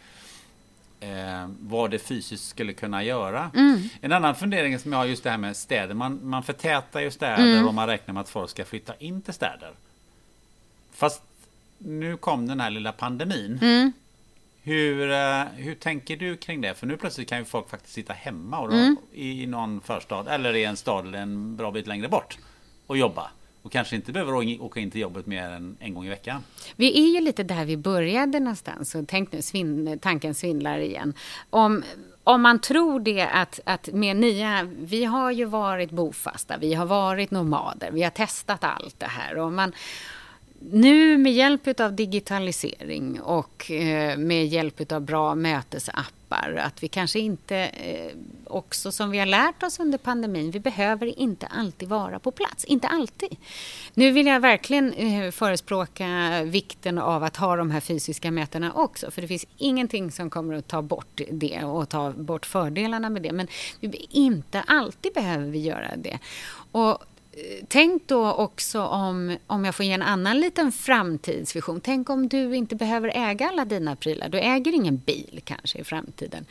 eh, 0.99 1.49
vad 1.59 1.91
det 1.91 1.99
fysiskt 1.99 2.47
skulle 2.47 2.73
kunna 2.73 3.03
göra. 3.03 3.51
Mm. 3.55 3.81
En 4.01 4.11
annan 4.11 4.35
fundering 4.35 4.79
som 4.79 4.91
jag 4.91 4.99
har 4.99 5.05
just 5.05 5.23
det 5.23 5.29
här 5.29 5.37
med 5.37 5.57
städer. 5.57 5.93
Man, 5.93 6.19
man 6.23 6.43
förtätar 6.43 6.99
ju 6.99 7.11
städer 7.11 7.53
mm. 7.53 7.67
och 7.67 7.73
man 7.73 7.87
räknar 7.87 8.13
med 8.13 8.21
att 8.21 8.29
folk 8.29 8.49
ska 8.49 8.65
flytta 8.65 8.93
in 8.99 9.21
till 9.21 9.33
städer. 9.33 9.71
Fast 10.93 11.21
nu 11.77 12.17
kom 12.17 12.47
den 12.47 12.59
här 12.59 12.69
lilla 12.69 12.91
pandemin. 12.91 13.59
Mm. 13.61 13.91
Hur, 14.67 15.11
eh, 15.11 15.43
hur 15.55 15.75
tänker 15.75 16.17
du 16.17 16.37
kring 16.37 16.61
det? 16.61 16.73
För 16.73 16.87
nu 16.87 16.97
plötsligt 16.97 17.29
kan 17.29 17.37
ju 17.37 17.45
folk 17.45 17.69
faktiskt 17.69 17.93
sitta 17.93 18.13
hemma 18.13 18.59
och 18.59 18.73
mm. 18.73 18.95
i 19.13 19.45
någon 19.47 19.81
förstad 19.81 20.25
eller 20.29 20.55
i 20.55 20.63
en 20.63 20.77
stad 20.77 21.15
en 21.15 21.55
bra 21.55 21.71
bit 21.71 21.87
längre 21.87 22.07
bort 22.07 22.37
och 22.87 22.97
jobba. 22.97 23.31
Och 23.61 23.71
kanske 23.71 23.95
inte 23.95 24.11
behöver 24.11 24.61
åka 24.61 24.79
in 24.79 24.91
till 24.91 25.01
jobbet 25.01 25.25
mer 25.25 25.49
än 25.49 25.77
en 25.79 25.93
gång 25.93 26.05
i 26.05 26.09
veckan. 26.09 26.43
Vi 26.75 26.99
är 26.99 27.13
ju 27.13 27.21
lite 27.21 27.43
där 27.43 27.65
vi 27.65 27.77
började 27.77 28.39
någonstans. 28.39 28.91
Så 28.91 29.05
tänk 29.07 29.31
nu, 29.31 29.41
svin, 29.41 29.99
tanken 30.01 30.35
svindlar 30.35 30.79
igen. 30.79 31.13
Om, 31.49 31.83
om 32.23 32.41
man 32.41 32.61
tror 32.61 32.99
det 32.99 33.21
att, 33.21 33.59
att 33.65 33.87
med 33.93 34.15
nya, 34.15 34.67
vi 34.77 35.05
har 35.05 35.31
ju 35.31 35.45
varit 35.45 35.91
bofasta, 35.91 36.57
vi 36.57 36.73
har 36.73 36.85
varit 36.85 37.31
nomader, 37.31 37.91
vi 37.91 38.03
har 38.03 38.09
testat 38.09 38.63
allt 38.63 38.99
det 38.99 39.05
här. 39.09 39.37
Och 39.37 39.51
man, 39.51 39.73
nu 40.59 41.17
med 41.17 41.33
hjälp 41.33 41.79
av 41.79 41.93
digitalisering 41.93 43.21
och 43.21 43.71
eh, 43.71 44.17
med 44.17 44.47
hjälp 44.47 44.91
av 44.91 45.01
bra 45.01 45.35
mötesappar 45.35 46.61
att 46.63 46.83
vi 46.83 46.87
kanske 46.87 47.19
inte, 47.19 47.57
eh, 47.57 48.11
också 48.45 48.91
som 48.91 49.11
vi 49.11 49.19
har 49.19 49.25
lärt 49.25 49.63
oss 49.63 49.79
under 49.79 49.97
pandemin, 49.97 50.51
vi 50.51 50.59
behöver 50.59 51.19
inte 51.19 51.47
alltid 51.47 51.89
vara 51.89 52.19
på 52.19 52.31
plats. 52.31 52.65
Inte 52.65 52.87
alltid. 52.87 53.35
Nu 53.93 54.11
vill 54.11 54.27
jag 54.27 54.39
verkligen 54.39 54.93
eh, 54.93 55.31
förespråka 55.31 56.41
vikten 56.43 56.97
av 56.97 57.23
att 57.23 57.37
ha 57.37 57.55
de 57.55 57.71
här 57.71 57.79
fysiska 57.79 58.31
mötena 58.31 58.73
också. 58.73 59.11
För 59.11 59.21
det 59.21 59.27
finns 59.27 59.45
ingenting 59.57 60.11
som 60.11 60.29
kommer 60.29 60.53
att 60.53 60.67
ta 60.67 60.81
bort 60.81 61.21
det 61.31 61.63
och 61.63 61.89
ta 61.89 62.11
bort 62.11 62.45
fördelarna 62.45 63.09
med 63.09 63.21
det. 63.21 63.31
Men 63.31 63.47
inte 64.09 64.61
alltid 64.61 65.13
behöver 65.13 65.45
vi 65.45 65.59
göra 65.59 65.95
det. 65.95 66.19
Och 66.71 67.03
tänk 67.67 68.07
då 68.07 68.33
också 68.33 68.81
om, 68.81 69.37
om 69.47 69.65
jag 69.65 69.75
får 69.75 69.85
ge 69.85 69.91
en 69.91 70.01
annan 70.01 70.39
liten 70.39 70.71
framtidsvision. 70.71 71.81
Tänk 71.81 72.09
om 72.09 72.27
du 72.27 72.55
inte 72.55 72.75
behöver 72.75 73.11
äga 73.15 73.49
alla 73.49 73.65
dina 73.65 73.95
prylar. 73.95 74.29
Du 74.29 74.39
äger 74.39 74.75
ingen 74.75 74.97
bil 74.97 75.41
kanske 75.43 75.79
i 75.79 75.83
framtiden. 75.83 76.45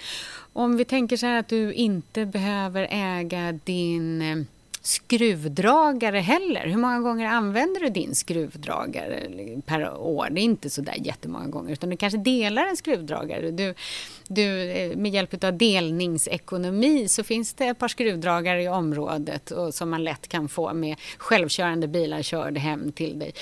Om 0.52 0.76
vi 0.76 0.84
tänker 0.84 1.16
så 1.16 1.26
här 1.26 1.38
att 1.38 1.48
du 1.48 1.72
inte 1.72 2.26
behöver 2.26 2.88
äga 2.90 3.52
din 3.64 4.22
eh, 4.22 4.44
skruvdragare 4.86 6.18
heller. 6.18 6.66
Hur 6.66 6.76
många 6.76 7.00
gånger 7.00 7.26
använder 7.26 7.80
du 7.80 7.88
din 7.88 8.14
skruvdragare 8.14 9.28
per 9.66 9.98
år? 9.98 10.28
Det 10.30 10.40
är 10.40 10.42
inte 10.42 10.70
så 10.70 10.80
där 10.80 10.96
jättemånga 11.04 11.46
gånger, 11.46 11.72
utan 11.72 11.90
du 11.90 11.96
kanske 11.96 12.18
delar 12.18 12.66
en 12.66 12.76
skruvdragare. 12.76 13.50
Du, 13.50 13.74
du, 14.28 14.70
eh, 14.70 14.96
med 14.96 15.12
hjälp 15.12 15.44
av 15.44 15.58
delningsekonomi 15.58 17.08
så 17.08 17.24
finns 17.24 17.54
det 17.54 17.66
ett 17.66 17.78
par 17.78 17.88
skruvdragare 17.88 18.62
i 18.62 18.68
området 18.68 19.50
och 19.50 19.74
som 19.74 19.90
man 19.90 20.04
lätt 20.04 20.28
kan 20.28 20.48
få 20.48 20.74
med 20.74 20.96
självkörande 21.18 21.88
bilar 21.88 22.22
körd 22.22 22.58
hem 22.58 22.92
till 22.92 23.18
dig. 23.18 23.32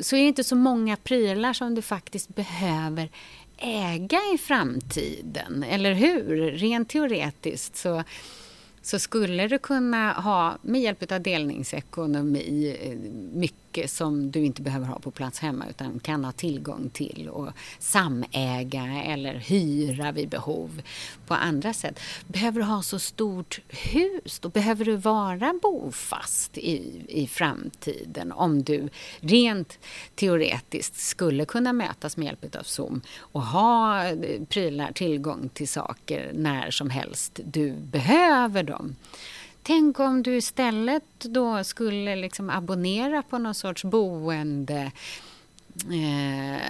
Så 0.00 0.16
är 0.16 0.20
det 0.20 0.28
inte 0.28 0.44
så 0.44 0.56
många 0.56 0.96
prylar 0.96 1.52
som 1.52 1.74
du 1.74 1.82
faktiskt 1.82 2.34
behöver 2.34 3.08
äga 3.58 4.20
i 4.34 4.38
framtiden, 4.38 5.64
eller 5.68 5.92
hur? 5.92 6.52
Rent 6.52 6.88
teoretiskt 6.88 7.76
så 7.76 8.04
så 8.82 8.98
skulle 8.98 9.48
du 9.48 9.58
kunna 9.58 10.12
ha, 10.12 10.58
med 10.62 10.80
hjälp 10.80 11.12
av 11.12 11.22
delningsekonomi, 11.22 12.76
eh, 12.80 12.98
mycket 13.38 13.67
mycket 13.68 13.90
som 13.90 14.30
du 14.30 14.44
inte 14.44 14.62
behöver 14.62 14.86
ha 14.86 14.98
på 14.98 15.10
plats 15.10 15.38
hemma 15.38 15.64
utan 15.70 16.00
kan 16.00 16.24
ha 16.24 16.32
tillgång 16.32 16.90
till 16.90 17.28
och 17.28 17.52
samäga 17.78 19.02
eller 19.04 19.34
hyra 19.34 20.12
vid 20.12 20.28
behov 20.28 20.82
på 21.26 21.34
andra 21.34 21.72
sätt. 21.72 22.00
Behöver 22.26 22.60
du 22.60 22.66
ha 22.66 22.82
så 22.82 22.98
stort 22.98 23.60
hus, 23.68 24.38
då 24.40 24.48
behöver 24.48 24.84
du 24.84 24.96
vara 24.96 25.54
bofast 25.62 26.58
i, 26.58 27.02
i 27.08 27.26
framtiden 27.26 28.32
om 28.32 28.62
du 28.62 28.88
rent 29.20 29.78
teoretiskt 30.14 30.96
skulle 30.96 31.44
kunna 31.44 31.72
mötas 31.72 32.16
med 32.16 32.26
hjälp 32.26 32.56
av 32.56 32.62
Zoom 32.62 33.00
och 33.18 33.42
ha 33.42 34.04
eh, 34.04 34.44
prylar, 34.48 34.92
tillgång 34.92 35.48
till 35.48 35.68
saker 35.68 36.30
när 36.34 36.70
som 36.70 36.90
helst 36.90 37.40
du 37.44 37.72
behöver 37.72 38.62
dem. 38.62 38.96
Tänk 39.68 40.00
om 40.00 40.22
du 40.22 40.36
istället 40.36 41.20
då 41.20 41.64
skulle 41.64 42.16
liksom 42.16 42.50
abonnera 42.50 43.22
på 43.22 43.38
någon 43.38 43.54
sorts 43.54 43.84
boende 43.84 44.92
eh, 45.90 46.62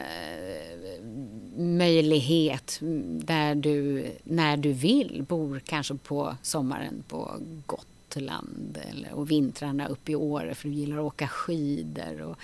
möjlighet 1.57 2.79
där 3.25 3.55
du 3.55 4.07
när 4.25 4.57
du 4.57 4.73
vill 4.73 5.25
bor 5.29 5.61
kanske 5.65 5.95
på 5.95 6.37
sommaren 6.43 7.05
på 7.09 7.31
Gotland 7.66 8.79
eller, 8.91 9.12
och 9.12 9.31
vintrarna 9.31 9.89
uppe 9.89 10.12
i 10.12 10.16
Åre 10.16 10.55
för 10.55 10.69
du 10.69 10.75
gillar 10.75 10.99
att 10.99 11.05
åka 11.05 11.29
skidor. 11.29 12.23
Och 12.23 12.37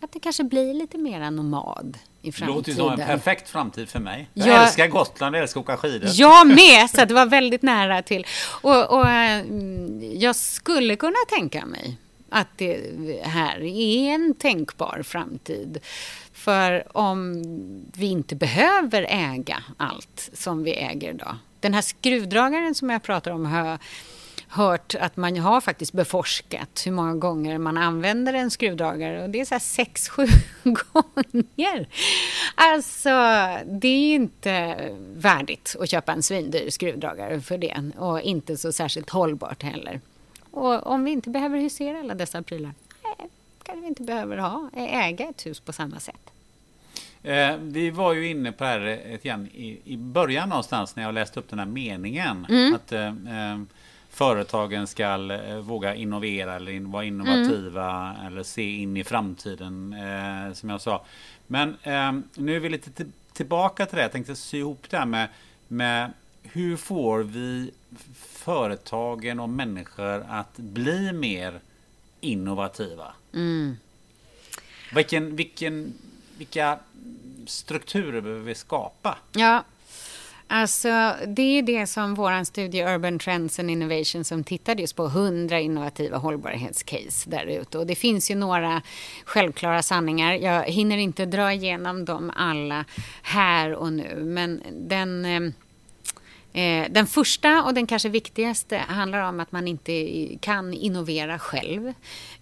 att 0.00 0.12
det 0.12 0.20
kanske 0.20 0.44
blir 0.44 0.74
lite 0.74 0.98
mera 0.98 1.30
nomad 1.30 1.98
i 2.24 2.32
framtiden. 2.32 2.62
Det 2.62 2.72
låter 2.72 2.96
som 2.96 3.00
en 3.00 3.06
perfekt 3.06 3.48
framtid 3.48 3.88
för 3.88 4.00
mig. 4.00 4.28
Jag, 4.34 4.48
jag 4.48 4.62
älskar 4.62 4.88
Gotland, 4.88 5.36
jag 5.36 5.42
älskar 5.42 5.60
att 5.60 5.64
åka 5.64 5.76
skidor. 5.76 6.10
Jag 6.12 6.46
med, 6.46 6.90
så 6.90 7.04
det 7.04 7.14
var 7.14 7.26
väldigt 7.26 7.62
nära 7.62 8.02
till. 8.02 8.26
Och, 8.62 8.90
och 8.90 9.08
mm, 9.08 10.18
jag 10.20 10.36
skulle 10.36 10.96
kunna 10.96 11.16
tänka 11.28 11.66
mig 11.66 11.96
att 12.30 12.48
det 12.56 12.80
här 13.22 13.62
är 13.62 14.14
en 14.14 14.34
tänkbar 14.34 15.02
framtid. 15.04 15.78
För 16.32 16.96
om 16.98 17.42
vi 17.96 18.06
inte 18.06 18.36
behöver 18.36 19.06
äga 19.08 19.62
allt 19.76 20.30
som 20.32 20.64
vi 20.64 20.72
äger 20.72 21.10
idag. 21.10 21.36
Den 21.60 21.74
här 21.74 21.82
skruvdragaren 21.82 22.74
som 22.74 22.90
jag 22.90 23.02
pratar 23.02 23.30
om 23.30 23.46
har 23.46 23.78
hört 24.54 24.94
att 24.94 25.16
man 25.16 25.36
har 25.36 25.60
faktiskt 25.60 25.92
beforskat 25.92 26.82
hur 26.86 26.92
många 26.92 27.14
gånger 27.14 27.58
man 27.58 27.76
använder 27.76 28.34
en 28.34 28.50
skruvdragare 28.50 29.22
och 29.22 29.30
det 29.30 29.40
är 29.40 29.44
så 29.44 29.54
här 29.54 29.60
sex, 29.60 30.08
sju 30.08 30.26
gånger. 30.62 31.88
Alltså, 32.54 33.10
det 33.66 33.88
är 33.88 34.14
inte 34.14 34.76
värdigt 35.16 35.76
att 35.80 35.90
köpa 35.90 36.12
en 36.12 36.22
svindyr 36.22 36.70
skruvdragare 36.70 37.40
för 37.40 37.58
det 37.58 37.92
och 37.96 38.20
inte 38.20 38.56
så 38.56 38.72
särskilt 38.72 39.10
hållbart 39.10 39.62
heller. 39.62 40.00
Och 40.50 40.86
om 40.86 41.04
vi 41.04 41.10
inte 41.10 41.30
behöver 41.30 41.58
husera 41.58 42.00
alla 42.00 42.14
dessa 42.14 42.42
prylar, 42.42 42.72
nej, 43.04 43.28
kanske 43.62 43.80
vi 43.80 43.86
inte 43.86 44.02
behöver 44.02 44.36
ha, 44.36 44.70
äga 44.76 45.28
ett 45.28 45.46
hus 45.46 45.60
på 45.60 45.72
samma 45.72 46.00
sätt. 46.00 46.30
Eh, 47.22 47.56
vi 47.56 47.90
var 47.90 48.12
ju 48.12 48.28
inne 48.28 48.52
på 48.52 48.64
det 48.64 48.70
här 48.70 49.18
igen 49.22 49.48
i, 49.54 49.80
i 49.84 49.96
början 49.96 50.48
någonstans 50.48 50.96
när 50.96 51.02
jag 51.02 51.14
läste 51.14 51.40
upp 51.40 51.50
den 51.50 51.58
här 51.58 51.66
meningen. 51.66 52.46
Mm. 52.48 52.74
Att 52.74 52.92
eh, 52.92 53.06
eh 53.06 53.58
företagen 54.14 54.86
ska 54.86 55.32
eh, 55.32 55.58
våga 55.58 55.94
innovera 55.94 56.56
eller 56.56 56.80
vara 56.80 57.04
innovativa 57.04 58.10
mm. 58.10 58.26
eller 58.26 58.42
se 58.42 58.70
in 58.70 58.96
i 58.96 59.04
framtiden 59.04 59.92
eh, 59.92 60.52
som 60.52 60.70
jag 60.70 60.80
sa. 60.80 61.04
Men 61.46 61.76
eh, 61.82 62.12
nu 62.34 62.56
är 62.56 62.60
vi 62.60 62.68
lite 62.68 63.04
tillbaka 63.32 63.86
till 63.86 63.96
det. 63.96 64.02
Jag 64.02 64.12
tänkte 64.12 64.36
sy 64.36 64.58
ihop 64.58 64.86
det 64.90 64.98
här 64.98 65.06
med, 65.06 65.28
med 65.68 66.12
hur 66.42 66.76
får 66.76 67.18
vi 67.18 67.70
företagen 68.28 69.40
och 69.40 69.48
människor 69.48 70.26
att 70.28 70.56
bli 70.56 71.12
mer 71.12 71.60
innovativa? 72.20 73.12
Mm. 73.34 73.76
Vilken, 74.94 75.36
vilken, 75.36 75.94
vilka 76.38 76.78
strukturer 77.46 78.20
behöver 78.20 78.44
vi 78.44 78.54
skapa? 78.54 79.18
Ja, 79.32 79.64
Alltså, 80.48 81.12
det 81.26 81.58
är 81.58 81.62
det 81.62 81.86
som 81.86 82.14
vår 82.14 82.44
studie 82.44 82.82
Urban 82.82 83.18
Trends 83.18 83.58
and 83.58 83.70
Innovation 83.70 84.24
som 84.24 84.44
tittade 84.44 84.80
just 84.80 84.96
på 84.96 85.04
100 85.06 85.60
innovativa 85.60 86.16
hållbarhetscase 86.16 87.30
där 87.30 87.46
ute. 87.46 87.78
Och 87.78 87.86
det 87.86 87.94
finns 87.94 88.30
ju 88.30 88.34
några 88.34 88.82
självklara 89.24 89.82
sanningar. 89.82 90.34
Jag 90.34 90.64
hinner 90.64 90.98
inte 90.98 91.26
dra 91.26 91.52
igenom 91.52 92.04
dem 92.04 92.32
alla 92.36 92.84
här 93.22 93.74
och 93.74 93.92
nu. 93.92 94.24
Men 94.24 94.62
den 94.72 95.24
eh, 95.24 95.52
eh, 96.54 96.86
den 96.90 97.06
första 97.06 97.62
och 97.64 97.74
den 97.74 97.86
kanske 97.86 98.08
viktigaste 98.08 98.76
handlar 98.76 99.28
om 99.28 99.40
att 99.40 99.52
man 99.52 99.68
inte 99.68 100.28
kan 100.40 100.74
innovera 100.74 101.38
själv. 101.38 101.92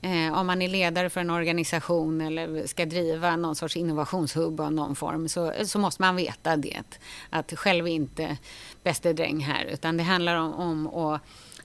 Eh, 0.01 0.39
om 0.39 0.47
man 0.47 0.63
är 0.63 0.69
ledare 0.69 1.11
för 1.11 1.21
en 1.21 1.31
organisation 1.31 2.21
eller 2.21 2.67
ska 2.67 2.87
driva 2.87 3.37
någon 3.37 3.57
sorts 3.57 3.77
innovationshubb 3.77 4.61
av 4.61 4.73
någon 4.73 4.97
form 4.97 5.29
så, 5.29 5.53
så 5.65 5.79
måste 5.79 6.03
man 6.03 6.17
veta 6.17 6.57
det. 6.57 6.83
Att 7.31 7.53
själv 7.57 7.87
är 7.87 7.93
inte 7.93 8.37
bäste 8.83 9.13
dräng 9.13 9.41
här 9.41 9.65
utan 9.65 9.97
det 9.97 10.03
handlar 10.03 10.37
om, 10.37 10.55
om 10.55 10.87
att 10.87 11.21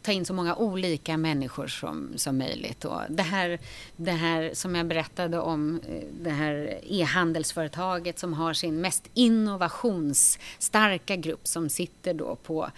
ta 0.08 0.14
in 0.14 0.26
så 0.26 0.34
många 0.34 0.56
olika 0.56 1.18
människor 1.18 1.68
som, 1.68 2.14
som 2.16 2.38
möjligt. 2.38 2.86
Och 2.86 3.02
det, 3.10 3.24
här, 3.24 3.60
det 3.96 4.12
här 4.12 4.52
som 4.54 4.76
jag 4.76 4.88
berättade 4.88 5.40
om, 5.40 5.82
eh, 5.88 6.04
det 6.22 6.30
här 6.30 6.80
e-handelsföretaget 6.84 8.20
som 8.20 8.34
har 8.34 8.54
sin 8.54 8.82
mest 8.82 9.10
innovationsstarka 9.14 11.16
grupp 11.16 11.48
som 11.48 11.70
sitter 11.70 12.14
då 12.14 12.36
på 12.36 12.70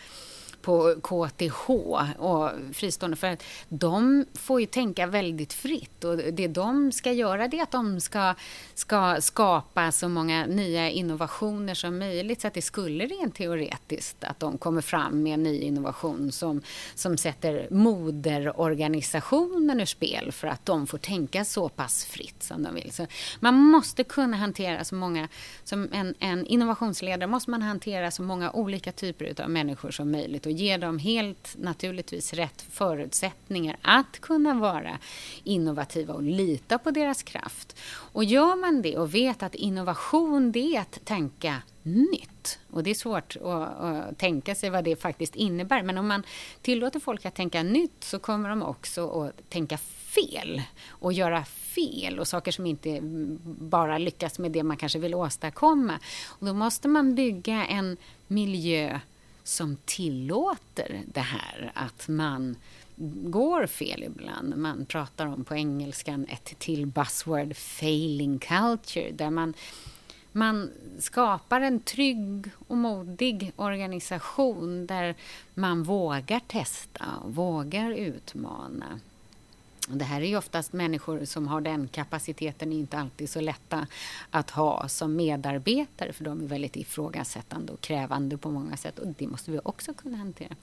på 0.61 0.95
KTH 1.01 1.69
och 2.17 2.51
fristående 2.73 3.17
för 3.17 3.27
att 3.27 3.43
de 3.69 4.25
får 4.33 4.61
ju 4.61 4.65
tänka 4.65 5.07
väldigt 5.07 5.53
fritt 5.53 6.03
och 6.03 6.17
det 6.17 6.47
de 6.47 6.91
ska 6.91 7.11
göra 7.11 7.47
det 7.47 7.59
är 7.59 7.63
att 7.63 7.71
de 7.71 7.99
ska, 7.99 8.35
ska 8.73 9.21
skapa 9.21 9.91
så 9.91 10.09
många 10.09 10.45
nya 10.45 10.89
innovationer 10.89 11.73
som 11.73 11.99
möjligt 11.99 12.41
så 12.41 12.47
att 12.47 12.53
det 12.53 12.61
skulle 12.61 13.05
rent 13.05 13.35
teoretiskt 13.35 14.23
att 14.23 14.39
de 14.39 14.57
kommer 14.57 14.81
fram 14.81 15.23
med 15.23 15.33
en 15.33 15.43
ny 15.43 15.59
innovation 15.59 16.31
som, 16.31 16.61
som 16.95 17.17
sätter 17.17 17.67
moderorganisationen 17.71 19.81
ur 19.81 19.85
spel 19.85 20.31
för 20.31 20.47
att 20.47 20.65
de 20.65 20.87
får 20.87 20.97
tänka 20.97 21.45
så 21.45 21.69
pass 21.69 22.05
fritt 22.05 22.43
som 22.43 22.63
de 22.63 22.75
vill. 22.75 22.91
Så 22.91 23.07
man 23.39 23.55
måste 23.55 24.03
kunna 24.03 24.37
hantera 24.37 24.83
så 24.83 24.95
många, 24.95 25.27
som 25.63 25.89
en, 25.91 26.15
en 26.19 26.45
innovationsledare 26.45 27.27
måste 27.27 27.51
man 27.51 27.61
hantera 27.61 28.11
så 28.11 28.21
många 28.21 28.51
olika 28.51 28.91
typer 28.91 29.41
av 29.43 29.49
människor 29.49 29.91
som 29.91 30.11
möjligt 30.11 30.45
och 30.49 30.55
ge 30.55 30.77
dem 30.77 30.99
helt 30.99 31.55
naturligtvis 31.57 32.33
rätt 32.33 32.61
förutsättningar 32.61 33.77
att 33.81 34.19
kunna 34.19 34.53
vara 34.53 34.99
innovativa 35.43 36.13
och 36.13 36.23
lita 36.23 36.77
på 36.77 36.91
deras 36.91 37.23
kraft. 37.23 37.75
Och 37.89 38.23
gör 38.23 38.55
man 38.55 38.81
det 38.81 38.97
och 38.97 39.15
vet 39.15 39.43
att 39.43 39.55
innovation 39.55 40.51
det 40.51 40.75
är 40.75 40.81
att 40.81 41.05
tänka 41.05 41.61
nytt. 41.83 42.59
Och 42.71 42.83
det 42.83 42.89
är 42.89 42.95
svårt 42.95 43.35
att, 43.35 43.45
att, 43.45 44.17
tänka 44.17 44.55
sig 44.55 44.69
vad 44.69 44.83
det 44.83 44.95
faktiskt 44.95 45.35
innebär. 45.35 45.83
Men 45.83 45.97
om 45.97 46.07
man 46.07 46.23
tillåter 46.61 46.99
folk 46.99 47.25
att 47.25 47.35
tänka 47.35 47.63
nytt 47.63 48.03
så 48.03 48.19
kommer 48.19 48.49
de 48.49 48.63
också 48.63 49.21
att 49.21 49.49
tänka 49.49 49.77
fel 49.77 50.61
och 50.89 51.13
göra 51.13 51.45
fel 51.45 52.19
och 52.19 52.27
saker 52.27 52.51
som 52.51 52.65
inte 52.65 52.99
bara 53.43 53.97
lyckas 53.97 54.39
med 54.39 54.51
det 54.51 54.63
man 54.63 54.77
kanske 54.77 54.99
vill 54.99 55.15
åstadkomma. 55.15 55.99
Och 56.27 56.47
då 56.47 56.53
måste 56.53 56.87
man 56.87 57.15
bygga 57.15 57.65
en 57.65 57.97
miljö 58.27 58.99
som 59.49 59.77
tillåter 59.85 61.01
det 61.07 61.19
här 61.19 61.71
att 61.75 62.07
man 62.07 62.55
går 63.23 63.67
fel 63.67 64.03
ibland. 64.03 64.57
Man 64.57 64.85
pratar 64.85 65.25
om 65.25 65.43
på 65.43 65.55
engelskan 65.55 66.25
ett 66.29 66.59
till 66.59 66.85
buzzword 66.85 67.55
failing 67.55 68.39
culture 68.39 69.11
där 69.11 69.29
man, 69.29 69.53
man 70.31 70.71
skapar 70.99 71.61
en 71.61 71.79
trygg 71.79 72.51
och 72.67 72.77
modig 72.77 73.51
organisation 73.55 74.85
där 74.87 75.15
man 75.53 75.83
vågar 75.83 76.39
testa 76.39 77.05
och 77.23 77.35
vågar 77.35 77.91
utmana. 77.91 78.99
Det 79.91 80.05
här 80.05 80.21
är 80.21 80.25
ju 80.25 80.37
oftast 80.37 80.73
människor 80.73 81.25
som 81.25 81.47
har 81.47 81.61
den 81.61 81.87
kapaciteten, 81.87 82.73
inte 82.73 82.97
alltid 82.97 83.29
så 83.29 83.41
lätta 83.41 83.87
att 84.29 84.49
ha 84.49 84.87
som 84.87 85.15
medarbetare, 85.15 86.13
för 86.13 86.23
de 86.23 86.41
är 86.41 86.47
väldigt 86.47 86.75
ifrågasättande 86.75 87.73
och 87.73 87.81
krävande 87.81 88.37
på 88.37 88.51
många 88.51 88.77
sätt 88.77 88.99
och 88.99 89.07
det 89.17 89.27
måste 89.27 89.51
vi 89.51 89.59
också 89.63 89.93
kunna 89.93 90.17
hantera. 90.17 90.55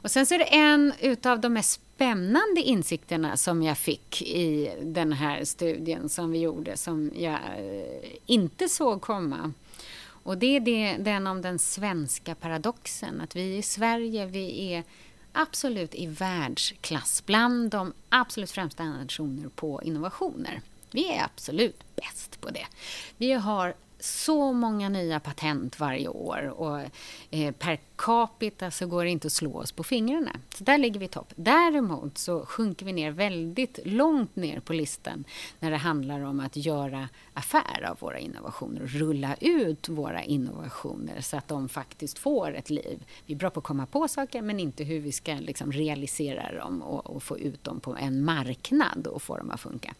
Och 0.00 0.10
sen 0.10 0.26
så 0.26 0.34
är 0.34 0.38
det 0.38 0.44
en 0.44 0.92
utav 1.00 1.40
de 1.40 1.52
mest 1.52 1.70
spännande 1.70 2.60
insikterna 2.60 3.36
som 3.36 3.62
jag 3.62 3.78
fick 3.78 4.22
i 4.22 4.70
den 4.82 5.12
här 5.12 5.44
studien 5.44 6.08
som 6.08 6.30
vi 6.30 6.38
gjorde, 6.38 6.76
som 6.76 7.10
jag 7.16 7.40
eh, 7.58 8.10
inte 8.26 8.68
såg 8.68 9.00
komma. 9.00 9.52
Och 10.22 10.38
det 10.38 10.56
är 10.56 10.60
det, 10.60 10.96
den 10.98 11.26
om 11.26 11.42
den 11.42 11.58
svenska 11.58 12.34
paradoxen, 12.34 13.20
att 13.20 13.36
vi 13.36 13.56
i 13.56 13.62
Sverige, 13.62 14.26
vi 14.26 14.72
är 14.72 14.84
absolut 15.38 15.94
i 15.94 16.06
världsklass, 16.06 17.22
bland 17.26 17.70
de 17.70 17.92
absolut 18.08 18.50
främsta 18.50 18.84
nationer 18.84 19.48
på 19.48 19.82
innovationer. 19.82 20.60
Vi 20.90 21.12
är 21.12 21.24
absolut 21.24 21.96
bäst 21.96 22.40
på 22.40 22.50
det. 22.50 22.66
Vi 23.16 23.32
har 23.32 23.74
så 24.00 24.52
många 24.52 24.88
nya 24.88 25.20
patent 25.20 25.80
varje 25.80 26.08
år 26.08 26.54
och 26.56 26.80
eh, 27.30 27.54
per 27.54 27.78
capita 27.96 28.70
så 28.70 28.86
går 28.86 29.04
det 29.04 29.10
inte 29.10 29.26
att 29.26 29.32
slå 29.32 29.58
oss 29.58 29.72
på 29.72 29.84
fingrarna. 29.84 30.36
Så 30.54 30.64
där 30.64 30.78
ligger 30.78 31.00
vi 31.00 31.06
i 31.06 31.08
topp. 31.08 31.32
Däremot 31.36 32.18
så 32.18 32.46
sjunker 32.46 32.86
vi 32.86 32.92
ner 32.92 33.10
väldigt 33.10 33.78
långt 33.84 34.36
ner 34.36 34.60
på 34.60 34.72
listan 34.72 35.24
när 35.58 35.70
det 35.70 35.76
handlar 35.76 36.20
om 36.20 36.40
att 36.40 36.56
göra 36.56 37.08
affär 37.32 37.88
av 37.90 37.96
våra 38.00 38.18
innovationer 38.18 38.82
och 38.82 38.90
rulla 38.90 39.34
ut 39.40 39.88
våra 39.88 40.22
innovationer 40.22 41.20
så 41.20 41.36
att 41.36 41.48
de 41.48 41.68
faktiskt 41.68 42.18
får 42.18 42.54
ett 42.54 42.70
liv. 42.70 43.04
Vi 43.26 43.34
är 43.34 43.38
bra 43.38 43.50
på 43.50 43.60
att 43.60 43.66
komma 43.66 43.86
på 43.86 44.08
saker 44.08 44.42
men 44.42 44.60
inte 44.60 44.84
hur 44.84 45.00
vi 45.00 45.12
ska 45.12 45.34
liksom 45.34 45.72
realisera 45.72 46.58
dem 46.58 46.82
och, 46.82 47.06
och 47.06 47.22
få 47.22 47.38
ut 47.38 47.64
dem 47.64 47.80
på 47.80 47.96
en 47.96 48.24
marknad 48.24 49.06
och 49.06 49.22
få 49.22 49.36
dem 49.36 49.50
att 49.50 49.60
funka. 49.60 49.94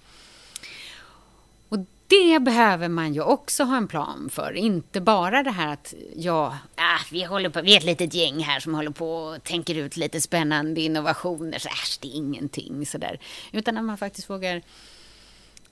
Det 2.08 2.40
behöver 2.40 2.88
man 2.88 3.14
ju 3.14 3.22
också 3.22 3.64
ha 3.64 3.76
en 3.76 3.88
plan 3.88 4.30
för. 4.32 4.52
Inte 4.52 5.00
bara 5.00 5.42
det 5.42 5.50
här 5.50 5.72
att 5.72 5.94
ja, 6.16 6.58
ah, 6.74 6.94
äh, 6.94 7.00
vi, 7.12 7.24
håller 7.24 7.48
på, 7.48 7.62
vi 7.62 7.74
är 7.74 7.78
ett 7.78 7.84
litet 7.84 8.14
gäng 8.14 8.40
här 8.40 8.60
som 8.60 8.74
håller 8.74 8.90
på 8.90 9.12
och 9.12 9.44
tänker 9.44 9.74
ut 9.74 9.96
lite 9.96 10.20
spännande 10.20 10.80
innovationer. 10.80 11.58
Så 11.58 11.68
äsch, 11.68 11.98
det 12.00 12.08
är 12.08 12.16
ingenting 12.16 12.86
sådär. 12.86 13.20
Utan 13.52 13.78
att 13.78 13.84
man 13.84 13.98
faktiskt 13.98 14.30
vågar 14.30 14.62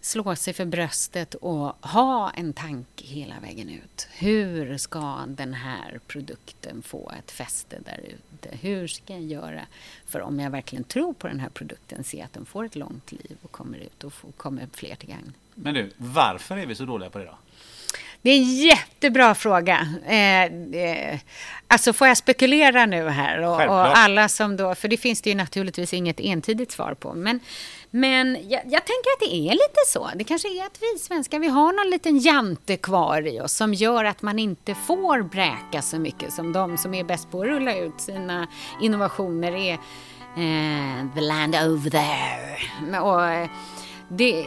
slå 0.01 0.37
sig 0.37 0.55
för 0.55 0.65
bröstet 0.65 1.35
och 1.35 1.87
ha 1.87 2.31
en 2.31 2.53
tanke 2.53 3.05
hela 3.07 3.35
vägen 3.41 3.69
ut. 3.69 4.09
Hur 4.13 4.79
ska 4.79 5.25
den 5.29 5.55
här 5.55 6.01
produkten 6.07 6.83
få 6.83 7.13
ett 7.19 7.31
fäste 7.31 7.77
där 7.85 8.01
ute? 8.05 8.57
Hur 8.57 8.87
ska 8.87 9.13
jag 9.13 9.23
göra 9.23 9.67
för 10.07 10.21
om 10.21 10.41
jag 10.41 10.51
verkligen 10.51 10.85
tror 10.85 11.13
på 11.13 11.29
den 11.29 11.41
här 11.41 11.49
produkten, 11.49 12.05
se 12.05 12.23
att 12.23 12.33
den 12.33 12.47
får 12.47 12.65
ett 12.65 12.77
långt 12.77 13.13
liv 13.13 13.37
och 13.43 13.51
kommer 13.53 13.79
ut 13.79 14.05
och 14.05 14.13
kommer 14.37 14.69
fler 14.73 14.95
till 14.95 15.09
gagn. 15.09 15.33
Men 15.59 15.75
du, 15.75 15.91
varför 15.97 16.57
är 16.57 16.67
vi 16.67 16.75
så 16.75 16.85
dåliga 16.85 17.11
på 17.11 17.19
det 17.19 17.25
då? 17.25 17.39
Det 18.27 18.31
är 18.31 18.37
en 18.37 18.57
jättebra 18.57 19.35
fråga. 19.35 19.89
Eh, 20.07 20.45
eh, 20.45 21.19
alltså 21.69 21.93
får 21.93 22.09
jag 22.09 22.17
spekulera 22.17 22.87
nu 22.87 23.09
här? 23.09 23.43
Och, 23.43 23.55
och, 23.55 23.99
alla 23.99 24.29
som 24.29 24.57
då, 24.57 24.75
för 24.75 24.89
det 24.89 24.97
finns 24.97 25.23
det 25.23 25.31
ju 25.31 25.37
naturligtvis 25.37 25.95
inget 25.95 26.21
entydigt 26.21 26.73
svar 26.73 26.95
på. 26.95 27.15
Men, 27.15 27.41
men 27.91 28.35
jag, 28.35 28.63
jag, 28.65 28.85
tänker 28.85 29.11
att 29.15 29.21
det 29.21 29.35
är 29.35 29.53
lite 29.53 29.81
så. 29.87 30.11
Det 30.15 30.25
kanske 30.25 30.49
är 30.49 30.67
att 30.67 30.79
vi 30.81 30.99
svenskar, 30.99 31.39
vi 31.39 31.49
har 31.49 31.73
någon 31.73 31.91
liten 31.91 32.19
jante 32.19 32.77
kvar 32.77 33.27
i 33.27 33.41
oss 33.41 33.53
som 33.53 33.75
gör 33.75 34.05
att 34.05 34.23
man 34.23 34.39
inte 34.39 34.75
får 34.75 35.23
bräka 35.23 35.83
så 35.83 35.99
mycket 35.99 36.33
som 36.33 36.53
de 36.53 36.79
som 36.79 36.95
är 36.95 37.05
bäst 37.05 37.31
på 37.31 37.41
att 37.41 37.47
rulla 37.47 37.77
ut 37.77 38.01
sina 38.01 38.47
innovationer 38.83 39.53
är 39.53 39.73
eh, 39.73 41.15
the 41.15 41.21
land 41.21 41.55
over 41.55 41.91
there. 41.91 43.01
Och 43.01 43.25
eh, 43.25 43.49
det 44.09 44.45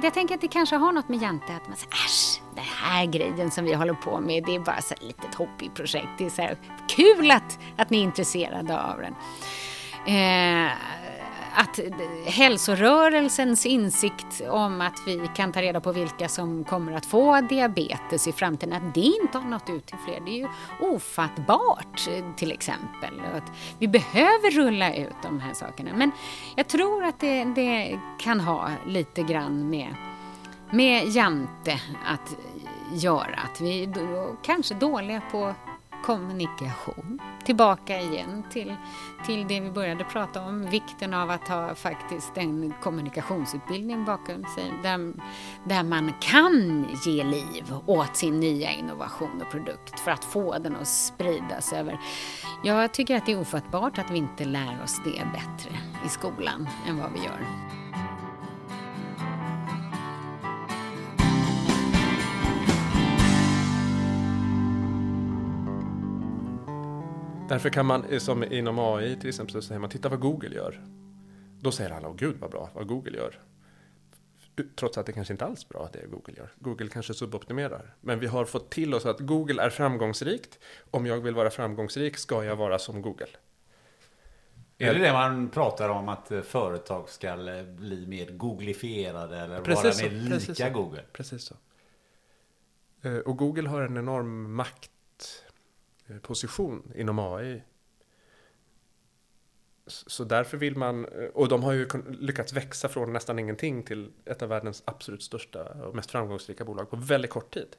så 0.00 0.06
jag 0.06 0.14
tänker 0.14 0.34
att 0.34 0.40
det 0.40 0.48
kanske 0.48 0.76
har 0.76 0.92
något 0.92 1.08
med 1.08 1.22
Jante 1.22 1.56
att 1.56 1.68
man 1.68 1.76
säger 1.76 1.92
äsch, 1.92 2.40
den 2.54 2.64
här 2.64 3.06
grejen 3.06 3.50
som 3.50 3.64
vi 3.64 3.74
håller 3.74 3.94
på 3.94 4.20
med, 4.20 4.44
det 4.44 4.54
är 4.54 4.60
bara 4.60 4.80
så 4.80 4.94
ett 4.94 5.02
litet 5.02 5.34
hobbyprojekt. 5.34 6.08
Det 6.18 6.26
är 6.26 6.30
så 6.30 6.42
här 6.42 6.56
kul 6.88 7.30
att, 7.30 7.58
att 7.76 7.90
ni 7.90 7.98
är 7.98 8.02
intresserade 8.02 8.80
av 8.80 9.00
den. 9.00 9.14
Eh, 10.06 10.72
att 11.58 11.80
hälsorörelsens 12.26 13.66
insikt 13.66 14.42
om 14.48 14.80
att 14.80 15.00
vi 15.06 15.30
kan 15.34 15.52
ta 15.52 15.62
reda 15.62 15.80
på 15.80 15.92
vilka 15.92 16.28
som 16.28 16.64
kommer 16.64 16.92
att 16.92 17.06
få 17.06 17.40
diabetes 17.40 18.28
i 18.28 18.32
framtiden, 18.32 18.72
att 18.72 18.94
det 18.94 19.00
inte 19.00 19.38
har 19.38 19.48
nått 19.48 19.70
ut 19.70 19.86
till 19.86 19.98
fler, 19.98 20.20
det 20.20 20.30
är 20.30 20.38
ju 20.38 20.48
ofattbart 20.80 22.08
till 22.36 22.52
exempel. 22.52 23.20
Att 23.34 23.52
vi 23.78 23.88
behöver 23.88 24.50
rulla 24.50 24.94
ut 24.94 25.14
de 25.22 25.40
här 25.40 25.54
sakerna. 25.54 25.90
Men 25.94 26.10
jag 26.56 26.68
tror 26.68 27.04
att 27.04 27.20
det, 27.20 27.44
det 27.44 28.00
kan 28.18 28.40
ha 28.40 28.70
lite 28.86 29.22
grann 29.22 29.70
med, 29.70 29.94
med 30.70 31.08
Jante 31.08 31.80
att 32.06 32.36
göra. 32.92 33.40
Att 33.44 33.60
vi 33.60 33.84
är 33.84 34.42
kanske 34.42 34.74
dåliga 34.74 35.22
på 35.32 35.54
kommunikation. 36.06 37.18
Tillbaka 37.44 38.00
igen 38.00 38.42
till, 38.50 38.74
till 39.26 39.48
det 39.48 39.60
vi 39.60 39.70
började 39.70 40.04
prata 40.04 40.42
om, 40.42 40.66
vikten 40.70 41.14
av 41.14 41.30
att 41.30 41.48
ha 41.48 41.74
faktiskt 41.74 42.38
en 42.38 42.74
kommunikationsutbildning 42.82 44.04
bakom 44.04 44.44
sig 44.54 44.72
där, 44.82 45.12
där 45.64 45.82
man 45.82 46.12
kan 46.20 46.86
ge 47.06 47.24
liv 47.24 47.74
åt 47.86 48.16
sin 48.16 48.40
nya 48.40 48.70
innovation 48.70 49.42
och 49.42 49.50
produkt 49.50 50.00
för 50.00 50.10
att 50.10 50.24
få 50.24 50.58
den 50.58 50.76
att 50.76 50.88
spridas 50.88 51.72
över. 51.72 51.98
Jag 52.64 52.92
tycker 52.92 53.16
att 53.16 53.26
det 53.26 53.32
är 53.32 53.40
ofattbart 53.40 53.98
att 53.98 54.10
vi 54.10 54.18
inte 54.18 54.44
lär 54.44 54.82
oss 54.84 55.00
det 55.04 55.24
bättre 55.32 55.78
i 56.06 56.08
skolan 56.08 56.68
än 56.88 56.98
vad 56.98 57.12
vi 57.12 57.18
gör. 57.18 57.75
Därför 67.48 67.70
kan 67.70 67.86
man, 67.86 68.04
eh, 68.04 68.18
som 68.18 68.44
inom 68.44 68.78
AI 68.78 69.16
till 69.16 69.28
exempel, 69.28 69.52
så 69.52 69.62
säger 69.62 69.78
man 69.78 69.90
titta 69.90 70.08
vad 70.08 70.20
Google 70.20 70.54
gör. 70.54 70.80
Då 71.60 71.72
säger 71.72 71.90
alla, 71.90 72.08
åh 72.08 72.16
gud 72.16 72.36
vad 72.40 72.50
bra, 72.50 72.70
vad 72.74 72.86
Google 72.86 73.16
gör. 73.16 73.40
Trots 74.76 74.98
att 74.98 75.06
det 75.06 75.12
kanske 75.12 75.34
inte 75.34 75.44
alls 75.44 75.64
är 75.64 75.68
bra 75.68 75.88
det 75.92 76.06
Google 76.06 76.34
gör. 76.36 76.52
Google 76.58 76.88
kanske 76.88 77.14
suboptimerar. 77.14 77.94
Men 78.00 78.18
vi 78.18 78.26
har 78.26 78.44
fått 78.44 78.70
till 78.70 78.94
oss 78.94 79.06
att 79.06 79.20
Google 79.20 79.62
är 79.62 79.70
framgångsrikt. 79.70 80.58
Om 80.90 81.06
jag 81.06 81.20
vill 81.20 81.34
vara 81.34 81.50
framgångsrik 81.50 82.16
ska 82.16 82.44
jag 82.44 82.56
vara 82.56 82.78
som 82.78 83.02
Google. 83.02 83.28
Är 84.78 84.94
det 84.94 85.00
det 85.00 85.12
man 85.12 85.48
pratar 85.48 85.88
om 85.88 86.08
att 86.08 86.32
eh, 86.32 86.40
företag 86.40 87.08
ska 87.08 87.28
eh, 87.28 87.64
bli 87.64 88.06
mer 88.06 88.30
googlifierade 88.30 89.38
eller 89.38 89.60
precis 89.60 90.02
vara 90.02 90.12
mer 90.12 90.18
lika 90.18 90.36
precis 90.36 90.72
Google? 90.72 91.02
Precis 91.12 91.42
så. 91.42 91.54
Och 93.24 93.36
Google 93.36 93.68
har 93.68 93.82
en 93.82 93.96
enorm 93.96 94.54
makt 94.54 94.90
Eh, 94.95 94.95
Eh, 96.08 96.18
position 96.18 96.92
inom 96.94 97.18
AI. 97.18 97.62
Så 99.86 100.24
därför 100.24 100.56
vill 100.56 100.76
man, 100.76 101.04
eh, 101.04 101.28
och 101.34 101.48
de 101.48 101.62
har 101.62 101.72
ju 101.72 101.88
lyckats 102.08 102.52
växa 102.52 102.88
från 102.88 103.12
nästan 103.12 103.38
ingenting 103.38 103.82
till 103.82 104.12
ett 104.24 104.42
av 104.42 104.48
världens 104.48 104.82
absolut 104.86 105.22
största 105.22 105.64
och 105.64 105.94
mest 105.94 106.10
framgångsrika 106.10 106.64
bolag 106.64 106.90
på 106.90 106.96
väldigt 106.96 107.30
kort 107.30 107.54
tid. 107.54 107.76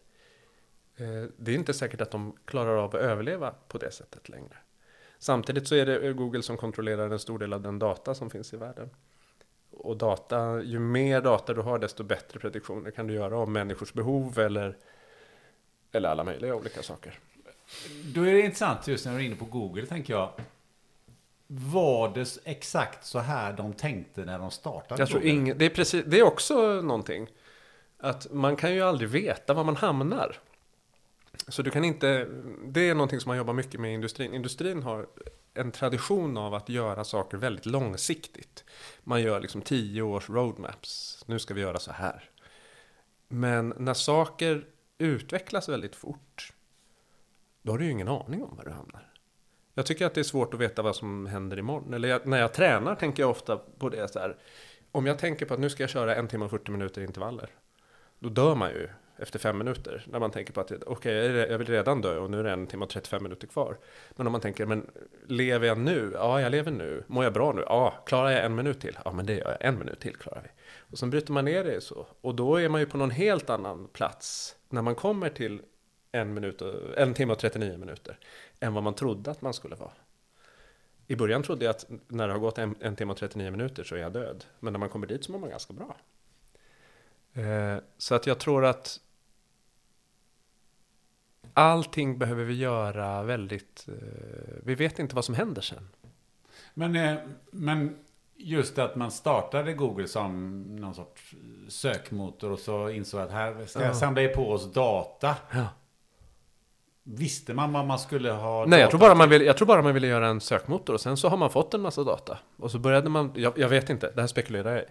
Eh, 0.96 1.24
det 1.38 1.52
är 1.52 1.56
inte 1.56 1.74
säkert 1.74 2.02
att 2.02 2.12
de 2.12 2.38
klarar 2.46 2.78
av 2.78 2.96
att 2.96 3.02
överleva 3.02 3.56
på 3.68 3.78
det 3.78 3.92
sättet 3.92 4.30
längre. 4.30 4.58
Samtidigt 5.20 5.68
så 5.68 5.76
är 5.76 5.86
det 5.86 6.14
Google 6.14 6.44
som 6.44 6.58
kontrollerar 6.58 7.10
en 7.10 7.20
stor 7.20 7.40
del 7.40 7.54
av 7.54 7.62
den 7.62 7.80
data 7.80 8.16
som 8.16 8.30
finns 8.30 8.54
i 8.54 8.58
världen. 8.58 8.90
Och 9.72 9.98
data, 9.98 10.62
ju 10.62 10.80
mer 10.80 11.22
data 11.22 11.54
du 11.54 11.62
har 11.62 11.80
desto 11.80 12.04
bättre 12.04 12.40
prediktioner 12.40 12.92
kan 12.92 13.08
du 13.08 13.14
göra 13.14 13.38
om 13.38 13.54
människors 13.54 13.94
behov 13.94 14.40
eller, 14.40 14.78
eller 15.92 16.10
alla 16.10 16.24
möjliga 16.24 16.56
olika 16.56 16.84
saker. 16.84 17.20
Då 18.04 18.22
är 18.22 18.34
det 18.34 18.42
intressant 18.42 18.88
just 18.88 19.06
när 19.06 19.14
du 19.14 19.20
är 19.20 19.26
inne 19.26 19.36
på 19.36 19.46
Google, 19.46 19.86
tänker 19.86 20.14
jag. 20.14 20.32
Var 21.48 22.10
det 22.10 22.38
exakt 22.44 23.06
så 23.06 23.20
här 23.20 23.54
de 23.54 23.74
tänkte 23.74 24.26
när 24.26 24.40
de 24.40 24.52
startade 24.52 25.02
jag 25.02 25.10
tror 25.10 25.24
ingen, 25.24 25.58
det, 25.58 25.66
är 25.66 25.70
precis, 25.70 26.06
det 26.08 26.20
är 26.20 26.24
också 26.24 26.82
någonting. 26.82 27.28
Att 28.00 28.32
man 28.32 28.56
kan 28.56 28.74
ju 28.74 28.82
aldrig 28.82 29.10
veta 29.10 29.54
var 29.54 29.64
man 29.64 29.76
hamnar. 29.76 30.40
Så 31.48 31.62
du 31.62 31.72
kan 31.72 31.84
inte, 31.84 32.28
det 32.66 32.90
är 32.90 32.94
någonting 32.94 33.20
som 33.20 33.30
man 33.30 33.38
jobbar 33.38 33.54
mycket 33.54 33.80
med 33.80 33.92
i 33.92 33.94
industrin. 33.94 34.34
Industrin 34.34 34.84
har 34.84 35.08
en 35.54 35.72
tradition 35.72 36.38
av 36.38 36.54
att 36.54 36.70
göra 36.70 37.04
saker 37.04 37.38
väldigt 37.38 37.66
långsiktigt. 37.66 38.64
Man 39.04 39.22
gör 39.22 39.40
liksom 39.40 39.62
tio 39.62 40.02
års 40.02 40.30
roadmaps. 40.30 41.24
Nu 41.28 41.40
ska 41.40 41.54
vi 41.54 41.62
göra 41.62 41.80
så 41.80 41.92
här. 41.92 42.30
Men 43.28 43.74
när 43.78 43.94
saker 43.94 44.66
utvecklas 44.98 45.70
väldigt 45.70 45.96
fort 45.96 46.54
då 47.62 47.72
har 47.72 47.78
du 47.78 47.86
ju 47.86 47.92
ingen 47.92 48.08
aning 48.08 48.44
om 48.44 48.58
var 48.58 48.66
du 48.66 48.72
hamnar. 48.72 49.14
Jag 49.74 49.86
tycker 49.86 50.06
att 50.06 50.14
det 50.14 50.22
är 50.22 50.24
svårt 50.24 50.54
att 50.54 50.60
veta 50.60 50.82
vad 50.82 50.96
som 50.96 51.26
händer 51.26 51.60
imorgon. 51.60 51.94
Eller 51.94 52.10
jag, 52.10 52.28
när 52.28 52.40
jag 52.40 52.54
tränar 52.54 52.96
tänker 52.96 53.24
jag 53.24 53.30
ofta 53.30 53.58
på 53.58 53.90
det 53.90 54.12
så 54.12 54.20
här. 54.20 54.38
Om 54.92 55.06
jag 55.06 55.20
tänker 55.20 55.46
på 55.46 55.54
att 55.54 55.60
nu 55.60 55.70
ska 55.70 55.84
jag 55.84 55.90
köra 55.90 56.16
en 56.16 56.28
timme 56.28 56.46
och 56.46 56.52
40 56.52 56.72
minuter 56.72 57.02
intervaller. 57.02 57.50
Då 58.20 58.30
dör 58.30 58.56
man 58.56 58.70
ju 58.70 58.90
efter 59.18 59.40
fem 59.40 59.58
minuter. 59.58 60.06
När 60.08 60.20
man 60.20 60.32
tänker 60.32 60.54
på 60.54 60.62
att 60.62 60.72
okej, 60.72 61.30
okay, 61.30 61.52
jag 61.52 61.58
vill 61.58 61.68
redan 61.68 62.02
dö 62.02 62.18
och 62.18 62.32
nu 62.32 62.40
är 62.40 62.44
det 62.44 62.52
en 62.52 62.68
timme 62.68 62.84
och 62.84 62.90
35 62.90 63.24
minuter 63.24 63.48
kvar. 63.48 63.78
Men 64.16 64.28
om 64.28 64.32
man 64.32 64.42
tänker, 64.42 64.66
men 64.66 64.88
lever 65.28 65.68
jag 65.68 65.78
nu? 65.78 66.12
Ja, 66.14 66.42
jag 66.42 66.52
lever 66.52 66.72
nu. 66.72 67.04
Mår 67.08 67.24
jag 67.24 67.34
bra 67.34 67.54
nu? 67.54 67.64
Ja, 67.66 68.04
klarar 68.06 68.30
jag 68.30 68.46
en 68.46 68.56
minut 68.56 68.80
till? 68.80 68.98
Ja, 69.06 69.12
men 69.12 69.26
det 69.26 69.34
gör 69.34 69.58
jag. 69.60 69.68
En 69.70 69.80
minut 69.80 70.00
till 70.00 70.16
klarar 70.16 70.42
vi. 70.44 70.50
Och 70.92 70.98
sen 70.98 71.10
bryter 71.10 71.34
man 71.34 71.46
ner 71.46 71.64
det 71.64 71.82
så. 71.82 72.08
Och 72.22 72.36
då 72.36 72.56
är 72.56 72.70
man 72.70 72.82
ju 72.82 72.88
på 72.88 72.98
någon 72.98 73.12
helt 73.12 73.50
annan 73.50 73.88
plats. 73.88 74.56
När 74.70 74.82
man 74.82 74.96
kommer 74.96 75.30
till 75.30 75.62
en, 76.18 76.34
minut 76.34 76.62
och, 76.62 76.98
en 76.98 77.14
timme 77.14 77.34
och 77.34 77.40
39 77.40 77.78
minuter 77.78 78.20
än 78.60 78.74
vad 78.74 78.84
man 78.84 78.94
trodde 78.94 79.32
att 79.32 79.42
man 79.42 79.54
skulle 79.54 79.76
vara. 79.76 79.92
I 81.08 81.16
början 81.16 81.44
trodde 81.44 81.66
jag 81.66 81.70
att 81.70 81.86
när 82.08 82.28
det 82.28 82.34
har 82.34 82.40
gått 82.40 82.58
en, 82.58 82.76
en 82.80 82.96
timme 82.96 83.12
och 83.12 83.18
39 83.18 83.52
minuter 83.52 83.84
så 83.84 83.96
är 83.96 84.00
jag 84.00 84.14
död. 84.14 84.46
Men 84.60 84.74
när 84.74 84.80
man 84.80 84.90
kommer 84.90 85.08
dit 85.08 85.24
så 85.24 85.32
mår 85.32 85.40
man 85.40 85.50
ganska 85.50 85.74
bra. 85.74 85.98
Eh, 87.34 87.78
så 87.98 88.16
att 88.16 88.28
jag 88.28 88.40
tror 88.40 88.66
att 88.66 89.00
allting 91.54 92.18
behöver 92.18 92.44
vi 92.44 92.54
göra 92.54 93.24
väldigt... 93.24 93.88
Eh, 93.88 93.94
vi 94.64 94.76
vet 94.76 95.00
inte 95.00 95.16
vad 95.16 95.26
som 95.26 95.36
händer 95.36 95.62
sen. 95.62 95.90
Men, 96.74 96.96
eh, 96.96 97.18
men 97.52 97.98
Just 98.40 98.78
att 98.78 98.96
man 98.96 99.12
startade 99.12 99.74
Google 99.74 100.08
som 100.08 100.62
någon 100.76 100.96
sorts 100.96 101.36
sökmotor 101.68 102.52
och 102.52 102.60
så 102.60 102.90
insåg 102.90 103.22
att 103.22 103.32
här 103.32 103.66
ska 103.66 103.84
jag 103.84 103.96
samla 103.96 104.28
på 104.28 104.52
oss 104.52 104.74
data. 104.74 105.36
Ja. 105.52 105.68
Visste 107.10 107.54
man 107.54 107.74
vad 107.74 107.86
man 107.86 108.00
skulle 108.00 108.32
ha 108.32 108.66
Nej, 108.66 108.80
jag 108.80 108.90
tror, 108.90 109.00
bara 109.00 109.16
man 109.16 109.30
vill, 109.30 109.42
jag 109.42 109.58
tror 109.58 109.68
bara 109.68 109.82
man 109.82 109.94
ville 109.94 110.08
göra 110.08 110.28
en 110.28 110.42
sökmotor 110.42 110.94
och 110.94 111.02
sen 111.02 111.18
så 111.18 111.30
har 111.30 111.38
man 111.38 111.50
fått 111.50 111.74
en 111.74 111.82
massa 111.82 112.04
data. 112.04 112.38
Och 112.58 112.72
så 112.72 112.80
började 112.80 113.10
man, 113.10 113.32
jag, 113.36 113.58
jag 113.58 113.70
vet 113.70 113.90
inte, 113.90 114.12
det 114.16 114.22
här 114.22 114.28
spekulerar 114.28 114.76
jag 114.76 114.82
i. 114.82 114.86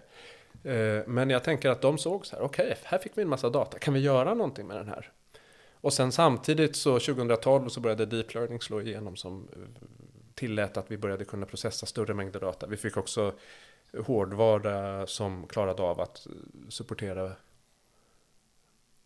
Eh, 0.63 1.03
Men 1.07 1.29
jag 1.29 1.43
tänker 1.43 1.69
att 1.69 1.81
de 1.81 1.97
såg 1.97 2.25
så 2.25 2.35
här, 2.35 2.43
okej, 2.43 2.77
här 2.83 2.97
fick 2.97 3.17
vi 3.17 3.21
en 3.21 3.29
massa 3.29 3.49
data, 3.49 3.79
kan 3.79 3.93
vi 3.93 3.99
göra 3.99 4.33
någonting 4.33 4.67
med 4.67 4.77
den 4.77 4.87
här? 4.87 5.11
Och 5.81 5.93
sen 5.93 6.11
samtidigt 6.11 6.75
så 6.75 6.99
2012 6.99 7.69
så 7.69 7.79
började 7.79 8.05
deep 8.05 8.33
learning 8.33 8.61
slå 8.61 8.81
igenom 8.81 9.15
som 9.15 9.47
eh, 9.53 9.83
tillät 10.33 10.77
att 10.77 10.91
vi 10.91 10.97
började 10.97 11.25
kunna 11.25 11.45
processa 11.45 11.85
större 11.85 12.13
mängder 12.13 12.39
data. 12.39 12.67
Vi 12.67 12.77
fick 12.77 12.97
också 12.97 13.33
hårdvara 14.05 15.07
som 15.07 15.47
klarade 15.47 15.83
av 15.83 16.01
att 16.01 16.27
eh, 16.27 16.31
supportera 16.69 17.31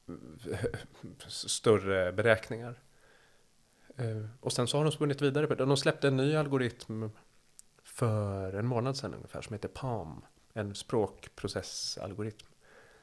större 1.27 2.11
beräkningar. 2.11 2.75
Eh, 4.01 4.25
och 4.39 4.53
sen 4.53 4.67
så 4.67 4.77
har 4.77 4.83
de 4.83 4.91
spunnit 4.91 5.21
vidare 5.21 5.47
på 5.47 5.55
det. 5.55 5.65
De 5.65 5.77
släppte 5.77 6.07
en 6.07 6.17
ny 6.17 6.35
algoritm 6.35 7.09
för 7.83 8.53
en 8.53 8.65
månad 8.65 8.97
sedan 8.97 9.13
ungefär 9.13 9.41
som 9.41 9.53
heter 9.53 9.69
PAM, 9.69 10.25
En 10.53 10.75
språkprocessalgoritm. 10.75 12.47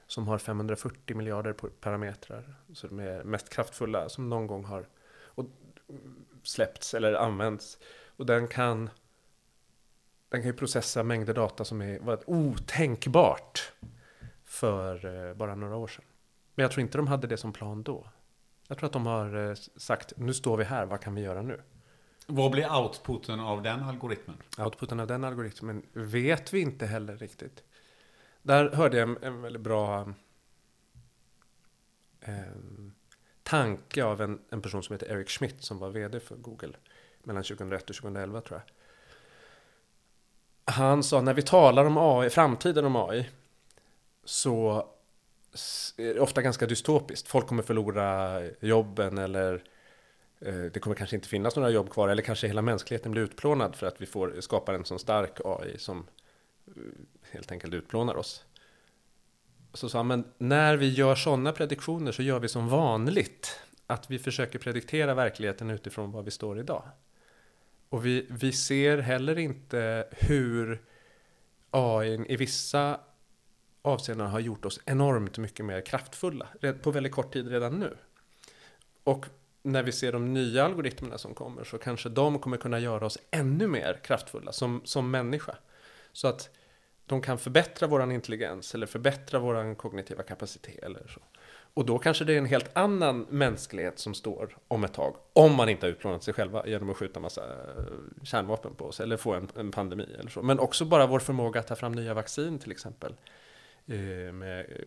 Som 0.07 0.29
har 0.29 0.39
540 0.39 1.17
miljarder 1.17 1.53
parametrar. 1.53 2.55
Så 2.73 2.87
de 2.87 2.99
är 2.99 3.25
mest 3.25 3.49
kraftfulla 3.49 4.09
som 4.09 4.29
någon 4.29 4.47
gång 4.47 4.65
har 4.65 4.87
släppts 6.43 6.95
eller 6.95 7.15
använts. 7.15 7.79
Och 8.17 8.27
den 8.27 8.49
kan 8.49 8.91
den 10.29 10.41
kan 10.41 10.51
ju 10.51 10.57
processa 10.57 11.03
mängder 11.03 11.35
data 11.35 11.65
som 11.65 11.83
är 11.83 11.99
var 11.99 12.31
otänkbart 12.31 13.73
för 14.45 15.27
eh, 15.29 15.35
bara 15.35 15.55
några 15.55 15.77
år 15.77 15.87
sedan. 15.87 16.05
Men 16.55 16.63
jag 16.63 16.73
tror 16.73 16.83
inte 16.83 16.99
de 16.99 17.07
hade 17.07 17.27
det 17.27 17.37
som 17.37 17.53
plan 17.53 17.83
då. 17.83 18.07
Jag 18.69 18.79
tror 18.79 18.87
att 18.87 18.93
de 18.93 19.07
har 19.07 19.49
eh, 19.49 19.55
sagt, 19.77 20.13
nu 20.17 20.35
står 20.35 20.57
vi 20.57 20.65
här, 20.65 20.87
vad 20.87 21.01
kan 21.01 21.15
vi 21.15 21.21
göra 21.21 21.43
nu? 21.43 21.61
Vad 22.27 22.51
blir 22.51 22.77
outputen 22.77 23.41
av 23.41 23.63
den 23.63 23.83
algoritmen? 23.83 24.37
Outputen 24.59 25.01
av 25.01 25.07
den 25.07 25.25
algoritmen 25.25 25.83
vet 25.93 26.55
vi 26.55 26.61
inte 26.61 26.87
heller 26.87 27.17
riktigt. 27.17 27.63
Där 28.43 28.71
hörde 28.71 28.97
jag 28.99 29.09
en, 29.09 29.23
en 29.23 29.43
väldigt 29.43 29.63
bra 29.63 30.13
em, 32.21 32.95
tanke 33.43 34.05
av 34.05 34.21
en, 34.21 34.41
en 34.51 34.63
person 34.63 34.83
som 34.83 34.95
heter 34.95 35.13
Eric 35.13 35.29
Schmidt 35.29 35.63
som 35.63 35.79
var 35.79 35.91
vd 35.91 36.21
för 36.21 36.37
Google 36.37 36.73
mellan 37.23 37.43
2001 37.43 37.91
och 37.91 37.97
2011 37.97 38.41
tror 38.41 38.63
jag. 38.65 38.75
Han 40.75 41.03
sa 41.03 41.21
när 41.21 41.35
vi 41.35 41.43
talar 41.43 41.85
om 41.85 41.99
AI, 41.99 42.31
framtiden 42.31 42.85
om 42.85 42.97
AI 42.97 43.31
så 44.25 44.89
ofta 46.19 46.43
ganska 46.43 46.67
dystopiskt. 46.67 47.29
Folk 47.29 47.47
kommer 47.47 47.63
förlora 47.63 48.41
jobben 48.61 49.19
eller 49.19 49.63
eh, 50.41 50.55
det 50.55 50.81
kommer 50.81 50.97
kanske 50.97 51.17
inte 51.17 51.29
finnas 51.29 51.57
några 51.57 51.71
jobb 51.71 51.91
kvar 51.91 52.09
eller 52.09 52.23
kanske 52.23 52.47
hela 52.47 52.63
mänskligheten 52.63 53.13
blir 53.13 53.23
utplånad 53.23 53.77
för 53.77 53.87
att 53.87 54.01
vi 54.01 54.07
får 54.07 54.41
skapar 54.41 54.75
en 54.75 54.85
sån 54.85 54.99
stark 54.99 55.41
AI 55.45 55.79
som 55.79 56.07
eh, 56.67 56.73
helt 57.31 57.53
enkelt 57.53 57.75
utplånar 57.75 58.17
oss. 58.17 58.45
Så 59.75 59.89
sa 59.89 59.99
han, 59.99 60.07
men 60.07 60.25
när 60.39 60.77
vi 60.77 60.89
gör 60.89 61.15
sådana 61.15 61.53
prediktioner 61.53 62.13
så 62.13 62.23
gör 62.23 62.41
vi 62.41 62.49
som 62.49 62.69
vanligt. 62.69 63.61
Att 63.87 64.11
vi 64.11 64.19
försöker 64.19 64.59
prediktera 64.59 65.15
verkligheten 65.15 65.71
utifrån 65.71 66.13
var 66.13 66.23
vi 66.23 66.31
står 66.31 66.59
idag. 66.59 66.83
Och 67.89 68.07
vi, 68.07 68.27
vi 68.31 68.53
ser 68.53 68.99
heller 68.99 69.39
inte 69.39 70.09
hur 70.11 70.83
AI 71.71 72.25
i 72.33 72.37
vissa 72.37 73.01
avseenden 73.89 74.27
har 74.27 74.41
gjort 74.41 74.65
oss 74.65 74.81
enormt 74.85 75.39
mycket 75.39 75.67
mer 75.67 75.81
kraftfulla 75.81 76.47
på 76.83 76.91
väldigt 76.91 77.13
kort 77.13 77.33
tid 77.33 77.49
redan 77.49 77.81
nu. 77.81 77.97
Och 79.05 79.27
när 79.63 79.83
vi 79.83 79.93
ser 79.93 80.13
de 80.13 80.35
nya 80.35 80.65
algoritmerna 80.65 81.19
som 81.19 81.35
kommer 81.35 81.65
så 81.65 81.79
kanske 81.79 82.09
de 82.09 82.39
kommer 82.39 82.57
kunna 82.57 82.79
göra 82.79 83.07
oss 83.07 83.19
ännu 83.31 83.67
mer 83.67 84.01
kraftfulla 84.05 84.53
som, 84.53 84.81
som 84.85 85.11
människa. 85.11 85.55
Så 86.13 86.29
att 86.29 86.51
de 87.07 87.23
kan 87.23 87.39
förbättra 87.39 87.87
vår 87.87 88.13
intelligens 88.13 88.75
eller 88.75 88.87
förbättra 88.87 89.39
vår 89.39 89.75
kognitiva 89.75 90.23
kapacitet 90.23 90.79
eller 90.85 91.07
så. 91.07 91.21
Och 91.75 91.87
då 91.87 91.99
kanske 91.99 92.25
det 92.25 92.35
är 92.35 92.39
en 92.39 92.47
helt 92.47 92.77
annan 92.77 93.27
mänsklighet 93.31 93.99
som 93.99 94.15
står 94.15 94.57
om 94.69 94.85
ett 94.85 94.95
tag. 94.95 95.17
Om 95.33 95.55
man 95.55 95.69
inte 95.69 95.87
har 95.87 95.91
utplånat 95.91 96.23
sig 96.23 96.35
själva 96.35 96.67
genom 96.67 96.91
att 96.91 96.97
skjuta 96.97 97.21
massa 97.21 97.43
eh, 97.43 98.25
kärnvapen 98.25 98.75
på 98.75 98.85
oss 98.85 99.01
eller 99.01 99.17
få 99.17 99.35
en, 99.35 99.49
en 99.57 99.71
pandemi 99.71 100.17
eller 100.19 100.31
så. 100.31 100.43
Men 100.43 100.59
också 100.59 100.85
bara 100.85 101.07
vår 101.07 101.19
förmåga 101.19 101.61
att 101.61 101.67
ta 101.67 101.77
fram 101.77 101.93
nya 101.93 102.15
vaccin 102.15 102.59
till 102.59 102.71
exempel 102.71 103.13
eh, 103.13 103.19
med, 104.33 104.85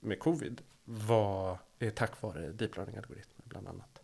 med 0.00 0.18
covid 0.18 0.60
var 0.84 1.58
eh, 1.78 1.90
tack 1.90 2.22
vare 2.22 2.52
deep 2.52 2.76
learning-algoritmer 2.76 3.44
bland 3.44 3.68
annat. 3.68 4.02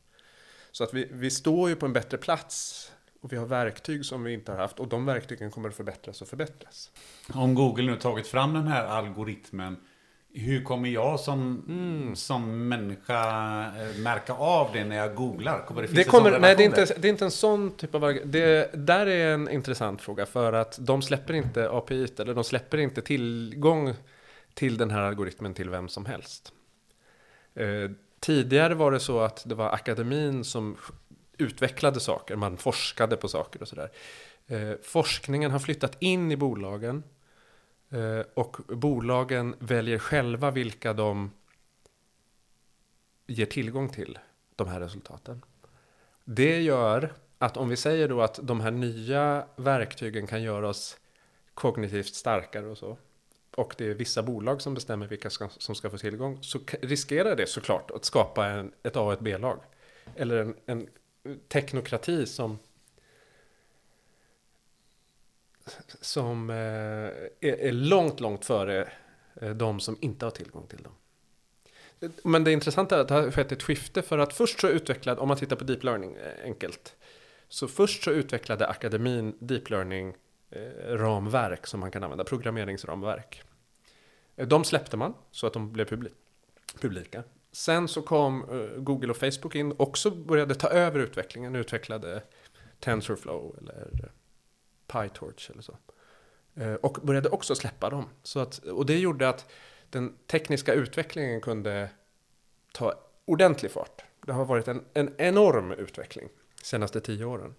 Så 0.73 0.85
att 0.85 0.95
vi, 0.95 1.09
vi 1.13 1.31
står 1.31 1.69
ju 1.69 1.77
på 1.77 1.87
en 1.87 1.93
bättre 1.93 2.19
plats 2.19 2.93
och 3.21 3.33
vi 3.33 3.37
har 3.37 3.47
verktyg 3.47 4.05
som 4.05 4.25
vi 4.25 4.33
inte 4.33 4.53
har 4.53 4.59
haft 4.59 4.81
och 4.81 4.89
de 4.89 5.07
verktygen 5.07 5.51
kommer 5.51 5.69
att 5.69 5.75
förbättras 5.75 6.23
och 6.23 6.29
förbättras. 6.29 6.91
Om 7.35 7.55
Google 7.55 7.85
nu 7.85 7.97
tagit 7.97 8.27
fram 8.27 8.55
den 8.55 8.67
här 8.67 8.85
algoritmen, 8.85 9.77
hur 10.33 10.63
kommer 10.65 10.89
jag 10.89 11.21
som, 11.21 11.65
Mm. 11.69 12.17
som 12.17 12.69
människa 12.69 13.21
eh, 13.61 13.97
märka 13.99 14.33
av 14.33 14.73
det 14.73 14.85
när 14.85 14.97
jag 14.97 15.15
googlar? 15.15 15.65
Kommer 15.67 15.83
det 15.83 15.89
Det 15.89 16.05
kommer, 16.05 16.39
nej, 16.39 16.57
det 16.57 16.63
är, 16.63 16.67
inte, 16.67 16.85
det 16.99 17.09
är 17.09 17.11
inte 17.11 17.25
en 17.25 17.31
sån 17.31 17.77
typ 17.77 17.95
av... 17.95 18.19
Det 18.25 18.71
där 18.75 19.07
är 19.07 19.35
en 19.35 19.49
intressant 19.49 20.03
fråga 20.03 20.27
för 20.27 20.53
att 20.53 20.79
de 20.81 21.03
släpper 21.03 21.35
inte 21.35 21.71
API, 21.71 22.09
eller 22.19 22.35
de 22.35 22.45
släpper 22.45 22.79
inte 22.79 23.03
tillgång 23.03 23.95
till 24.55 24.77
den 24.77 24.91
här 24.91 25.03
algoritmen 25.03 25.55
till 25.55 25.71
vem 25.71 25.89
som 25.89 26.07
helst. 26.07 26.53
Eh, 27.55 27.91
tidigare 28.21 28.75
var 28.75 28.91
det 28.91 29.01
så 29.01 29.21
att 29.21 29.43
det 29.47 29.55
var 29.55 29.71
akademin 29.71 30.45
som 30.45 30.77
utvecklade 31.39 32.01
saker, 32.01 32.37
man 32.37 32.57
forskade 32.57 33.17
på 33.17 33.29
saker 33.29 33.63
och 33.63 33.69
sådär. 33.69 33.91
Eh, 34.47 34.73
forskningen 34.83 35.51
har 35.51 35.59
flyttat 35.59 35.97
in 36.03 36.33
i 36.33 36.37
bolagen 36.37 37.03
eh, 37.91 38.21
och 38.35 38.57
bolagen 38.69 39.55
väljer 39.59 39.99
själva 39.99 40.51
vilka 40.51 40.93
de 40.93 41.31
ger 43.27 43.47
tillgång 43.47 43.89
till 43.89 44.19
de 44.57 44.69
här 44.69 44.81
resultaten. 44.81 45.43
Det 46.25 46.61
gör 46.61 47.13
att 47.39 47.57
om 47.57 47.69
vi 47.69 47.77
säger 47.77 48.09
då 48.09 48.23
att 48.23 48.41
de 48.43 48.61
här 48.61 48.71
nya 48.71 49.47
verktygen 49.57 50.27
kan 50.27 50.43
göra 50.43 50.69
oss 50.69 50.97
kognitivt 51.55 52.15
starkare 52.15 52.67
och 52.67 52.79
så, 52.79 52.97
och 53.55 53.75
det 53.79 53.87
är 53.87 53.95
vissa 53.95 54.23
bolag 54.23 54.63
som 54.63 54.75
bestämmer 54.75 55.07
vilka 55.07 55.31
ska, 55.31 55.49
som 55.49 55.75
ska 55.75 55.91
få 55.91 55.99
tillgång, 55.99 56.39
så 56.43 56.59
riskerar 56.83 57.37
det 57.37 57.47
såklart 57.47 57.91
att 57.91 58.05
skapa 58.05 58.47
en, 58.47 58.73
ett 58.83 58.97
A 58.97 59.01
och 59.01 59.13
ett 59.13 59.21
B-lag. 59.21 59.59
Eller 60.17 60.37
en, 60.37 60.55
en 60.67 60.89
teknokrati 61.49 62.27
som 62.27 62.59
som 66.01 66.51
eh, 66.51 66.57
är, 66.57 67.33
är 67.41 67.73
långt, 67.73 68.21
långt 68.21 68.45
före 68.45 68.89
eh, 69.41 69.51
de 69.51 69.81
som 69.81 69.97
inte 70.01 70.27
har 70.27 70.31
tillgång 70.31 70.67
till 70.67 70.83
dem. 70.83 70.93
Men 72.25 72.45
det 72.45 72.53
intressanta 72.53 72.97
är 72.97 73.01
att 73.01 73.09
det 73.09 73.15
har 73.15 73.31
skett 73.31 73.53
ett 73.53 73.63
skifte 73.63 74.03
för 74.03 74.19
att 74.19 74.35
först 74.35 74.61
så 74.61 74.69
utvecklade, 74.69 75.21
om 75.21 75.29
man 75.29 75.37
tittar 75.37 75.57
på 75.57 75.65
deep 75.65 75.85
learning 75.85 76.17
eh, 76.17 76.45
enkelt, 76.45 76.97
så 77.49 77.69
först 77.69 78.05
så 78.05 78.11
utvecklade 78.11 78.67
akademin 78.67 79.37
deep 79.39 79.71
learning 79.71 80.15
Eh, 80.55 80.97
ramverk 80.97 81.67
som 81.67 81.81
man 81.81 81.91
kan 81.91 82.03
använda, 82.05 82.25
programmeringsramverk. 82.25 83.43
Eh, 84.37 84.47
de 84.49 84.65
släppte 84.65 84.97
man 84.97 85.15
så 85.31 85.47
att 85.47 85.53
de 85.53 85.73
blev 85.73 85.89
publi- 85.89 86.13
publika. 86.81 87.23
Sen 87.53 87.89
så 87.89 88.03
kom 88.03 88.43
eh, 88.51 88.81
Google 88.83 89.11
och 89.11 89.17
Facebook 89.17 89.55
in 89.55 89.73
och 89.73 89.81
också 89.81 90.11
började 90.11 90.55
ta 90.55 90.69
över 90.69 91.01
utvecklingen, 91.01 91.55
utvecklade 91.57 92.23
TensorFlow 92.81 93.57
eller 93.59 94.13
PyTorch 94.87 95.51
eller 95.51 95.63
så. 95.63 95.77
Och 96.81 96.99
började 97.03 97.29
också 97.29 97.55
släppa 97.55 97.91
dem. 97.91 98.09
Så 98.23 98.41
att, 98.41 98.59
och 98.59 98.87
det 98.87 98.99
gjorde 98.99 99.29
att 99.29 99.53
den 99.91 100.17
tekniska 100.27 100.75
utvecklingen 100.75 101.41
kunde 101.41 101.91
ta 102.73 102.95
ordentlig 103.25 103.71
fart. 103.71 104.05
Det 104.27 104.33
har 104.33 104.45
varit 104.45 104.69
en, 104.69 104.85
en 104.95 105.15
enorm 105.19 105.73
utveckling 105.73 106.29
de 106.61 106.65
senaste 106.65 107.01
tio 107.01 107.25
åren. 107.25 107.55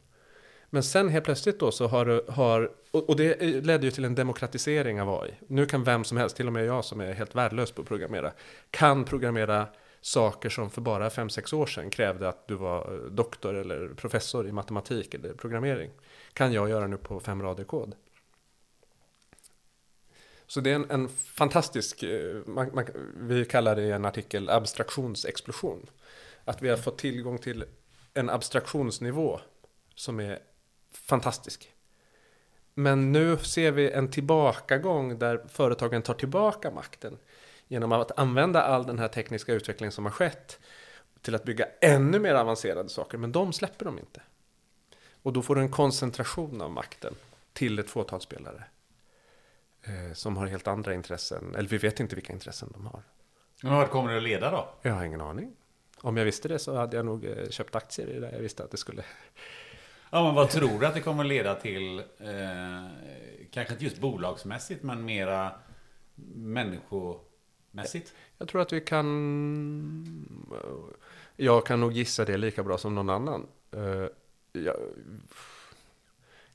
Men 0.76 0.84
sen 0.84 1.10
helt 1.10 1.26
plötsligt 1.26 1.60
då 1.60 1.72
så 1.72 1.88
har, 1.88 2.32
har 2.32 2.72
och, 2.92 3.16
det 3.16 3.42
ledde 3.42 3.86
ju 3.86 3.92
till 3.92 4.06
en 4.06 4.16
demokratisering 4.16 5.02
av 5.02 5.22
AI. 5.22 5.34
Nu 5.48 5.66
kan 5.66 5.84
vem 5.84 6.04
som 6.04 6.18
helst, 6.18 6.36
till 6.36 6.48
och 6.48 6.54
med 6.54 6.66
jag 6.66 6.86
som 6.86 7.02
är 7.02 7.14
helt 7.14 7.36
värdelös 7.36 7.72
på 7.72 7.82
att 7.82 7.88
programmera, 7.88 8.32
kan 8.70 9.06
programmera 9.06 9.68
saker 10.02 10.50
som 10.50 10.70
för 10.70 10.82
bara 10.82 11.10
5-6 11.10 11.56
år 11.56 11.66
sedan 11.66 11.90
krävde 11.90 12.30
att 12.30 12.48
du 12.48 12.56
var 12.56 12.94
eh, 12.94 13.12
doktor 13.12 13.56
eller 13.56 13.88
professor 13.88 14.48
i 14.48 14.52
matematik 14.52 15.14
eller 15.14 15.34
programmering. 15.34 15.92
Kan 16.34 16.54
jag 16.54 16.70
göra 16.70 16.88
nu 16.88 16.98
på 16.98 17.20
fem 17.20 17.42
rader 17.42 17.64
kod. 17.64 17.96
Så 20.48 20.62
det 20.62 20.72
är 20.72 20.76
en, 20.76 20.92
en 20.92 21.10
fantastisk, 21.10 22.04
eh, 22.04 22.36
man, 22.46 22.70
man, 22.74 22.86
vi 23.16 23.46
kallar 23.46 23.76
det 23.76 23.82
i 23.82 23.92
en 23.92 24.06
artikel 24.06 24.50
abstraktionsexplosion. 24.50 25.90
Att 26.46 26.62
vi 26.62 26.70
har 26.70 26.78
fått 26.78 26.98
tillgång 26.98 27.38
till 27.38 27.66
en 28.14 28.30
abstraktionsnivå 28.30 29.40
som 29.96 30.20
är 30.20 30.40
fantastisk. 30.96 31.72
Men 32.74 33.12
nu 33.12 33.38
ser 33.38 33.72
vi 33.72 33.92
en 33.92 34.12
tillbakagång 34.12 35.20
där 35.20 35.46
företagen 35.48 36.02
tar 36.02 36.14
tillbaka 36.14 36.72
makten 36.72 37.18
genom 37.68 37.92
att 37.92 38.20
använda 38.20 38.62
all 38.62 38.86
den 38.86 39.00
här 39.00 39.08
tekniska 39.08 39.54
utvecklingen 39.54 39.92
som 39.92 40.06
har 40.06 40.12
skett 40.12 40.60
till 41.22 41.36
att 41.36 41.44
bygga 41.44 41.68
ännu 41.82 42.20
mer 42.20 42.34
avancerade 42.34 42.90
saker. 42.90 43.18
Men 43.18 43.32
de 43.32 43.54
släpper 43.54 43.86
de 43.86 44.00
inte. 44.00 44.22
Och 45.24 45.34
då 45.34 45.42
får 45.42 45.56
du 45.56 45.62
en 45.62 45.72
koncentration 45.72 46.62
av 46.62 46.72
makten 46.72 47.16
till 47.54 47.80
ett 47.80 47.90
fåtal 47.90 48.22
spelare. 48.22 48.64
Eh, 49.84 50.14
som 50.14 50.38
har 50.38 50.48
helt 50.48 50.68
andra 50.68 50.94
intressen. 50.94 51.56
Eller 51.56 51.70
vi 51.70 51.78
vet 51.78 52.00
inte 52.00 52.16
vilka 52.16 52.34
intressen 52.34 52.70
de 52.74 52.86
har. 52.86 53.04
Men 53.62 53.74
vart 53.74 53.90
kommer 53.90 54.12
det 54.12 54.18
att 54.18 54.24
leda 54.24 54.52
då? 54.52 54.70
Jag 54.82 54.94
har 54.94 55.06
ingen 55.06 55.22
aning. 55.22 55.56
Om 55.98 56.18
jag 56.18 56.26
visste 56.26 56.48
det 56.48 56.60
så 56.60 56.76
hade 56.76 56.98
jag 56.98 57.06
nog 57.06 57.26
eh, 57.26 57.50
köpt 57.50 57.76
aktier 57.76 58.08
i 58.08 58.20
det. 58.20 58.32
Jag 58.32 58.40
visste 58.40 58.64
att 58.64 58.72
det 58.72 58.78
skulle... 58.78 59.04
Ja, 60.16 60.24
men 60.24 60.36
vad 60.36 60.50
tror 60.50 60.80
du 60.80 60.86
att 60.86 60.94
det 60.94 61.02
kommer 61.02 61.24
leda 61.24 61.56
till? 61.56 62.00
Eh, 62.00 62.86
kanske 63.52 63.74
inte 63.74 63.84
just 63.84 64.00
bolagsmässigt, 64.00 64.84
men 64.84 65.06
mera 65.06 65.52
människomässigt? 66.36 68.14
Jag 68.38 68.48
tror 68.48 68.62
att 68.62 68.74
vi 68.74 68.82
kan... 68.82 70.26
Jag 71.36 71.66
kan 71.66 71.80
nog 71.80 71.92
gissa 71.92 72.26
det 72.26 72.38
lika 72.38 72.64
bra 72.64 72.78
som 72.78 72.96
någon 72.96 73.10
annan. 73.10 73.48
Eh, 73.72 74.06
jag... 74.52 74.76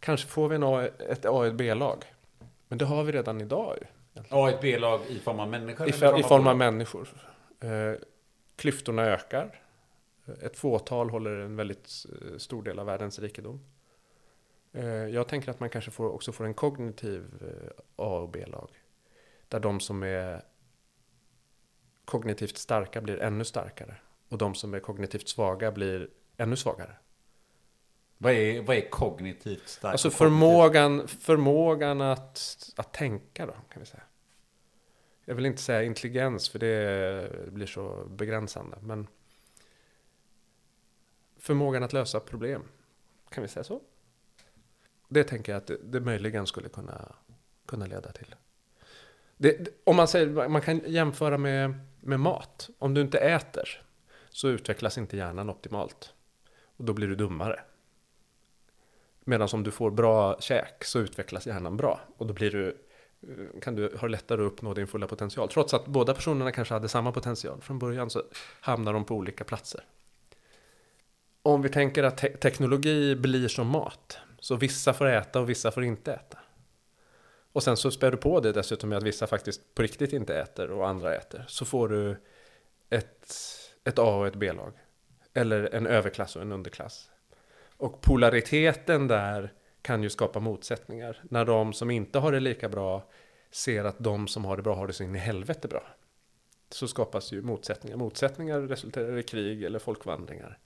Kanske 0.00 0.28
får 0.28 0.48
vi 0.48 0.54
en 0.54 0.62
A, 0.62 0.88
ett 1.08 1.24
A 1.24 1.30
och 1.30 1.46
ett 1.46 1.54
B-lag. 1.54 2.04
Men 2.68 2.78
det 2.78 2.84
har 2.84 3.04
vi 3.04 3.12
redan 3.12 3.40
idag. 3.40 3.78
A 4.30 4.50
ett 4.50 4.60
B-lag 4.60 5.00
i 5.08 5.18
form 5.18 5.40
av 5.40 5.48
människor? 5.48 5.88
I, 5.88 5.92
eller 5.92 6.20
I 6.20 6.22
form 6.22 6.46
av 6.46 6.56
människor. 6.56 7.08
Eh, 7.60 8.00
klyftorna 8.56 9.02
ökar. 9.02 9.60
Ett 10.42 10.56
fåtal 10.56 11.10
håller 11.10 11.30
en 11.30 11.56
väldigt 11.56 12.06
eh, 12.22 12.38
stor 12.38 12.62
del 12.62 12.78
av 12.78 12.86
världens 12.86 13.18
rikedom. 13.18 13.60
Eh, 14.72 14.84
jag 14.86 15.28
tänker 15.28 15.50
att 15.50 15.60
man 15.60 15.70
kanske 15.70 15.90
får, 15.90 16.08
också 16.08 16.32
får 16.32 16.44
en 16.44 16.54
kognitiv 16.54 17.24
eh, 17.40 17.70
A 17.96 18.18
och 18.18 18.28
B-lag. 18.30 18.70
Där 19.48 19.60
de 19.60 19.80
som 19.80 20.02
är 20.02 20.44
kognitivt 22.04 22.56
starka 22.56 23.00
blir 23.00 23.20
ännu 23.20 23.44
starkare. 23.44 23.96
Och 24.28 24.38
de 24.38 24.54
som 24.54 24.74
är 24.74 24.80
kognitivt 24.80 25.28
svaga 25.28 25.72
blir 25.72 26.08
ännu 26.36 26.56
svagare. 26.56 26.96
Vad 28.18 28.32
är, 28.32 28.62
vad 28.62 28.76
är 28.76 28.90
kognitivt 28.90 29.68
starkt? 29.68 29.92
Alltså 29.92 30.10
förmågan, 30.10 31.08
förmågan 31.08 32.00
att, 32.00 32.70
att 32.76 32.92
tänka 32.92 33.46
då, 33.46 33.52
kan 33.52 33.80
vi 33.80 33.86
säga. 33.86 34.02
Jag 35.24 35.34
vill 35.34 35.46
inte 35.46 35.62
säga 35.62 35.82
intelligens, 35.82 36.48
för 36.48 36.58
det 36.58 37.52
blir 37.52 37.66
så 37.66 38.04
begränsande. 38.08 38.76
Men 38.80 39.06
förmågan 41.40 41.82
att 41.82 41.92
lösa 41.92 42.20
problem, 42.20 42.62
kan 43.28 43.42
vi 43.42 43.48
säga 43.48 43.64
så? 43.64 43.80
Det 45.08 45.24
tänker 45.24 45.52
jag 45.52 45.56
att 45.56 45.66
det, 45.66 45.76
det 45.82 46.00
möjligen 46.00 46.46
skulle 46.46 46.68
kunna, 46.68 47.12
kunna 47.66 47.86
leda 47.86 48.12
till. 48.12 48.34
Det, 49.36 49.68
om 49.84 49.96
man, 49.96 50.08
säger, 50.08 50.48
man 50.48 50.62
kan 50.62 50.80
jämföra 50.86 51.38
med, 51.38 51.74
med 52.00 52.20
mat. 52.20 52.70
Om 52.78 52.94
du 52.94 53.00
inte 53.00 53.18
äter 53.18 53.82
så 54.30 54.48
utvecklas 54.48 54.98
inte 54.98 55.16
hjärnan 55.16 55.50
optimalt. 55.50 56.14
Och 56.76 56.84
då 56.84 56.92
blir 56.92 57.08
du 57.08 57.14
dummare. 57.14 57.60
Medan 59.24 59.48
om 59.52 59.62
du 59.62 59.70
får 59.70 59.90
bra 59.90 60.40
käk 60.40 60.84
så 60.84 60.98
utvecklas 60.98 61.46
hjärnan 61.46 61.76
bra. 61.76 62.00
Och 62.16 62.26
då 62.26 62.34
blir 62.34 62.50
du, 62.50 62.76
kan 63.60 63.74
du 63.74 63.96
ha 63.96 64.08
lättare 64.08 64.40
att 64.42 64.52
uppnå 64.52 64.74
din 64.74 64.86
fulla 64.86 65.06
potential. 65.06 65.48
Trots 65.48 65.74
att 65.74 65.86
båda 65.86 66.14
personerna 66.14 66.52
kanske 66.52 66.74
hade 66.74 66.88
samma 66.88 67.12
potential. 67.12 67.60
Från 67.60 67.78
början 67.78 68.10
så 68.10 68.22
hamnar 68.60 68.92
de 68.92 69.04
på 69.04 69.14
olika 69.14 69.44
platser. 69.44 69.84
Om 71.42 71.62
vi 71.62 71.68
tänker 71.68 72.02
att 72.02 72.16
te 72.18 72.28
teknologi 72.28 73.16
blir 73.16 73.48
som 73.48 73.66
mat. 73.66 74.18
Så 74.40 74.56
vissa 74.56 74.92
får 74.92 75.06
äta 75.06 75.40
och 75.40 75.50
vissa 75.50 75.70
får 75.70 75.84
inte 75.84 76.12
äta. 76.12 76.38
Och 77.52 77.62
sen 77.62 77.76
så 77.76 77.90
spär 77.90 78.10
du 78.10 78.16
på 78.16 78.40
det 78.40 78.52
dessutom 78.52 78.88
med 78.88 78.98
att 78.98 79.04
vissa 79.04 79.26
faktiskt 79.26 79.74
på 79.74 79.82
riktigt 79.82 80.12
inte 80.12 80.40
äter 80.40 80.70
och 80.70 80.88
andra 80.88 81.14
äter. 81.14 81.44
Så 81.48 81.64
får 81.64 81.88
du 81.88 82.16
ett, 82.90 83.34
ett 83.84 83.98
A 83.98 84.16
och 84.16 84.26
ett 84.26 84.34
B-lag. 84.34 84.72
Eller 85.34 85.74
en 85.74 85.86
överklass 85.86 86.36
och 86.36 86.42
en 86.42 86.52
underklass. 86.52 87.10
Och 87.76 88.00
polariteten 88.00 89.08
där 89.08 89.52
kan 89.82 90.02
ju 90.02 90.10
skapa 90.10 90.40
motsättningar. 90.40 91.20
När 91.22 91.44
de 91.44 91.72
som 91.72 91.90
inte 91.90 92.18
har 92.18 92.32
det 92.32 92.40
lika 92.40 92.68
bra 92.68 93.08
ser 93.50 93.84
att 93.84 93.98
de 93.98 94.28
som 94.28 94.44
har 94.44 94.56
det 94.56 94.62
bra 94.62 94.74
har 94.74 94.86
det 94.86 94.92
så 94.92 95.04
in 95.04 95.16
i 95.16 95.18
helvete 95.18 95.68
bra. 95.68 95.86
Så 96.70 96.88
skapas 96.88 97.32
ju 97.32 97.42
motsättningar. 97.42 97.96
Motsättningar 97.96 98.60
resulterar 98.60 99.18
i 99.18 99.22
krig 99.22 99.62
eller 99.62 99.78
folkvandringar. 99.78 100.58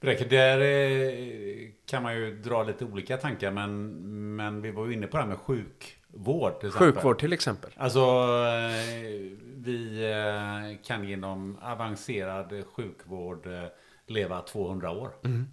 Bräcker, 0.00 0.28
där 0.28 0.60
eh, 0.60 1.68
kan 1.86 2.02
man 2.02 2.14
ju 2.14 2.36
dra 2.36 2.62
lite 2.62 2.84
olika 2.84 3.16
tankar, 3.16 3.50
men, 3.50 3.90
men 4.36 4.62
vi 4.62 4.70
var 4.70 4.86
ju 4.86 4.92
inne 4.92 5.06
på 5.06 5.16
det 5.16 5.22
här 5.22 5.28
med 5.28 5.38
sjukvård. 5.38 6.60
Till 6.60 6.68
exempel. 6.68 6.92
Sjukvård 6.92 7.18
till 7.18 7.32
exempel. 7.32 7.70
Alltså, 7.76 8.00
eh, 8.00 9.38
vi 9.56 10.10
eh, 10.10 10.86
kan 10.86 11.08
genom 11.08 11.58
avancerad 11.62 12.64
sjukvård 12.66 13.48
leva 14.06 14.42
200 14.42 14.90
år. 14.90 15.10
Mm. 15.24 15.46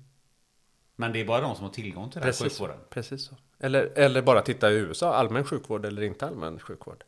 Men 0.96 1.14
det 1.14 1.22
är 1.22 1.26
bara 1.26 1.42
de 1.42 1.56
som 1.56 1.66
har 1.66 1.72
tillgång 1.72 2.10
till 2.10 2.20
den 2.20 2.28
precis, 2.28 2.44
sjukvården. 2.44 2.78
Precis 2.90 3.26
så. 3.26 3.36
Eller, 3.60 3.92
eller 3.96 4.22
bara 4.22 4.42
titta 4.42 4.72
i 4.72 4.76
USA, 4.76 5.14
allmän 5.14 5.44
sjukvård 5.44 5.86
eller 5.86 6.02
inte 6.02 6.28
allmän 6.28 6.60
sjukvård. 6.60 7.04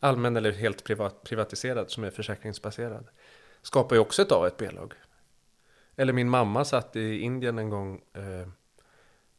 Allmän 0.00 0.36
eller 0.36 0.52
helt 0.52 0.84
privat, 0.84 1.24
privatiserad 1.24 1.90
som 1.90 2.04
är 2.04 2.10
försäkringsbaserad. 2.10 3.08
Skapar 3.62 3.96
ju 3.96 4.00
också 4.00 4.22
ett 4.22 4.32
A 4.32 4.36
och 4.36 4.46
ett 4.46 4.56
B-lag. 4.56 4.94
Eller 5.96 6.12
min 6.12 6.28
mamma 6.28 6.64
satt 6.64 6.96
i 6.96 7.18
Indien 7.18 7.58
en 7.58 7.70
gång 7.70 8.02
eh, 8.12 8.48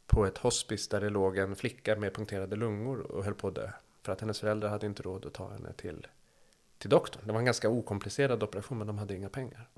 på 0.06 0.26
ett 0.26 0.38
hospice 0.38 0.88
där 0.88 1.00
det 1.00 1.10
låg 1.10 1.38
en 1.38 1.56
flicka 1.56 1.96
med 1.96 2.14
punkterade 2.14 2.56
lungor 2.56 3.00
och 3.00 3.24
höll 3.24 3.34
på 3.34 3.48
att 3.48 3.54
dö. 3.54 3.70
För 4.02 4.12
att 4.12 4.20
hennes 4.20 4.40
föräldrar 4.40 4.68
hade 4.68 4.86
inte 4.86 5.02
råd 5.02 5.26
att 5.26 5.34
ta 5.34 5.50
henne 5.50 5.72
till, 5.72 6.06
till 6.78 6.90
doktorn. 6.90 7.22
Det 7.26 7.32
var 7.32 7.38
en 7.38 7.44
ganska 7.44 7.68
okomplicerad 7.68 8.42
operation 8.42 8.78
men 8.78 8.86
de 8.86 8.98
hade 8.98 9.16
inga 9.16 9.28
pengar. 9.28 9.68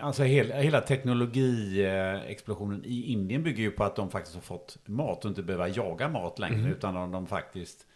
Alltså 0.00 0.22
hela, 0.22 0.54
hela 0.54 0.80
teknologiexplosionen 0.80 2.84
i 2.84 3.02
Indien 3.02 3.42
bygger 3.42 3.62
ju 3.62 3.70
på 3.70 3.84
att 3.84 3.96
de 3.96 4.10
faktiskt 4.10 4.34
har 4.34 4.42
fått 4.42 4.78
mat 4.84 5.24
och 5.24 5.28
inte 5.28 5.42
behöver 5.42 5.72
jaga 5.76 6.08
mat 6.08 6.38
längre. 6.38 6.58
Mm. 6.58 6.72
Utan 6.72 6.94
de, 6.94 7.12
de 7.12 7.26
faktiskt 7.26 7.86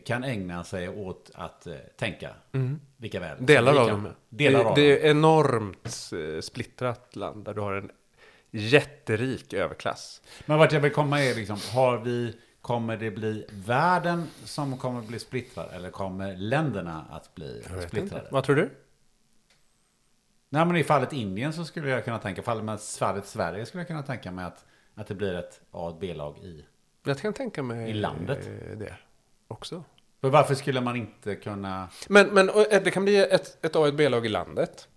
kan 0.00 0.24
ägna 0.24 0.64
sig 0.64 0.88
åt 0.88 1.30
att 1.34 1.66
uh, 1.66 1.74
tänka. 1.96 2.30
Mm. 2.52 2.80
Vilka 2.96 3.20
väl. 3.20 3.46
Delar 3.46 3.76
av 3.76 3.88
dem. 3.88 4.08
Delar 4.28 4.58
det, 4.58 4.66
av 4.66 4.74
det 4.74 5.06
är 5.06 5.10
enormt 5.10 6.10
uh, 6.12 6.40
splittrat 6.40 7.16
land 7.16 7.44
där 7.44 7.54
du 7.54 7.60
har 7.60 7.72
en 7.72 7.90
jätterik 8.50 9.52
överklass. 9.52 10.22
Men 10.46 10.58
vart 10.58 10.72
jag 10.72 10.80
vill 10.80 10.92
komma 10.92 11.22
är 11.22 11.34
liksom, 11.34 11.58
har 11.72 11.98
vi, 11.98 12.36
kommer 12.60 12.96
det 12.96 13.10
bli 13.10 13.46
världen 13.50 14.26
som 14.44 14.78
kommer 14.78 15.02
bli 15.02 15.18
splittrad? 15.18 15.74
Eller 15.74 15.90
kommer 15.90 16.36
länderna 16.36 17.06
att 17.10 17.34
bli 17.34 17.62
splittrade? 17.88 18.28
Vad 18.30 18.44
tror 18.44 18.56
du? 18.56 18.70
Nej 20.48 20.66
men 20.66 20.76
i 20.76 20.84
fallet 20.84 21.12
Indien 21.12 21.52
så 21.52 21.64
skulle 21.64 21.88
jag 21.88 22.04
kunna 22.04 22.18
tänka, 22.18 22.42
fallet 22.42 22.82
fallet 22.98 23.26
Sverige 23.26 23.66
skulle 23.66 23.80
jag 23.80 23.88
kunna 23.88 24.02
tänka 24.02 24.30
mig 24.30 24.44
att, 24.44 24.64
att 24.94 25.06
det 25.06 25.14
blir 25.14 25.34
ett 25.34 25.60
A 25.70 25.78
och 25.78 25.90
ett 25.90 26.00
B-lag 26.00 26.38
i 26.38 26.64
Jag 27.04 27.18
kan 27.18 27.32
tänka 27.32 27.62
mig 27.62 27.90
i 27.90 27.92
landet. 27.92 28.50
det 28.78 28.96
också. 29.48 29.84
För 30.20 30.28
varför 30.30 30.54
skulle 30.54 30.80
man 30.80 30.96
inte 30.96 31.36
kunna... 31.36 31.88
Men, 32.08 32.26
men 32.28 32.46
det 32.84 32.90
kan 32.90 33.04
bli 33.04 33.16
ett, 33.16 33.64
ett 33.64 33.76
A 33.76 33.78
och 33.78 33.88
ett 33.88 33.94
B-lag 33.94 34.26
i 34.26 34.28
landet. 34.28 34.88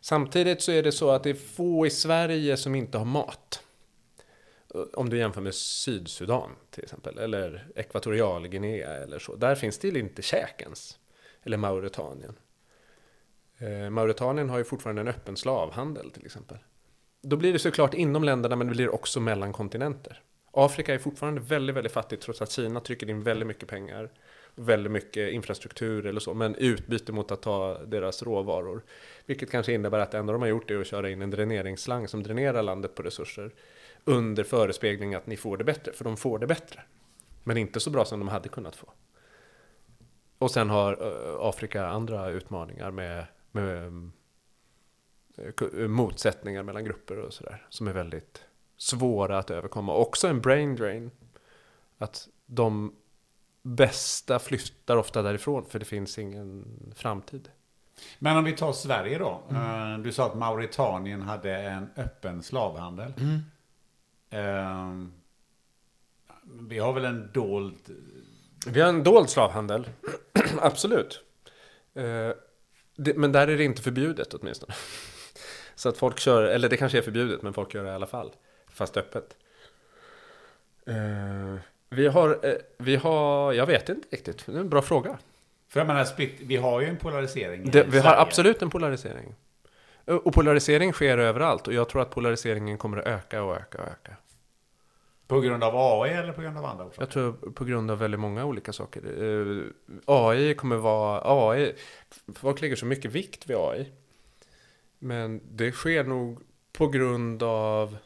Samtidigt 0.00 0.62
så 0.62 0.72
är 0.72 0.82
det 0.82 0.92
så 0.92 1.10
att 1.10 1.22
det 1.22 1.30
är 1.30 1.34
få 1.34 1.86
i 1.86 1.90
Sverige 1.90 2.56
som 2.56 2.74
inte 2.74 2.98
har 2.98 3.04
mat. 3.04 3.62
Om 4.94 5.08
du 5.08 5.18
jämför 5.18 5.40
med 5.40 5.54
Sydsudan 5.54 6.50
till 6.70 6.84
exempel, 6.84 7.18
eller 7.18 7.68
Ekvatorialguinea 7.74 8.90
eller 8.90 9.18
så. 9.18 9.36
Där 9.36 9.54
finns 9.54 9.78
det 9.78 9.88
inte 9.88 10.22
käk 10.22 10.62
ens. 10.62 10.98
Eller 11.42 11.56
Mauritanien. 11.56 12.34
Eh, 13.58 13.90
Mauritanien 13.90 14.50
har 14.50 14.58
ju 14.58 14.64
fortfarande 14.64 15.00
en 15.00 15.08
öppen 15.08 15.36
slavhandel 15.36 16.10
till 16.10 16.26
exempel. 16.26 16.58
Då 17.22 17.36
blir 17.36 17.52
det 17.52 17.58
såklart 17.58 17.94
inom 17.94 18.24
länderna 18.24 18.56
men 18.56 18.66
det 18.66 18.74
blir 18.74 18.94
också 18.94 19.20
mellan 19.20 19.52
kontinenter. 19.52 20.22
Afrika 20.60 20.94
är 20.94 20.98
fortfarande 20.98 21.40
väldigt, 21.40 21.76
väldigt 21.76 21.92
fattigt 21.92 22.22
trots 22.22 22.42
att 22.42 22.50
Kina 22.50 22.80
trycker 22.80 23.10
in 23.10 23.22
väldigt 23.22 23.46
mycket 23.46 23.68
pengar. 23.68 24.10
Väldigt 24.54 24.92
mycket 24.92 25.32
infrastruktur 25.32 26.06
eller 26.06 26.20
så, 26.20 26.34
men 26.34 26.54
utbyte 26.54 27.12
mot 27.12 27.30
att 27.30 27.42
ta 27.42 27.78
deras 27.78 28.22
råvaror. 28.22 28.82
Vilket 29.26 29.50
kanske 29.50 29.72
innebär 29.72 29.98
att 29.98 30.10
det 30.10 30.18
enda 30.18 30.32
de 30.32 30.42
har 30.42 30.48
gjort 30.48 30.70
är 30.70 30.80
att 30.80 30.86
köra 30.86 31.10
in 31.10 31.22
en 31.22 31.30
dräneringsslang 31.30 32.08
som 32.08 32.22
dränerar 32.22 32.62
landet 32.62 32.94
på 32.94 33.02
resurser. 33.02 33.54
Under 34.04 34.44
förespegling 34.44 35.14
att 35.14 35.26
ni 35.26 35.36
får 35.36 35.56
det 35.56 35.64
bättre, 35.64 35.92
för 35.92 36.04
de 36.04 36.16
får 36.16 36.38
det 36.38 36.46
bättre. 36.46 36.82
Men 37.44 37.56
inte 37.56 37.80
så 37.80 37.90
bra 37.90 38.04
som 38.04 38.18
de 38.18 38.28
hade 38.28 38.48
kunnat 38.48 38.76
få. 38.76 38.92
Och 40.38 40.50
sen 40.50 40.70
har 40.70 40.92
eh, 40.92 41.40
Afrika 41.40 41.86
andra 41.86 42.30
utmaningar 42.30 42.90
med 42.90 43.26
med 43.52 43.86
eh, 45.36 45.88
motsättningar 45.88 46.62
mellan 46.62 46.84
grupper 46.84 47.18
och 47.18 47.32
sådär. 47.32 47.66
Som 47.70 47.88
är 47.88 47.92
väldigt 47.92 48.47
svåra 48.78 49.38
att 49.38 49.50
överkomma. 49.50 49.94
Också 49.94 50.28
en 50.28 50.40
brain 50.40 50.76
drain. 50.76 51.10
Att 51.98 52.28
de 52.46 52.94
bästa 53.62 54.38
flyttar 54.38 54.96
ofta 54.96 55.22
därifrån 55.22 55.64
för 55.64 55.78
det 55.78 55.84
finns 55.84 56.18
ingen 56.18 56.64
framtid. 56.96 57.48
Men 58.18 58.36
om 58.36 58.44
vi 58.44 58.52
tar 58.52 58.72
Sverige 58.72 59.18
då. 59.18 59.42
Mm. 59.50 59.92
Eh, 59.92 59.98
du 59.98 60.12
sa 60.12 60.26
att 60.26 60.34
Mauritanien 60.34 61.22
hade 61.22 61.56
en 61.56 61.90
öppen 61.96 62.42
slavhandel. 62.42 63.12
Mm. 63.18 63.40
Um, 64.30 65.12
vi 66.68 66.78
har 66.78 66.92
väl 66.92 67.04
en 67.04 67.30
dold... 67.32 67.96
Vi 68.66 68.80
har 68.80 68.88
en 68.88 69.04
dold 69.04 69.30
slavhandel. 69.30 69.88
Absolut. 70.60 71.24
Eh, 71.94 72.30
det, 72.96 73.16
men 73.16 73.32
där 73.32 73.48
är 73.48 73.58
det 73.58 73.64
inte 73.64 73.82
förbjudet 73.82 74.34
åtminstone. 74.34 74.74
Så 75.74 75.88
att 75.88 75.96
folk 75.96 76.18
kör, 76.18 76.42
eller 76.42 76.68
det 76.68 76.76
kanske 76.76 76.98
är 76.98 77.02
förbjudet, 77.02 77.42
men 77.42 77.52
folk 77.52 77.74
gör 77.74 77.84
det 77.84 77.90
i 77.90 77.94
alla 77.94 78.06
fall. 78.06 78.32
Fast 78.78 78.96
öppet. 78.96 79.36
Eh, 80.86 81.60
vi 81.90 82.06
har, 82.08 82.46
eh, 82.46 82.54
vi 82.78 82.96
har, 82.96 83.52
jag 83.52 83.66
vet 83.66 83.88
inte 83.88 84.08
riktigt. 84.10 84.46
Det 84.46 84.52
är 84.52 84.60
en 84.60 84.68
bra 84.68 84.82
fråga. 84.82 85.18
För 85.68 85.80
jag 85.80 85.86
menar, 85.86 86.04
split, 86.04 86.36
vi 86.40 86.56
har 86.56 86.80
ju 86.80 86.86
en 86.86 86.96
polarisering 86.96 87.64
i 87.64 87.70
Det, 87.70 87.82
vi 87.82 87.98
har 87.98 88.14
absolut 88.14 88.62
en 88.62 88.70
polarisering. 88.70 89.34
Och 90.04 90.34
polarisering 90.34 90.92
sker 90.92 91.18
överallt. 91.18 91.66
Och 91.66 91.74
jag 91.74 91.88
tror 91.88 92.02
att 92.02 92.10
polariseringen 92.10 92.78
kommer 92.78 92.98
att 92.98 93.06
öka 93.06 93.42
och 93.42 93.56
öka 93.56 93.78
och 93.78 93.88
öka. 93.88 94.16
På 95.26 95.40
grund 95.40 95.64
av 95.64 95.76
AI 95.76 96.10
eller 96.10 96.32
på 96.32 96.42
grund 96.42 96.58
av 96.58 96.64
andra 96.64 96.84
orsaker? 96.84 97.02
Jag 97.02 97.10
tror 97.10 97.32
på 97.32 97.64
grund 97.64 97.90
av 97.90 97.98
väldigt 97.98 98.20
många 98.20 98.44
olika 98.44 98.72
saker. 98.72 99.02
Eh, 99.22 99.64
AI 100.06 100.54
kommer 100.54 100.76
vara... 100.76 101.22
AI, 101.24 101.74
folk 102.34 102.60
lägger 102.60 102.76
så 102.76 102.86
mycket 102.86 103.10
vikt 103.10 103.50
vid 103.50 103.56
AI. 103.56 103.92
Men 104.98 105.40
det 105.50 105.72
sker 105.72 106.04
nog 106.04 106.40
på 106.72 106.86
grund 106.86 107.42
av 107.42 107.96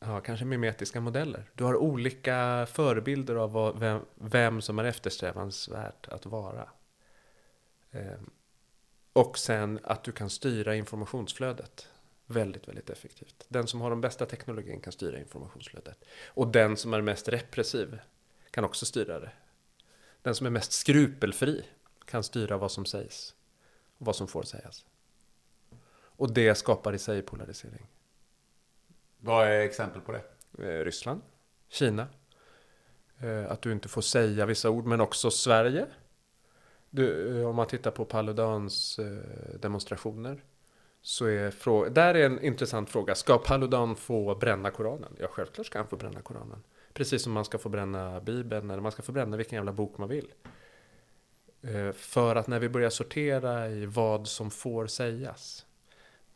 ja, 0.00 0.20
kanske 0.20 0.44
mimetiska 0.44 1.00
modeller. 1.00 1.50
Du 1.54 1.64
har 1.64 1.76
olika 1.76 2.66
förebilder 2.70 3.34
av 3.34 3.52
vad, 3.52 3.78
vem, 3.78 4.00
vem 4.14 4.60
som 4.60 4.78
är 4.78 4.84
eftersträvansvärt 4.84 6.08
att 6.08 6.26
vara. 6.26 6.68
Eh, 7.90 8.20
och 9.12 9.38
sen 9.38 9.80
att 9.82 10.04
du 10.04 10.12
kan 10.12 10.30
styra 10.30 10.76
informationsflödet 10.76 11.88
väldigt, 12.26 12.68
väldigt 12.68 12.90
effektivt. 12.90 13.44
Den 13.48 13.66
som 13.66 13.80
har 13.80 13.90
den 13.90 14.00
bästa 14.00 14.26
teknologin 14.26 14.80
kan 14.80 14.92
styra 14.92 15.18
informationsflödet. 15.18 16.04
Och 16.26 16.48
den 16.48 16.76
som 16.76 16.94
är 16.94 17.00
mest 17.00 17.28
repressiv 17.28 17.98
kan 18.50 18.64
också 18.64 18.86
styra 18.86 19.20
det. 19.20 19.30
Den 20.22 20.34
som 20.34 20.46
är 20.46 20.50
mest 20.50 20.72
skrupelfri 20.72 21.64
kan 22.04 22.22
styra 22.22 22.56
vad 22.56 22.72
som 22.72 22.84
sägs 22.84 23.34
och 23.98 24.06
vad 24.06 24.16
som 24.16 24.28
får 24.28 24.42
sägas. 24.42 24.84
Och 25.90 26.32
det 26.32 26.54
skapar 26.54 26.92
i 26.92 26.98
sig 26.98 27.22
polarisering. 27.22 27.86
Vad 29.20 29.46
är 29.46 29.60
exempel 29.60 30.00
på 30.00 30.12
det? 30.12 30.22
Eh, 30.58 30.84
Ryssland, 30.84 31.20
Kina. 31.68 32.06
Eh, 33.18 33.50
att 33.50 33.62
du 33.62 33.72
inte 33.72 33.88
får 33.88 34.02
säga 34.02 34.46
vissa 34.46 34.70
ord, 34.70 34.86
men 34.86 35.00
också 35.00 35.30
Sverige. 35.30 35.86
Du, 36.90 37.38
eh, 37.40 37.48
om 37.48 37.56
man 37.56 37.66
tittar 37.66 37.90
på 37.90 38.04
Paludans 38.04 39.00
demonstrationer. 39.60 40.44
Så 41.02 41.24
är 41.26 41.50
frå- 41.50 41.88
där 41.90 42.14
är 42.14 42.26
en 42.26 42.44
intressant 42.44 42.90
fråga. 42.90 43.14
Ska 43.14 43.38
Paludan 43.38 43.96
få 43.96 44.34
bränna 44.34 44.70
Koranen? 44.70 45.16
Ja, 45.18 45.28
självklart 45.30 45.66
ska 45.66 45.78
han 45.78 45.88
få 45.88 45.96
bränna 45.96 46.20
Koranen. 46.20 46.62
Precis 46.92 47.22
som 47.22 47.32
man 47.32 47.44
ska 47.44 47.58
få 47.58 47.68
bränna 47.68 48.20
Bibeln 48.20 48.70
eller 48.70 48.82
man 48.82 48.92
ska 48.92 49.02
få 49.02 49.12
bränna 49.12 49.36
vilken 49.36 49.56
jävla 49.56 49.72
bok 49.72 49.98
man 49.98 50.08
vill. 50.08 50.32
För 51.94 52.36
att 52.36 52.46
när 52.46 52.58
vi 52.58 52.68
börjar 52.68 52.90
sortera 52.90 53.68
i 53.68 53.86
vad 53.86 54.28
som 54.28 54.50
får 54.50 54.86
sägas. 54.86 55.66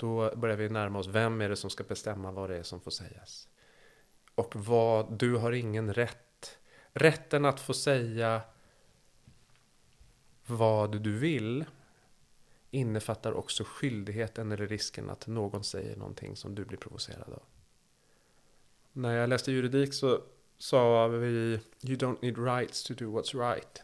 Då 0.02 0.36
börjar 0.36 0.56
vi 0.56 0.68
närma 0.68 0.98
oss 0.98 1.06
vem 1.06 1.40
är 1.40 1.48
det 1.48 1.56
som 1.56 1.70
ska 1.70 1.84
bestämma 1.84 2.30
vad 2.30 2.50
det 2.50 2.56
är 2.56 2.62
som 2.62 2.80
får 2.80 2.90
sägas. 2.90 3.48
Och 4.34 4.56
vad, 4.56 5.18
du 5.18 5.36
har 5.36 5.52
ingen 5.52 5.94
rätt. 5.94 6.58
Rätten 6.92 7.44
att 7.44 7.60
få 7.60 7.74
säga 7.74 8.42
vad 10.46 11.02
du 11.02 11.18
vill 11.18 11.64
innefattar 12.70 13.32
också 13.32 13.64
skyldigheten 13.66 14.52
eller 14.52 14.66
risken 14.66 15.10
att 15.10 15.26
någon 15.26 15.64
säger 15.64 15.96
någonting 15.96 16.36
som 16.36 16.54
du 16.54 16.64
blir 16.64 16.78
provocerad 16.78 17.32
av. 17.32 17.42
När 18.92 19.16
jag 19.16 19.28
läste 19.28 19.52
juridik 19.52 19.94
så 19.94 20.22
sa 20.58 21.08
vi 21.08 21.60
You 21.80 21.96
don't 21.96 22.18
need 22.22 22.38
rights 22.38 22.84
to 22.84 22.94
do 22.94 23.18
what's 23.18 23.54
right. 23.54 23.82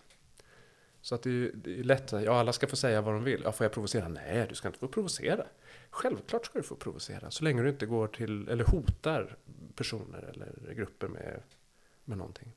Så 1.01 1.15
att 1.15 1.23
det 1.23 1.31
är, 1.31 1.51
det 1.55 1.79
är 1.79 1.85
lätt, 1.85 2.13
ja 2.13 2.39
alla 2.39 2.53
ska 2.53 2.67
få 2.67 2.77
säga 2.77 3.01
vad 3.01 3.15
de 3.15 3.25
vill. 3.25 3.43
Ja, 3.45 3.53
får 3.53 3.65
jag 3.65 3.73
provocera? 3.73 4.09
Nej, 4.09 4.47
du 4.49 4.55
ska 4.55 4.69
inte 4.69 4.81
få 4.81 4.89
provocera. 4.89 5.47
Självklart 5.99 6.47
ska 6.47 6.59
du 6.59 6.63
få 6.63 6.77
provocera, 6.77 7.31
så 7.31 7.45
länge 7.45 7.63
du 7.63 7.69
inte 7.69 7.87
går 7.87 8.09
till, 8.09 8.49
eller 8.49 8.65
hotar 8.65 9.37
personer 9.75 10.23
eller 10.23 10.75
grupper 10.75 11.09
med, 11.09 11.43
med 12.05 12.19
någonting. 12.19 12.53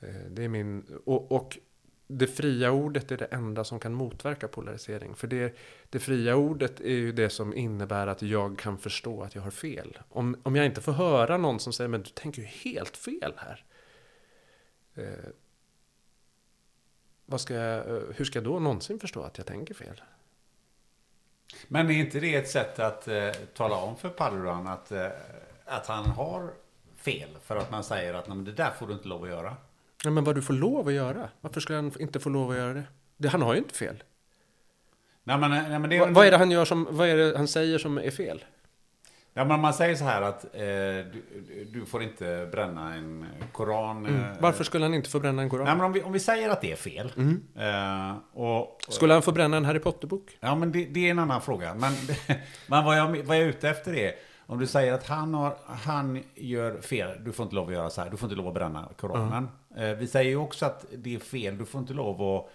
Eh, 0.00 0.14
det 0.30 0.44
är 0.44 0.48
min, 0.48 0.98
och, 1.04 1.32
och 1.32 1.58
det 2.06 2.26
fria 2.26 2.72
ordet 2.72 3.12
är 3.12 3.16
det 3.16 3.24
enda 3.24 3.64
som 3.64 3.80
kan 3.80 3.94
motverka 3.94 4.48
polarisering. 4.48 5.14
För 5.14 5.26
det, 5.26 5.56
det 5.90 5.98
fria 5.98 6.36
ordet 6.36 6.80
är 6.80 6.94
ju 6.94 7.12
det 7.12 7.30
som 7.30 7.54
innebär 7.54 8.06
att 8.06 8.22
jag 8.22 8.58
kan 8.58 8.78
förstå 8.78 9.22
att 9.22 9.34
jag 9.34 9.42
har 9.42 9.50
fel. 9.50 9.98
Om, 10.08 10.36
om 10.42 10.56
jag 10.56 10.66
inte 10.66 10.80
får 10.80 10.92
höra 10.92 11.36
någon 11.36 11.60
som 11.60 11.72
säger 11.72 11.88
men 11.88 12.02
du 12.02 12.10
tänker 12.10 12.42
ju 12.42 12.48
helt 12.48 12.96
fel 12.96 13.32
här. 13.36 13.64
Eh, 14.94 15.30
vad 17.26 17.40
ska 17.40 17.54
jag, 17.54 17.96
eh, 17.96 18.02
hur 18.16 18.24
ska 18.24 18.38
jag 18.38 18.44
då 18.44 18.58
någonsin 18.58 18.98
förstå 18.98 19.22
att 19.22 19.38
jag 19.38 19.46
tänker 19.46 19.74
fel? 19.74 20.02
Men 21.68 21.90
är 21.90 21.94
inte 21.94 22.20
det 22.20 22.34
ett 22.34 22.48
sätt 22.48 22.78
att 22.78 23.08
eh, 23.08 23.30
tala 23.54 23.76
om 23.76 23.96
för 23.96 24.08
Paludan 24.08 24.66
att, 24.66 24.92
eh, 24.92 25.06
att 25.64 25.86
han 25.86 26.04
har 26.06 26.50
fel? 26.96 27.28
För 27.44 27.56
att 27.56 27.70
man 27.70 27.84
säger 27.84 28.14
att 28.14 28.28
"Nej, 28.28 28.36
men 28.36 28.44
det 28.44 28.52
där 28.52 28.70
får 28.70 28.86
du 28.86 28.92
inte 28.92 29.08
lov 29.08 29.22
att 29.22 29.28
göra. 29.28 29.56
Ja, 30.04 30.10
men 30.10 30.24
vad 30.24 30.34
du 30.34 30.42
får 30.42 30.54
lov 30.54 30.88
att 30.88 30.94
göra? 30.94 31.28
Varför 31.40 31.60
skulle 31.60 31.78
han 31.78 31.92
inte 32.00 32.20
få 32.20 32.28
lov 32.28 32.50
att 32.50 32.56
göra 32.56 32.72
det? 32.74 32.84
det 33.16 33.28
han 33.28 33.42
har 33.42 33.54
ju 33.54 33.58
inte 33.58 33.74
fel. 33.74 34.02
Nej, 35.24 35.38
men, 35.38 35.50
nej, 35.50 35.78
men 35.78 35.90
det 35.90 36.00
Vad, 36.00 36.10
vad 36.10 36.26
är 36.26 36.30
det 36.30 36.36
han 36.36 36.50
gör 36.50 36.64
som, 36.64 36.86
vad 36.90 37.08
är 37.08 37.16
det 37.16 37.36
han 37.36 37.48
säger 37.48 37.78
som 37.78 37.98
är 37.98 38.10
fel? 38.10 38.44
Ja, 39.34 39.44
men 39.44 39.60
man 39.60 39.74
säger 39.74 39.94
så 39.94 40.04
här 40.04 40.22
att 40.22 40.44
eh, 40.44 40.60
du, 40.60 41.22
du 41.72 41.86
får 41.86 42.02
inte 42.02 42.48
bränna 42.52 42.94
en 42.94 43.26
koran. 43.52 44.06
Mm. 44.06 44.20
eh, 44.20 44.26
Varför 44.40 44.64
skulle 44.64 44.84
han 44.84 44.94
inte 44.94 45.10
få 45.10 45.20
bränna 45.20 45.42
en 45.42 45.50
koran? 45.50 45.64
Nej, 45.64 45.76
men 45.76 45.84
om 45.84 45.92
vi, 45.92 46.02
om 46.02 46.12
vi 46.12 46.20
säger 46.20 46.50
att 46.50 46.60
det 46.60 46.72
är 46.72 46.76
fel. 46.76 47.12
Eh, 47.56 48.16
och, 48.32 48.80
Skulle 48.88 49.12
han 49.12 49.22
få 49.22 49.32
bränna 49.32 49.56
en 49.56 49.64
Harry 49.64 49.78
Potter-bok? 49.78 50.38
Ja, 50.40 50.54
men 50.54 50.72
det, 50.72 50.84
det 50.84 51.06
är 51.06 51.10
en 51.10 51.18
annan 51.18 51.40
fråga. 51.40 51.74
Men, 51.74 51.92
men 52.66 52.84
vad, 52.84 52.98
jag, 52.98 53.06
vad 53.06 53.36
jag 53.36 53.44
är 53.44 53.48
ute 53.48 53.68
efter 53.68 53.94
är, 53.94 54.12
om 54.46 54.58
du 54.58 54.66
säger 54.66 54.92
att 54.92 55.06
han, 55.06 55.34
har, 55.34 55.56
han 55.66 56.22
gör 56.34 56.80
fel, 56.80 57.24
du 57.24 57.32
får 57.32 57.42
inte 57.44 57.54
lov 57.54 57.68
att 57.68 57.74
göra 57.74 57.90
så 57.90 58.00
här, 58.02 58.10
du 58.10 58.16
får 58.16 58.26
inte 58.26 58.36
lov 58.36 58.48
att 58.48 58.54
bränna 58.54 58.88
Koranen. 58.96 59.48
Eh, 59.76 59.90
vi 59.90 60.06
säger 60.06 60.30
ju 60.30 60.36
också 60.36 60.66
att 60.66 60.84
det 60.96 61.14
är 61.14 61.18
fel, 61.18 61.58
du 61.58 61.64
får 61.64 61.80
inte 61.80 61.92
lov 61.92 62.22
att, 62.22 62.46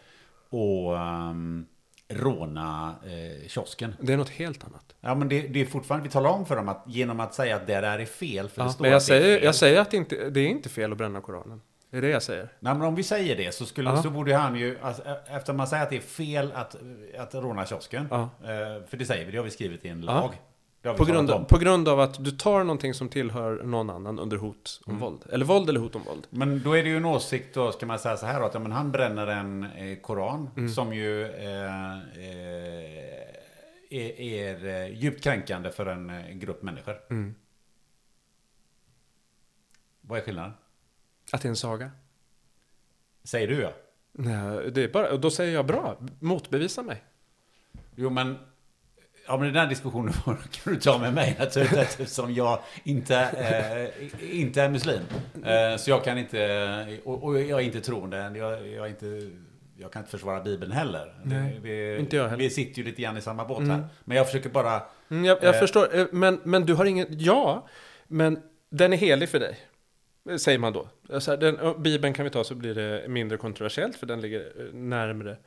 att 0.54 0.98
ehm, 0.98 1.66
råna 2.10 2.96
eh, 3.06 3.48
kiosken. 3.48 3.96
Det 4.02 4.14
är 4.14 4.18
något 4.18 4.30
helt 4.30 4.64
annat. 4.64 4.96
Ja, 5.02 5.16
men 5.16 5.30
det, 5.30 5.42
det 5.42 5.62
är 5.62 5.66
fortfarande, 5.66 6.04
vi 6.08 6.12
talar 6.12 6.30
om 6.30 6.46
för 6.46 6.56
dem 6.56 6.70
att 6.70 6.84
genom 6.88 7.20
att 7.20 7.34
säga 7.34 7.56
att 7.56 7.68
det 7.68 7.82
där 7.82 8.00
är 8.00 8.06
fel, 8.06 8.50
för 8.50 8.62
det 8.62 8.68
Ja, 8.68 8.72
står 8.72 8.82
men 8.84 8.92
jag 8.92 9.02
det 9.02 9.04
säger, 9.06 9.44
jag 9.44 9.56
säger 9.56 9.82
att 9.82 9.92
det, 9.92 9.98
inte, 9.98 10.30
det 10.30 10.40
är 10.40 10.48
inte 10.48 10.70
fel 10.70 10.92
att 10.92 10.98
bränna 10.98 11.22
Koranen. 11.22 11.62
Det 11.92 11.98
är 11.98 12.02
det 12.02 12.10
jag 12.10 12.24
säger. 12.24 12.50
Nej, 12.60 12.74
men 12.74 12.82
om 12.82 12.96
vi 12.96 13.04
säger 13.04 13.36
det 13.36 13.54
så, 13.56 13.66
skulle, 13.66 14.02
så 14.02 14.10
borde 14.10 14.36
han 14.36 14.56
ju, 14.56 14.78
alltså, 14.82 15.04
efter 15.28 15.54
man 15.54 15.68
säger 15.68 15.84
att 15.84 15.90
det 15.90 15.96
är 15.98 16.02
fel 16.02 16.52
att, 16.56 16.76
att 17.18 17.36
råna 17.36 17.66
kiosken, 17.66 18.08
eh, 18.12 18.28
för 18.88 18.98
det 18.98 19.06
säger 19.06 19.26
vi, 19.26 19.32
det 19.32 19.38
har 19.38 19.46
vi 19.46 19.52
skrivit 19.52 19.86
i 19.86 19.90
en 19.90 20.02
lag. 20.02 20.42
På 20.94 21.06
grund, 21.06 21.32
om. 21.32 21.46
på 21.46 21.58
grund 21.58 21.88
av 21.88 22.00
att 22.00 22.24
du 22.26 22.32
tar 22.32 22.60
någonting 22.64 22.94
som 22.94 23.10
tillhör 23.10 23.64
någon 23.64 23.90
annan 23.90 24.20
under 24.20 24.38
hot 24.38 24.82
om 24.86 25.00
våld. 25.00 25.24
Eller 25.32 25.46
våld 25.46 25.70
eller 25.70 25.80
hot 25.80 25.96
om 25.96 26.04
våld. 26.04 26.28
Men 26.30 26.64
då 26.64 26.74
är 26.78 26.84
det 26.84 26.90
ju 26.90 26.98
en 26.98 27.06
åsikt 27.06 27.54
då, 27.56 27.72
ska 27.72 27.86
man 27.86 28.00
säga 28.00 28.18
så 28.18 28.26
här 28.26 28.40
då, 28.40 28.46
att 28.46 28.54
ja, 28.54 28.60
men 28.60 28.72
han 28.72 28.92
bränner 28.92 29.28
en 29.28 29.64
eh, 29.64 29.98
koran 30.00 30.50
Mm. 30.58 30.70
som 30.70 30.94
ju 30.94 31.26
eh, 31.26 31.98
eh, 31.98 33.26
är, 33.90 34.20
är 34.22 34.66
eh, 34.66 34.98
djupt 35.00 35.24
kränkande 35.24 35.72
för 35.72 35.86
en 35.86 36.10
eh, 36.10 36.30
grupp 36.32 36.62
människor. 36.62 36.96
Mm. 37.10 37.36
Vad 40.02 40.20
är 40.20 40.24
skillnaden? 40.24 40.54
Att 41.32 41.42
det 41.42 41.48
är 41.48 41.50
en 41.50 41.56
saga. 41.56 41.92
Säger 43.24 43.48
du 43.48 43.62
ja. 43.62 43.74
Nej, 44.12 44.72
det 44.72 44.84
är 44.84 44.88
bara, 44.90 45.12
och 45.12 45.20
då 45.20 45.32
säger 45.32 45.54
jag 45.54 45.66
bra, 45.66 45.98
motbevisa 46.20 46.82
mig. 46.82 47.04
Jo 47.96 48.10
men, 48.10 48.38
ja 49.28 49.38
men 49.38 49.48
den 49.48 49.56
här 49.56 49.68
diskussionen 49.68 50.14
får- 50.14 50.38
kan 50.52 50.74
du 50.74 50.80
ta 50.80 50.98
med 50.98 51.14
mig 51.14 51.36
naturligtvis 51.40 51.80
eftersom 52.00 52.34
jag 52.34 52.60
inte, 52.84 53.16
eh, 53.18 54.40
inte 54.40 54.62
är 54.62 54.70
muslim. 54.70 55.00
Eh, 55.46 55.78
så 55.78 55.90
jag 55.90 56.04
kan 56.04 56.18
inte, 56.18 57.00
och, 57.04 57.24
och 57.24 57.42
jag 57.42 57.60
är 57.60 57.64
inte 57.66 57.82
troende, 57.82 58.18
jag, 58.36 58.68
jag 58.68 58.86
är 58.86 58.90
inte 58.90 59.32
jag 59.78 59.92
kan 59.92 60.02
inte 60.02 60.12
försvara 60.12 60.42
Bibeln 60.42 60.72
heller. 60.72 61.14
Nej, 61.24 61.60
vi, 61.64 61.98
inte 62.00 62.16
jag 62.16 62.24
heller. 62.24 62.38
vi 62.44 62.50
sitter 62.50 62.78
ju 62.82 62.84
lite 62.88 63.02
grann 63.02 63.18
i 63.18 63.22
samma 63.22 63.46
båt 63.46 63.58
Mm. 63.60 63.70
här. 63.72 63.88
Men 64.04 64.18
jag 64.18 64.26
försöker 64.26 64.50
bara... 64.50 64.82
Mm, 65.10 65.26
jag 65.26 65.38
jag 65.42 65.56
Eh. 65.56 65.60
förstår, 65.60 65.98
eh, 65.98 66.06
men, 66.12 66.40
men 66.44 66.66
du 66.66 66.74
har 66.74 66.86
ingen, 66.86 67.08
ja, 67.10 67.68
men 68.08 68.40
den 68.70 68.94
är 68.94 68.98
helig 68.98 69.30
för 69.30 69.40
dig. 69.40 69.58
eh, 70.30 70.36
Säger 70.38 70.60
man 70.60 70.74
då. 70.74 70.88
Alltså, 71.14 71.38
den, 71.38 71.82
Bibeln 71.84 72.14
kan 72.14 72.24
vi 72.24 72.30
ta 72.32 72.44
så 72.44 72.56
blir 72.56 72.76
det 72.76 73.08
mindre 73.08 73.38
kontroversiellt 73.38 73.96
för 73.96 74.06
den 74.06 74.22
ligger 74.22 74.40
eh, 74.40 74.74
närmre. 74.74 75.38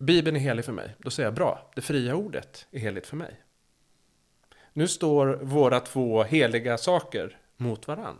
Bibeln 0.00 0.36
är 0.36 0.40
helig 0.40 0.64
för 0.64 0.72
mig. 0.72 0.94
Då 0.98 1.10
säger 1.10 1.26
jag 1.26 1.34
bra, 1.34 1.70
det 1.74 1.80
fria 1.80 2.14
ordet 2.14 2.66
är 2.70 2.78
heligt 2.78 3.06
för 3.06 3.16
mig. 3.16 3.40
Nu 4.72 4.88
står 4.88 5.26
våra 5.42 5.80
två 5.80 6.22
heliga 6.22 6.78
saker 6.78 7.38
mot 7.56 7.88
varann. 7.88 8.16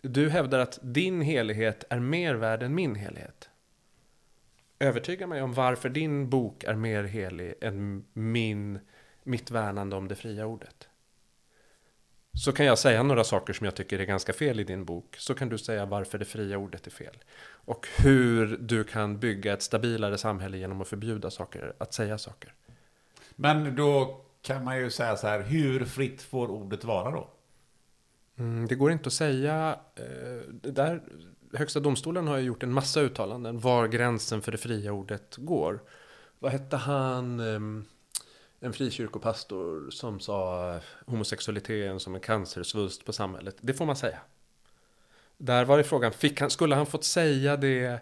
Du 0.00 0.30
hävdar 0.30 0.58
att 0.58 0.78
din 0.82 1.20
helighet 1.20 1.84
är 1.90 1.98
mer 1.98 2.34
värd 2.34 2.62
än 2.62 2.74
min 2.74 2.94
helighet. 2.94 3.50
Övertyga 4.78 5.26
mig 5.26 5.42
om 5.42 5.52
varför 5.52 5.88
din 5.88 6.30
bok 6.30 6.64
är 6.64 6.74
mer 6.74 7.04
helig 7.04 7.54
än 7.60 8.04
min, 8.12 8.78
mitt 9.22 9.50
värnande 9.50 9.96
om 9.96 10.08
det 10.08 10.14
fria 10.14 10.46
ordet. 10.46 10.88
Så 12.36 12.52
kan 12.52 12.66
jag 12.66 12.78
säga 12.78 13.02
några 13.02 13.24
saker 13.24 13.52
som 13.52 13.64
jag 13.64 13.74
tycker 13.74 13.98
är 13.98 14.04
ganska 14.04 14.32
fel 14.32 14.60
i 14.60 14.64
din 14.64 14.84
bok. 14.84 15.16
Så 15.18 15.34
kan 15.34 15.48
du 15.48 15.58
säga 15.58 15.86
varför 15.86 16.18
det 16.18 16.24
fria 16.24 16.58
ordet 16.58 16.86
är 16.86 16.90
fel. 16.90 17.16
Och 17.46 17.88
hur 17.98 18.56
du 18.56 18.84
kan 18.84 19.18
bygga 19.18 19.52
ett 19.52 19.62
stabilare 19.62 20.18
samhälle 20.18 20.58
genom 20.58 20.80
att 20.80 20.88
förbjuda 20.88 21.30
saker, 21.30 21.72
att 21.78 21.94
säga 21.94 22.18
saker. 22.18 22.54
Men 23.36 23.76
då 23.76 24.20
kan 24.42 24.64
man 24.64 24.78
ju 24.78 24.90
säga 24.90 25.16
så 25.16 25.26
här, 25.26 25.42
hur 25.42 25.84
fritt 25.84 26.22
får 26.22 26.48
ordet 26.48 26.84
vara 26.84 27.10
då? 27.10 27.28
Mm, 28.38 28.66
det 28.66 28.74
går 28.74 28.92
inte 28.92 29.06
att 29.06 29.12
säga. 29.12 29.78
Eh, 29.96 30.54
där, 30.72 31.02
Högsta 31.52 31.80
domstolen 31.80 32.26
har 32.26 32.38
ju 32.38 32.44
gjort 32.44 32.62
en 32.62 32.72
massa 32.72 33.00
uttalanden 33.00 33.58
var 33.58 33.88
gränsen 33.88 34.42
för 34.42 34.52
det 34.52 34.58
fria 34.58 34.92
ordet 34.92 35.36
går. 35.36 35.82
Vad 36.38 36.52
hette 36.52 36.76
han? 36.76 37.40
ehm, 37.40 37.84
en 38.64 38.72
frikyrkopastor 38.72 39.90
som 39.90 40.20
sa 40.20 40.80
homosexualiteten 41.06 42.00
som 42.00 42.14
en 42.14 42.20
cancersvulst 42.20 43.04
på 43.04 43.12
samhället. 43.12 43.56
Det 43.60 43.74
får 43.74 43.86
man 43.86 43.96
säga. 43.96 44.18
Där 45.36 45.64
var 45.64 45.78
det 45.78 45.84
frågan, 45.84 46.12
fick 46.12 46.40
han, 46.40 46.50
skulle 46.50 46.74
han 46.74 46.86
fått 46.86 47.04
säga 47.04 47.56
det 47.56 48.00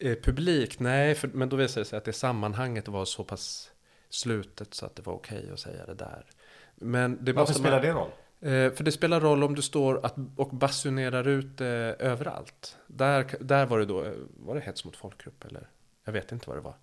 eh, 0.00 0.18
publikt? 0.22 0.80
Nej, 0.80 1.14
för, 1.14 1.28
men 1.28 1.48
då 1.48 1.56
visade 1.56 1.80
det 1.80 1.84
sig 1.88 1.96
att 1.96 2.04
det 2.04 2.12
sammanhanget 2.12 2.88
var 2.88 3.04
så 3.04 3.24
pass 3.24 3.70
slutet 4.08 4.74
så 4.74 4.86
att 4.86 4.96
det 4.96 5.02
var 5.02 5.12
okej 5.12 5.50
att 5.52 5.60
säga 5.60 5.86
det 5.86 5.94
där. 5.94 6.26
Men 6.74 7.24
det 7.24 7.32
Varför 7.32 7.54
spelar 7.54 7.76
man, 7.76 7.82
det 7.82 7.92
roll? 7.92 8.10
Eh, 8.40 8.72
för 8.72 8.84
det 8.84 8.92
spelar 8.92 9.20
roll 9.20 9.44
om 9.44 9.54
du 9.54 9.62
står 9.62 10.06
att, 10.06 10.14
och 10.36 10.48
basunerar 10.48 11.28
ut 11.28 11.58
det 11.58 11.96
överallt. 11.98 12.76
Där, 12.86 13.26
där 13.40 13.66
var 13.66 13.78
det 13.78 13.84
då, 13.84 14.04
eh, 14.04 14.12
var 14.36 14.54
det 14.54 14.60
hets 14.60 14.84
mot 14.84 14.96
folkgrupp 14.96 15.44
eller? 15.44 15.68
Jag 16.04 16.12
vet 16.12 16.32
inte 16.32 16.48
vad 16.48 16.56
det 16.56 16.60
var. 16.60 16.74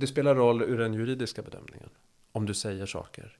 Eh, 0.00 0.06
det 0.06 0.06
spelar 0.06 0.34
roll 0.34 0.62
ur 0.62 0.78
den 0.78 0.94
juridiska 0.94 1.42
bedömningen. 1.42 1.90
Om 2.32 2.46
du 2.46 2.54
säger 2.54 2.86
saker 2.86 3.38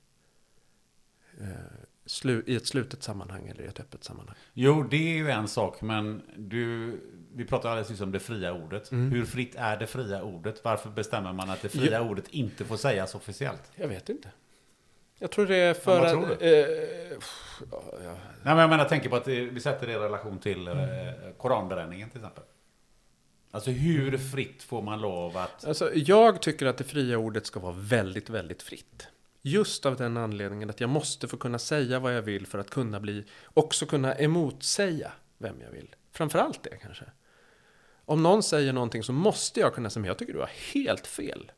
eh, 1.39 2.41
i 2.45 2.55
ett 2.55 2.67
slutet 2.67 3.03
sammanhang 3.03 3.47
eller 3.47 3.63
i 3.63 3.67
ett 3.67 3.79
öppet 3.79 4.03
sammanhang. 4.03 4.35
Jo, 4.53 4.83
det 4.83 4.97
är 4.97 5.17
ju 5.17 5.29
en 5.29 5.47
sak, 5.47 5.81
men 5.81 6.21
du, 6.37 6.91
vi 7.35 7.45
pratade 7.45 7.71
alldeles 7.71 7.89
nyss 7.89 8.01
om 8.01 8.11
det 8.11 8.19
fria 8.19 8.53
ordet. 8.53 8.91
Mm. 8.91 9.11
Hur 9.11 9.25
fritt 9.25 9.55
är 9.55 9.77
det 9.77 9.87
fria 9.87 10.23
ordet? 10.23 10.63
Varför 10.63 10.89
bestämmer 10.89 11.33
man 11.33 11.49
att 11.49 11.61
det 11.61 11.69
fria 11.69 12.01
ordet 12.01 12.27
inte 12.27 12.65
får 12.65 12.77
sägas 12.77 13.15
officiellt? 13.15 13.71
Jag 13.75 13.87
vet 13.87 14.09
inte. 14.09 14.29
Jag 15.19 15.31
tror 15.31 15.47
det 15.47 15.55
är 15.55 15.73
för 15.73 15.99
vad 15.99 16.07
att... 16.07 16.13
tror 16.13 16.27
du? 16.39 16.45
Eh, 16.45 17.17
ja, 17.71 17.83
ja. 18.03 18.15
Nej, 18.43 18.55
men 18.55 18.57
jag 18.57 18.69
menar, 18.69 18.83
jag 18.83 18.89
tänker 18.89 19.09
på 19.09 19.15
att 19.15 19.25
det, 19.25 19.45
vi 19.45 19.59
sätter 19.59 19.87
det 19.87 19.93
i 19.93 19.95
relation 19.95 20.39
till 20.39 20.67
eh, 20.67 20.73
koranbränningen 21.37 22.09
till 22.09 22.19
exempel. 22.19 22.43
Alltså 23.51 23.71
hur 23.71 24.17
fritt 24.17 24.63
får 24.63 24.81
man 24.81 25.01
lov 25.01 25.37
att... 25.37 25.65
Alltså, 25.65 25.93
jag 25.95 26.41
tycker 26.41 26.65
att 26.65 26.77
det 26.77 26.83
fria 26.83 27.17
ordet 27.17 27.45
ska 27.45 27.59
vara 27.59 27.75
väldigt, 27.77 28.29
väldigt 28.29 28.61
fritt. 28.61 29.07
Just 29.41 29.85
av 29.85 29.95
den 29.95 30.17
anledningen 30.17 30.69
att 30.69 30.81
jag 30.81 30.89
måste 30.89 31.27
få 31.27 31.37
kunna 31.37 31.59
säga 31.59 31.99
vad 31.99 32.15
jag 32.15 32.21
vill 32.21 32.47
för 32.47 32.59
att 32.59 32.69
kunna 32.69 32.99
bli, 32.99 33.25
också 33.53 33.85
kunna 33.85 34.13
emotsäga 34.13 35.11
vem 35.37 35.61
jag 35.61 35.71
vill. 35.71 35.95
Framförallt 36.11 36.63
det 36.63 36.77
kanske. 36.81 37.05
Om 38.05 38.23
någon 38.23 38.43
säger 38.43 38.73
någonting 38.73 39.03
så 39.03 39.13
måste 39.13 39.59
jag 39.59 39.73
kunna 39.73 39.89
säga, 39.89 40.01
men 40.01 40.07
jag 40.07 40.17
tycker 40.17 40.33
du 40.33 40.39
har 40.39 40.73
helt 40.73 41.07
fel. 41.07 41.51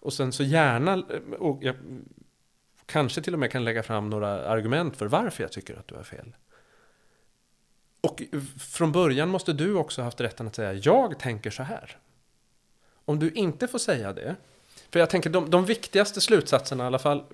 Och 0.00 0.12
sen 0.12 0.32
så 0.32 0.42
gärna, 0.42 0.92
eh, 0.92 1.32
och 1.38 1.64
jag 1.64 1.76
kanske 2.86 3.22
till 3.22 3.32
och 3.32 3.38
med 3.40 3.50
kan 3.50 3.64
lägga 3.64 3.82
fram 3.82 4.10
några 4.10 4.48
argument 4.48 4.96
för 4.96 5.06
varför 5.06 5.42
jag 5.42 5.52
tycker 5.52 5.76
att 5.76 5.88
du 5.88 5.94
har 5.94 6.02
fel. 6.02 6.34
Och 8.04 8.22
från 8.58 8.92
början 8.92 9.28
måste 9.28 9.52
du 9.52 9.74
också 9.74 10.02
haft 10.02 10.20
rätten 10.20 10.46
att 10.46 10.54
säga, 10.54 10.72
jag 10.72 11.18
tänker 11.18 11.50
så 11.50 11.62
här. 11.62 11.96
Om 13.04 13.18
du 13.18 13.30
inte 13.30 13.68
får 13.68 13.78
säga 13.78 14.12
det, 14.12 14.36
för 14.90 15.00
jag 15.00 15.10
tänker 15.10 15.30
de, 15.30 15.50
de 15.50 15.64
viktigaste 15.64 16.20
slutsatserna 16.20 16.84
i 16.84 16.86
alla 16.86 16.98
fall, 16.98 17.24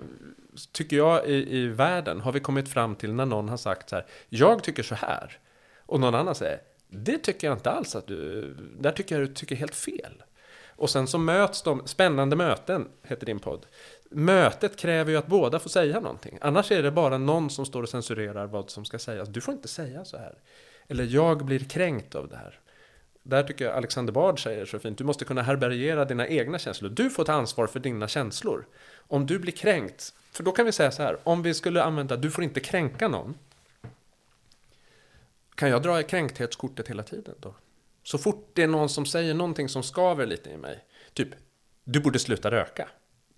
tycker 0.72 0.97
jag 0.97 1.26
i, 1.26 1.56
i 1.56 1.66
världen, 1.66 2.20
har 2.20 2.32
vi 2.32 2.40
kommit 2.40 2.68
fram 2.68 2.94
till 2.94 3.12
när 3.12 3.26
någon 3.26 3.48
har 3.48 3.56
sagt 3.56 3.88
så 3.88 3.97
här, 3.97 4.06
jag 4.28 4.62
tycker 4.62 4.82
så 4.82 4.94
här. 4.94 5.38
Och 5.78 6.01
någon 6.01 6.14
annan 6.14 6.34
säger, 6.34 6.60
det 6.88 7.18
tycker 7.18 7.47
jag 7.47 7.56
inte 7.56 7.70
alls 7.70 7.97
att 7.97 8.06
du, 8.06 8.56
där 8.78 8.92
tycker 8.92 9.18
jag 9.18 9.28
du 9.28 9.34
tycker 9.34 9.56
helt 9.56 9.74
fel. 9.74 10.22
Och 10.68 10.90
sen 10.90 11.06
så 11.06 11.18
möts 11.18 11.62
de, 11.62 11.86
spännande 11.86 12.36
möten 12.36 12.88
heter 13.02 13.26
din 13.26 13.38
podd. 13.38 13.66
Mötet 14.12 14.77
kräver 14.77 15.12
ju 15.12 15.19
att 15.19 15.27
båda 15.27 15.59
får 15.59 15.70
säga 15.70 16.01
någonting. 16.01 16.39
Annars 16.41 16.73
är 16.73 16.82
det 16.82 16.91
bara 16.91 17.19
någon 17.19 17.51
som 17.51 17.66
står 17.66 17.82
och 17.82 17.89
censurerar 17.89 18.47
vad 18.47 18.70
som 18.70 18.85
ska 18.85 18.99
sägas. 18.99 19.28
Du 19.28 19.41
får 19.41 19.55
inte 19.55 19.69
säga 19.69 20.05
så 20.05 20.16
här. 20.16 20.39
Eller 20.89 21.05
jag 21.05 21.45
blir 21.45 21.59
kränkt 21.59 22.15
av 22.15 22.28
det 22.28 22.37
här. 22.37 22.61
Där 23.23 23.43
tycker 23.43 23.65
jag 23.65 23.74
Alexander 23.74 24.12
Bard 24.12 24.43
säger 24.43 24.66
så 24.66 24.78
fint. 24.78 24.99
Du 24.99 25.05
måste 25.05 25.24
kunna 25.24 25.43
härbärgera 25.43 26.05
dina 26.05 26.28
egna 26.28 26.59
känslor. 26.59 26.91
Du 26.91 27.11
får 27.11 27.24
ta 27.24 27.32
ansvar 27.32 27.66
för 27.66 27.81
dina 27.81 28.09
känslor. 28.09 28.66
Om 28.97 29.27
du 29.27 29.39
blir 29.39 29.53
kränkt. 29.53 30.15
För 30.32 30.43
då 30.43 30.53
kan 30.53 30.66
vi 30.66 30.73
säga 30.73 30.91
så 30.91 31.03
här. 31.03 31.16
Om 31.24 31.43
vi 31.43 31.55
skulle 31.55 31.82
använda 31.82 32.16
du 32.16 32.31
får 32.31 32.45
inte 32.45 32.61
kränka 32.61 33.09
någon. 33.09 33.35
Kan 35.55 35.70
jag 35.70 35.82
dra 35.82 36.01
i 36.01 36.05
kränkthetskortet 36.05 36.89
hela 36.89 37.03
tiden 37.03 37.35
då? 37.41 37.55
Så 38.03 38.19
fort 38.19 38.51
det 38.53 38.62
är 38.62 38.69
någon 38.69 38.89
som 38.89 39.07
säger 39.07 39.35
någonting 39.35 39.69
som 39.69 39.82
skaver 39.82 40.27
lite 40.27 40.51
i 40.51 40.57
mig. 40.57 40.85
Typ, 41.15 41.28
du 41.85 42.01
borde 42.01 42.19
sluta 42.19 42.51
röka. 42.51 42.89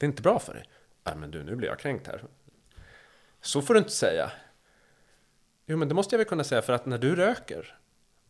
Det 0.03 0.07
är 0.07 0.09
inte 0.09 0.23
bra 0.23 0.39
för 0.39 0.55
dig. 0.55 0.65
Nej 1.05 1.17
men 1.17 1.31
du, 1.31 1.43
nu 1.43 1.57
blir 1.57 1.69
jag 1.69 1.79
kränkt 1.79 2.07
här. 2.07 2.25
Så 3.41 3.63
får 3.63 3.75
du 3.75 3.79
inte 3.79 3.93
säga. 3.93 4.33
Jo 5.67 5.77
men 5.77 5.89
det 5.89 5.95
måste 5.95 6.15
jag 6.15 6.19
väl 6.19 6.27
kunna 6.27 6.45
säga 6.45 6.63
för 6.63 6.73
att 6.73 6.87
när 6.87 6.99
du 6.99 7.17
röker 7.17 7.79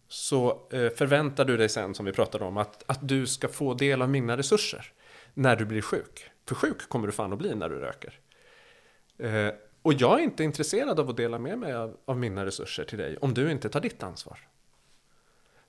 så 0.09 0.69
eh, 0.73 0.91
förväntar 0.91 1.45
du 1.45 1.57
dig 1.57 1.69
sen, 1.69 1.95
som 1.95 2.07
vi 2.07 2.13
pratade 2.13 2.45
om, 2.45 2.57
att, 2.57 2.83
att 2.87 3.09
du 3.09 3.27
ska 3.27 3.49
få 3.49 3.75
del 3.75 4.03
av 4.03 4.09
mina 4.11 4.37
resurser 4.37 4.93
när 5.35 5.57
du 5.57 5.65
blir 5.65 5.83
sjuk. 5.83 6.31
För 6.49 6.55
sjuk 6.55 6.89
kommer 6.89 7.07
du 7.07 7.13
fan 7.13 7.33
att 7.33 7.39
bli 7.39 7.55
när 7.55 7.69
du 7.69 7.79
röker. 7.79 8.21
Eh, 9.19 9.55
och 9.83 9.93
jag 9.93 10.21
är 10.21 10.25
inte 10.25 10.45
intresserad 10.45 11.01
av 11.01 11.11
att 11.11 11.17
dela 11.17 11.39
med 11.39 11.59
mig 11.59 11.73
av, 11.73 11.97
av 12.05 12.17
mina 12.17 12.47
resurser 12.47 12.85
till 12.85 12.99
dig 12.99 13.17
om 13.17 13.35
du 13.35 13.51
inte 13.51 13.69
tar 13.69 13.81
ditt 13.81 14.03
ansvar. 14.03 14.39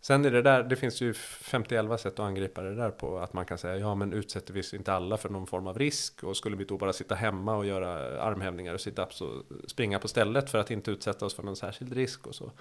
Sen 0.03 0.25
är 0.25 0.31
det 0.31 0.41
där, 0.41 0.63
det 0.63 0.75
finns 0.75 1.01
ju 1.01 1.13
50 1.13 1.97
sätt 1.97 2.13
att 2.13 2.19
angripa 2.19 2.61
det 2.61 2.75
där 2.75 2.91
på. 2.91 3.17
Att 3.19 3.33
man 3.33 3.45
kan 3.45 3.57
säga, 3.57 3.77
ja 3.77 3.95
men 3.95 4.13
utsätter 4.13 4.53
vi 4.53 4.63
inte 4.73 4.93
alla 4.93 5.17
för 5.17 5.29
någon 5.29 5.47
form 5.47 5.67
av 5.67 5.79
risk? 5.79 6.23
Och 6.23 6.37
skulle 6.37 6.55
vi 6.55 6.65
då 6.65 6.77
bara 6.77 6.93
sitta 6.93 7.15
hemma 7.15 7.55
och 7.55 7.65
göra 7.65 8.21
armhävningar 8.21 8.73
och 8.73 8.79
sit-ups 8.79 9.21
och 9.21 9.43
springa 9.69 9.99
på 9.99 10.07
stället 10.07 10.49
för 10.49 10.57
att 10.57 10.71
inte 10.71 10.91
utsätta 10.91 11.25
oss 11.25 11.35
för 11.35 11.43
någon 11.43 11.55
särskild 11.55 11.93
risk 11.93 12.27
och 12.27 12.35
så? 12.35 12.51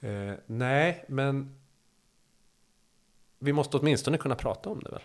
Eh, 0.00 0.32
nej, 0.46 1.04
men 1.08 1.60
vi 3.38 3.52
måste 3.52 3.76
åtminstone 3.76 4.18
kunna 4.18 4.34
prata 4.34 4.70
om 4.70 4.80
det 4.80 4.90
väl? 4.90 5.02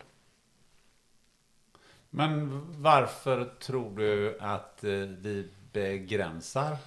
Men 2.10 2.62
varför 2.82 3.46
tror 3.60 3.98
du 3.98 4.38
att 4.40 4.84
eh, 4.84 4.92
vi 4.92 5.48
begränsar 5.74 6.78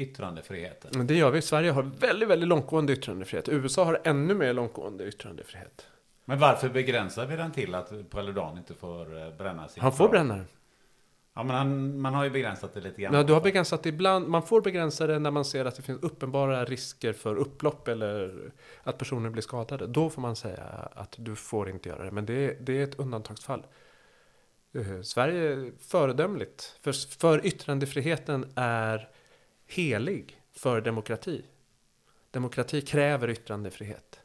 yttrandefriheten? 0.00 1.06
Det 1.06 1.14
gör 1.14 1.30
vi. 1.30 1.42
Sverige 1.42 1.70
har 1.70 1.82
väldigt, 1.82 2.28
väldigt 2.28 2.48
långtgående 2.48 2.92
yttrandefrihet. 2.92 3.48
USA 3.48 3.84
har 3.84 4.00
ännu 4.04 4.34
mer 4.34 4.52
långtgående 4.52 5.08
yttrandefrihet. 5.08 5.86
Men 6.24 6.38
varför 6.38 6.68
begränsar 6.68 7.26
vi 7.26 7.36
den 7.36 7.52
till 7.52 7.74
att 7.74 8.10
Paludan 8.10 8.58
inte 8.58 8.74
får 8.74 9.22
eh, 9.22 9.30
bränna 9.38 9.68
sin 9.68 9.82
Han 9.82 9.92
får 9.92 10.08
bränna 10.08 10.36
den. 10.36 10.46
Ja, 11.34 11.42
men 11.42 11.56
han, 11.56 12.00
man 12.00 12.14
har 12.14 12.24
ju 12.24 12.30
begränsat 12.30 12.74
det 12.74 12.80
lite 12.80 13.02
grann. 13.02 13.14
Ja, 13.14 13.22
du 13.22 13.32
har 13.32 13.40
begränsat 13.40 13.82
det 13.82 13.88
ibland. 13.88 14.28
Man 14.28 14.42
får 14.42 14.60
begränsa 14.60 15.06
det 15.06 15.18
när 15.18 15.30
man 15.30 15.44
ser 15.44 15.64
att 15.64 15.76
det 15.76 15.82
finns 15.82 16.02
uppenbara 16.02 16.64
risker 16.64 17.12
för 17.12 17.36
upplopp 17.36 17.88
eller 17.88 18.50
att 18.82 18.98
personer 18.98 19.30
blir 19.30 19.42
skadade. 19.42 19.86
Då 19.86 20.10
får 20.10 20.22
man 20.22 20.36
säga 20.36 20.64
att 20.92 21.14
du 21.18 21.36
får 21.36 21.70
inte 21.70 21.88
göra 21.88 22.04
det. 22.04 22.10
Men 22.10 22.26
det 22.26 22.32
är, 22.32 22.56
det 22.60 22.78
är 22.78 22.84
ett 22.84 22.98
undantagsfall. 22.98 23.66
Eh, 24.74 25.02
Sverige 25.02 25.52
är 25.52 25.72
föredömligt. 25.80 26.76
För, 26.80 27.18
för 27.18 27.46
yttrandefriheten 27.46 28.52
är 28.56 29.08
helig 29.68 30.42
för 30.52 30.80
demokrati. 30.80 31.44
Demokrati 32.30 32.80
kräver 32.80 33.30
yttrandefrihet. 33.30 34.20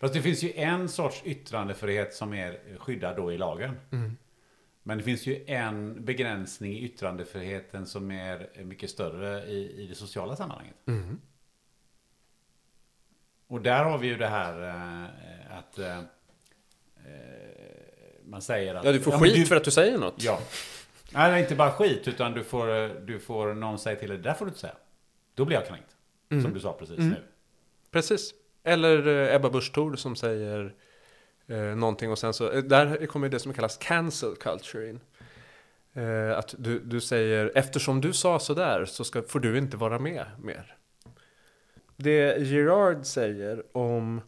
Fast 0.00 0.14
det 0.14 0.22
finns 0.22 0.42
ju 0.42 0.52
en 0.52 0.88
sorts 0.88 1.22
yttrandefrihet 1.24 2.14
som 2.14 2.32
är 2.32 2.78
skyddad 2.78 3.16
då 3.16 3.32
i 3.32 3.38
lagen. 3.38 3.76
Mm. 3.92 4.16
Men 4.82 4.98
det 4.98 5.04
finns 5.04 5.26
ju 5.26 5.44
en 5.46 6.04
begränsning 6.04 6.72
i 6.72 6.84
yttrandefriheten 6.84 7.86
som 7.86 8.10
är 8.10 8.64
mycket 8.64 8.90
större 8.90 9.44
i, 9.44 9.82
i 9.82 9.86
det 9.86 9.94
sociala 9.94 10.36
sammanhanget. 10.36 10.76
Mm. 10.86 11.20
Och 13.46 13.60
där 13.60 13.84
har 13.84 13.98
vi 13.98 14.06
ju 14.06 14.16
det 14.16 14.28
här 14.28 14.68
eh, 14.68 15.58
att 15.58 15.78
eh, 15.78 16.00
man 18.24 18.42
säger 18.42 18.74
att... 18.74 18.84
Ja, 18.84 18.92
du 18.92 19.00
får 19.00 19.12
skit 19.12 19.48
för 19.48 19.56
att 19.56 19.64
du 19.64 19.70
säger 19.70 19.98
något. 19.98 20.14
Ja. 20.22 20.40
Nej, 21.14 21.40
inte 21.42 21.54
bara 21.54 21.70
skit, 21.72 22.08
utan 22.08 22.32
du 22.32 22.44
får, 22.44 22.76
eh, 22.76 22.88
du 22.88 23.18
får 23.18 23.54
någon 23.54 23.78
säga 23.78 23.96
till 23.96 24.08
dig, 24.08 24.18
det 24.18 24.22
där 24.24 24.34
får 24.34 24.44
du 24.44 24.48
inte 24.48 24.60
säga. 24.60 24.76
Då 25.34 25.44
blir 25.44 25.56
jag 25.56 25.66
kränkt. 25.66 25.96
Mm. 26.30 26.42
Som 26.44 26.54
du 26.54 26.60
sa 26.60 26.72
precis 26.72 26.98
Mm. 26.98 27.10
nu. 27.10 27.16
Precis. 27.90 28.34
Eller 28.64 29.06
eh, 29.06 29.34
Ebba 29.34 29.50
Busch 29.50 29.72
Thor 29.74 29.96
som 29.96 30.16
säger 30.16 30.74
eh, 31.46 31.56
någonting 31.56 32.10
och 32.10 32.18
sen 32.18 32.34
så, 32.34 32.50
eh, 32.50 32.62
där 32.62 33.06
kommer 33.06 33.28
det 33.28 33.38
som 33.38 33.52
kallas 33.52 33.76
cancel 33.76 34.36
culture 34.36 34.88
in. 34.88 35.00
Eh, 35.94 36.38
att 36.38 36.54
du, 36.58 36.78
du 36.78 37.00
säger, 37.00 37.52
eftersom 37.54 38.00
du 38.00 38.12
sa 38.12 38.38
sådär 38.38 38.84
så 38.84 39.04
ska, 39.04 39.22
får 39.22 39.40
du 39.40 39.58
inte 39.58 39.76
vara 39.76 39.98
med 39.98 40.26
mer. 40.42 40.76
Det 41.96 42.46
Girard 42.46 43.04
säger 43.06 43.76
om 43.76 44.20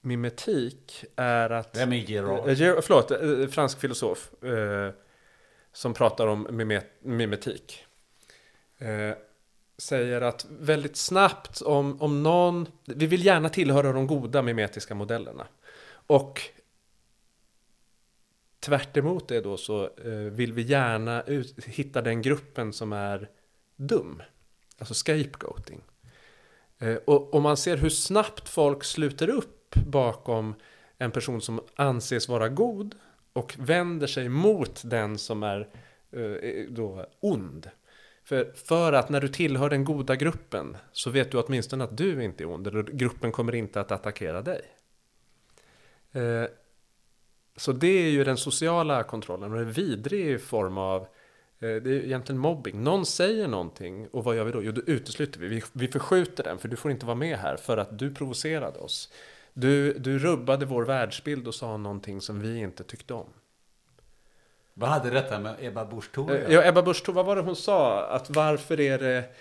mimetik 0.00 1.04
är 1.16 1.50
att... 1.50 1.76
Vem 1.76 1.92
är 1.92 1.96
Girard? 1.96 2.48
Eh, 2.48 2.80
förlåt, 2.82 3.10
eh, 3.10 3.48
fransk 3.50 3.80
filosof. 3.80 4.30
Eh, 4.44 4.92
som 5.78 5.94
pratar 5.94 6.26
om 6.26 6.46
mimet 6.50 6.86
mimetik. 7.00 7.84
Eh, 8.78 9.12
säger 9.76 10.20
att 10.20 10.46
väldigt 10.50 10.96
snabbt 10.96 11.60
om, 11.62 12.02
om 12.02 12.22
någon, 12.22 12.66
vi 12.84 13.06
vill 13.06 13.24
gärna 13.24 13.48
tillhöra 13.48 13.92
de 13.92 14.06
goda 14.06 14.42
mimetiska 14.42 14.94
modellerna. 14.94 15.46
Och 15.90 16.40
tvärt 18.60 18.96
emot 18.96 19.28
det 19.28 19.40
då 19.40 19.56
så 19.56 19.84
eh, 19.84 20.10
vill 20.10 20.52
vi 20.52 20.62
gärna 20.62 21.22
ut, 21.22 21.64
hitta 21.64 22.02
den 22.02 22.22
gruppen 22.22 22.72
som 22.72 22.92
är 22.92 23.30
dum. 23.76 24.22
Alltså 24.78 24.94
scapegoating. 24.94 25.80
Eh, 26.78 26.96
och, 26.96 27.34
och 27.34 27.42
man 27.42 27.56
ser 27.56 27.76
hur 27.76 27.90
snabbt 27.90 28.48
folk 28.48 28.84
sluter 28.84 29.30
upp 29.30 29.74
bakom 29.74 30.54
en 30.96 31.10
person 31.10 31.40
som 31.40 31.60
anses 31.76 32.28
vara 32.28 32.48
god 32.48 32.94
och 33.38 33.54
vänder 33.58 34.06
sig 34.06 34.28
mot 34.28 34.82
den 34.84 35.18
som 35.18 35.42
är 35.42 35.68
eh, 36.12 36.22
eh, 36.22 36.66
då 36.68 37.06
ond. 37.20 37.70
För, 38.24 38.52
för 38.54 38.92
att 38.92 39.08
när 39.08 39.20
du 39.20 39.28
tillhör 39.28 39.70
den 39.70 39.84
goda 39.84 40.16
gruppen 40.16 40.76
så 40.92 41.10
vet 41.10 41.30
du 41.30 41.38
åtminstone 41.38 41.84
att 41.84 41.96
du 41.96 42.24
inte 42.24 42.44
är 42.44 42.48
ond. 42.48 42.66
Eller 42.66 42.82
gruppen 42.82 43.32
kommer 43.32 43.54
inte 43.54 43.80
att 43.80 43.92
attackera 43.92 44.42
dig. 44.42 44.60
Eh, 46.12 46.44
så 47.56 47.72
det 47.72 48.06
är 48.06 48.10
ju 48.10 48.24
den 48.24 48.36
sociala 48.36 49.02
kontrollen 49.02 49.52
och 49.52 49.58
en 49.58 49.72
vidrig 49.72 50.42
form 50.42 50.78
av 50.78 51.08
det 51.60 51.66
är 51.66 51.86
egentligen 51.86 52.38
mobbing. 52.38 52.82
Någon 52.82 53.06
säger 53.06 53.48
någonting 53.48 54.08
och 54.08 54.24
vad 54.24 54.36
gör 54.36 54.44
vi 54.44 54.52
då? 54.52 54.62
Jo, 54.62 54.72
då 54.72 54.80
utesluter 54.86 55.40
vi. 55.40 55.48
vi. 55.48 55.62
Vi 55.72 55.88
förskjuter 55.88 56.44
den 56.44 56.58
för 56.58 56.68
du 56.68 56.76
får 56.76 56.90
inte 56.90 57.06
vara 57.06 57.16
med 57.16 57.38
här 57.38 57.56
för 57.56 57.76
att 57.76 57.98
du 57.98 58.14
provocerade 58.14 58.78
oss. 58.78 59.12
Du, 59.60 59.92
du 59.92 60.18
rubbade 60.18 60.66
vår 60.66 60.84
världsbild 60.84 61.48
och 61.48 61.54
sa 61.54 61.76
någonting 61.76 62.20
som 62.20 62.40
vi 62.40 62.58
inte 62.58 62.84
tyckte 62.84 63.14
om. 63.14 63.26
Vad 64.74 64.90
hade 64.90 65.10
detta 65.10 65.38
med 65.40 65.56
Ebba 65.60 65.84
Busch 65.84 66.12
Thor 66.12 66.30
Eh, 66.30 66.52
Ja, 66.52 66.64
Ebba 66.64 66.82
Busch 66.82 67.04
Thor, 67.04 67.12
vad 67.12 67.26
var 67.26 67.36
det 67.36 67.42
hon 67.42 67.56
sa? 67.56 68.06
Att 68.06 68.30
varför 68.30 68.80
är 68.80 68.98
det 68.98 69.34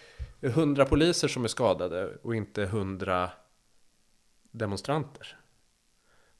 hundra 0.49 0.85
poliser 0.85 1.27
som 1.27 1.43
är 1.43 1.47
skadade 1.47 2.17
och 2.21 2.35
inte 2.35 2.65
hundra 2.65 3.29
demonstranter? 4.51 5.37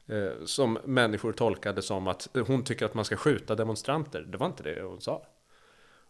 Eh, 0.08 0.46
Som 0.46 0.80
människor 0.86 1.34
tolkade 1.34 1.82
som 1.82 2.08
att 2.08 2.28
hon 2.48 2.64
tycker 2.64 2.86
att 2.86 2.94
man 2.94 3.06
ska 3.06 3.16
skjuta 3.16 3.56
demonstranter. 3.56 4.22
Det 4.22 4.38
var 4.38 4.48
inte 4.48 4.64
det 4.64 4.82
hon 4.82 5.02
sa. 5.02 5.26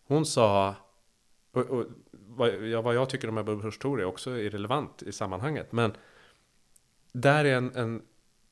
Hon 0.08 0.26
sa, 0.26 0.76
och, 1.52 1.62
och 1.70 1.86
vad, 2.12 2.54
ja, 2.54 2.82
vad 2.82 2.96
jag 2.96 3.10
tycker 3.10 3.30
om 3.30 3.38
Ebba 3.38 3.56
Busch 3.56 3.80
Thor 3.82 4.02
är 4.02 4.06
också 4.06 4.38
irrelevant 4.38 5.04
i 5.04 5.12
sammanhanget. 5.12 5.72
Men 5.72 5.94
där 7.22 7.46
är 7.46 7.56
en, 7.56 7.76
en 7.76 8.02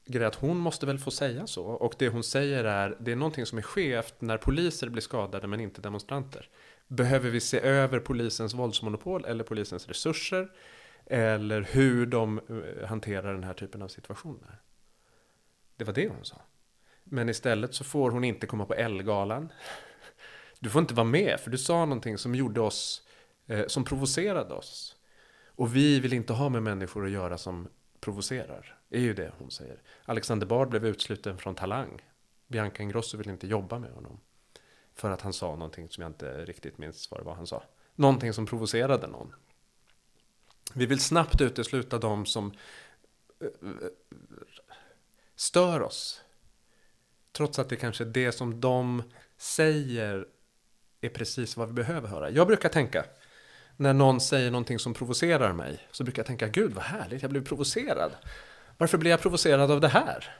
grej 0.05 0.25
att 0.25 0.35
hon 0.35 0.57
måste 0.57 0.85
väl 0.85 0.99
få 0.99 1.11
säga 1.11 1.47
så. 1.47 1.65
Och 1.65 1.95
det 1.97 2.09
hon 2.09 2.23
säger 2.23 2.63
är, 2.63 2.97
det 2.99 3.11
är 3.11 3.15
någonting 3.15 3.45
som 3.45 3.57
är 3.57 3.61
skevt 3.61 4.15
när 4.19 4.37
poliser 4.37 4.89
blir 4.89 5.01
skadade 5.01 5.47
men 5.47 5.59
inte 5.59 5.81
demonstranter. 5.81 6.49
Behöver 6.87 7.29
vi 7.29 7.39
se 7.39 7.59
över 7.59 7.99
polisens 7.99 8.53
våldsmonopol 8.53 9.25
eller 9.25 9.43
polisens 9.43 9.87
resurser? 9.87 10.51
Eller 11.05 11.61
hur 11.61 12.05
de 12.05 12.39
eh, 12.49 12.87
hanterar 12.87 13.33
den 13.33 13.43
här 13.43 13.53
typen 13.53 13.81
av 13.81 13.87
situationer? 13.87 14.61
Det 15.77 15.83
var 15.83 15.93
det 15.93 16.07
hon 16.07 16.25
sa. 16.25 16.41
Men 17.03 17.29
istället 17.29 17.73
så 17.73 17.83
får 17.83 18.11
hon 18.11 18.23
inte 18.23 18.47
komma 18.47 18.65
på 18.65 18.73
Ellegalan. 18.73 19.51
Du 20.59 20.69
får 20.69 20.81
inte 20.81 20.93
vara 20.93 21.07
med 21.07 21.39
för 21.39 21.51
du 21.51 21.57
sa 21.57 21.85
någonting 21.85 22.17
som 22.17 22.35
gjorde 22.35 22.61
oss, 22.61 23.01
eh, 23.47 23.67
som 23.67 23.83
provocerade 23.83 24.53
oss. 24.53 24.95
Och 25.47 25.75
vi 25.75 25.99
vill 25.99 26.13
inte 26.13 26.33
ha 26.33 26.49
med 26.49 26.63
människor 26.63 27.05
att 27.05 27.11
göra 27.11 27.37
som 27.37 27.67
provocerar. 28.05 28.77
är 28.89 28.99
ju 28.99 29.13
det 29.13 29.31
hon 29.37 29.51
säger. 29.51 29.81
Alexander 30.05 30.47
Bard 30.47 30.69
blev 30.69 30.85
utsluten 30.85 31.37
från 31.37 31.55
Talang. 31.55 32.01
Bianca 32.47 32.83
Ingrosso 32.83 33.17
vill 33.17 33.29
inte 33.29 33.47
jobba 33.47 33.79
med 33.79 33.91
honom. 33.91 34.19
För 34.93 35.11
att 35.11 35.21
han 35.21 35.33
sa 35.33 35.55
någonting 35.55 35.89
som 35.89 36.01
jag 36.01 36.09
inte 36.09 36.45
riktigt 36.45 36.77
minns 36.77 37.11
vad 37.11 37.19
det 37.19 37.23
var 37.23 37.35
han 37.35 37.47
sa. 37.47 37.63
Någonting 37.95 38.33
som 38.33 38.45
provocerade 38.45 39.07
någon. 39.07 39.33
Vi 40.73 40.85
vill 40.85 40.99
snabbt 40.99 41.41
utesluta 41.41 41.97
de 41.97 42.25
som 42.25 42.53
eh, 43.39 43.47
stör 45.35 45.81
oss. 45.81 46.21
Trots 47.31 47.59
att 47.59 47.69
det 47.69 47.75
kanske 47.75 48.03
är 48.03 48.07
det 48.07 48.31
som 48.31 48.61
de 48.61 49.03
säger 49.37 50.27
är 51.01 51.09
precis 51.09 51.57
vad 51.57 51.67
vi 51.67 51.73
behöver 51.73 52.07
höra. 52.07 52.29
Jag 52.29 52.47
brukar 52.47 52.69
tänka, 52.69 53.05
när 53.77 53.93
någon 53.93 54.19
säger 54.19 54.51
någonting 54.51 54.79
som 54.79 54.93
provocerar 54.93 55.53
mig, 55.53 55.79
så 55.91 56.03
brukar 56.03 56.19
jag 56.19 56.27
tänka, 56.27 56.47
gud 56.47 56.73
vad 56.73 56.83
härligt, 56.83 57.21
jag 57.21 57.31
blev 57.31 57.45
provocerad. 57.45 58.11
Varför 58.77 58.97
blir 58.97 59.11
jag 59.11 59.21
provocerad 59.21 59.71
av 59.71 59.81
det 59.81 59.87
här? 59.87 60.35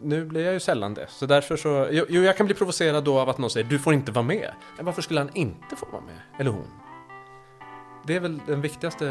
Nu 0.00 0.24
blir 0.24 0.44
jag 0.44 0.54
ju 0.54 0.60
sällan 0.60 0.94
det, 0.94 1.06
så 1.08 1.26
därför 1.26 1.56
så, 1.56 1.88
jo, 1.90 2.22
jag 2.22 2.36
kan 2.36 2.46
bli 2.46 2.54
provocerad 2.54 3.04
då 3.04 3.18
av 3.18 3.28
att 3.28 3.38
någon 3.38 3.50
säger, 3.50 3.66
du 3.66 3.78
får 3.78 3.94
inte 3.94 4.12
vara 4.12 4.24
med. 4.24 4.52
Men 4.76 4.86
varför 4.86 5.02
skulle 5.02 5.20
han 5.20 5.30
inte 5.34 5.76
få 5.76 5.86
vara 5.86 6.02
med? 6.02 6.20
Eller 6.38 6.50
hon? 6.50 6.68
Det 8.06 8.16
är 8.16 8.20
väl 8.20 8.40
den 8.46 8.60
viktigaste, 8.60 9.04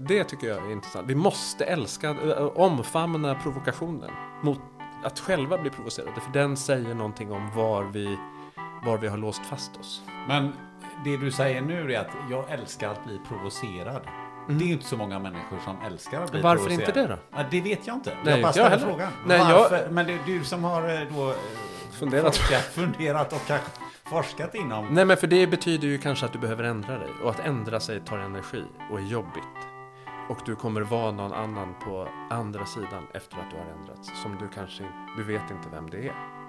det 0.00 0.24
tycker 0.24 0.48
jag 0.48 0.66
är 0.66 0.72
intressant. 0.72 1.10
Vi 1.10 1.14
måste 1.14 1.64
älska, 1.64 2.10
eh, 2.10 2.46
omfamna 2.46 3.34
provokationen 3.34 4.10
mot 4.42 4.60
att 5.04 5.18
själva 5.18 5.58
bli 5.58 5.70
provocerade. 5.70 6.20
För 6.20 6.32
den 6.32 6.56
säger 6.56 6.94
någonting 6.94 7.32
om 7.32 7.50
var 7.54 7.84
vi, 7.84 8.18
var 8.84 8.98
vi 8.98 9.08
har 9.08 9.18
låst 9.18 9.46
fast 9.46 9.76
oss. 9.76 10.02
Men 10.28 10.52
det 11.04 11.16
du 11.16 11.30
säger 11.30 11.60
nu 11.60 11.92
är 11.94 12.00
att 12.00 12.10
jag 12.30 12.50
älskar 12.50 12.90
att 12.90 13.04
bli 13.04 13.20
provocerad. 13.28 14.02
Det 14.48 14.64
är 14.64 14.68
inte 14.68 14.84
så 14.84 14.96
många 14.96 15.18
människor 15.18 15.58
som 15.64 15.76
älskar 15.86 16.22
att 16.22 16.30
bli 16.30 16.40
Varför 16.40 16.64
provocerad. 16.64 16.88
inte 16.88 17.00
det 17.02 17.06
då? 17.08 17.38
Ja, 17.38 17.44
det 17.50 17.60
vet 17.60 17.86
jag 17.86 17.96
inte. 17.96 18.12
Nej, 18.24 18.32
jag 18.34 18.42
bara 18.42 18.52
ställer 18.52 18.78
frågan. 18.78 19.12
Nej, 19.26 19.38
jag-? 19.38 19.92
Men 19.92 20.06
det 20.06 20.12
är 20.12 20.18
du 20.26 20.44
som 20.44 20.64
har 20.64 20.82
eh, 20.88 21.00
då 21.14 21.28
eh, 21.30 21.34
Funderat. 21.90 22.36
forskat, 22.36 22.62
funderat 22.74 23.32
och 23.32 23.46
kanske 23.46 23.70
forskat 24.04 24.54
inom... 24.54 24.86
Nej 24.90 25.04
men 25.04 25.16
för 25.16 25.26
det 25.26 25.46
betyder 25.46 25.88
ju 25.88 25.98
kanske 25.98 26.26
att 26.26 26.32
du 26.32 26.38
behöver 26.38 26.64
ändra 26.64 26.98
dig. 26.98 27.10
Och 27.24 27.30
att 27.30 27.40
ändra 27.40 27.80
sig 27.80 28.00
tar 28.00 28.18
energi 28.18 28.64
och 28.90 28.98
är 28.98 29.02
jobbigt. 29.04 29.42
Och 30.28 30.38
du 30.46 30.56
kommer 30.56 30.80
vara 30.80 31.10
någon 31.10 31.32
annan 31.32 31.74
på 31.84 32.08
andra 32.30 32.66
sidan 32.66 33.06
efter 33.14 33.36
att 33.36 33.50
du 33.50 33.56
har 33.56 33.66
ändrats. 33.80 34.22
Som 34.22 34.36
du 34.40 34.48
kanske, 34.48 34.84
du 35.16 35.22
vet 35.24 35.50
inte 35.50 35.68
vem 35.72 35.90
det 35.90 36.08
är. 36.08 36.39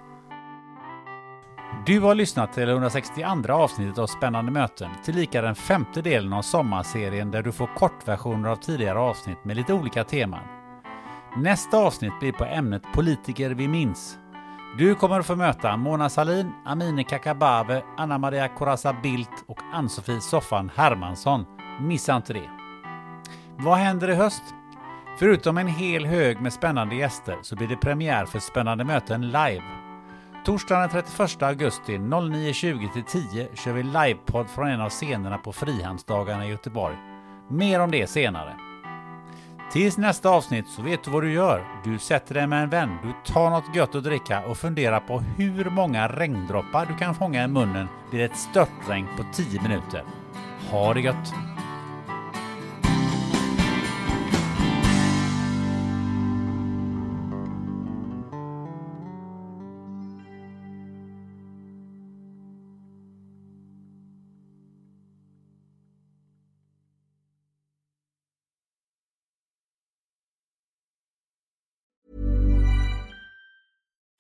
Du 1.86 2.00
har 2.00 2.16
lyssnat 2.16 2.54
till 2.54 2.70
162 2.70 3.54
avsnittet 3.54 3.98
av 3.98 4.08
Spännande 4.08 4.52
möten, 4.52 4.90
tillika 5.04 5.42
den 5.42 5.56
femte 5.56 6.02
delen 6.02 6.34
av 6.34 6.42
sommarserien 6.42 7.32
där 7.32 7.44
du 7.44 7.52
får 7.52 7.70
kortversioner 7.76 8.50
av 8.50 8.56
tidigare 8.56 9.00
avsnitt 9.00 9.46
med 9.46 9.56
lite 9.56 9.74
olika 9.74 10.04
teman. 10.04 10.44
Nästa 11.38 11.78
avsnitt 11.78 12.20
blir 12.20 12.32
på 12.32 12.46
ämnet 12.46 12.84
Politiker 12.94 13.50
vi 13.50 13.68
minns. 13.68 14.18
Du 14.78 14.96
kommer 14.96 15.20
att 15.20 15.26
få 15.26 15.36
möta 15.36 15.78
Mona 15.78 16.10
Salin, 16.10 16.52
Amineh 16.66 17.08
Kakabaveh, 17.08 17.84
Anna 17.98 18.18
Maria 18.18 18.48
Corazza 18.48 18.96
Bildt 19.04 19.44
och 19.48 19.60
Ann-Sofie 19.74 20.22
Soffan 20.22 20.72
Hermansson. 20.76 21.46
Missa 21.80 22.16
inte 22.16 22.34
det! 22.34 22.50
Vad 23.58 23.78
händer 23.78 24.10
i 24.10 24.16
höst? 24.16 24.44
Förutom 25.20 25.58
en 25.58 25.68
hel 25.68 26.06
hög 26.06 26.42
med 26.42 26.54
spännande 26.54 26.96
gäster 26.96 27.38
så 27.42 27.56
blir 27.56 27.68
det 27.68 27.78
premiär 27.78 28.26
för 28.26 28.40
Spännande 28.40 28.84
möten 28.84 29.22
live. 29.22 29.81
Torsdagen 30.46 30.82
den 30.82 31.04
31 31.04 31.44
augusti 31.44 31.98
09.20 31.98 32.94
till 32.94 33.04
10 33.04 33.48
kör 33.54 33.74
vi 33.74 33.84
livepodd 33.84 34.50
från 34.50 34.68
en 34.68 34.82
av 34.82 34.90
scenerna 34.90 35.38
på 35.38 35.54
Frihamnsdagarna 35.54 36.48
i 36.48 36.50
Göteborg. 36.50 36.96
Mer 37.50 37.80
om 37.80 37.92
det 37.92 38.08
senare. 38.08 38.56
Tills 39.72 39.98
nästa 39.98 40.30
avsnitt 40.30 40.68
så 40.68 40.82
vet 40.82 41.04
du 41.04 41.12
vad 41.12 41.24
du 41.24 41.32
gör. 41.34 41.82
Du 41.84 42.00
sätter 42.00 42.34
dig 42.34 42.48
med 42.48 42.64
en 42.64 42.70
vän, 42.70 42.98
du 43.04 43.34
tar 43.34 43.50
något 43.50 43.76
gött 43.76 43.96
att 43.96 44.04
dricka 44.04 44.46
och 44.46 44.58
funderar 44.58 45.00
på 45.00 45.20
hur 45.20 45.70
många 45.70 46.08
regndroppar 46.08 46.86
du 46.86 46.98
kan 46.98 47.16
fånga 47.16 47.44
i 47.44 47.48
munnen 47.48 47.88
vid 48.12 48.22
ett 48.22 48.38
störtregn 48.38 49.08
på 49.18 49.24
10 49.34 49.62
minuter. 49.62 50.04
Ha 50.72 50.94
det 50.94 51.02
gött! 51.02 51.51